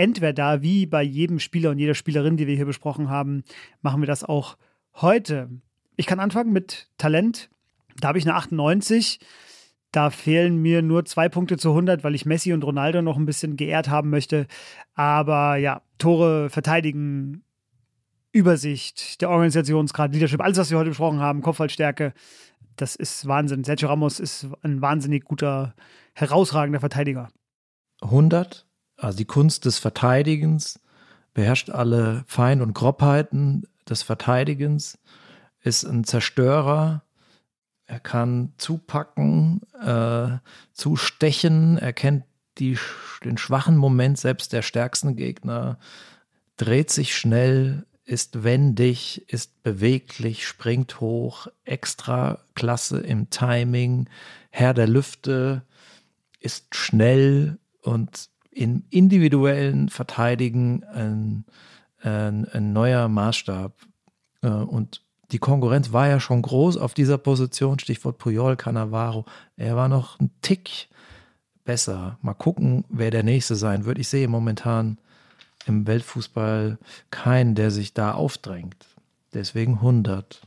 Entweder 0.00 0.32
da, 0.32 0.62
wie 0.62 0.86
bei 0.86 1.02
jedem 1.02 1.38
Spieler 1.38 1.68
und 1.68 1.78
jeder 1.78 1.92
Spielerin, 1.92 2.38
die 2.38 2.46
wir 2.46 2.56
hier 2.56 2.64
besprochen 2.64 3.10
haben, 3.10 3.44
machen 3.82 4.00
wir 4.00 4.06
das 4.06 4.24
auch 4.24 4.56
heute. 4.94 5.50
Ich 5.96 6.06
kann 6.06 6.20
anfangen 6.20 6.54
mit 6.54 6.88
Talent. 6.96 7.50
Da 7.98 8.08
habe 8.08 8.16
ich 8.16 8.24
eine 8.24 8.34
98. 8.34 9.20
Da 9.92 10.10
fehlen 10.10 10.56
mir 10.62 10.82
nur 10.82 11.04
zwei 11.04 11.28
Punkte 11.28 11.56
zu 11.56 11.70
100, 11.70 12.04
weil 12.04 12.14
ich 12.14 12.26
Messi 12.26 12.52
und 12.52 12.64
Ronaldo 12.64 13.02
noch 13.02 13.16
ein 13.16 13.26
bisschen 13.26 13.56
geehrt 13.56 13.88
haben 13.88 14.10
möchte. 14.10 14.46
Aber 14.94 15.56
ja, 15.56 15.82
Tore 15.98 16.48
verteidigen, 16.48 17.42
Übersicht, 18.32 19.20
der 19.20 19.30
Organisationsgrad, 19.30 20.12
Leadership, 20.12 20.40
alles, 20.40 20.58
was 20.58 20.70
wir 20.70 20.78
heute 20.78 20.90
besprochen 20.90 21.18
haben, 21.18 21.42
Kopfballstärke, 21.42 22.12
das 22.76 22.94
ist 22.94 23.26
Wahnsinn. 23.26 23.64
Sergio 23.64 23.88
Ramos 23.88 24.20
ist 24.20 24.46
ein 24.62 24.80
wahnsinnig 24.80 25.24
guter, 25.24 25.74
herausragender 26.14 26.80
Verteidiger. 26.80 27.28
100, 28.00 28.66
also 28.96 29.18
die 29.18 29.24
Kunst 29.24 29.64
des 29.64 29.78
Verteidigens, 29.78 30.80
beherrscht 31.34 31.70
alle 31.70 32.24
Fein- 32.26 32.62
und 32.62 32.74
Grobheiten 32.74 33.66
des 33.88 34.02
Verteidigens, 34.02 34.98
ist 35.60 35.84
ein 35.84 36.04
Zerstörer, 36.04 37.02
er 37.90 37.98
kann 37.98 38.52
zupacken, 38.56 39.62
äh, 39.84 40.38
zustechen, 40.72 41.76
er 41.76 41.92
kennt 41.92 42.22
die, 42.58 42.78
den 43.24 43.36
schwachen 43.36 43.76
Moment 43.76 44.16
selbst 44.16 44.52
der 44.52 44.62
stärksten 44.62 45.16
Gegner, 45.16 45.76
dreht 46.56 46.90
sich 46.90 47.16
schnell, 47.16 47.84
ist 48.04 48.44
wendig, 48.44 49.28
ist 49.28 49.64
beweglich, 49.64 50.46
springt 50.46 51.00
hoch, 51.00 51.48
extra 51.64 52.38
klasse 52.54 53.00
im 53.00 53.28
Timing, 53.28 54.08
Herr 54.50 54.72
der 54.72 54.86
Lüfte, 54.86 55.62
ist 56.38 56.76
schnell 56.76 57.58
und 57.82 58.30
im 58.52 58.84
individuellen 58.90 59.88
Verteidigen 59.88 60.84
ein, 60.84 61.44
ein, 62.02 62.44
ein 62.52 62.72
neuer 62.72 63.08
Maßstab. 63.08 63.74
Äh, 64.42 64.48
und 64.48 65.02
die 65.32 65.38
Konkurrenz 65.38 65.92
war 65.92 66.08
ja 66.08 66.20
schon 66.20 66.42
groß 66.42 66.76
auf 66.76 66.94
dieser 66.94 67.18
Position, 67.18 67.78
Stichwort 67.78 68.18
Puyol, 68.18 68.56
Cannavaro. 68.56 69.24
Er 69.56 69.76
war 69.76 69.88
noch 69.88 70.18
ein 70.20 70.30
Tick 70.42 70.88
besser. 71.64 72.18
Mal 72.22 72.34
gucken, 72.34 72.84
wer 72.88 73.10
der 73.10 73.22
Nächste 73.22 73.56
sein 73.56 73.84
wird. 73.84 73.98
Ich 73.98 74.08
sehe 74.08 74.28
momentan 74.28 74.98
im 75.66 75.86
Weltfußball 75.86 76.78
keinen, 77.10 77.54
der 77.54 77.70
sich 77.70 77.94
da 77.94 78.12
aufdrängt. 78.12 78.86
Deswegen 79.34 79.74
100. 79.74 80.42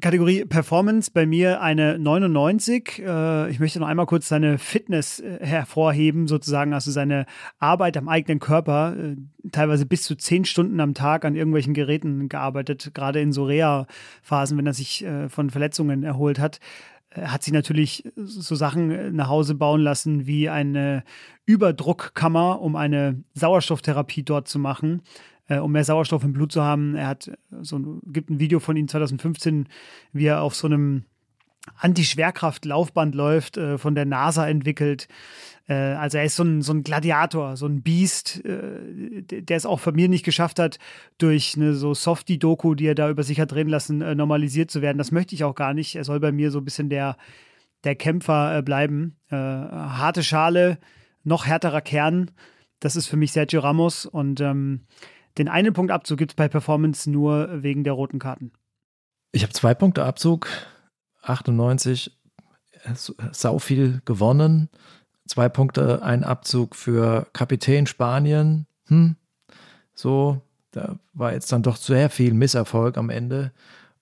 Kategorie 0.00 0.44
Performance 0.44 1.10
bei 1.12 1.26
mir 1.26 1.60
eine 1.60 1.98
99. 1.98 3.02
Äh, 3.04 3.50
ich 3.50 3.60
möchte 3.60 3.80
noch 3.80 3.88
einmal 3.88 4.06
kurz 4.06 4.28
seine 4.28 4.58
Fitness 4.58 5.20
äh, 5.20 5.38
hervorheben, 5.40 6.26
sozusagen, 6.26 6.72
also 6.72 6.90
seine 6.90 7.26
Arbeit 7.58 7.96
am 7.96 8.08
eigenen 8.08 8.38
Körper, 8.38 8.96
äh, 8.96 9.16
teilweise 9.52 9.86
bis 9.86 10.02
zu 10.04 10.16
zehn 10.16 10.44
Stunden 10.44 10.80
am 10.80 10.94
Tag 10.94 11.24
an 11.24 11.36
irgendwelchen 11.36 11.74
Geräten 11.74 12.28
gearbeitet, 12.28 12.92
gerade 12.94 13.20
in 13.20 13.32
so 13.32 13.44
Reha-Phasen, 13.44 14.56
wenn 14.58 14.66
er 14.66 14.74
sich 14.74 15.04
von 15.28 15.50
Verletzungen 15.50 16.02
erholt 16.02 16.38
hat. 16.38 16.60
Hat 17.12 17.42
sie 17.42 17.50
natürlich 17.52 18.04
so 18.16 18.54
Sachen 18.54 19.16
nach 19.16 19.28
Hause 19.28 19.54
bauen 19.54 19.80
lassen 19.80 20.26
wie 20.26 20.48
eine 20.48 21.02
Überdruckkammer, 21.46 22.60
um 22.60 22.76
eine 22.76 23.24
Sauerstofftherapie 23.34 24.22
dort 24.22 24.46
zu 24.46 24.58
machen 24.58 25.02
äh, 25.50 25.58
um 25.58 25.72
mehr 25.72 25.84
Sauerstoff 25.84 26.24
im 26.24 26.32
Blut 26.32 26.52
zu 26.52 26.62
haben. 26.62 26.94
Er 26.94 27.08
hat 27.08 27.30
so 27.60 27.78
ein, 27.78 28.00
gibt 28.06 28.30
ein 28.30 28.40
Video 28.40 28.60
von 28.60 28.76
ihm 28.76 28.88
2015, 28.88 29.68
wie 30.12 30.26
er 30.26 30.40
auf 30.40 30.54
so 30.54 30.66
einem 30.66 31.04
Anti-Schwerkraft-Laufband 31.76 33.14
läuft, 33.14 33.58
äh, 33.58 33.76
von 33.76 33.94
der 33.94 34.06
NASA 34.06 34.48
entwickelt. 34.48 35.08
Äh, 35.68 35.74
also 35.74 36.18
er 36.18 36.24
ist 36.24 36.36
so 36.36 36.44
ein, 36.44 36.62
so 36.62 36.72
ein 36.72 36.84
Gladiator, 36.84 37.56
so 37.56 37.66
ein 37.66 37.82
Biest, 37.82 38.44
äh, 38.44 39.22
der 39.22 39.56
es 39.56 39.66
auch 39.66 39.80
von 39.80 39.94
mir 39.94 40.08
nicht 40.08 40.24
geschafft 40.24 40.58
hat, 40.58 40.78
durch 41.18 41.54
eine 41.56 41.74
so 41.74 41.92
Softie-Doku, 41.92 42.76
die 42.76 42.86
er 42.86 42.94
da 42.94 43.10
über 43.10 43.24
sich 43.24 43.40
hat 43.40 43.52
drehen 43.52 43.68
lassen, 43.68 44.00
äh, 44.02 44.14
normalisiert 44.14 44.70
zu 44.70 44.82
werden. 44.82 44.98
Das 44.98 45.10
möchte 45.10 45.34
ich 45.34 45.44
auch 45.44 45.56
gar 45.56 45.74
nicht. 45.74 45.96
Er 45.96 46.04
soll 46.04 46.20
bei 46.20 46.32
mir 46.32 46.50
so 46.50 46.58
ein 46.58 46.64
bisschen 46.64 46.88
der, 46.88 47.16
der 47.84 47.96
Kämpfer 47.96 48.58
äh, 48.58 48.62
bleiben. 48.62 49.16
Äh, 49.30 49.36
harte 49.36 50.22
Schale, 50.22 50.78
noch 51.24 51.44
härterer 51.44 51.80
Kern. 51.80 52.30
Das 52.78 52.96
ist 52.96 53.08
für 53.08 53.16
mich 53.16 53.32
Sergio 53.32 53.60
Ramos 53.60 54.06
und 54.06 54.40
ähm, 54.40 54.86
den 55.40 55.48
einen 55.48 55.72
Punkt 55.72 55.90
Abzug 55.90 56.18
gibt 56.18 56.32
es 56.32 56.36
bei 56.36 56.48
Performance 56.48 57.10
nur 57.10 57.62
wegen 57.62 57.82
der 57.82 57.94
roten 57.94 58.18
Karten. 58.18 58.52
Ich 59.32 59.42
habe 59.42 59.54
zwei 59.54 59.72
Punkte 59.72 60.04
Abzug. 60.04 60.48
98, 61.22 62.14
sau 63.32 63.58
viel 63.58 64.02
gewonnen. 64.04 64.68
Zwei 65.26 65.48
Punkte, 65.48 66.02
ein 66.02 66.24
Abzug 66.24 66.76
für 66.76 67.26
Kapitän 67.32 67.86
Spanien. 67.86 68.66
Hm, 68.88 69.16
so, 69.94 70.42
da 70.72 70.98
war 71.14 71.32
jetzt 71.32 71.50
dann 71.52 71.62
doch 71.62 71.76
sehr 71.76 72.10
viel 72.10 72.34
Misserfolg 72.34 72.98
am 72.98 73.08
Ende. 73.08 73.52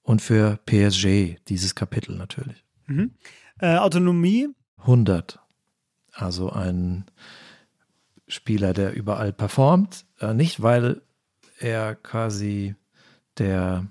Und 0.03 0.21
für 0.21 0.59
PSG 0.67 1.37
dieses 1.47 1.77
Kapitel 1.77 2.17
natürlich. 2.17 2.65
Mhm. 2.87 3.13
Äh, 3.61 3.77
Autonomie? 3.77 4.49
100. 4.79 5.39
Also 6.15 6.51
ein 6.51 7.05
Spieler, 8.27 8.73
der 8.73 8.93
überall 8.93 9.33
performt. 9.33 10.05
Äh, 10.19 10.35
nicht, 10.35 10.63
weil 10.63 11.03
er 11.59 11.95
quasi 11.95 12.75
der 13.39 13.87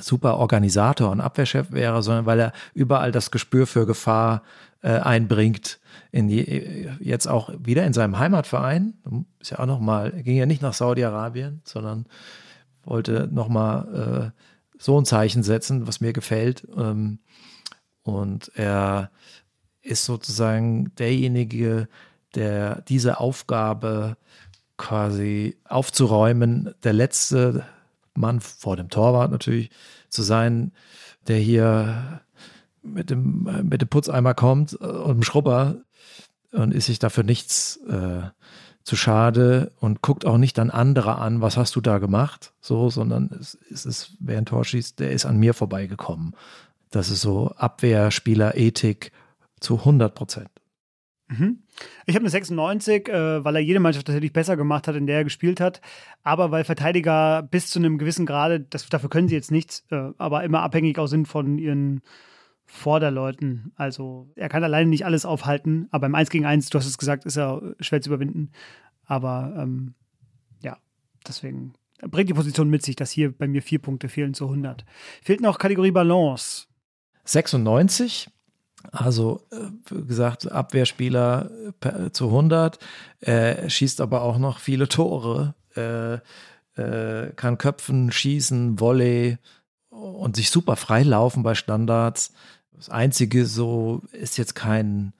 super 0.00 0.36
Organisator 0.36 1.10
und 1.10 1.20
Abwehrchef 1.20 1.72
wäre, 1.72 2.02
sondern 2.02 2.26
weil 2.26 2.40
er 2.40 2.52
überall 2.74 3.12
das 3.12 3.30
Gespür 3.30 3.66
für 3.66 3.86
Gefahr 3.86 4.42
äh, 4.82 4.98
einbringt. 4.98 5.80
In 6.10 6.28
je, 6.28 6.88
jetzt 7.00 7.26
auch 7.26 7.50
wieder 7.58 7.84
in 7.84 7.92
seinem 7.92 8.18
Heimatverein. 8.18 8.94
Ist 9.40 9.50
ja 9.50 9.58
auch 9.58 9.66
noch 9.66 9.80
mal, 9.80 10.10
ging 10.22 10.36
ja 10.36 10.46
nicht 10.46 10.62
nach 10.62 10.74
Saudi-Arabien, 10.74 11.62
sondern 11.64 12.06
wollte 12.84 13.28
noch 13.30 13.48
mal 13.48 14.32
äh, 14.34 14.42
so 14.78 14.98
ein 14.98 15.04
Zeichen 15.04 15.42
setzen, 15.42 15.86
was 15.86 16.00
mir 16.00 16.12
gefällt. 16.12 16.66
Ähm, 16.76 17.18
und 18.02 18.50
er 18.54 19.10
ist 19.82 20.04
sozusagen 20.04 20.94
derjenige, 20.96 21.88
der 22.34 22.82
diese 22.82 23.20
Aufgabe 23.20 24.16
quasi 24.78 25.58
aufzuräumen, 25.64 26.74
der 26.82 26.94
letzte 26.94 27.66
Mann 28.14 28.40
vor 28.40 28.76
dem 28.76 28.88
Torwart 28.88 29.30
natürlich 29.30 29.70
zu 30.08 30.22
sein, 30.22 30.72
der 31.26 31.38
hier 31.38 32.22
mit 32.82 33.10
dem, 33.10 33.48
mit 33.64 33.82
dem 33.82 33.88
Putzeimer 33.88 34.34
kommt 34.34 34.72
und 34.74 35.18
dem 35.18 35.22
Schrubber 35.22 35.76
und 36.52 36.72
ist 36.72 36.86
sich 36.86 36.98
dafür 36.98 37.24
nichts 37.24 37.76
äh, 37.88 38.22
zu 38.82 38.96
schade 38.96 39.72
und 39.80 40.00
guckt 40.00 40.24
auch 40.24 40.38
nicht 40.38 40.56
dann 40.56 40.70
andere 40.70 41.16
an, 41.16 41.42
was 41.42 41.58
hast 41.58 41.76
du 41.76 41.82
da 41.82 41.98
gemacht, 41.98 42.54
so, 42.62 42.88
sondern 42.88 43.30
es, 43.38 43.58
es 43.70 43.84
ist, 43.84 44.16
wer 44.18 44.38
ein 44.38 44.46
Tor 44.46 44.64
schießt, 44.64 44.98
der 44.98 45.12
ist 45.12 45.26
an 45.26 45.36
mir 45.36 45.52
vorbeigekommen. 45.52 46.34
Das 46.90 47.10
ist 47.10 47.20
so 47.20 47.52
Abwehrspieler-Ethik 47.56 49.12
zu 49.60 49.80
100 49.80 50.14
Prozent. 50.14 50.48
Mhm. 51.28 51.62
Ich 52.06 52.14
habe 52.14 52.22
eine 52.22 52.30
96, 52.30 53.08
äh, 53.08 53.44
weil 53.44 53.56
er 53.56 53.62
jede 53.62 53.80
Mannschaft 53.80 54.06
tatsächlich 54.06 54.32
besser 54.32 54.56
gemacht 54.56 54.88
hat, 54.88 54.96
in 54.96 55.06
der 55.06 55.18
er 55.18 55.24
gespielt 55.24 55.60
hat. 55.60 55.80
Aber 56.22 56.50
weil 56.50 56.64
Verteidiger 56.64 57.42
bis 57.42 57.68
zu 57.68 57.78
einem 57.78 57.98
gewissen 57.98 58.26
Grade, 58.26 58.60
das, 58.60 58.88
dafür 58.88 59.10
können 59.10 59.28
sie 59.28 59.34
jetzt 59.34 59.50
nichts, 59.50 59.84
äh, 59.90 60.10
aber 60.16 60.44
immer 60.44 60.62
abhängig 60.62 60.98
auch 60.98 61.06
sind 61.06 61.28
von 61.28 61.58
ihren 61.58 62.00
Vorderleuten. 62.64 63.72
Also 63.76 64.30
er 64.36 64.48
kann 64.48 64.64
alleine 64.64 64.88
nicht 64.88 65.04
alles 65.04 65.26
aufhalten, 65.26 65.88
aber 65.90 66.06
im 66.06 66.14
1 66.14 66.30
gegen 66.30 66.46
1, 66.46 66.70
du 66.70 66.78
hast 66.78 66.86
es 66.86 66.98
gesagt, 66.98 67.24
ist 67.24 67.36
er 67.36 67.74
schwer 67.80 68.00
zu 68.00 68.10
überwinden. 68.10 68.50
Aber 69.04 69.54
ähm, 69.58 69.94
ja, 70.62 70.78
deswegen 71.26 71.74
bringt 72.00 72.28
die 72.28 72.34
Position 72.34 72.70
mit 72.70 72.82
sich, 72.82 72.96
dass 72.96 73.10
hier 73.10 73.32
bei 73.32 73.48
mir 73.48 73.62
vier 73.62 73.80
Punkte 73.80 74.08
fehlen 74.08 74.34
zu 74.34 74.44
100. 74.44 74.84
Fehlt 75.22 75.40
noch 75.40 75.58
Kategorie 75.58 75.90
Balance. 75.90 76.66
96 77.24 78.30
also, 78.92 79.46
äh, 79.50 79.56
wie 79.90 80.06
gesagt, 80.06 80.50
Abwehrspieler 80.50 81.50
äh, 81.80 82.10
zu 82.10 82.26
100, 82.26 82.78
äh, 83.20 83.68
schießt 83.68 84.00
aber 84.00 84.22
auch 84.22 84.38
noch 84.38 84.58
viele 84.58 84.88
Tore, 84.88 85.54
äh, 85.76 86.18
äh, 86.80 87.32
kann 87.34 87.58
köpfen, 87.58 88.12
schießen, 88.12 88.80
Volley 88.80 89.38
und 89.90 90.36
sich 90.36 90.50
super 90.50 90.76
frei 90.76 91.02
laufen 91.02 91.42
bei 91.42 91.54
Standards. 91.54 92.32
Das 92.72 92.88
Einzige 92.88 93.46
so 93.46 94.02
ist 94.12 94.38
jetzt 94.38 94.54
kein, 94.54 95.12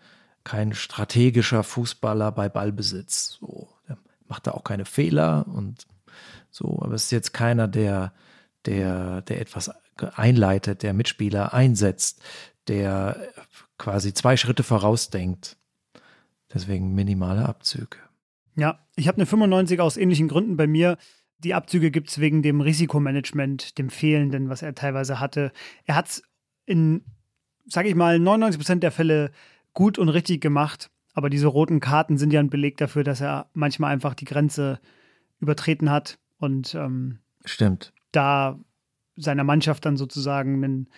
kein 0.45 0.73
strategischer 0.73 1.65
Fußballer 1.65 2.31
bei 2.33 2.49
Ballbesitz. 2.49 3.39
So, 3.41 3.69
der 3.89 3.99
macht 4.29 4.47
da 4.47 4.53
auch 4.53 4.65
keine 4.65 4.85
Fehler 4.85 5.47
und 5.49 5.87
so, 6.51 6.81
aber 6.81 6.95
es 6.95 7.05
ist 7.05 7.11
jetzt 7.11 7.35
keiner, 7.35 7.69
der, 7.69 8.13
der, 8.65 9.23
der 9.23 9.41
etwas 9.41 9.71
einleitet, 10.15 10.83
der 10.83 10.95
Mitspieler 10.95 11.53
einsetzt, 11.53 12.23
der 12.69 13.28
quasi 13.78 14.15
zwei 14.15 14.36
Schritte 14.36 14.62
vorausdenkt. 14.62 15.57
Deswegen 16.53 16.95
minimale 16.95 17.47
Abzüge. 17.47 17.99
Ja, 18.57 18.81
ich 18.97 19.09
habe 19.09 19.16
eine 19.16 19.27
95 19.27 19.81
aus 19.81 19.97
ähnlichen 19.97 20.28
Gründen 20.28 20.57
bei 20.57 20.66
mir. 20.66 20.97
Die 21.39 21.55
Abzüge 21.55 21.90
gibt 21.90 22.11
es 22.11 22.19
wegen 22.19 22.43
dem 22.43 22.61
Risikomanagement, 22.61 23.78
dem 23.78 23.90
Fehlenden, 23.90 24.49
was 24.49 24.62
er 24.62 24.74
teilweise 24.74 25.20
hatte. 25.20 25.53
Er 25.85 25.95
hat 25.95 26.09
es 26.09 26.23
in, 26.66 27.05
sage 27.66 27.89
ich 27.89 27.95
mal, 27.95 28.19
99 28.19 28.59
Prozent 28.59 28.82
der 28.82 28.90
Fälle 28.90 29.31
gut 29.74 29.99
und 29.99 30.09
richtig 30.09 30.40
gemacht. 30.40 30.90
Aber 31.15 31.31
diese 31.31 31.47
roten 31.47 31.81
Karten 31.81 32.19
sind 32.19 32.32
ja 32.32 32.40
ein 32.40 32.51
Beleg 32.51 32.77
dafür, 32.77 33.05
dass 33.05 33.20
er 33.20 33.49
manchmal 33.53 33.93
einfach 33.93 34.15
die 34.15 34.24
Grenze 34.24 34.81
übertreten 35.40 35.90
hat 35.90 36.19
und 36.39 36.74
ähm, 36.74 37.19
stimmt 37.45 37.93
da 38.12 38.59
seiner 39.16 39.45
Mannschaft 39.45 39.85
dann 39.85 39.97
sozusagen 39.97 40.62
einen 40.62 40.89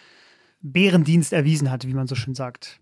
Bärendienst 0.61 1.33
erwiesen 1.33 1.71
hat, 1.71 1.87
wie 1.87 1.95
man 1.95 2.07
so 2.07 2.15
schön 2.15 2.35
sagt. 2.35 2.81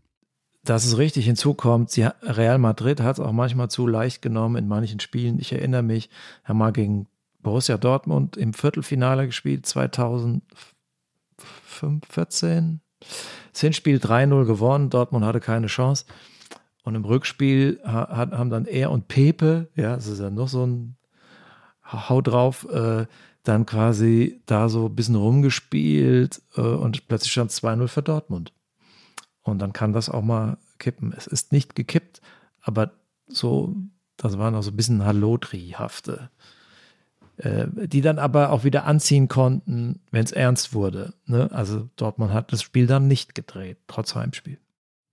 Das 0.64 0.84
ist 0.84 0.98
richtig. 0.98 1.24
Hinzu 1.24 1.54
kommt, 1.54 1.96
Real 2.22 2.58
Madrid 2.58 3.00
hat 3.00 3.18
es 3.18 3.20
auch 3.20 3.32
manchmal 3.32 3.70
zu 3.70 3.86
leicht 3.86 4.20
genommen 4.20 4.56
in 4.56 4.68
manchen 4.68 5.00
Spielen. 5.00 5.38
Ich 5.38 5.52
erinnere 5.52 5.82
mich, 5.82 6.10
er 6.44 6.54
mal 6.54 6.72
gegen 6.72 7.06
Borussia 7.40 7.78
Dortmund 7.78 8.36
im 8.36 8.52
Viertelfinale 8.52 9.26
gespielt, 9.26 9.64
2014. 9.66 10.42
Das 13.52 13.60
Hinspiel 13.60 13.98
3-0 13.98 14.44
gewonnen, 14.44 14.90
Dortmund 14.90 15.24
hatte 15.24 15.40
keine 15.40 15.68
Chance. 15.68 16.04
Und 16.82 16.94
im 16.94 17.04
Rückspiel 17.04 17.80
haben 17.84 18.50
dann 18.50 18.64
er 18.64 18.90
und 18.90 19.08
Pepe, 19.08 19.68
ja, 19.74 19.94
das 19.94 20.06
ist 20.06 20.20
ja 20.20 20.30
noch 20.30 20.48
so 20.48 20.66
ein 20.66 20.96
Hau 21.90 22.20
drauf, 22.20 22.66
äh, 22.70 23.06
dann 23.42 23.66
quasi 23.66 24.40
da 24.46 24.68
so 24.68 24.86
ein 24.86 24.94
bisschen 24.94 25.14
rumgespielt 25.14 26.42
äh, 26.56 26.60
und 26.60 27.08
plötzlich 27.08 27.32
stand 27.32 27.50
es 27.50 27.62
2-0 27.62 27.88
für 27.88 28.02
Dortmund. 28.02 28.52
Und 29.42 29.60
dann 29.60 29.72
kann 29.72 29.92
das 29.92 30.10
auch 30.10 30.22
mal 30.22 30.58
kippen. 30.78 31.14
Es 31.16 31.26
ist 31.26 31.52
nicht 31.52 31.74
gekippt, 31.74 32.20
aber 32.60 32.92
so, 33.26 33.74
das 34.16 34.38
waren 34.38 34.54
auch 34.54 34.62
so 34.62 34.70
ein 34.70 34.76
bisschen 34.76 35.04
Hallotri-hafte, 35.04 36.30
äh, 37.38 37.66
die 37.74 38.00
dann 38.00 38.18
aber 38.18 38.50
auch 38.50 38.64
wieder 38.64 38.84
anziehen 38.84 39.28
konnten, 39.28 40.00
wenn 40.10 40.24
es 40.24 40.32
ernst 40.32 40.74
wurde. 40.74 41.14
Ne? 41.26 41.50
Also 41.52 41.88
Dortmund 41.96 42.32
hat 42.32 42.52
das 42.52 42.62
Spiel 42.62 42.86
dann 42.86 43.08
nicht 43.08 43.34
gedreht, 43.34 43.78
trotz 43.86 44.14
Heimspiel. 44.14 44.58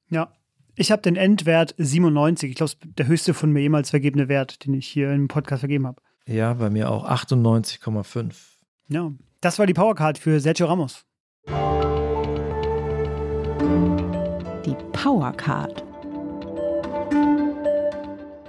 Ja, 0.10 0.32
ich 0.76 0.92
habe 0.92 1.02
den 1.02 1.16
Endwert 1.16 1.74
97. 1.78 2.50
Ich 2.50 2.56
glaube, 2.58 2.74
der 2.84 3.08
höchste 3.08 3.34
von 3.34 3.52
mir 3.52 3.62
jemals 3.62 3.90
vergebene 3.90 4.28
Wert, 4.28 4.66
den 4.66 4.74
ich 4.74 4.88
hier 4.88 5.12
im 5.14 5.28
Podcast 5.28 5.62
vergeben 5.62 5.88
habe. 5.88 6.02
Ja, 6.28 6.56
bei 6.56 6.72
mir 6.72 6.90
auch 6.90 7.08
98,5. 7.08 8.34
Ja, 8.88 9.12
das 9.42 9.60
war 9.60 9.68
die 9.68 9.76
Powercard 9.76 10.18
für 10.18 10.40
Sergio 10.40 10.66
Ramos. 10.66 11.06
Die 14.66 14.76
Powercard. 14.92 15.84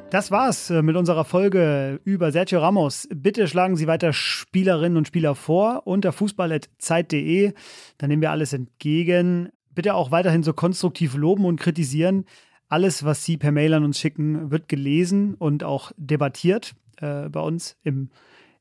Das 0.09 0.31
war's 0.31 0.71
äh, 0.71 0.81
mit 0.81 0.97
unserer 0.97 1.27
Folge 1.27 2.01
über 2.05 2.33
Sergio 2.33 2.61
Ramos. 2.61 3.09
Bitte 3.15 3.47
schlagen 3.47 3.77
Sie 3.77 3.87
weiter 3.87 4.15
Spielerinnen 4.15 4.97
und 4.97 5.07
Spieler 5.09 5.35
vor 5.35 5.87
unter 5.87 6.13
fußball.zeit.de. 6.13 7.53
Da 7.99 8.07
nehmen 8.07 8.23
wir 8.23 8.31
alles 8.31 8.55
entgegen. 8.55 9.51
Bitte 9.75 9.95
auch 9.95 10.11
weiterhin 10.11 10.43
so 10.43 10.55
konstruktiv 10.55 11.15
loben 11.15 11.45
und 11.45 11.61
kritisieren. 11.61 12.25
Alles, 12.71 13.05
was 13.05 13.23
Sie 13.23 13.37
per 13.37 13.53
Mail 13.53 13.75
an 13.75 13.85
uns 13.85 13.99
schicken, 13.99 14.51
wird 14.51 14.71
gelesen 14.71 15.35
und 15.35 15.63
auch 15.63 15.93
debattiert 15.99 16.75
äh, 17.01 17.29
bei 17.29 17.41
uns 17.41 17.77
im 17.83 18.11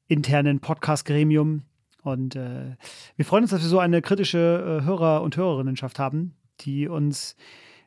internen 0.07 0.59
Podcast-Gremium. 0.59 1.63
Und 2.03 2.35
äh, 2.35 2.75
wir 3.15 3.25
freuen 3.25 3.43
uns, 3.43 3.51
dass 3.51 3.61
wir 3.61 3.69
so 3.69 3.79
eine 3.79 4.01
kritische 4.01 4.81
äh, 4.81 4.85
Hörer- 4.85 5.21
und 5.23 5.37
Hörerinnenschaft 5.37 5.97
haben, 5.99 6.35
die 6.61 6.87
uns 6.87 7.35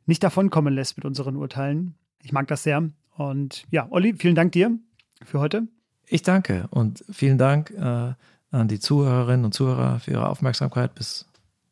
nicht 0.07 0.23
davonkommen 0.23 0.75
lässt 0.75 0.97
mit 0.97 1.05
unseren 1.05 1.37
Urteilen. 1.37 1.95
Ich 2.23 2.33
mag 2.33 2.49
das 2.49 2.63
sehr. 2.63 2.89
Und 3.17 3.65
ja, 3.71 3.87
Olli, 3.91 4.15
vielen 4.15 4.35
Dank 4.35 4.53
dir 4.53 4.77
für 5.25 5.39
heute. 5.39 5.69
Ich 6.07 6.23
danke 6.23 6.67
und 6.71 7.05
vielen 7.11 7.39
Dank 7.39 7.71
äh, 7.71 8.15
an 8.51 8.69
die 8.69 8.81
Zuhörerinnen 8.81 9.45
und 9.45 9.53
Zuhörer 9.53 10.01
für 10.01 10.13
ihre 10.13 10.29
Aufmerksamkeit. 10.29 10.95
Bis 10.95 11.27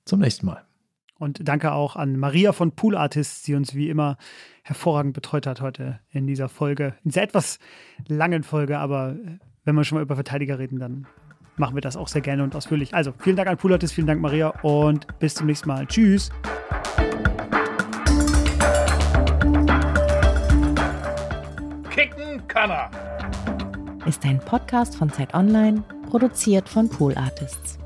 zum 0.05 0.21
nächsten 0.21 0.47
Mal. 0.47 0.66
Und 1.19 1.49
danke 1.49 1.73
auch 1.73 1.97
an 1.97 2.19
Maria 2.19 2.53
von 2.53 2.73
Pool 2.73 2.97
Artists, 2.97 3.43
die 3.43 3.55
uns 3.55 3.75
wie 3.75 3.89
immer 3.89 4.19
hervorragend 4.63 5.15
betreut 5.15 5.47
hat 5.47 5.61
heute 5.61 6.01
in 6.11 6.27
dieser 6.27 6.49
Folge, 6.49 6.95
in 7.05 7.11
dieser 7.11 7.23
etwas 7.23 7.59
langen 8.07 8.43
Folge, 8.43 8.79
aber 8.79 9.17
wenn 9.65 9.75
wir 9.75 9.85
schon 9.85 9.97
mal 9.97 10.03
über 10.03 10.15
Verteidiger 10.15 10.59
reden, 10.59 10.79
dann 10.79 11.07
machen 11.57 11.75
wir 11.75 11.81
das 11.81 11.97
auch 11.97 12.09
sehr 12.09 12.21
gerne 12.21 12.43
und 12.43 12.55
ausführlich. 12.55 12.95
Also 12.95 13.15
vielen 13.19 13.37
Dank 13.37 13.49
an 13.49 13.57
Pool 13.57 13.73
Artists, 13.73 13.95
vielen 13.95 14.07
Dank 14.07 14.21
Maria 14.21 14.49
und 14.63 15.07
bis 15.19 15.35
zum 15.35 15.47
nächsten 15.47 15.69
Mal. 15.69 15.87
Tschüss. 15.87 16.31
Kicken 21.91 22.47
kann 22.47 22.71
er. 22.71 22.91
Ist 24.07 24.25
ein 24.25 24.39
Podcast 24.39 24.97
von 24.97 25.11
Zeit 25.11 25.35
Online, 25.35 25.83
produziert 26.11 26.69
von 26.69 26.89
Pool 26.89 27.17
Artists. 27.17 27.79